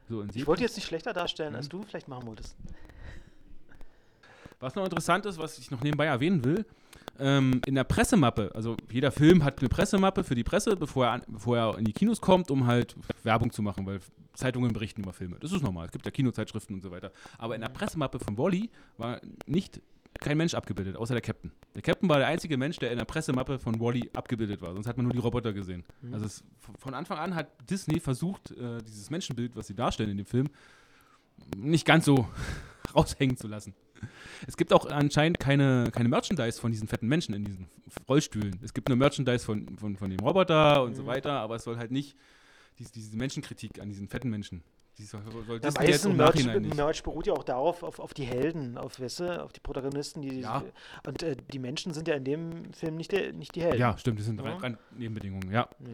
So, 0.10 0.24
ich 0.34 0.46
wollte 0.48 0.64
jetzt 0.64 0.76
nicht 0.76 0.86
schlechter 0.86 1.14
darstellen, 1.14 1.52
Mhm. 1.52 1.58
als 1.58 1.70
du 1.70 1.84
vielleicht 1.84 2.08
machen 2.08 2.26
wolltest. 2.28 2.56
Was 4.60 4.76
noch 4.76 4.84
interessant 4.86 5.26
ist, 5.26 5.38
was 5.38 5.58
ich 5.58 5.72
noch 5.72 5.82
nebenbei 5.82 6.06
erwähnen 6.06 6.44
will, 6.44 6.66
ähm, 7.20 7.62
in 7.66 7.76
der 7.76 7.84
Pressemappe, 7.84 8.52
also 8.56 8.76
jeder 8.92 9.12
Film 9.12 9.44
hat 9.44 9.60
eine 9.60 9.70
Pressemappe 9.70 10.24
für 10.24 10.36
die 10.36 10.44
Presse, 10.44 10.76
bevor 10.76 11.06
er, 11.08 11.12
an, 11.12 11.24
bevor 11.28 11.58
er 11.58 11.78
in 11.78 11.86
die 11.86 11.94
Kinos 11.94 12.22
kommt, 12.22 12.50
um 12.50 12.66
halt 12.66 12.96
Werbung 13.24 13.52
zu 13.52 13.62
machen, 13.62 13.86
weil 13.86 14.00
Zeitungen 14.34 14.74
berichten 14.74 15.02
über 15.04 15.14
Filme. 15.14 15.38
Das 15.40 15.52
ist 15.52 15.62
normal, 15.62 15.86
es 15.88 15.92
gibt 15.92 16.06
ja 16.06 16.12
Kinozeitschriften 16.12 16.76
und 16.76 16.82
so 16.82 16.92
weiter. 16.92 17.12
Aber 17.38 17.56
in 17.56 17.62
der 17.62 17.70
Pressemappe 17.70 18.20
von 18.20 18.38
Wally 18.38 18.70
war 18.98 19.20
nicht 19.46 19.80
kein 20.24 20.38
Mensch 20.38 20.56
abgebildet, 20.56 20.96
außer 20.96 21.14
der 21.14 21.22
Captain. 21.22 21.52
Der 21.76 21.82
Captain 21.84 22.10
war 22.10 22.18
der 22.18 22.28
einzige 22.28 22.58
Mensch, 22.58 22.78
der 22.80 22.92
in 22.92 22.98
der 22.98 23.06
Pressemappe 23.06 23.60
von 23.60 23.80
Wally 23.80 24.10
abgebildet 24.14 24.62
war, 24.62 24.74
sonst 24.74 24.88
hat 24.88 24.98
man 24.98 25.06
nur 25.06 25.14
die 25.14 25.20
Roboter 25.20 25.54
gesehen. 25.54 25.84
Mhm. 26.02 26.14
Also 26.16 26.26
es, 26.26 26.44
von 26.80 26.94
Anfang 26.96 27.18
an 27.20 27.36
hat 27.36 27.50
Disney 27.70 28.00
versucht, 28.00 28.52
äh, 28.52 28.80
dieses 28.82 29.10
Menschenbild, 29.12 29.56
was 29.56 29.68
sie 29.68 29.76
darstellen 29.76 30.10
in 30.10 30.18
dem 30.18 30.26
Film, 30.26 30.48
nicht 31.58 31.86
ganz 31.86 32.06
so 32.06 32.28
raushängen 32.96 33.38
zu 33.38 33.48
lassen. 33.48 33.76
Es 34.48 34.58
gibt 34.58 34.74
auch 34.74 34.86
anscheinend 34.88 35.40
keine, 35.40 35.90
keine 35.92 36.10
Merchandise 36.10 36.60
von 36.60 36.72
diesen 36.72 36.88
fetten 36.90 37.08
Menschen 37.08 37.34
in 37.34 37.46
diesen 37.46 37.68
Rollstühlen. 38.10 38.60
Es 38.62 38.74
gibt 38.74 38.90
nur 38.90 38.98
Merchandise 38.98 39.46
von, 39.46 39.78
von, 39.78 39.96
von 39.96 40.10
dem 40.10 40.20
Roboter 40.20 40.84
und 40.84 40.96
so 40.96 41.04
Mhm. 41.04 41.08
weiter, 41.08 41.32
aber 41.40 41.56
es 41.56 41.64
soll 41.64 41.78
halt 41.78 41.92
nicht 41.92 42.18
diese, 42.80 42.92
diese 42.92 43.16
Menschenkritik 43.16 43.80
an 43.80 43.88
diesen 43.90 44.10
fetten 44.10 44.30
Menschen. 44.30 44.62
Die 44.98 45.06
soll, 45.06 45.22
soll 45.48 45.60
Der 45.60 45.72
Disney 45.72 46.14
Merch. 46.14 46.46
Merch 46.76 47.04
beruht 47.04 47.26
ja 47.26 47.34
auch 47.34 47.44
darauf, 47.44 47.82
auf, 47.84 48.00
auf 48.00 48.14
die 48.14 48.26
Helden, 48.26 48.78
auf, 48.78 48.96
du, 48.96 49.44
auf 49.44 49.52
die 49.52 49.60
Protagonisten. 49.60 50.22
Die, 50.22 50.42
Ja. 50.42 50.64
Und 51.06 51.24
äh, 51.24 51.36
die 51.52 51.60
Menschen 51.60 51.94
sind 51.94 52.08
ja 52.08 52.16
in 52.16 52.24
dem 52.24 52.74
Film 52.74 52.96
nicht, 52.96 53.12
der, 53.12 53.34
nicht 53.34 53.56
die 53.56 53.62
Helden. 53.64 53.80
Ja, 53.80 53.98
stimmt, 53.98 54.20
das 54.20 54.28
sind 54.28 54.40
Ja. 54.40 54.52
rein, 54.52 54.62
rein 54.62 54.78
Nebenbedingungen, 54.96 55.52
ja. 55.52 55.68
Ja. 55.80 55.88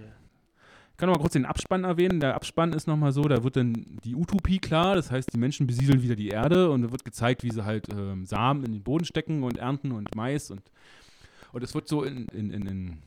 Ich 0.91 0.97
kann 0.97 1.07
noch 1.07 1.15
mal 1.15 1.21
kurz 1.21 1.31
den 1.31 1.45
Abspann 1.45 1.85
erwähnen. 1.85 2.19
Der 2.19 2.35
Abspann 2.35 2.73
ist 2.73 2.85
nochmal 2.85 3.13
so, 3.13 3.21
da 3.23 3.41
wird 3.41 3.55
dann 3.55 3.85
die 4.03 4.15
Utopie 4.15 4.59
klar, 4.59 4.95
das 4.95 5.09
heißt, 5.11 5.31
die 5.34 5.38
Menschen 5.38 5.65
besiedeln 5.65 6.03
wieder 6.03 6.17
die 6.17 6.27
Erde 6.27 6.69
und 6.69 6.81
da 6.81 6.91
wird 6.91 7.05
gezeigt, 7.05 7.43
wie 7.43 7.51
sie 7.51 7.63
halt 7.63 7.88
ähm, 7.89 8.26
Samen 8.26 8.65
in 8.65 8.73
den 8.73 8.84
Boden 8.84 9.05
stecken 9.05 9.43
und 9.43 9.57
ernten 9.57 9.93
und 9.93 10.13
Mais 10.15 10.51
und 10.51 10.61
und 11.51 11.63
es 11.63 11.73
wird 11.73 11.88
so 11.88 12.03
in, 12.03 12.27
in, 12.27 12.51
in, 12.51 12.67
in, 12.67 12.97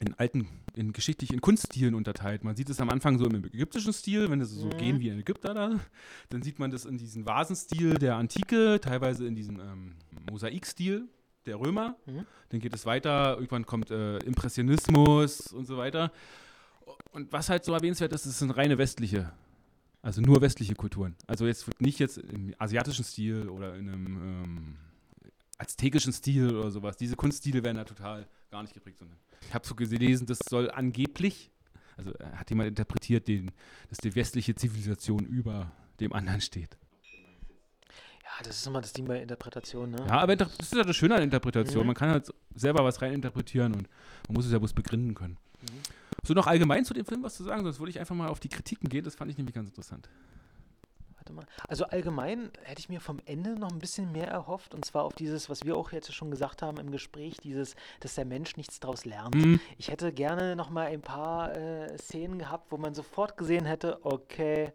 in 0.00 0.14
alten, 0.14 0.48
in 0.74 0.92
geschichtlich 0.92 1.32
in 1.32 1.40
Kunststilen 1.40 1.94
unterteilt. 1.94 2.44
Man 2.44 2.54
sieht 2.56 2.68
es 2.70 2.80
am 2.80 2.90
Anfang 2.90 3.18
so 3.18 3.24
im 3.26 3.34
ägyptischen 3.44 3.92
Stil, 3.92 4.30
wenn 4.30 4.40
es 4.40 4.50
so 4.50 4.66
Mhm. 4.66 4.76
gehen 4.78 5.00
wie 5.00 5.10
ein 5.10 5.18
Ägypter 5.20 5.54
da. 5.54 5.80
Dann 6.28 6.42
sieht 6.42 6.58
man 6.58 6.70
das 6.70 6.84
in 6.84 6.98
diesem 6.98 7.24
Vasenstil 7.26 7.94
der 7.94 8.16
Antike, 8.16 8.78
teilweise 8.80 9.26
in 9.26 9.34
diesem 9.34 9.58
ähm, 9.60 9.94
Mosaikstil 10.30 11.08
der 11.46 11.58
Römer. 11.58 11.96
Mhm. 12.06 12.26
Dann 12.50 12.60
geht 12.60 12.74
es 12.74 12.84
weiter, 12.86 13.34
irgendwann 13.36 13.64
kommt 13.66 13.90
äh, 13.90 14.18
Impressionismus 14.18 15.52
und 15.52 15.66
so 15.66 15.76
weiter. 15.78 16.12
Und 17.12 17.32
was 17.32 17.48
halt 17.48 17.64
so 17.64 17.72
erwähnenswert 17.72 18.12
ist, 18.12 18.26
es 18.26 18.38
sind 18.38 18.50
reine 18.50 18.78
westliche, 18.78 19.32
also 20.02 20.20
nur 20.20 20.40
westliche 20.42 20.74
Kulturen. 20.74 21.16
Also 21.26 21.46
jetzt 21.46 21.68
nicht 21.80 21.98
jetzt 21.98 22.18
im 22.18 22.54
asiatischen 22.58 23.04
Stil 23.04 23.48
oder 23.48 23.74
in 23.76 23.88
einem 23.88 24.06
ähm, 24.06 24.76
aztekischen 25.58 26.12
Stil 26.12 26.56
oder 26.56 26.70
sowas. 26.70 26.96
Diese 26.96 27.16
Kunststile 27.16 27.62
werden 27.62 27.76
da 27.76 27.84
total 27.84 28.26
gar 28.50 28.62
nicht 28.62 28.74
geprägt. 28.74 29.00
Ich 29.46 29.54
habe 29.54 29.66
so 29.66 29.74
gelesen, 29.74 30.26
das 30.26 30.38
soll 30.48 30.70
angeblich, 30.70 31.50
also 31.96 32.14
äh, 32.14 32.24
hat 32.34 32.48
jemand 32.50 32.68
interpretiert, 32.68 33.28
den, 33.28 33.50
dass 33.88 33.98
die 33.98 34.14
westliche 34.14 34.54
Zivilisation 34.54 35.24
über 35.26 35.70
dem 36.00 36.12
anderen 36.12 36.40
steht. 36.40 36.78
ja, 38.22 38.30
das 38.44 38.58
ist 38.58 38.66
immer 38.66 38.80
das 38.80 38.92
Ding 38.92 39.06
bei 39.06 39.20
Interpretation, 39.20 39.90
ne? 39.90 40.06
Ja, 40.06 40.20
aber 40.20 40.36
das 40.36 40.54
ist 40.58 40.72
ja 40.72 40.84
das 40.84 40.96
Schöne 40.96 41.16
an 41.16 41.22
Interpretation. 41.22 41.82
Mhm. 41.82 41.86
Man 41.88 41.96
kann 41.96 42.10
halt 42.10 42.32
selber 42.54 42.84
was 42.84 43.02
reininterpretieren 43.02 43.74
und 43.74 43.88
man 44.28 44.34
muss 44.34 44.46
es 44.46 44.52
ja 44.52 44.58
bloß 44.58 44.72
begründen 44.72 45.14
können. 45.14 45.36
Mhm. 45.60 45.66
So 46.24 46.34
noch 46.34 46.46
allgemein 46.46 46.84
zu 46.84 46.94
dem 46.94 47.04
Film 47.04 47.22
was 47.22 47.36
zu 47.36 47.44
sagen, 47.44 47.64
sonst 47.64 47.80
würde 47.80 47.90
ich 47.90 47.98
einfach 47.98 48.14
mal 48.14 48.28
auf 48.28 48.40
die 48.40 48.48
Kritiken 48.48 48.88
gehen. 48.88 49.04
Das 49.04 49.16
fand 49.16 49.30
ich 49.30 49.36
nämlich 49.36 49.54
ganz 49.54 49.68
interessant. 49.68 50.08
Warte 51.28 51.32
mal. 51.32 51.46
Also 51.68 51.84
allgemein 51.84 52.50
hätte 52.62 52.80
ich 52.80 52.88
mir 52.88 53.00
vom 53.00 53.18
Ende 53.26 53.58
noch 53.58 53.70
ein 53.70 53.78
bisschen 53.78 54.12
mehr 54.12 54.28
erhofft 54.28 54.74
und 54.74 54.84
zwar 54.84 55.04
auf 55.04 55.14
dieses, 55.14 55.50
was 55.50 55.64
wir 55.64 55.76
auch 55.76 55.92
jetzt 55.92 56.12
schon 56.14 56.30
gesagt 56.30 56.62
haben 56.62 56.78
im 56.78 56.90
Gespräch, 56.90 57.36
dieses, 57.38 57.74
dass 58.00 58.14
der 58.14 58.24
Mensch 58.24 58.56
nichts 58.56 58.80
daraus 58.80 59.04
lernt. 59.04 59.34
Mhm. 59.34 59.60
Ich 59.76 59.90
hätte 59.90 60.12
gerne 60.12 60.56
noch 60.56 60.70
mal 60.70 60.86
ein 60.86 61.02
paar 61.02 61.54
äh, 61.56 61.96
Szenen 61.98 62.38
gehabt, 62.38 62.70
wo 62.72 62.76
man 62.76 62.94
sofort 62.94 63.36
gesehen 63.36 63.64
hätte, 63.66 63.98
okay, 64.04 64.72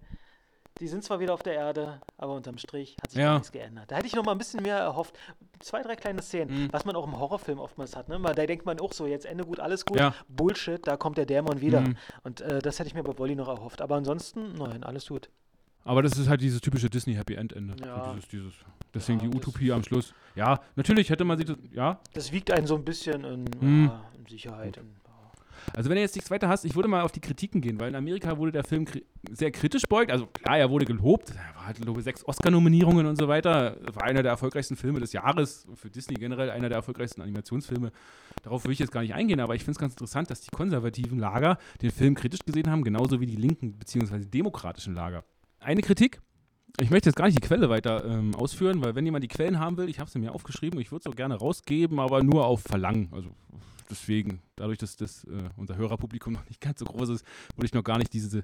die 0.80 0.88
sind 0.88 1.03
zwar 1.03 1.19
wieder 1.19 1.35
auf 1.35 1.43
der 1.43 1.53
Erde, 1.53 2.01
aber 2.17 2.34
unterm 2.34 2.57
Strich 2.57 2.97
hat 3.01 3.11
sich 3.11 3.21
Ja. 3.21 3.34
nichts 3.35 3.51
geändert. 3.51 3.91
Da 3.91 3.95
hätte 3.97 4.07
ich 4.07 4.15
noch 4.15 4.25
mal 4.25 4.31
ein 4.31 4.39
bisschen 4.39 4.63
mehr 4.63 4.77
erhofft. 4.77 5.15
Zwei, 5.59 5.84
drei 5.84 5.95
kleine 5.95 6.23
Szenen, 6.23 6.63
Mhm. 6.63 6.73
was 6.73 6.84
man 6.84 6.95
auch 6.95 7.05
im 7.05 7.17
Horrorfilm 7.19 7.59
oftmals 7.59 7.95
hat. 7.95 8.09
Ne? 8.09 8.17
Weil 8.23 8.34
da 8.34 8.45
denkt 8.47 8.65
man 8.65 8.80
auch 8.80 8.91
so, 8.91 9.05
jetzt 9.05 9.25
Ende 9.27 9.45
gut, 9.45 9.59
alles 9.59 9.85
gut. 9.85 9.99
Ja. 9.99 10.15
Bullshit, 10.27 10.85
da 10.88 10.97
kommt 10.97 11.17
der 11.19 11.27
Dämon 11.27 11.61
wieder. 11.61 11.81
Mhm. 11.81 11.95
Und 12.23 12.41
äh, 12.41 12.57
das 12.59 12.80
hätte 12.80 12.88
ich 12.88 12.95
mir 12.95 13.03
bei 13.03 13.15
Wolli 13.19 13.35
noch 13.35 13.49
erhofft. 13.49 13.84
Aber 13.84 13.95
ansonsten, 13.95 14.53
nein, 14.53 14.84
alles 14.84 15.07
gut. 15.09 15.30
Aber 15.85 16.01
das 16.01 16.18
ist 16.18 16.30
halt 16.30 16.41
dieses 16.41 16.61
typische 16.61 16.89
Disney 16.89 17.14
Happy 17.15 17.34
End 17.35 17.53
Ende. 17.53 17.76
Ja. 17.85 18.05
So 18.05 18.14
Dieses, 18.14 18.30
dieses, 18.30 18.53
deswegen 18.93 19.19
Ja, 19.19 19.27
die 19.30 19.35
Utopie 19.38 19.72
am 19.72 19.84
Schluss. 19.84 20.14
Ja, 20.35 20.61
natürlich 20.76 21.10
hätte 21.10 21.26
man 21.26 21.38
sich 21.38 21.47
das, 21.47 21.57
ja. 21.72 21.99
Das 22.14 22.31
wiegt 22.31 22.51
einen 22.51 22.68
so 22.68 22.76
ein 22.76 22.85
bisschen 22.85 23.23
in, 23.26 23.45
Mhm. 23.60 23.85
ja, 23.88 24.01
in 24.18 24.26
Sicherheit. 24.26 24.77
In, 24.77 24.84
Also 25.76 25.89
wenn 25.89 25.95
du 25.95 26.01
jetzt 26.01 26.15
nichts 26.15 26.30
weiter 26.30 26.49
hast, 26.49 26.65
ich 26.65 26.76
würde 26.76 26.89
mal 26.89 27.03
auf 27.03 27.11
die 27.14 27.22
Kritiken 27.22 27.61
gehen, 27.61 27.80
weil 27.80 27.88
in 27.88 27.95
Amerika 27.95 28.38
wurde 28.38 28.51
der 28.51 28.65
Film 28.65 28.84
kri 28.84 29.03
sehr 29.31 29.49
kritisch 29.51 29.84
beugt. 29.84 30.11
Also 30.11 30.26
klar, 30.27 30.57
er 30.57 30.69
wurde 30.69 30.84
gelobt. 30.85 31.30
Er 31.31 31.55
war 31.55 31.68
halt, 31.68 31.80
glaube 31.80 31.99
ich, 31.99 32.03
sechs 32.03 32.26
Oscar-Nominierungen 32.27 33.05
und 33.05 33.15
so 33.18 33.30
weiter. 33.30 33.77
War 33.93 34.03
einer 34.03 34.23
der 34.23 34.31
erfolgreichsten 34.31 34.76
Filme 34.76 34.99
des 34.99 35.14
Jahres. 35.14 35.65
Für 35.76 35.89
Disney 35.89 36.15
generell 36.15 36.49
einer 36.49 36.68
der 36.68 36.77
erfolgreichsten 36.77 37.22
Animationsfilme. 37.22 37.91
Darauf 38.41 38.65
will 38.65 38.72
ich 38.73 38.80
jetzt 38.80 38.91
gar 38.91 39.01
nicht 39.01 39.14
eingehen, 39.14 39.39
aber 39.39 39.55
ich 39.55 39.61
finde 39.64 39.72
es 39.72 39.80
ganz 39.80 39.93
interessant, 39.93 40.30
dass 40.30 40.41
die 40.41 40.51
konservativen 40.51 41.18
Lager 41.19 41.57
den 41.81 41.91
Film 41.91 42.15
kritisch 42.15 42.41
gesehen 42.45 42.69
haben, 42.69 42.84
genauso 42.84 43.22
wie 43.22 43.26
die 43.26 43.38
linken 43.38 43.73
bzw. 43.80 44.19
demokratischen 44.26 44.93
Lager. 44.95 45.23
Eine 45.64 45.81
Kritik 45.81 46.19
Ich 46.81 46.90
möchte 46.90 47.10
jetzt 47.10 47.15
gar 47.15 47.26
nicht 47.26 47.38
die 47.38 47.48
Quelle 47.48 47.69
weiter 47.69 48.03
ähm, 48.03 48.35
ausführen, 48.35 48.84
weil 48.84 48.95
wenn 48.95 49.06
jemand 49.06 49.23
die 49.23 49.30
Quellen 49.30 49.60
haben 49.60 49.77
will, 49.77 49.88
ich 49.88 49.99
habe 49.99 50.10
sie 50.10 50.19
mir 50.19 50.34
aufgeschrieben, 50.34 50.80
ich 50.81 50.91
würde 50.91 51.03
es 51.06 51.11
auch 51.11 51.15
gerne 51.15 51.35
rausgeben, 51.35 51.99
aber 51.99 52.22
nur 52.22 52.45
auf 52.45 52.61
Verlangen. 52.61 53.07
Also 53.11 53.30
deswegen, 53.90 54.41
dadurch, 54.57 54.77
dass 54.77 54.98
das, 54.98 55.23
äh, 55.23 55.49
unser 55.56 55.77
Hörerpublikum 55.77 56.34
noch 56.34 56.45
nicht 56.48 56.60
ganz 56.60 56.80
so 56.80 56.85
groß 56.85 57.10
ist, 57.10 57.26
würde 57.56 57.65
ich 57.65 57.73
noch 57.73 57.84
gar 57.84 57.98
nicht 57.98 58.11
diese 58.11 58.44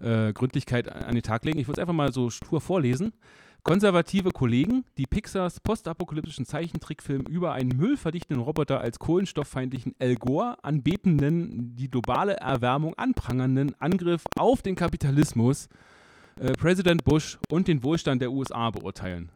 äh, 0.00 0.32
Gründlichkeit 0.32 0.88
an 0.88 1.14
den 1.14 1.22
Tag 1.22 1.44
legen. 1.44 1.60
Ich 1.60 1.68
würde 1.68 1.80
es 1.80 1.82
einfach 1.82 1.94
mal 1.94 2.12
so 2.12 2.28
stur 2.30 2.60
vorlesen. 2.60 3.12
Konservative 3.62 4.30
Kollegen, 4.30 4.84
die 4.96 5.06
Pixars 5.06 5.60
postapokalyptischen 5.60 6.44
Zeichentrickfilm 6.44 7.22
über 7.22 7.52
einen 7.52 7.76
müllverdichtenden 7.76 8.42
Roboter 8.42 8.80
als 8.80 8.98
kohlenstofffeindlichen 8.98 9.94
El 9.98 10.16
Gore 10.16 10.56
anbetenden, 10.62 11.76
die 11.76 11.90
globale 11.90 12.36
Erwärmung 12.36 12.94
anprangernden 12.94 13.74
Angriff 13.80 14.24
auf 14.36 14.62
den 14.62 14.74
Kapitalismus, 14.74 15.68
äh, 16.40 16.52
Präsident 16.52 17.04
Bush 17.04 17.38
und 17.50 17.68
den 17.68 17.82
Wohlstand 17.82 18.22
der 18.22 18.30
USA 18.30 18.70
beurteilen. 18.70 19.30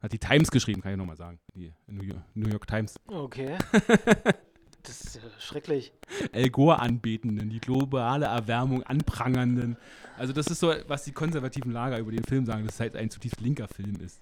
Hat 0.00 0.12
die 0.12 0.18
Times 0.18 0.50
geschrieben, 0.50 0.80
kann 0.80 0.92
ich 0.92 0.98
nochmal 0.98 1.16
sagen. 1.16 1.38
Die 1.54 1.74
New 1.86 2.02
York, 2.02 2.22
New 2.34 2.48
York 2.48 2.66
Times. 2.66 2.94
Okay. 3.06 3.58
das 4.82 5.00
ist 5.02 5.20
schrecklich. 5.38 5.92
El 6.32 6.48
Gore 6.50 6.78
anbetenden, 6.78 7.50
die 7.50 7.60
globale 7.60 8.26
Erwärmung 8.26 8.82
anprangernden. 8.82 9.76
Also 10.16 10.32
das 10.32 10.46
ist 10.46 10.60
so, 10.60 10.72
was 10.88 11.04
die 11.04 11.12
konservativen 11.12 11.70
Lager 11.70 11.98
über 11.98 12.12
den 12.12 12.24
Film 12.24 12.46
sagen, 12.46 12.64
dass 12.64 12.74
es 12.74 12.80
halt 12.80 12.96
ein 12.96 13.10
zutiefst 13.10 13.40
linker 13.40 13.68
Film 13.68 13.96
ist. 13.96 14.20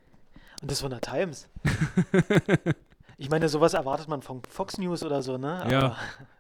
Und 0.61 0.71
das 0.71 0.81
von 0.81 0.91
der 0.91 1.01
Times. 1.01 1.49
ich 3.17 3.31
meine, 3.31 3.49
sowas 3.49 3.75
erwartet 3.75 4.09
man 4.09 4.23
von 4.23 4.43
Fox 4.49 4.79
News 4.79 5.05
oder 5.05 5.23
so, 5.23 5.39
ne? 5.39 5.63
Aber 5.63 5.71
Ja. 5.71 5.97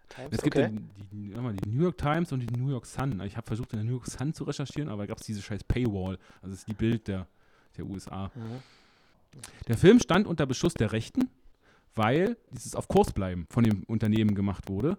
Times, 0.08 0.28
Es 0.32 0.42
gibt 0.42 0.56
okay. 0.56 0.70
die, 0.70 1.32
die, 1.32 1.56
die 1.62 1.70
New 1.70 1.82
York 1.82 1.98
Times 1.98 2.32
und 2.32 2.40
die 2.40 2.58
New 2.58 2.70
York 2.70 2.86
Sun. 2.86 3.20
Ich 3.20 3.36
habe 3.36 3.46
versucht, 3.46 3.72
in 3.72 3.78
der 3.78 3.84
New 3.84 3.92
York 3.92 4.06
Sun 4.06 4.32
zu 4.34 4.44
recherchieren, 4.44 4.88
aber 4.88 5.02
da 5.02 5.06
gab 5.06 5.18
es 5.18 5.26
diese 5.26 5.42
scheiß 5.42 5.64
Paywall. 5.64 6.18
Also 6.42 6.50
das 6.50 6.58
ist 6.60 6.68
die 6.68 6.74
Bild 6.74 7.08
der, 7.08 7.26
der 7.76 7.86
USA. 7.86 8.30
Mhm. 8.34 8.40
Der 9.68 9.76
Film 9.76 10.00
stand 10.00 10.26
unter 10.26 10.46
Beschuss 10.46 10.74
der 10.74 10.92
Rechten, 10.92 11.28
weil 11.94 12.36
dieses 12.52 12.74
auf 12.74 12.88
Kurs 12.88 13.12
bleiben 13.12 13.46
von 13.50 13.64
dem 13.64 13.84
Unternehmen 13.84 14.34
gemacht 14.34 14.68
wurde. 14.68 14.98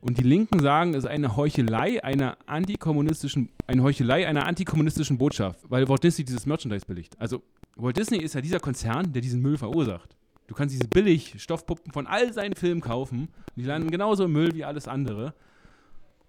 Und 0.00 0.18
die 0.18 0.22
Linken 0.22 0.60
sagen, 0.60 0.94
es 0.94 1.04
ist 1.04 1.10
eine 1.10 1.36
Heuchelei 1.36 2.02
einer 2.02 2.38
antikommunistischen, 2.46 3.50
eine 3.66 3.82
Heuchelei 3.82 4.26
einer 4.26 4.46
antikommunistischen 4.46 5.18
Botschaft, 5.18 5.60
weil 5.68 5.88
Walt 5.88 6.02
Disney 6.02 6.24
dieses 6.24 6.46
Merchandise 6.46 6.86
billigt. 6.86 7.20
Also 7.20 7.42
Walt 7.76 7.98
Disney 7.98 8.18
ist 8.18 8.34
ja 8.34 8.40
dieser 8.40 8.60
Konzern, 8.60 9.12
der 9.12 9.20
diesen 9.20 9.42
Müll 9.42 9.58
verursacht. 9.58 10.16
Du 10.50 10.56
kannst 10.56 10.74
diese 10.74 10.88
billig 10.88 11.40
Stoffpuppen 11.40 11.92
von 11.92 12.08
all 12.08 12.32
seinen 12.32 12.56
Filmen 12.56 12.80
kaufen, 12.80 13.28
die 13.54 13.62
landen 13.62 13.88
genauso 13.88 14.24
im 14.24 14.32
Müll 14.32 14.52
wie 14.52 14.64
alles 14.64 14.88
andere. 14.88 15.32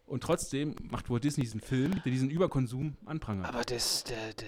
Und 0.06 0.22
trotzdem 0.22 0.76
macht 0.91 1.10
Walt 1.10 1.23
Disney 1.23 1.43
diesen 1.43 1.60
Film, 1.60 1.99
der 2.06 2.11
diesen 2.11 2.30
Überkonsum 2.30 2.95
anprangert. 3.07 3.48
Aber 3.48 3.64
das, 3.64 4.03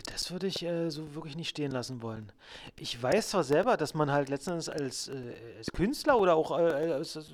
das 0.05 0.29
würde 0.29 0.45
ich 0.45 0.61
äh, 0.61 0.91
so 0.91 1.15
wirklich 1.15 1.35
nicht 1.35 1.49
stehen 1.49 1.71
lassen 1.71 2.03
wollen. 2.03 2.31
Ich 2.77 3.01
weiß 3.01 3.29
zwar 3.29 3.43
selber, 3.43 3.75
dass 3.75 3.95
man 3.95 4.11
halt 4.11 4.29
letztendlich 4.29 4.71
als, 4.71 5.07
äh, 5.07 5.33
als 5.57 5.71
Künstler 5.71 6.19
oder 6.19 6.35
auch 6.35 6.51
äh, 6.51 6.91
als, 6.91 7.17
als, 7.17 7.31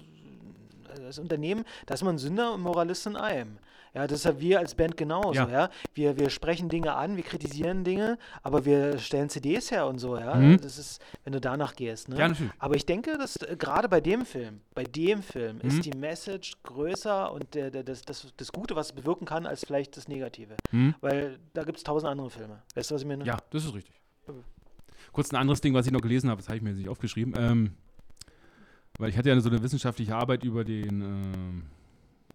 als 0.98 1.20
Unternehmen, 1.20 1.66
dass 1.88 2.04
man 2.04 2.18
Sünder 2.18 2.54
und 2.54 2.62
Moralist 2.62 3.06
in 3.06 3.18
einem. 3.18 3.58
Ja, 3.94 4.06
das 4.08 4.20
ist 4.20 4.26
ja 4.26 4.40
wir 4.40 4.60
als 4.60 4.76
Band 4.76 4.98
genauso, 4.98 5.34
ja. 5.34 5.50
Ja. 5.50 5.70
Wir, 5.94 6.18
wir 6.18 6.30
sprechen 6.30 6.70
Dinge 6.70 6.94
an, 6.96 7.16
wir 7.18 7.24
kritisieren 7.24 7.84
Dinge, 7.84 8.18
aber 8.44 8.66
wir 8.66 8.98
stellen 9.00 9.30
CDs 9.30 9.72
her 9.72 9.88
und 9.88 10.00
so, 10.00 10.18
ja. 10.18 10.36
Mhm. 10.36 10.60
Das 10.62 10.78
ist, 10.78 11.02
wenn 11.24 11.34
du 11.34 11.42
danach 11.42 11.76
gehst, 11.76 12.10
ne? 12.10 12.18
Ja, 12.18 12.28
natürlich. 12.28 12.52
Aber 12.60 12.76
ich 12.76 12.86
denke, 12.86 13.18
dass 13.18 13.38
äh, 13.38 13.56
gerade 13.58 13.90
bei 13.90 14.02
dem 14.02 14.26
Film, 14.26 14.62
bei 14.76 14.84
dem 14.84 15.24
Film 15.24 15.58
Mhm. 15.58 15.68
ist 15.68 15.86
die 15.86 15.98
Message 15.98 16.54
größer 16.64 17.32
und 17.32 17.54
der, 17.56 17.72
der, 17.72 17.84
das, 17.84 18.02
das, 18.04 18.32
das 18.38 18.52
Gute, 18.52 18.76
was 18.76 18.88
es 18.88 18.94
bewirken 18.94 19.26
kann, 19.26 19.46
als 19.46 19.66
vielleicht 19.66 19.98
das 19.98 20.08
Negative. 20.08 20.56
Hm? 20.72 20.94
Weil 21.02 21.40
da 21.54 21.64
gibt 21.64 21.78
es 21.78 21.84
tausend 21.84 22.12
andere 22.12 22.30
Filme. 22.30 22.62
Weißt 22.76 22.92
du, 22.92 22.96
was 22.96 23.02
ich 23.02 23.08
meine? 23.08 23.26
Ja, 23.26 23.38
das 23.52 23.66
ist 23.66 23.74
richtig. 23.74 23.96
Kurz 25.12 25.32
ein 25.32 25.38
anderes 25.38 25.62
Ding, 25.62 25.74
was 25.74 25.86
ich 25.88 25.92
noch 25.92 26.02
gelesen 26.02 26.30
habe, 26.30 26.40
das 26.40 26.48
habe 26.48 26.58
ich 26.58 26.62
mir 26.64 26.70
jetzt 26.70 26.78
nicht 26.80 26.90
aufgeschrieben. 26.90 27.34
Ähm, 27.38 27.72
weil 29.00 29.10
ich 29.10 29.18
hatte 29.18 29.30
ja 29.30 29.40
so 29.40 29.50
eine 29.50 29.64
wissenschaftliche 29.64 30.16
Arbeit 30.16 30.44
über 30.44 30.64
den 30.64 31.02
ähm, 31.02 31.64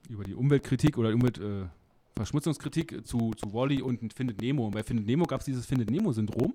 über 0.08 0.24
die 0.24 0.34
Umweltkritik 0.34 0.98
oder 0.98 1.10
Umwelt, 1.10 1.38
äh, 1.38 1.66
zu, 3.04 3.32
zu 3.32 3.52
Wally 3.52 3.82
und 3.82 4.12
Findet 4.14 4.40
Nemo. 4.40 4.66
Und 4.66 4.72
bei 4.72 4.82
Findet 4.82 5.06
Nemo 5.06 5.24
gab 5.24 5.40
es 5.40 5.46
dieses 5.46 5.66
Findet 5.66 5.90
Nemo-Syndrom, 5.90 6.54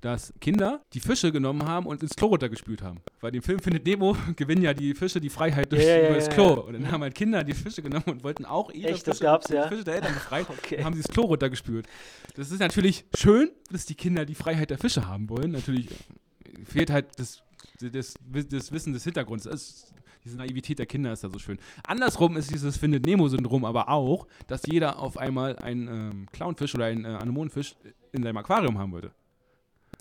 dass 0.00 0.32
Kinder 0.40 0.82
die 0.92 1.00
Fische 1.00 1.30
genommen 1.32 1.64
haben 1.64 1.86
und 1.86 2.02
ins 2.02 2.16
Klo 2.16 2.28
runtergespült 2.28 2.82
haben. 2.82 3.00
Bei 3.20 3.30
dem 3.30 3.42
Film 3.42 3.60
Findet 3.60 3.86
Nemo 3.86 4.16
gewinnen 4.36 4.62
ja 4.62 4.74
die 4.74 4.94
Fische 4.94 5.20
die 5.20 5.30
Freiheit 5.30 5.70
durch 5.72 5.84
ja, 5.84 6.06
über 6.06 6.16
das 6.16 6.28
Klo. 6.28 6.54
Und 6.54 6.74
dann 6.74 6.90
haben 6.90 7.02
halt 7.02 7.14
Kinder 7.14 7.44
die 7.44 7.54
Fische 7.54 7.82
genommen 7.82 8.04
und 8.06 8.24
wollten 8.24 8.44
auch 8.44 8.70
ihre 8.72 8.90
Echt, 8.90 9.06
das 9.06 9.18
Fische, 9.18 9.40
die 9.48 9.54
ja? 9.54 9.68
Fische 9.68 9.84
der 9.84 9.94
Eltern 9.94 10.14
befreien 10.14 10.46
Okay. 10.50 10.78
und 10.78 10.84
haben 10.84 10.94
sie 10.94 11.02
das 11.02 11.10
Klo 11.10 11.24
runtergespült. 11.24 11.86
Das 12.34 12.50
ist 12.50 12.60
natürlich 12.60 13.04
schön, 13.16 13.50
dass 13.70 13.86
die 13.86 13.94
Kinder 13.94 14.24
die 14.24 14.34
Freiheit 14.34 14.70
der 14.70 14.78
Fische 14.78 15.06
haben 15.06 15.28
wollen. 15.28 15.52
Natürlich 15.52 15.88
fehlt 16.64 16.90
halt 16.90 17.06
das, 17.16 17.42
das, 17.80 18.14
das 18.50 18.72
Wissen 18.72 18.92
des 18.92 19.04
Hintergrunds. 19.04 19.44
Das 19.44 19.54
ist, 19.54 19.94
diese 20.24 20.36
Naivität 20.36 20.78
der 20.78 20.86
Kinder 20.86 21.12
ist 21.12 21.24
da 21.24 21.30
so 21.30 21.38
schön. 21.38 21.58
Andersrum 21.86 22.36
ist 22.36 22.50
dieses 22.50 22.76
Findet 22.76 23.06
Nemo-Syndrom 23.06 23.64
aber 23.64 23.88
auch, 23.88 24.26
dass 24.46 24.62
jeder 24.66 24.98
auf 24.98 25.16
einmal 25.16 25.56
einen 25.56 25.88
ähm, 25.88 26.26
Clownfisch 26.32 26.74
oder 26.74 26.86
einen 26.86 27.04
äh, 27.04 27.08
Anemonenfisch 27.08 27.74
in 28.12 28.22
seinem 28.22 28.36
Aquarium 28.36 28.78
haben 28.78 28.92
wollte. 28.92 29.12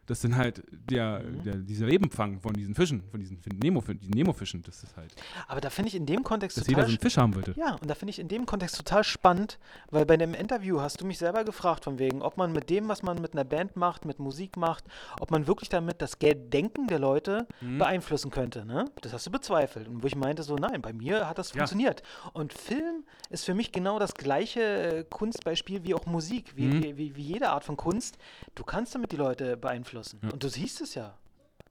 Das 0.07 0.19
sind 0.21 0.35
halt 0.35 0.63
der, 0.71 1.19
Mhm. 1.23 1.43
der, 1.43 1.55
dieser 1.55 1.85
Lebenfang 1.85 2.39
von 2.41 2.53
diesen 2.53 2.73
Fischen, 2.75 3.03
von 3.11 3.19
diesen 3.19 3.39
Nemo, 3.61 3.81
diesen 3.81 4.11
Nemo-Fischen. 4.13 4.61
Das 4.63 4.83
ist 4.83 4.97
halt, 4.97 5.13
Aber 5.47 5.61
da 5.61 5.69
finde 5.69 5.89
ich 5.89 5.95
in 5.95 6.05
dem 6.05 6.23
Kontext 6.23 6.57
dass 6.57 6.65
jeder 6.67 6.79
total 6.81 6.89
so 6.89 6.91
einen 6.95 6.99
Fisch 7.01 7.17
haben 7.17 7.35
wollte. 7.35 7.53
Ja, 7.55 7.75
und 7.75 7.87
da 7.89 7.93
finde 7.95 8.09
ich 8.09 8.19
in 8.19 8.27
dem 8.27 8.45
Kontext 8.45 8.75
total 8.77 9.03
spannend, 9.03 9.59
weil 9.91 10.05
bei 10.05 10.17
dem 10.17 10.33
Interview 10.33 10.81
hast 10.81 10.99
du 11.01 11.05
mich 11.05 11.19
selber 11.19 11.43
gefragt, 11.43 11.83
von 11.83 11.99
wegen, 11.99 12.21
ob 12.23 12.35
man 12.35 12.51
mit 12.51 12.69
dem, 12.71 12.87
was 12.89 13.03
man 13.03 13.21
mit 13.21 13.33
einer 13.33 13.43
Band 13.43 13.75
macht, 13.75 14.03
mit 14.05 14.19
Musik 14.19 14.57
macht, 14.57 14.83
ob 15.19 15.29
man 15.31 15.45
wirklich 15.47 15.69
damit 15.69 16.01
das 16.01 16.17
Denken 16.19 16.87
der 16.87 16.99
Leute 16.99 17.47
Mhm. 17.61 17.77
beeinflussen 17.77 18.31
könnte. 18.31 18.65
Ne? 18.65 18.85
Das 19.01 19.13
hast 19.13 19.27
du 19.27 19.31
bezweifelt. 19.31 19.87
Und 19.87 20.01
wo 20.03 20.07
ich 20.07 20.15
meinte, 20.15 20.41
so, 20.43 20.55
nein, 20.55 20.81
bei 20.81 20.93
mir 20.93 21.29
hat 21.29 21.37
das 21.37 21.53
Ja. 21.53 21.59
funktioniert. 21.59 22.01
Und 22.33 22.53
Film 22.53 23.03
ist 23.29 23.45
für 23.45 23.53
mich 23.53 23.71
genau 23.71 23.99
das 23.99 24.15
gleiche 24.15 24.61
äh, 24.61 25.03
Kunstbeispiel 25.09 25.83
wie 25.83 25.93
auch 25.93 26.05
Musik, 26.07 26.53
wie, 26.55 26.65
Mhm. 26.65 26.83
wie, 26.83 26.97
wie, 26.97 27.15
wie 27.15 27.21
jede 27.21 27.49
Art 27.49 27.63
von 27.63 27.77
Kunst. 27.77 28.17
Du 28.55 28.63
kannst 28.63 28.95
damit 28.95 29.11
die 29.11 29.17
Leute 29.17 29.57
beeinflussen. 29.57 29.90
Ja. 29.93 30.01
Und 30.31 30.43
du 30.43 30.49
siehst 30.49 30.81
es 30.81 30.95
ja. 30.95 31.15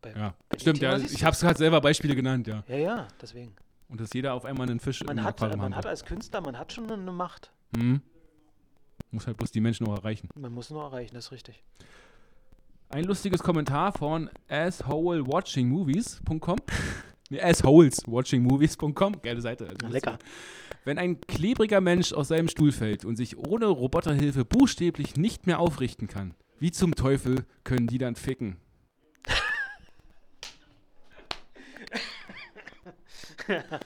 Bei, 0.03 0.13
Ja, 0.13 0.35
bei 0.49 0.59
stimmt, 0.59 0.79
ja. 0.79 0.97
Ich 0.97 1.25
habe 1.25 1.35
es 1.35 1.41
gerade 1.41 1.59
selber 1.59 1.81
Beispiele 1.81 2.15
genannt, 2.15 2.47
ja. 2.47 2.63
Ja, 2.69 2.77
ja, 2.77 3.09
deswegen. 3.21 3.55
Und 3.89 4.01
dass 4.01 4.13
jeder 4.13 4.35
auf 4.35 4.45
einmal 4.45 4.71
einen 4.71 4.81
Fisch 4.81 5.03
Man, 5.05 5.19
im 5.19 5.25
hat, 5.25 5.37
Aquarium 5.37 5.61
man 5.61 5.77
hat 5.77 5.87
als 5.87 6.05
Künstler, 6.05 6.41
man 6.41 6.59
hat 6.59 6.73
schon 6.73 6.91
eine 6.91 7.13
Macht. 7.13 7.51
Mhm. 7.77 8.01
Muss 9.11 9.27
halt 9.27 9.37
bloß 9.37 9.51
die 9.51 9.61
Menschen 9.61 9.87
auch 9.89 9.97
erreichen. 9.97 10.29
Man 10.35 10.53
muss 10.53 10.71
nur 10.71 10.83
erreichen, 10.85 11.15
das 11.15 11.27
ist 11.27 11.33
richtig. 11.33 11.63
Ein 12.89 13.05
lustiges 13.05 13.43
Kommentar 13.43 13.93
von 13.93 14.31
assholewatchingmovies.com. 14.49 16.59
nee, 17.31 17.41
assholeswatchingmovies.com. 17.41 19.23
Geile 19.23 19.41
Seite. 19.41 19.69
also 19.69 19.87
lecker. 19.89 20.19
Wenn 20.85 20.99
ein 20.99 21.21
klebriger 21.21 21.81
Mensch 21.81 22.13
aus 22.13 22.29
seinem 22.29 22.49
Stuhl 22.49 22.73
fällt 22.73 23.05
und 23.05 23.17
sich 23.17 23.37
ohne 23.37 23.67
Roboterhilfe 23.67 24.45
buchstäblich 24.45 25.17
nicht 25.17 25.47
mehr 25.47 25.59
aufrichten 25.59 26.09
kann, 26.09 26.35
wie 26.61 26.71
zum 26.71 26.95
Teufel 26.95 27.45
können 27.65 27.87
die 27.87 27.99
dann 27.99 28.15
ficken? 28.15 28.57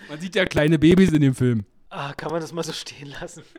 Man 0.08 0.20
sieht 0.20 0.34
ja 0.34 0.44
kleine 0.44 0.78
Babys 0.78 1.12
in 1.12 1.20
dem 1.20 1.34
Film. 1.34 1.64
Ah, 1.88 2.12
kann 2.12 2.30
man 2.32 2.40
das 2.40 2.52
mal 2.52 2.62
so 2.64 2.72
stehen 2.72 3.14
lassen? 3.20 3.42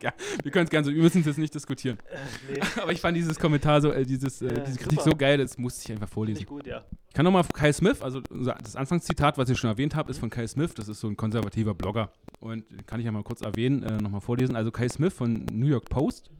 Ja, 0.00 0.12
wir 0.42 0.50
können 0.50 0.64
es 0.64 0.70
gerne 0.70 0.84
so, 0.84 0.92
wir 0.92 1.00
müssen 1.00 1.20
es 1.20 1.26
jetzt 1.26 1.38
nicht 1.38 1.54
diskutieren. 1.54 1.96
Äh, 2.10 2.16
nee, 2.54 2.60
Aber 2.82 2.90
ich 2.90 3.00
fand 3.00 3.16
dieses 3.16 3.38
Kommentar 3.38 3.80
so, 3.80 3.92
äh, 3.92 4.04
dieses, 4.04 4.42
äh, 4.42 4.46
Ja, 4.46 4.60
diese 4.64 4.78
Kritik 4.78 4.98
super. 4.98 5.10
so 5.10 5.16
geil, 5.16 5.38
das 5.38 5.56
musste 5.58 5.84
ich 5.84 5.92
einfach 5.92 6.08
vorlesen. 6.08 6.40
ich 6.40 6.46
gut, 6.46 6.66
ja. 6.66 6.84
Ich 7.06 7.14
kann 7.14 7.24
nochmal 7.24 7.44
Kyle 7.52 7.72
Smith, 7.72 8.02
also 8.02 8.20
das 8.20 8.74
Anfangszitat, 8.74 9.38
was 9.38 9.48
ich 9.48 9.58
schon 9.58 9.70
erwähnt 9.70 9.94
habe, 9.94 10.10
ist 10.10 10.18
von 10.18 10.28
Kyle 10.28 10.48
Smith. 10.48 10.74
Das 10.74 10.88
ist 10.88 10.98
so 10.98 11.06
ein 11.06 11.16
konservativer 11.16 11.74
Blogger. 11.74 12.10
Und 12.40 12.64
kann 12.86 12.98
ich 12.98 13.06
ja 13.06 13.12
mal 13.12 13.22
kurz 13.22 13.42
erwähnen, 13.42 13.84
äh, 13.84 13.98
nochmal 13.98 14.20
vorlesen. 14.20 14.56
Also 14.56 14.72
Kyle 14.72 14.88
Smith 14.88 15.12
von 15.12 15.46
New 15.52 15.66
York 15.66 15.88
Post, 15.88 16.30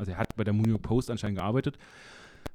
also 0.00 0.12
er 0.12 0.18
hat 0.18 0.34
bei 0.34 0.44
der 0.44 0.54
New 0.54 0.68
York 0.68 0.82
Post 0.82 1.10
anscheinend 1.10 1.38
gearbeitet, 1.38 1.78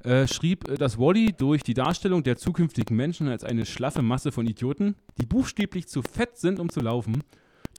äh, 0.03 0.27
schrieb, 0.27 0.67
äh, 0.67 0.75
dass 0.75 0.97
Wally 0.97 1.31
durch 1.31 1.63
die 1.63 1.73
Darstellung 1.73 2.23
der 2.23 2.37
zukünftigen 2.37 2.97
Menschen 2.97 3.27
als 3.27 3.43
eine 3.43 3.65
schlaffe 3.65 4.01
Masse 4.01 4.31
von 4.31 4.45
Idioten, 4.47 4.95
die 5.19 5.25
buchstäblich 5.25 5.87
zu 5.87 6.01
fett 6.01 6.37
sind, 6.37 6.59
um 6.59 6.69
zu 6.69 6.81
laufen, 6.81 7.23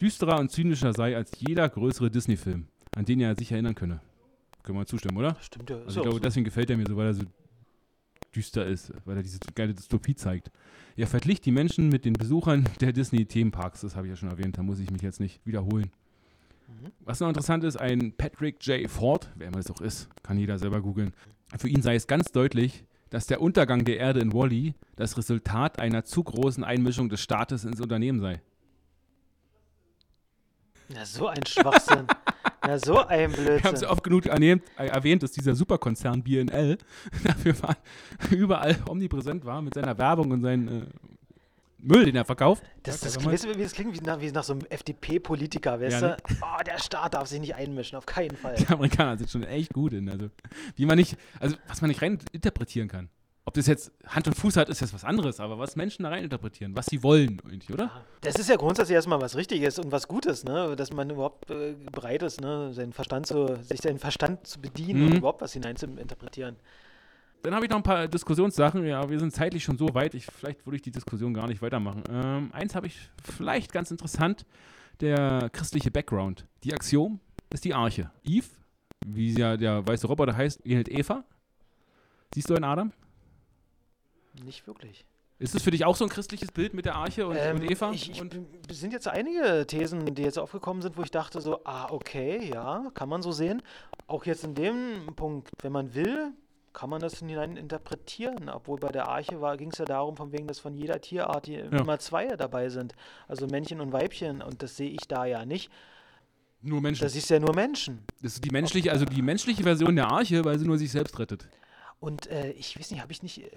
düsterer 0.01 0.39
und 0.39 0.51
zynischer 0.51 0.93
sei 0.93 1.17
als 1.17 1.33
jeder 1.39 1.69
größere 1.69 2.11
Disney-Film, 2.11 2.69
an 2.97 3.05
den 3.05 3.21
er 3.21 3.35
sich 3.35 3.53
erinnern 3.53 3.75
könne. 3.75 4.01
Können 4.63 4.79
wir 4.79 4.87
zustimmen, 4.87 5.17
oder? 5.17 5.37
Stimmt 5.41 5.71
ja. 5.71 5.77
Also 5.77 5.89
ist 5.89 5.97
ich 5.97 6.03
glaube, 6.03 6.17
so. 6.17 6.23
deswegen 6.23 6.45
gefällt 6.45 6.71
er 6.71 6.77
mir 6.77 6.87
so, 6.87 6.97
weil 6.97 7.07
er 7.07 7.15
so 7.15 7.23
düster 8.35 8.67
ist, 8.67 8.93
weil 9.05 9.17
er 9.17 9.23
diese 9.23 9.39
geile 9.55 9.75
Dystopie 9.75 10.15
zeigt. 10.15 10.51
Er 10.97 11.07
verglich 11.07 11.41
die 11.41 11.53
Menschen 11.53 11.89
mit 11.89 12.05
den 12.05 12.15
Besuchern 12.15 12.69
der 12.81 12.93
Disney-Themenparks, 12.93 13.83
das 13.83 13.97
habe 13.97 14.07
ich 14.07 14.11
ja 14.11 14.17
schon 14.17 14.31
erwähnt, 14.31 14.59
da 14.59 14.63
muss 14.63 14.79
ich 14.79 14.91
mich 14.91 15.03
jetzt 15.03 15.21
nicht 15.21 15.45
wiederholen. 15.45 15.91
Was 17.01 17.21
noch 17.21 17.29
interessant 17.29 17.65
ist, 17.65 17.77
ein 17.77 18.13
Patrick 18.17 18.65
J. 18.67 18.91
Ford, 18.91 19.31
wer 19.37 19.49
immer 19.49 19.59
das 19.59 19.71
auch 19.71 19.81
ist, 19.81 20.09
kann 20.23 20.39
jeder 20.39 20.59
selber 20.59 20.81
googeln. 20.81 21.13
Für 21.57 21.69
ihn 21.69 21.83
sei 21.83 21.95
es 21.95 22.07
ganz 22.07 22.33
deutlich, 22.33 22.85
dass 23.11 23.27
der 23.27 23.41
Untergang 23.41 23.85
der 23.85 23.99
Erde 23.99 24.21
in 24.21 24.33
Wally 24.33 24.75
das 24.97 25.17
Resultat 25.17 25.79
einer 25.79 26.05
zu 26.05 26.25
großen 26.25 26.65
Einmischung 26.65 27.09
des 27.09 27.21
Staates 27.21 27.65
ins 27.65 27.81
Unternehmen 27.81 28.21
sei. 28.21 28.41
Ja, 30.89 31.05
so 31.05 31.29
ein 31.29 31.45
Schwachsinn. 31.47 32.07
Na, 32.65 32.79
so 32.79 32.99
ein 33.07 33.31
Wir 33.33 33.39
haben 33.39 33.55
es 33.55 33.61
Blödsinn. 33.63 33.89
oft 33.89 34.05
genug 34.05 34.27
erwähnt, 34.27 34.63
äh, 34.79 34.87
erwähnt, 34.87 35.23
dass 35.23 35.33
dieser 35.33 35.55
Superkonzern 35.55 36.23
BNL 36.23 36.79
dafür 37.25 37.61
war, 37.63 37.77
überall 38.31 38.77
omnipräsent 38.89 39.45
war 39.45 39.63
mit 39.63 39.75
seiner 39.75 39.97
Werbung 39.99 40.31
und 40.33 40.43
seinem 40.43 40.69
äh, 40.69 40.87
Müll, 41.79 42.05
den 42.07 42.17
er 42.17 42.25
verkauft. 42.25 42.63
Das, 42.83 43.01
das, 43.01 43.23
weißt 43.25 43.45
du, 43.45 43.57
wie 43.57 43.63
das 43.63 43.73
klingt 43.73 43.95
wie 43.95 44.05
nach, 44.05 44.21
wie 44.21 44.31
nach 44.31 44.45
so 44.45 44.55
einem 44.55 44.63
FDP-Politiker, 44.69 45.81
weißt 45.81 46.01
Ja, 46.01 46.09
ne? 46.09 46.17
du? 46.29 46.35
Oh, 46.41 46.63
der 46.65 46.79
Staat 46.79 47.15
darf 47.15 47.29
sich 47.29 47.41
nicht 47.41 47.55
einmischen, 47.55 47.97
auf 47.99 48.07
keinen 48.07 48.37
Fall. 48.37 48.55
Die 48.59 48.67
Amerikaner 48.69 49.19
sind 49.19 49.31
schon 49.31 49.43
echt 49.45 49.73
gut 49.73 49.93
in. 49.93 50.09
Also, 50.09 50.31
wie 50.75 50.87
man 50.87 50.97
nicht, 50.97 51.17
also 51.41 51.57
was 51.69 51.81
man 51.81 51.89
nicht 51.89 52.03
rein 52.03 52.19
interpretieren 52.33 52.89
kann. 52.89 53.09
Ob 53.49 53.55
das 53.55 53.69
jetzt 53.69 53.93
Hand 54.09 54.27
und 54.27 54.35
Fuß 54.35 54.57
hat, 54.57 54.69
ist 54.69 54.81
jetzt 54.81 54.93
was 54.93 55.05
anderes, 55.05 55.39
aber 55.39 55.57
was 55.57 55.77
Menschen 55.77 56.03
da 56.03 56.09
rein 56.09 56.25
interpretieren, 56.25 56.75
was 56.75 56.87
sie 56.87 57.05
wollen, 57.05 57.41
irgendwie, 57.47 57.73
oder? 57.75 58.03
Das 58.23 58.35
ist 58.35 58.49
ja 58.49 58.57
grundsätzlich 58.57 58.97
erstmal 58.97 59.21
was 59.21 59.37
Richtiges 59.37 59.79
und 59.79 59.93
was 59.93 60.09
Gutes, 60.09 60.43
ne? 60.45 60.75
Dass 60.75 60.93
man 60.93 61.11
überhaupt 61.11 61.49
äh, 61.53 61.77
bereit 61.93 62.25
ist, 62.25 62.41
ne? 62.41 62.73
seinen 62.75 62.93
Verstand 62.93 63.27
zu, 63.29 63.57
sich 63.63 63.81
seinen 63.81 64.01
Verstand 64.01 64.49
zu 64.49 64.61
bedienen 64.61 65.01
Mhm. 65.03 65.07
und 65.13 65.17
überhaupt 65.19 65.43
was 65.43 65.53
hinein 65.53 65.77
zu 65.77 65.87
interpretieren. 65.87 66.57
Dann 67.47 67.55
habe 67.55 67.65
ich 67.65 67.71
noch 67.71 67.77
ein 67.77 67.85
paar 67.85 68.09
Diskussionssachen. 68.09 68.85
Ja, 68.85 69.09
wir 69.09 69.21
sind 69.21 69.33
zeitlich 69.33 69.63
schon 69.63 69.79
so 69.79 69.95
weit, 69.95 70.15
ich, 70.15 70.27
vielleicht 70.27 70.67
würde 70.67 70.75
ich 70.79 70.83
die 70.83 70.91
Diskussion 70.91 71.33
gar 71.33 71.47
nicht 71.47 71.63
weitermachen. 71.63 72.03
Ähm, 72.11 72.51
eins 72.53 72.75
habe 72.75 72.89
ich 72.89 72.99
vielleicht 73.23 73.73
ganz 73.73 73.93
interessant: 73.93 74.45
der 75.01 75.49
christliche 75.53 75.93
Background. 75.93 76.45
Die 76.65 76.75
Axiom 76.75 77.21
ist 77.51 77.65
die 77.65 77.73
Arche. 77.73 78.11
Eve, 78.25 78.49
wie 79.07 79.33
ja 79.39 79.57
der 79.57 79.87
weiße 79.87 80.09
Roboter 80.09 80.37
heißt, 80.37 80.67
ähnelt 80.67 80.89
Eva. 80.89 81.23
Siehst 82.35 82.51
du 82.51 82.57
einen 82.57 82.65
Adam? 82.65 82.93
Nicht 84.45 84.67
wirklich. 84.67 85.05
Ist 85.39 85.55
es 85.55 85.63
für 85.63 85.71
dich 85.71 85.85
auch 85.85 85.95
so 85.95 86.05
ein 86.05 86.11
christliches 86.11 86.51
Bild 86.51 86.75
mit 86.75 86.85
der 86.85 86.97
Arche 86.97 87.29
und, 87.29 87.37
Ähm, 87.39 87.59
und 87.59 87.71
Eva? 87.71 87.93
Ich, 87.93 88.11
ich, 88.11 88.21
und, 88.21 88.37
es 88.69 88.81
sind 88.81 88.93
jetzt 88.93 89.07
einige 89.07 89.65
Thesen, 89.69 90.17
die 90.17 90.23
jetzt 90.23 90.41
aufgekommen 90.41 90.83
sind, 90.83 90.97
wo 90.97 91.03
ich 91.03 91.13
dachte 91.13 91.41
so, 91.41 91.61
ah, 91.63 91.93
okay, 91.93 92.51
ja, 92.53 92.91
kann 92.95 93.09
man 93.09 93.23
so 93.23 93.31
sehen. 93.31 93.63
Auch 94.09 94.25
jetzt 94.25 94.43
in 94.43 94.57
dem 94.57 95.15
Punkt, 95.15 95.53
wenn 95.63 95.71
man 95.71 95.95
will, 95.95 96.33
kann 96.77 96.91
man 96.91 97.01
das 97.01 97.21
hinein 97.21 97.57
interpretieren. 97.57 98.51
Obwohl 98.51 98.79
bei 98.79 98.91
der 98.91 99.09
Arche 99.09 99.39
ging 99.57 99.71
es 99.73 99.79
ja 99.79 99.87
darum, 99.87 100.15
von 100.15 100.31
wegen, 100.31 100.47
dass 100.47 100.59
von 100.59 100.75
jeder 100.75 101.01
Tierart 101.01 101.47
die 101.47 101.55
immer 101.55 101.99
zwei 101.99 102.27
dabei 102.37 102.69
sind. 102.69 102.93
Also 103.29 103.47
Männchen 103.47 103.81
und 103.81 103.93
Weibchen. 103.93 104.43
Und 104.43 104.63
das 104.63 104.77
sehe 104.77 104.91
ich 104.91 105.09
da 105.09 105.25
ja 105.25 105.47
nicht. 105.47 105.71
nur 106.61 106.83
Menschen. 106.83 107.03
Das 107.03 107.17
ist 107.17 107.31
ja 107.31 107.41
nur 107.41 107.55
Menschen. 107.55 108.05
Das 108.23 108.35
ist 108.35 108.45
die 108.45 108.51
menschliche, 108.51 108.93
also 108.93 109.07
die 109.07 109.23
menschliche 109.23 109.63
Version 109.63 109.97
der 109.97 110.09
Arche, 110.09 110.45
weil 110.45 110.59
sie 110.59 110.67
nur 110.67 110.77
sich 110.77 110.93
selbst 110.93 111.19
rettet. 111.19 111.49
Und 111.99 112.27
äh, 112.27 112.51
ich 112.51 112.79
weiß 112.79 112.91
nicht, 112.91 113.01
habe 113.01 113.11
ich 113.11 113.23
nicht, 113.23 113.43
äh, 113.43 113.51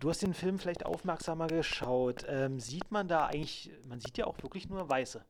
du 0.00 0.08
hast 0.08 0.22
den 0.22 0.32
Film 0.32 0.58
vielleicht 0.58 0.86
aufmerksamer 0.86 1.48
geschaut. 1.48 2.24
Ähm, 2.28 2.60
sieht 2.60 2.90
man 2.90 3.08
da 3.08 3.26
eigentlich, 3.26 3.70
man 3.86 4.00
sieht 4.00 4.16
ja 4.16 4.26
auch 4.26 4.42
wirklich 4.42 4.70
nur 4.70 4.88
Weiße. 4.88 5.22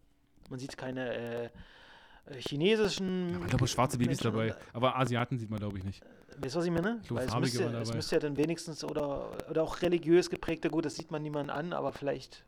Man 0.50 0.60
sieht 0.60 0.76
keine 0.76 1.14
äh, 1.14 1.44
äh, 1.46 2.40
chinesischen. 2.40 3.40
Ich 3.42 3.48
glaube, 3.48 3.66
schwarze 3.66 3.98
Babys 3.98 4.18
dabei. 4.18 4.52
und, 4.52 4.56
Aber 4.72 4.96
Asiaten 4.96 5.36
sieht 5.36 5.50
man, 5.50 5.58
glaube 5.58 5.78
ich, 5.78 5.84
nicht. 5.84 6.00
Weißt 6.40 6.54
du, 6.54 6.58
was 6.58 6.66
ich 6.66 6.72
meine? 6.72 7.00
Weil 7.08 7.26
es 7.26 7.36
müsste, 7.36 7.64
es 7.64 7.94
müsste 7.94 8.16
ja 8.16 8.20
dann 8.20 8.36
wenigstens, 8.36 8.84
oder, 8.84 9.30
oder 9.50 9.62
auch 9.62 9.82
religiös 9.82 10.30
geprägte, 10.30 10.70
gut, 10.70 10.84
das 10.84 10.96
sieht 10.96 11.10
man 11.10 11.22
niemand 11.22 11.50
an, 11.50 11.72
aber 11.72 11.92
vielleicht. 11.92 12.44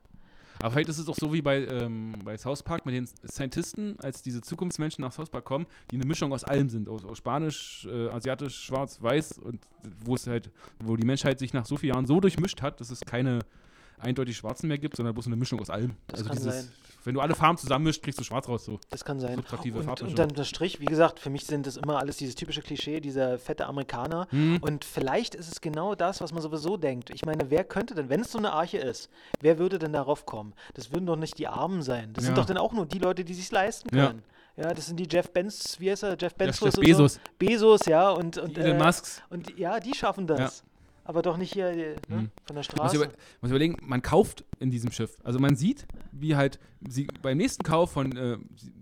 Aber 0.61 0.73
vielleicht 0.73 0.91
ist 0.91 0.99
es 0.99 1.09
auch 1.09 1.17
so 1.17 1.33
wie 1.33 1.41
bei, 1.41 1.67
ähm, 1.67 2.15
bei 2.23 2.37
South 2.37 2.63
Park 2.63 2.85
mit 2.85 2.95
den 2.95 3.07
Scientisten, 3.07 3.99
als 4.01 4.23
diese 4.23 4.43
Zukunftsmenschen 4.43 5.03
nach 5.03 5.13
South 5.13 5.31
Park 5.31 5.45
kommen, 5.45 5.67
die 5.91 5.97
eine 5.97 6.05
Mischung 6.05 6.33
aus 6.33 6.45
allem 6.45 6.69
sind. 6.69 6.89
Aus, 6.89 7.05
aus 7.05 7.17
Spanisch, 7.17 7.89
äh, 7.91 8.09
Asiatisch, 8.09 8.65
Schwarz, 8.65 9.01
Weiß 9.01 9.39
und 9.39 9.61
wo 10.05 10.15
es 10.15 10.27
halt, 10.27 10.51
wo 10.79 10.97
die 10.97 11.07
Menschheit 11.07 11.39
sich 11.39 11.55
nach 11.55 11.65
so 11.65 11.77
vielen 11.79 11.95
Jahren 11.95 12.07
so 12.07 12.21
durchmischt 12.21 12.61
hat, 12.61 12.81
dass 12.81 12.91
es 12.91 13.01
keine 13.01 13.41
eindeutig 13.99 14.37
Schwarzen 14.37 14.69
mehr 14.69 14.79
gibt, 14.79 14.97
sondern 14.97 15.15
bloß 15.15 15.27
eine 15.27 15.37
Mischung 15.37 15.61
aus 15.61 15.71
allem. 15.71 15.93
Das 16.09 16.25
kann 16.25 16.37
sein. 16.37 16.69
Wenn 17.05 17.15
du 17.15 17.21
alle 17.21 17.35
Farben 17.35 17.57
zusammenmischst, 17.59 18.03
kriegst 18.03 18.21
du 18.21 18.25
schwarz 18.25 18.49
raus 18.49 18.65
so. 18.65 18.79
Das 18.91 19.05
kann 19.05 19.21
sein. 19.21 19.37
Subtraktive 19.37 19.79
Und, 19.79 20.03
und 20.03 20.19
dann 20.19 20.29
der 20.31 20.45
Strich, 20.45 20.81
wie 20.81 20.85
gesagt, 20.85 21.19
für 21.19 21.31
mich 21.31 21.47
sind 21.47 21.67
das 21.67 21.77
immer 21.77 21.99
alles 21.99 22.17
dieses 22.19 22.35
typische 22.35 22.61
Klischee, 22.63 23.01
dieser 23.01 23.39
fette 23.39 23.67
Amerikaner. 23.67 24.27
Hm. 24.31 24.59
Und 24.61 24.85
vielleicht 24.85 25.35
ist 25.35 25.51
es 25.51 25.61
genau 25.61 25.95
das, 25.95 26.21
was 26.21 26.33
man 26.33 26.43
sowieso 26.43 26.77
denkt. 26.77 27.11
Ich 27.11 27.25
meine, 27.25 27.51
wer 27.51 27.65
könnte 27.65 27.95
denn, 27.95 28.09
wenn 28.09 28.21
es 28.21 28.33
so 28.33 28.39
eine 28.39 28.53
Arche 28.53 28.79
ist, 28.79 29.09
wer 29.41 29.59
würde 29.59 29.79
denn 29.79 29.93
darauf 29.93 30.27
kommen? 30.27 30.53
Das 30.75 30.93
würden 30.93 31.07
doch 31.07 31.17
nicht 31.17 31.39
die 31.39 31.49
Armen 31.49 31.83
sein. 31.83 32.13
Das 32.13 32.25
sind 32.25 32.35
Ja. 32.37 32.41
doch 32.43 32.47
dann 32.47 32.59
auch 32.59 32.73
nur 32.73 32.87
die 32.87 32.99
Leute, 32.99 33.25
die 33.25 33.35
sich 33.35 33.51
leisten 33.51 33.95
Ja. 33.97 34.07
können. 34.09 34.23
Ja. 34.57 34.75
das 34.75 34.87
sind 34.87 34.99
die 35.01 35.09
Jeff 35.11 35.31
Benz, 35.31 35.77
wie 35.81 35.91
heißt 35.91 36.03
er? 36.03 36.19
Jeff 36.21 36.35
Ja, 36.39 36.47
Bezos. 36.47 36.61
Jeff 36.61 36.75
und 36.79 36.85
Bezos. 36.85 37.15
So. 37.15 37.21
Bezos, 37.39 37.87
ja. 37.87 38.11
Und, 38.11 38.37
und, 38.37 38.57
Die 38.57 38.61
Elon 38.61 38.79
äh, 38.81 38.85
Musks. 38.85 39.23
und 39.31 39.59
ja, 39.59 39.81
die 39.81 39.95
schaffen 39.95 40.27
das. 40.27 40.63
Aber 41.05 41.23
doch 41.23 41.37
nicht 41.37 41.53
hier 41.55 41.69
äh, 41.69 41.97
ne, 42.09 42.19
Hm. 42.19 42.31
von 42.45 42.55
der 42.55 42.55
Muss, 42.57 42.67
Straße. 42.67 42.97
über, 42.97 43.09
muss 43.41 43.51
überlegen, 43.51 43.77
man 43.83 44.03
kauft 44.03 44.45
in 44.59 44.71
diesem 44.71 44.93
Schiff. 44.93 45.17
Also 45.25 45.39
man 45.39 45.57
sieht, 45.57 45.87
wie 46.13 46.37
halt 46.37 46.59
sie 46.89 47.07
beim 47.23 47.39
nächsten 47.39 47.63
Kauf 47.65 47.93
von 47.93 48.17
äh, 48.17 48.37
die, 48.63 48.73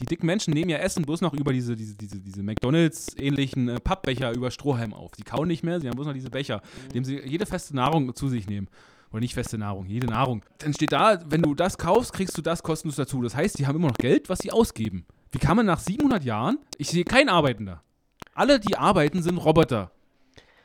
die 0.00 0.06
dicken 0.06 0.26
Menschen 0.26 0.52
nehmen 0.54 0.70
ja 0.70 0.78
Essen 0.78 1.04
bloß 1.04 1.20
noch 1.20 1.32
über 1.34 1.52
diese, 1.52 1.76
diese, 1.76 1.94
diese, 1.94 2.18
diese 2.20 2.42
McDonalds-ähnlichen 2.42 3.68
äh, 3.68 3.80
Pappbecher 3.80 4.32
über 4.34 4.50
Strohhalm 4.50 4.92
auf. 4.92 5.12
Sie 5.16 5.22
kauen 5.22 5.48
nicht 5.48 5.62
mehr, 5.62 5.80
sie 5.80 5.88
haben 5.88 5.94
bloß 5.96 6.06
noch 6.06 6.14
diese 6.14 6.30
Becher, 6.30 6.62
indem 6.88 7.04
sie 7.04 7.20
jede 7.20 7.46
feste 7.46 7.74
Nahrung 7.76 8.14
zu 8.14 8.28
sich 8.28 8.46
nehmen. 8.48 8.68
Oder 9.12 9.20
nicht 9.20 9.34
feste 9.34 9.56
Nahrung, 9.56 9.86
jede 9.86 10.08
Nahrung. 10.08 10.44
Dann 10.58 10.74
steht 10.74 10.92
da, 10.92 11.20
wenn 11.30 11.40
du 11.42 11.54
das 11.54 11.78
kaufst, 11.78 12.12
kriegst 12.12 12.36
du 12.36 12.42
das 12.42 12.62
kostenlos 12.62 12.96
dazu. 12.96 13.22
Das 13.22 13.36
heißt, 13.36 13.58
die 13.58 13.66
haben 13.66 13.76
immer 13.76 13.88
noch 13.88 13.96
Geld, 13.98 14.28
was 14.28 14.40
sie 14.40 14.50
ausgeben. 14.50 15.06
Wie 15.30 15.38
kann 15.38 15.56
man 15.56 15.64
nach 15.66 15.78
700 15.78 16.24
Jahren, 16.24 16.58
ich 16.76 16.90
sehe 16.90 17.04
keinen 17.04 17.28
Arbeitender. 17.28 17.82
Alle, 18.34 18.58
die 18.60 18.76
arbeiten, 18.76 19.22
sind 19.22 19.38
Roboter. 19.38 19.92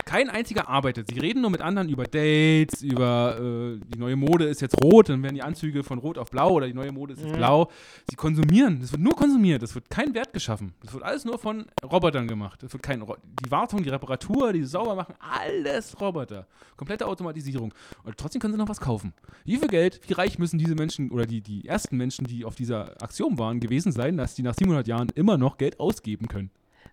Kein 0.05 0.29
einziger 0.29 0.67
arbeitet. 0.67 1.07
Sie 1.07 1.19
reden 1.19 1.41
nur 1.41 1.49
mit 1.51 1.61
anderen 1.61 1.87
über 1.89 2.03
Dates, 2.05 2.81
über 2.81 3.37
äh, 3.39 3.79
die 3.93 3.99
neue 3.99 4.15
Mode 4.15 4.45
ist 4.45 4.61
jetzt 4.61 4.81
rot, 4.83 5.09
dann 5.09 5.23
werden 5.23 5.35
die 5.35 5.41
Anzüge 5.43 5.83
von 5.83 5.99
rot 5.99 6.17
auf 6.17 6.29
blau 6.31 6.51
oder 6.51 6.67
die 6.67 6.73
neue 6.73 6.91
Mode 6.91 7.13
ist 7.13 7.19
jetzt 7.21 7.31
Mhm. 7.33 7.37
blau. 7.37 7.69
Sie 8.09 8.15
konsumieren. 8.15 8.81
Es 8.81 8.91
wird 8.91 9.01
nur 9.01 9.15
konsumiert. 9.15 9.63
Es 9.63 9.73
wird 9.75 9.89
kein 9.89 10.13
Wert 10.13 10.33
geschaffen. 10.33 10.73
Es 10.85 10.93
wird 10.93 11.03
alles 11.03 11.23
nur 11.25 11.37
von 11.39 11.65
Robotern 11.83 12.27
gemacht. 12.27 12.61
Es 12.63 12.73
wird 12.73 12.83
kein 12.83 13.01
Ro 13.01 13.15
die 13.45 13.51
Wartung, 13.51 13.83
die 13.83 13.89
Reparatur, 13.89 14.53
die 14.53 14.63
Saubermachen, 14.63 15.15
alles 15.19 15.99
Roboter. 15.99 16.47
Komplette 16.77 17.05
Automatisierung. 17.07 17.73
Und 18.03 18.17
trotzdem 18.17 18.41
können 18.41 18.53
sie 18.53 18.59
noch 18.59 18.69
was 18.69 18.79
kaufen. 18.79 19.13
Wie 19.45 19.57
viel 19.57 19.67
Geld, 19.67 20.01
wie 20.07 20.13
reich 20.13 20.39
müssen 20.39 20.57
diese 20.57 20.75
Menschen 20.75 21.11
oder 21.11 21.25
die, 21.25 21.41
die 21.41 21.67
ersten 21.67 21.95
Menschen, 21.97 22.25
die 22.25 22.43
auf 22.45 22.55
dieser 22.55 23.01
Aktion 23.01 23.37
waren, 23.37 23.59
gewesen 23.59 23.91
sein, 23.91 24.17
dass 24.17 24.35
die 24.35 24.43
nach 24.43 24.55
700 24.55 24.87
Jahren 24.87 25.07
immer 25.15 25.37
noch 25.37 25.57
Geld 25.57 25.79
ausgeben 25.79 26.27
können? 26.27 26.49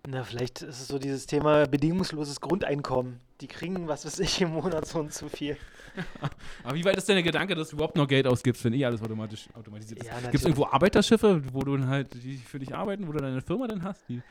Na, 0.07 0.23
vielleicht 0.23 0.61
ist 0.61 0.79
es 0.81 0.87
so 0.87 0.97
dieses 0.97 1.25
Thema 1.25 1.65
bedingungsloses 1.67 2.39
Grundeinkommen. 2.41 3.19
Die 3.41 3.47
kriegen, 3.47 3.87
was 3.87 4.05
weiß 4.05 4.19
ich, 4.19 4.41
im 4.41 4.51
Monat 4.53 4.85
so 4.87 4.99
und 4.99 5.13
zu 5.13 5.29
viel. 5.29 5.57
Aber 6.63 6.75
wie 6.75 6.85
weit 6.85 6.95
ist 6.97 7.07
denn 7.09 7.15
der 7.15 7.23
Gedanke, 7.23 7.55
dass 7.55 7.69
du 7.69 7.75
überhaupt 7.75 7.95
noch 7.95 8.07
Geld 8.07 8.25
ausgibst, 8.27 8.63
wenn 8.63 8.73
eh 8.73 8.85
alles 8.85 9.01
automatisch 9.01 9.47
automatisiert 9.55 9.99
ist? 10.01 10.07
Ja, 10.07 10.19
Gibt 10.21 10.35
es 10.35 10.43
irgendwo 10.43 10.65
Arbeiterschiffe, 10.67 11.41
wo 11.53 11.61
du 11.61 11.75
dann 11.77 11.87
halt, 11.89 12.13
die 12.23 12.37
für 12.37 12.59
dich 12.59 12.73
arbeiten, 12.73 13.07
wo 13.07 13.11
du 13.11 13.19
deine 13.19 13.41
Firma 13.41 13.67
dann 13.67 13.83
hast, 13.83 14.07
die, 14.07 14.21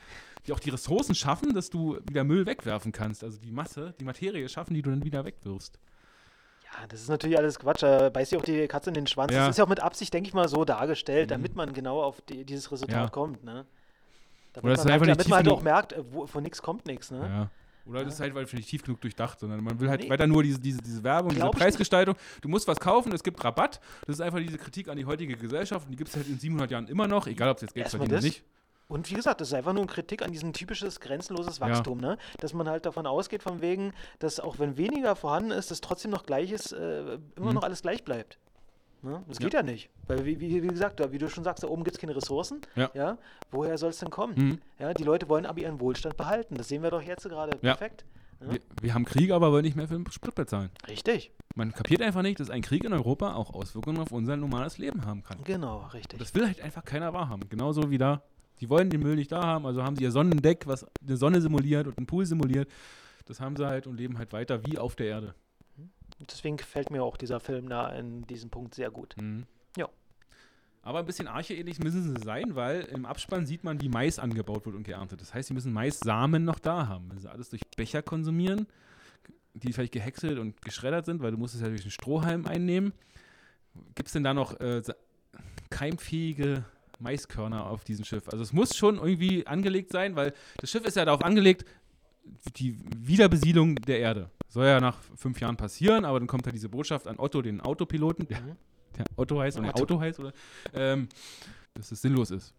die 0.46 0.52
auch 0.52 0.60
die 0.60 0.70
Ressourcen 0.70 1.14
schaffen, 1.14 1.54
dass 1.54 1.68
du 1.70 1.98
wieder 2.08 2.24
Müll 2.24 2.46
wegwerfen 2.46 2.92
kannst? 2.92 3.22
Also 3.24 3.38
die 3.38 3.50
Masse, 3.52 3.94
die 4.00 4.04
Materie 4.04 4.48
schaffen, 4.48 4.74
die 4.74 4.82
du 4.82 4.90
dann 4.90 5.04
wieder 5.04 5.24
wegwirfst. 5.24 5.78
Ja, 6.64 6.86
das 6.88 7.00
ist 7.02 7.08
natürlich 7.08 7.36
alles 7.38 7.58
Quatsch. 7.58 7.82
Da 7.82 8.08
beißt 8.10 8.30
sich 8.30 8.38
auch 8.38 8.44
die 8.44 8.66
Katze 8.68 8.90
in 8.90 8.94
den 8.94 9.06
Schwanz. 9.06 9.32
Ja. 9.32 9.40
Das 9.40 9.50
ist 9.50 9.58
ja 9.58 9.64
auch 9.64 9.68
mit 9.68 9.80
Absicht, 9.80 10.12
denke 10.14 10.28
ich 10.28 10.34
mal, 10.34 10.48
so 10.48 10.64
dargestellt, 10.64 11.26
Mhm. 11.28 11.32
damit 11.32 11.56
man 11.56 11.72
genau 11.72 12.02
auf 12.02 12.20
die, 12.22 12.44
dieses 12.44 12.70
Resultat 12.72 12.96
Ja. 12.96 13.08
kommt. 13.08 13.42
Ne? 13.44 13.64
Damit 14.52 14.64
Oder 14.64 14.64
man, 14.64 14.72
ist 14.74 14.80
einfach 14.80 14.90
halt, 14.92 15.00
nicht 15.00 15.18
damit 15.18 15.28
man 15.28 15.36
halt 15.38 15.48
auch 15.48 15.62
merkt, 15.62 15.92
äh, 15.92 16.04
wo, 16.12 16.26
von 16.26 16.42
nichts 16.42 16.62
kommt 16.62 16.86
nichts. 16.86 17.10
Ne? 17.10 17.18
Ja. 17.20 17.50
Oder 17.86 18.04
das 18.04 18.14
ist 18.14 18.20
halt 18.20 18.34
weil 18.34 18.44
nicht 18.44 18.68
tief 18.68 18.82
genug 18.82 19.00
durchdacht, 19.00 19.40
sondern 19.40 19.64
man 19.64 19.80
will 19.80 19.88
halt 19.88 20.02
Nee. 20.02 20.10
weiter 20.10 20.26
nur 20.26 20.42
diese, 20.42 20.60
diese, 20.60 20.80
diese 20.82 21.02
Werbung, 21.02 21.30
diese 21.30 21.40
Glaub 21.40 21.54
nicht. 21.54 21.62
Preisgestaltung. 21.62 22.16
Du 22.42 22.48
musst 22.48 22.68
was 22.68 22.78
kaufen, 22.78 23.12
es 23.12 23.22
gibt 23.22 23.42
Rabatt. 23.42 23.80
Das 24.06 24.16
ist 24.16 24.20
einfach 24.20 24.38
diese 24.40 24.58
Kritik 24.58 24.88
an 24.88 24.96
die 24.98 25.06
heutige 25.06 25.36
Gesellschaft 25.36 25.86
und 25.86 25.92
die 25.92 25.96
gibt 25.96 26.10
es 26.10 26.16
halt 26.16 26.28
in 26.28 26.38
700 26.38 26.70
Jahren 26.70 26.86
immer 26.88 27.08
noch, 27.08 27.26
egal 27.26 27.48
ob 27.48 27.56
es 27.56 27.62
jetzt 27.62 27.74
Geld 27.74 27.84
Erstmal 27.86 28.06
verdienen 28.08 28.18
oder 28.18 28.26
nicht. 28.26 28.44
Und 28.88 29.10
wie 29.10 29.14
gesagt, 29.14 29.40
das 29.40 29.48
ist 29.48 29.54
einfach 29.54 29.72
nur 29.74 29.82
eine 29.82 29.90
Kritik 29.92 30.22
an 30.22 30.32
diesem 30.32 30.52
typisches 30.54 31.00
grenzenloses 31.00 31.58
Ja. 31.58 31.68
Wachstum, 31.68 31.98
ne? 31.98 32.16
Dass 32.40 32.52
man 32.54 32.68
halt 32.68 32.86
davon 32.86 33.06
ausgeht, 33.06 33.42
von 33.42 33.60
wegen, 33.60 33.92
dass 34.18 34.40
auch 34.40 34.58
wenn 34.58 34.76
weniger 34.78 35.14
vorhanden 35.16 35.50
ist, 35.50 35.70
dass 35.70 35.80
trotzdem 35.82 36.10
noch 36.10 36.24
gleich 36.26 36.52
ist, 36.52 36.72
äh, 36.72 37.18
immer 37.36 37.48
Mhm. 37.48 37.54
noch 37.54 37.62
alles 37.64 37.82
gleich 37.82 38.02
bleibt. 38.04 38.38
Ne? 39.02 39.22
Das 39.28 39.38
Ja. 39.38 39.44
geht 39.44 39.54
ja 39.54 39.62
nicht. 39.62 39.90
Weil, 40.06 40.24
wie, 40.24 40.38
wie, 40.40 40.60
gesagt, 40.66 41.00
wie 41.12 41.18
du 41.18 41.28
schon 41.30 41.44
sagst, 41.44 41.62
da 41.62 41.68
oben 41.68 41.84
gibt 41.84 41.96
es 41.96 42.00
keine 42.00 42.16
Ressourcen. 42.16 42.60
Ja. 42.76 43.18
Woher 43.50 43.78
soll 43.78 43.90
es 43.90 43.98
denn 43.98 44.10
kommen? 44.10 44.34
Mhm. 44.36 44.58
Ja, 44.78 44.92
die 44.94 45.04
Leute 45.04 45.28
wollen 45.28 45.46
aber 45.46 45.60
ihren 45.60 45.80
Wohlstand 45.80 46.16
behalten. 46.16 46.56
Das 46.56 46.68
sehen 46.68 46.82
wir 46.82 46.90
doch 46.90 47.02
jetzt 47.02 47.28
gerade 47.28 47.52
Ja. 47.62 47.74
perfekt. 47.74 48.04
Ja? 48.40 48.52
Wir, 48.52 48.60
wir 48.82 48.94
haben 48.94 49.04
Krieg, 49.04 49.30
aber 49.32 49.50
wollen 49.52 49.64
nicht 49.64 49.76
mehr 49.76 49.88
für 49.88 49.94
den 49.94 50.10
Sprit 50.10 50.34
bezahlen. 50.34 50.70
Richtig. 50.88 51.32
Man 51.54 51.72
kapiert 51.72 52.02
einfach 52.02 52.22
nicht, 52.22 52.38
dass 52.40 52.50
ein 52.50 52.62
Krieg 52.62 52.84
in 52.84 52.92
Europa 52.92 53.34
auch 53.34 53.52
Auswirkungen 53.54 53.98
auf 53.98 54.12
unser 54.12 54.36
normales 54.36 54.78
Leben 54.78 55.04
haben 55.04 55.22
kann. 55.22 55.38
Genau, 55.44 55.86
richtig. 55.92 56.18
Das 56.18 56.34
will 56.34 56.46
halt 56.46 56.60
einfach 56.60 56.84
keiner 56.84 57.12
wahrhaben. 57.12 57.48
Genauso 57.48 57.90
wie 57.90 57.98
da. 57.98 58.22
Die 58.60 58.68
wollen 58.68 58.90
den 58.90 59.00
Müll 59.00 59.14
nicht 59.16 59.30
da 59.30 59.42
haben, 59.44 59.66
also 59.66 59.84
haben 59.84 59.94
sie 59.96 60.02
ihr 60.02 60.10
Sonnendeck, 60.10 60.66
was 60.66 60.84
eine 61.06 61.16
Sonne 61.16 61.40
simuliert 61.40 61.86
und 61.86 61.96
einen 61.98 62.06
Pool 62.08 62.26
simuliert. 62.26 62.68
Das 63.26 63.40
haben 63.40 63.54
sie 63.56 63.66
halt 63.66 63.86
und 63.86 63.96
leben 63.96 64.18
halt 64.18 64.32
weiter 64.32 64.64
wie 64.66 64.78
auf 64.78 64.96
der 64.96 65.06
Erde. 65.06 65.34
Deswegen 66.20 66.56
gefällt 66.56 66.90
mir 66.90 67.02
auch 67.02 67.16
dieser 67.16 67.40
Film 67.40 67.68
da 67.68 67.88
in 67.90 68.26
diesem 68.26 68.50
Punkt 68.50 68.74
sehr 68.74 68.90
gut. 68.90 69.14
Mhm. 69.20 69.46
Ja. 69.76 69.88
Aber 70.82 71.00
ein 71.00 71.06
bisschen 71.06 71.28
archeähnlich 71.28 71.78
müssen 71.78 72.02
sie 72.02 72.22
sein, 72.22 72.54
weil 72.56 72.82
im 72.82 73.06
Abspann 73.06 73.46
sieht 73.46 73.62
man, 73.62 73.80
wie 73.80 73.88
Mais 73.88 74.18
angebaut 74.18 74.66
wird 74.66 74.74
und 74.74 74.84
geerntet. 74.84 75.20
Das 75.20 75.34
heißt, 75.34 75.48
sie 75.48 75.54
müssen 75.54 75.72
Maissamen 75.72 76.44
noch 76.44 76.58
da 76.58 76.88
haben. 76.88 77.10
Wenn 77.10 77.18
sie 77.18 77.30
alles 77.30 77.50
durch 77.50 77.62
Becher 77.76 78.02
konsumieren, 78.02 78.66
die 79.54 79.72
vielleicht 79.72 79.92
gehäckselt 79.92 80.38
und 80.38 80.60
geschreddert 80.62 81.06
sind, 81.06 81.22
weil 81.22 81.30
du 81.30 81.36
musst 81.36 81.54
es 81.54 81.60
ja 81.60 81.68
durch 81.68 81.82
einen 81.82 81.90
Strohhalm 81.90 82.46
einnehmen. 82.46 82.92
Gibt 83.94 84.08
es 84.08 84.12
denn 84.12 84.24
da 84.24 84.34
noch 84.34 84.58
äh, 84.60 84.82
keimfähige 85.70 86.64
Maiskörner 86.98 87.66
auf 87.66 87.84
diesem 87.84 88.04
Schiff. 88.04 88.28
Also 88.28 88.42
es 88.42 88.52
muss 88.52 88.76
schon 88.76 88.96
irgendwie 88.96 89.46
angelegt 89.46 89.90
sein, 89.90 90.16
weil 90.16 90.32
das 90.58 90.70
Schiff 90.70 90.84
ist 90.84 90.96
ja 90.96 91.04
darauf 91.04 91.22
angelegt, 91.22 91.64
die 92.56 92.76
Wiederbesiedlung 92.96 93.76
der 93.76 94.00
Erde. 94.00 94.30
Soll 94.48 94.66
ja 94.66 94.80
nach 94.80 94.98
fünf 95.16 95.40
Jahren 95.40 95.56
passieren, 95.56 96.04
aber 96.04 96.18
dann 96.20 96.26
kommt 96.26 96.44
halt 96.46 96.54
diese 96.54 96.68
Botschaft 96.68 97.06
an 97.06 97.18
Otto, 97.18 97.42
den 97.42 97.60
Autopiloten, 97.60 98.26
der, 98.26 98.40
Mhm. 98.40 98.56
der 98.96 99.04
Otto 99.16 99.38
heißt 99.40 99.58
oder 99.58 99.68
Otto. 99.68 99.82
Auto 99.82 100.00
heißt, 100.00 100.18
oder, 100.20 100.32
ähm, 100.72 101.08
dass 101.74 101.92
es 101.92 102.00
sinnlos 102.00 102.30
ist. 102.30 102.54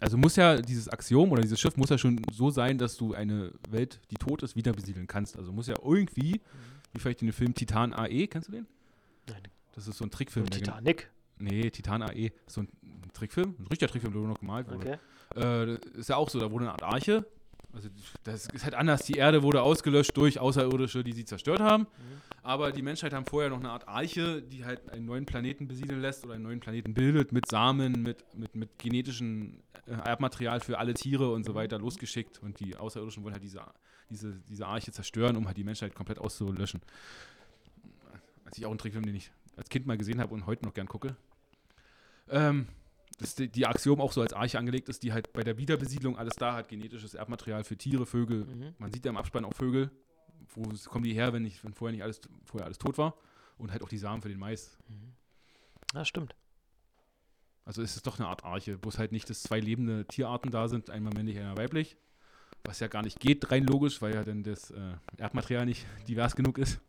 Also 0.00 0.18
muss 0.18 0.36
ja 0.36 0.60
dieses 0.60 0.88
Axiom 0.88 1.30
oder 1.32 1.40
dieses 1.42 1.58
Schiff 1.58 1.76
muss 1.76 1.88
ja 1.88 1.96
schon 1.98 2.20
so 2.30 2.50
sein, 2.50 2.76
dass 2.78 2.96
du 2.96 3.14
eine 3.14 3.52
Welt, 3.70 4.00
die 4.10 4.16
tot 4.16 4.42
ist, 4.42 4.54
wieder 4.56 4.72
besiedeln 4.72 5.06
kannst. 5.06 5.36
Also 5.38 5.52
muss 5.52 5.68
ja 5.68 5.74
irgendwie, 5.82 6.40
wie 6.92 6.98
vielleicht 6.98 7.22
in 7.22 7.28
dem 7.28 7.32
Film 7.32 7.54
Titan 7.54 7.94
AE, 7.94 8.26
kennst 8.26 8.48
du 8.48 8.52
den? 8.52 8.66
Nein. 9.28 9.42
Das 9.74 9.88
ist 9.88 9.96
so 9.98 10.04
ein 10.04 10.10
Trickfilm. 10.10 10.48
Titanic. 10.50 11.10
Nee, 11.38 11.70
Titan 11.70 12.02
AE. 12.02 12.30
So 12.46 12.62
ein 12.62 12.68
Trickfilm, 13.14 13.54
ein 13.58 13.66
richtiger 13.68 13.90
Trickfilm, 13.90 14.12
der 14.12 14.20
nur 14.22 14.30
noch 14.30 14.40
gemalt 14.40 14.68
wurde. 14.70 14.98
Okay. 15.34 15.72
Äh, 15.74 15.98
ist 15.98 16.08
ja 16.08 16.16
auch 16.16 16.28
so, 16.30 16.40
da 16.40 16.50
wurde 16.50 16.64
eine 16.64 16.72
Art 16.72 16.82
Arche. 16.82 17.24
Also 17.76 17.90
das 18.24 18.46
ist 18.46 18.64
halt 18.64 18.74
anders. 18.74 19.02
Die 19.04 19.14
Erde 19.14 19.42
wurde 19.42 19.60
ausgelöscht 19.60 20.16
durch 20.16 20.40
Außerirdische, 20.40 21.04
die 21.04 21.12
sie 21.12 21.26
zerstört 21.26 21.60
haben. 21.60 21.86
Aber 22.42 22.72
die 22.72 22.80
Menschheit 22.80 23.12
haben 23.12 23.26
vorher 23.26 23.50
noch 23.50 23.58
eine 23.58 23.70
Art 23.70 23.86
Arche, 23.86 24.40
die 24.40 24.64
halt 24.64 24.88
einen 24.88 25.04
neuen 25.04 25.26
Planeten 25.26 25.68
besiedeln 25.68 26.00
lässt 26.00 26.24
oder 26.24 26.34
einen 26.34 26.44
neuen 26.44 26.60
Planeten 26.60 26.94
bildet 26.94 27.32
mit 27.32 27.46
Samen, 27.46 28.02
mit, 28.02 28.24
mit, 28.34 28.54
mit 28.54 28.78
genetischem 28.78 29.58
äh, 29.86 29.92
Erbmaterial 29.92 30.60
für 30.60 30.78
alle 30.78 30.94
Tiere 30.94 31.30
und 31.32 31.44
so 31.44 31.54
weiter 31.54 31.78
losgeschickt. 31.78 32.38
Und 32.38 32.60
die 32.60 32.76
Außerirdischen 32.76 33.22
wollen 33.24 33.34
halt 33.34 33.42
diese, 33.42 33.60
diese, 34.08 34.32
diese 34.48 34.66
Arche 34.66 34.90
zerstören, 34.90 35.36
um 35.36 35.46
halt 35.46 35.58
die 35.58 35.64
Menschheit 35.64 35.94
komplett 35.94 36.18
auszulöschen. 36.18 36.80
Als 38.46 38.56
ich 38.56 38.64
auch 38.64 38.70
einen 38.70 38.78
Trickfilm, 38.78 39.04
den 39.04 39.16
ich 39.16 39.30
als 39.56 39.68
Kind 39.68 39.86
mal 39.86 39.98
gesehen 39.98 40.20
habe 40.20 40.32
und 40.32 40.46
heute 40.46 40.64
noch 40.64 40.72
gern 40.72 40.88
gucke. 40.88 41.14
Ähm, 42.30 42.68
dass 43.18 43.34
die, 43.34 43.48
die 43.48 43.66
Axiom 43.66 44.00
auch 44.00 44.12
so 44.12 44.20
als 44.20 44.32
Arche 44.32 44.58
angelegt 44.58 44.88
ist, 44.88 45.02
die 45.02 45.12
halt 45.12 45.32
bei 45.32 45.42
der 45.42 45.58
Wiederbesiedlung 45.58 46.18
alles 46.18 46.34
da 46.36 46.54
hat, 46.54 46.68
genetisches 46.68 47.14
Erbmaterial 47.14 47.64
für 47.64 47.76
Tiere, 47.76 48.06
Vögel. 48.06 48.44
Mhm. 48.44 48.74
Man 48.78 48.92
sieht 48.92 49.04
ja 49.04 49.10
im 49.10 49.16
Abspann 49.16 49.44
auch 49.44 49.54
Vögel. 49.54 49.90
Wo 50.54 50.62
kommen 50.88 51.04
die 51.04 51.14
her, 51.14 51.32
wenn, 51.32 51.42
nicht, 51.42 51.64
wenn 51.64 51.74
vorher 51.74 51.92
nicht 51.92 52.02
alles, 52.02 52.20
vorher 52.44 52.66
alles 52.66 52.78
tot 52.78 52.98
war? 52.98 53.14
Und 53.58 53.72
halt 53.72 53.82
auch 53.82 53.88
die 53.88 53.98
Samen 53.98 54.22
für 54.22 54.28
den 54.28 54.38
Mais. 54.38 54.76
Ja, 55.94 56.04
stimmt. 56.04 56.34
Also 57.64 57.82
ist 57.82 57.96
es 57.96 58.02
doch 58.02 58.18
eine 58.18 58.28
Art 58.28 58.44
Arche, 58.44 58.78
bloß 58.78 58.98
halt 58.98 59.10
nicht, 59.12 59.28
dass 59.28 59.42
zwei 59.42 59.58
lebende 59.58 60.04
Tierarten 60.06 60.52
da 60.52 60.68
sind, 60.68 60.88
einmal 60.88 61.12
männlich, 61.14 61.38
einmal 61.38 61.56
weiblich. 61.56 61.96
Was 62.64 62.80
ja 62.80 62.86
gar 62.86 63.02
nicht 63.02 63.18
geht, 63.18 63.50
rein 63.50 63.64
logisch, 63.64 64.00
weil 64.02 64.14
ja 64.14 64.24
dann 64.24 64.44
das 64.44 64.70
äh, 64.70 64.94
Erdmaterial 65.16 65.66
nicht 65.66 65.84
divers 66.08 66.36
genug 66.36 66.58
ist. 66.58 66.80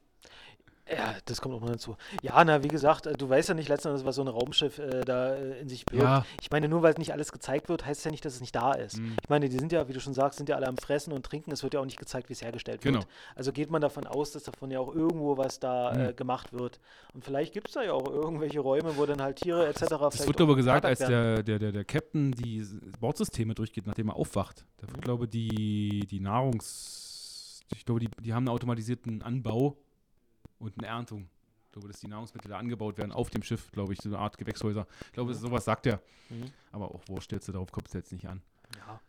Ja, 0.90 1.16
das 1.26 1.42
kommt 1.42 1.54
auch 1.56 1.60
noch 1.62 1.70
dazu. 1.70 1.98
Ja, 2.22 2.44
na, 2.46 2.64
wie 2.64 2.70
gesagt, 2.70 3.08
äh, 3.08 3.14
du 3.14 3.28
weißt 3.30 3.50
ja 3.50 3.56
nicht 3.56 3.68
letztendlich, 3.68 4.06
was 4.06 4.16
so 4.16 4.22
ein 4.22 4.28
Raumschiff 4.30 4.80
äh, 4.80 5.02
da 5.02 5.36
äh, 5.36 5.60
in 5.60 5.68
sich 5.70 5.86
birgt. 5.86 6.04
Ja. 6.04 6.26
Ich 6.42 6.50
meine, 6.50 6.70
nur 6.70 6.82
weil 6.82 6.94
nicht 6.98 7.12
alles 7.12 7.32
gezeigt 7.32 7.68
wird, 7.68 7.86
heißt 7.86 8.00
es 8.00 8.04
ja 8.06 8.12
nicht, 8.12 8.24
dass 8.24 8.36
es 8.36 8.42
nicht 8.42 8.56
da 8.56 8.72
ist. 8.74 8.98
Mhm. 8.98 9.16
Ich 9.22 9.30
meine, 9.30 9.50
die 9.50 9.58
sind 9.58 9.72
ja, 9.72 9.88
wie 9.90 9.94
du 9.94 10.00
schon 10.00 10.14
sagst, 10.14 10.38
sind 10.38 10.48
ja 10.50 10.56
alle 10.56 10.68
am 10.68 10.78
Fressen 10.78 11.12
und 11.14 11.26
Trinken. 11.26 11.52
Es 11.52 11.64
wird 11.64 11.74
ja 11.74 11.80
auch 11.82 11.86
nicht 11.86 12.00
gezeigt, 12.00 12.30
wie 12.30 12.34
es 12.34 12.42
hergestellt 12.42 12.82
Genau. 12.82 13.00
wird. 13.00 13.08
Also 13.36 13.52
geht 13.52 13.70
man 13.70 13.82
davon 13.82 14.08
aus, 14.08 14.32
dass 14.32 14.44
davon 14.44 14.72
ja 14.72 14.80
auch 14.80 14.94
irgendwo 14.96 15.38
was 15.38 15.60
da 15.60 15.92
Mhm. 15.94 16.00
äh, 16.02 16.14
gemacht 16.14 16.54
wird. 16.54 16.80
Und 17.14 17.26
vielleicht 17.26 17.54
gibt 17.54 17.68
es 17.68 17.74
da 17.74 17.84
ja 17.84 17.92
auch 17.94 18.08
irgendwelche 18.08 18.60
Räume, 18.62 18.96
wo 18.98 19.06
dann 19.06 19.22
halt 19.22 19.38
Tiere 19.38 19.68
etc. 19.68 19.84
Vielleicht 20.12 20.28
wird 20.28 20.42
aber 20.42 20.56
gesagt, 20.56 20.86
als 20.86 21.00
der, 21.00 21.44
der, 21.44 21.60
der, 21.60 21.72
der 21.72 21.84
Captain 21.86 22.32
die 22.32 22.66
Bordsysteme 23.00 23.54
durchgeht, 23.56 23.88
nachdem 23.88 24.10
er 24.10 24.16
aufwacht. 24.16 24.66
Da 24.78 24.88
wird, 24.88 24.98
Mhm. 24.98 25.02
glaube 25.02 25.28
die, 25.28 26.08
die 26.10 26.20
Nahrungs... 26.22 27.62
Ich 27.76 27.86
glaube, 27.86 28.00
die, 28.00 28.10
die 28.22 28.34
haben 28.34 28.44
einen 28.48 28.56
automatisierten 28.56 29.22
Anbau 29.22 29.76
und 30.60 30.78
eine 30.78 30.88
Erntung. 30.88 31.30
Ich 31.66 31.72
glaube, 31.74 31.88
dass 31.90 32.00
die 32.00 32.08
Nahrungsmittel 32.08 32.50
da 32.50 32.58
angebaut 32.58 32.98
werden 32.98 33.12
auf 33.12 33.30
dem 33.30 33.44
Schiff, 33.44 33.72
glaube 33.72 33.94
ich, 33.94 34.00
so 34.02 34.10
eine 34.10 34.18
Art 34.20 34.38
Gewächshäuser. 34.38 34.88
Ich 35.06 35.12
glaube, 35.14 35.32
Mhm. 35.32 35.38
sowas 35.38 35.66
sagt 35.66 35.86
er. 35.86 36.02
Mhm. 36.30 36.52
Aber 36.72 36.94
auch 36.94 37.04
wurscht 37.08 37.32
jetzt, 37.32 37.50
darauf 37.50 37.72
kommt 37.72 37.88
es 37.88 37.94
jetzt 37.94 38.12
nicht 38.12 38.28
an. 38.28 38.42
Ja. 38.78 39.00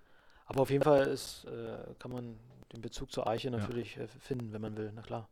Aber 0.47 0.62
auf 0.62 0.70
jeden 0.70 0.85
Fall 0.85 1.07
ist, 1.07 1.45
äh, 1.45 1.95
kann 1.99 2.11
man 2.12 2.37
den 2.73 2.81
Bezug 2.83 3.11
zur 3.12 3.27
Eiche 3.27 3.51
natürlich 3.51 3.97
äh, 3.97 4.07
finden, 4.07 4.53
wenn 4.53 4.61
man 4.61 4.77
will. 4.77 4.93
Na 4.95 5.03
klar. 5.03 5.29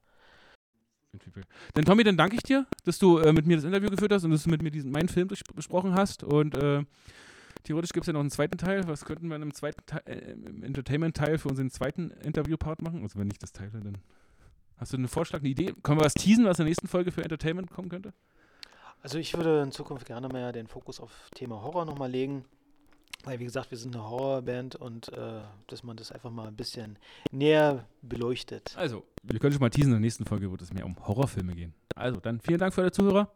Dann 1.75 1.85
Tommy, 1.85 2.05
dann 2.05 2.17
danke 2.17 2.37
ich 2.37 2.43
dir, 2.43 2.67
dass 2.85 2.99
du 2.99 3.19
äh, 3.19 3.33
mit 3.33 3.47
mir 3.47 3.57
das 3.57 3.65
Interview 3.65 3.89
geführt 3.89 4.13
hast 4.13 4.25
und 4.25 4.31
dass 4.33 4.43
du 4.45 4.51
mit 4.51 4.63
mir 4.63 4.71
diesen, 4.71 4.91
meinen 4.91 5.09
Film 5.09 5.29
besprochen 5.29 5.95
hast. 5.95 6.23
Und 6.23 6.55
äh, 6.57 6.85
theoretisch 7.65 7.93
gibt 7.93 8.05
es 8.05 8.07
ja 8.09 8.13
noch 8.13 8.21
einen 8.21 8.31
zweiten 8.31 8.59
Teil. 8.59 8.87
Was 8.87 9.05
könnten 9.05 9.29
wir 9.29 9.37
in 9.37 9.43
einem 9.43 9.55
zweiten 9.55 9.85
Teil, 9.87 10.03
äh, 10.05 10.33
im 10.33 10.63
Entertainment-Teil 10.63 11.39
für 11.39 11.49
unseren 11.49 11.71
zweiten 11.71 12.11
Interview-Part 12.11 12.83
machen? 12.83 13.03
Also 13.03 13.19
wenn 13.19 13.31
ich 13.31 13.39
das 13.39 13.53
teile, 13.53 13.71
dann 13.71 13.97
hast 14.77 14.93
du 14.93 14.97
einen 14.97 15.09
Vorschlag, 15.09 15.40
eine 15.40 15.48
Idee? 15.48 15.74
Können 15.82 16.01
wir 16.01 16.05
was 16.05 16.15
teasen, 16.15 16.44
was 16.44 16.59
in 16.59 16.65
der 16.65 16.70
nächsten 16.70 16.89
Folge 16.89 17.12
für 17.12 17.23
Entertainment 17.23 17.70
kommen 17.70 17.89
könnte? 17.89 18.12
Also 19.03 19.19
ich 19.19 19.36
würde 19.36 19.62
in 19.62 19.73
Zukunft 19.73 20.07
gerne 20.07 20.28
mehr 20.28 20.53
den 20.53 20.66
Fokus 20.66 21.01
auf 21.01 21.31
Thema 21.35 21.62
Horror 21.62 21.85
nochmal 21.85 22.11
legen. 22.11 22.44
Weil, 23.24 23.40
wie 23.40 23.44
gesagt, 23.44 23.70
wir 23.70 23.78
sind 23.78 23.94
eine 23.97 24.09
Horrorband 24.09 24.77
und 24.77 25.12
äh, 25.12 25.40
dass 25.66 25.82
man 25.82 25.97
das 25.97 26.12
einfach 26.12 26.31
mal 26.31 26.47
ein 26.47 26.55
bisschen 26.55 26.98
näher 27.32 27.86
beleuchtet. 28.03 28.74
Also, 28.77 29.05
wir 29.23 29.40
können 29.40 29.53
schon 29.53 29.61
mal 29.61 29.70
teasen, 29.70 29.89
in 29.89 29.94
der 29.94 30.01
nächsten 30.01 30.24
Folge 30.24 30.51
wird 30.51 30.62
es 30.62 30.73
mehr 30.73 30.85
um 30.85 30.97
Horrorfilme 31.07 31.55
gehen. 31.55 31.74
Also, 31.94 32.20
dann 32.20 32.40
vielen 32.40 32.59
Dank 32.59 32.74
für 32.74 32.82
alle 32.82 32.93
Zuhörer. 32.93 33.32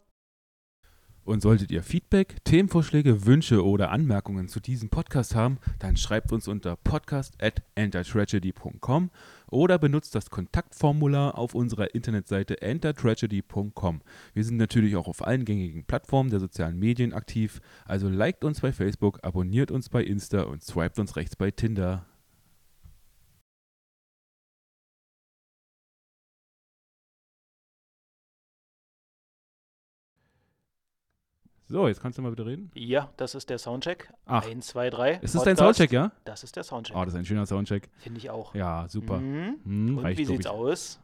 Und 1.25 1.43
solltet 1.43 1.71
ihr 1.71 1.83
Feedback, 1.83 2.37
Themenvorschläge, 2.45 3.27
Wünsche 3.27 3.65
oder 3.65 3.91
Anmerkungen 3.91 4.49
zu 4.49 4.59
diesem 4.59 4.89
Podcast 4.89 5.35
haben, 5.35 5.59
dann 5.79 5.97
schreibt 5.97 6.33
uns 6.33 6.49
unter 6.49 6.77
podcast@entertragedy.com 6.77 9.11
oder 9.51 9.79
benutzt 9.79 10.15
das 10.15 10.31
Kontaktformular 10.31 11.37
auf 11.37 11.55
unserer 11.55 11.95
Internetseite 11.95 12.63
entertragedy.com. 12.63 14.01
Wir 14.33 14.45
sind 14.45 14.57
natürlich 14.57 14.97
auch 14.97 15.09
auf 15.09 15.27
allen 15.27 15.45
gängigen 15.45 15.85
Plattformen 15.85 16.31
der 16.31 16.41
sozialen 16.41 16.79
Medien 16.79 17.13
aktiv, 17.13 17.61
also 17.85 18.09
liked 18.09 18.45
uns 18.45 18.61
bei 18.61 18.73
Facebook, 18.73 19.19
abonniert 19.23 19.71
uns 19.71 19.89
bei 19.89 20.03
Insta 20.03 20.43
und 20.43 20.63
swiped 20.63 20.99
uns 20.99 21.17
rechts 21.17 21.37
bei 21.37 21.51
Tinder. 21.51 22.07
So, 31.71 31.87
jetzt 31.87 32.03
kannst 32.03 32.19
du 32.19 32.23
mal 32.23 32.33
wieder 32.33 32.45
reden. 32.47 32.71
Ja, 32.75 33.11
das 33.17 33.37
ist 33.37 33.49
der 33.49 33.59
Soundcheck. 33.59 34.13
Ach. 34.27 34.45
Eins, 34.45 34.67
zwei, 34.67 34.91
drei. 34.91 35.13
Ist 35.23 35.37
das 35.37 35.45
dein 35.45 35.55
Podcast. 35.55 35.77
Soundcheck, 35.79 35.93
ja? 35.93 36.11
Das 36.25 36.43
ist 36.43 36.57
der 36.57 36.65
Soundcheck. 36.65 36.97
Oh, 36.97 37.05
das 37.05 37.15
ist 37.15 37.19
ein 37.21 37.25
schöner 37.25 37.47
Soundcheck. 37.47 37.89
Finde 37.99 38.19
ich 38.19 38.29
auch. 38.29 38.53
Ja, 38.57 38.87
super. 38.89 39.19
Mhm. 39.19 39.55
Hm, 39.65 39.99
Und 39.99 40.05
reicht, 40.05 40.19
wie 40.19 40.25
sieht's 40.25 40.47
ich. 40.47 40.51
aus? 40.51 41.01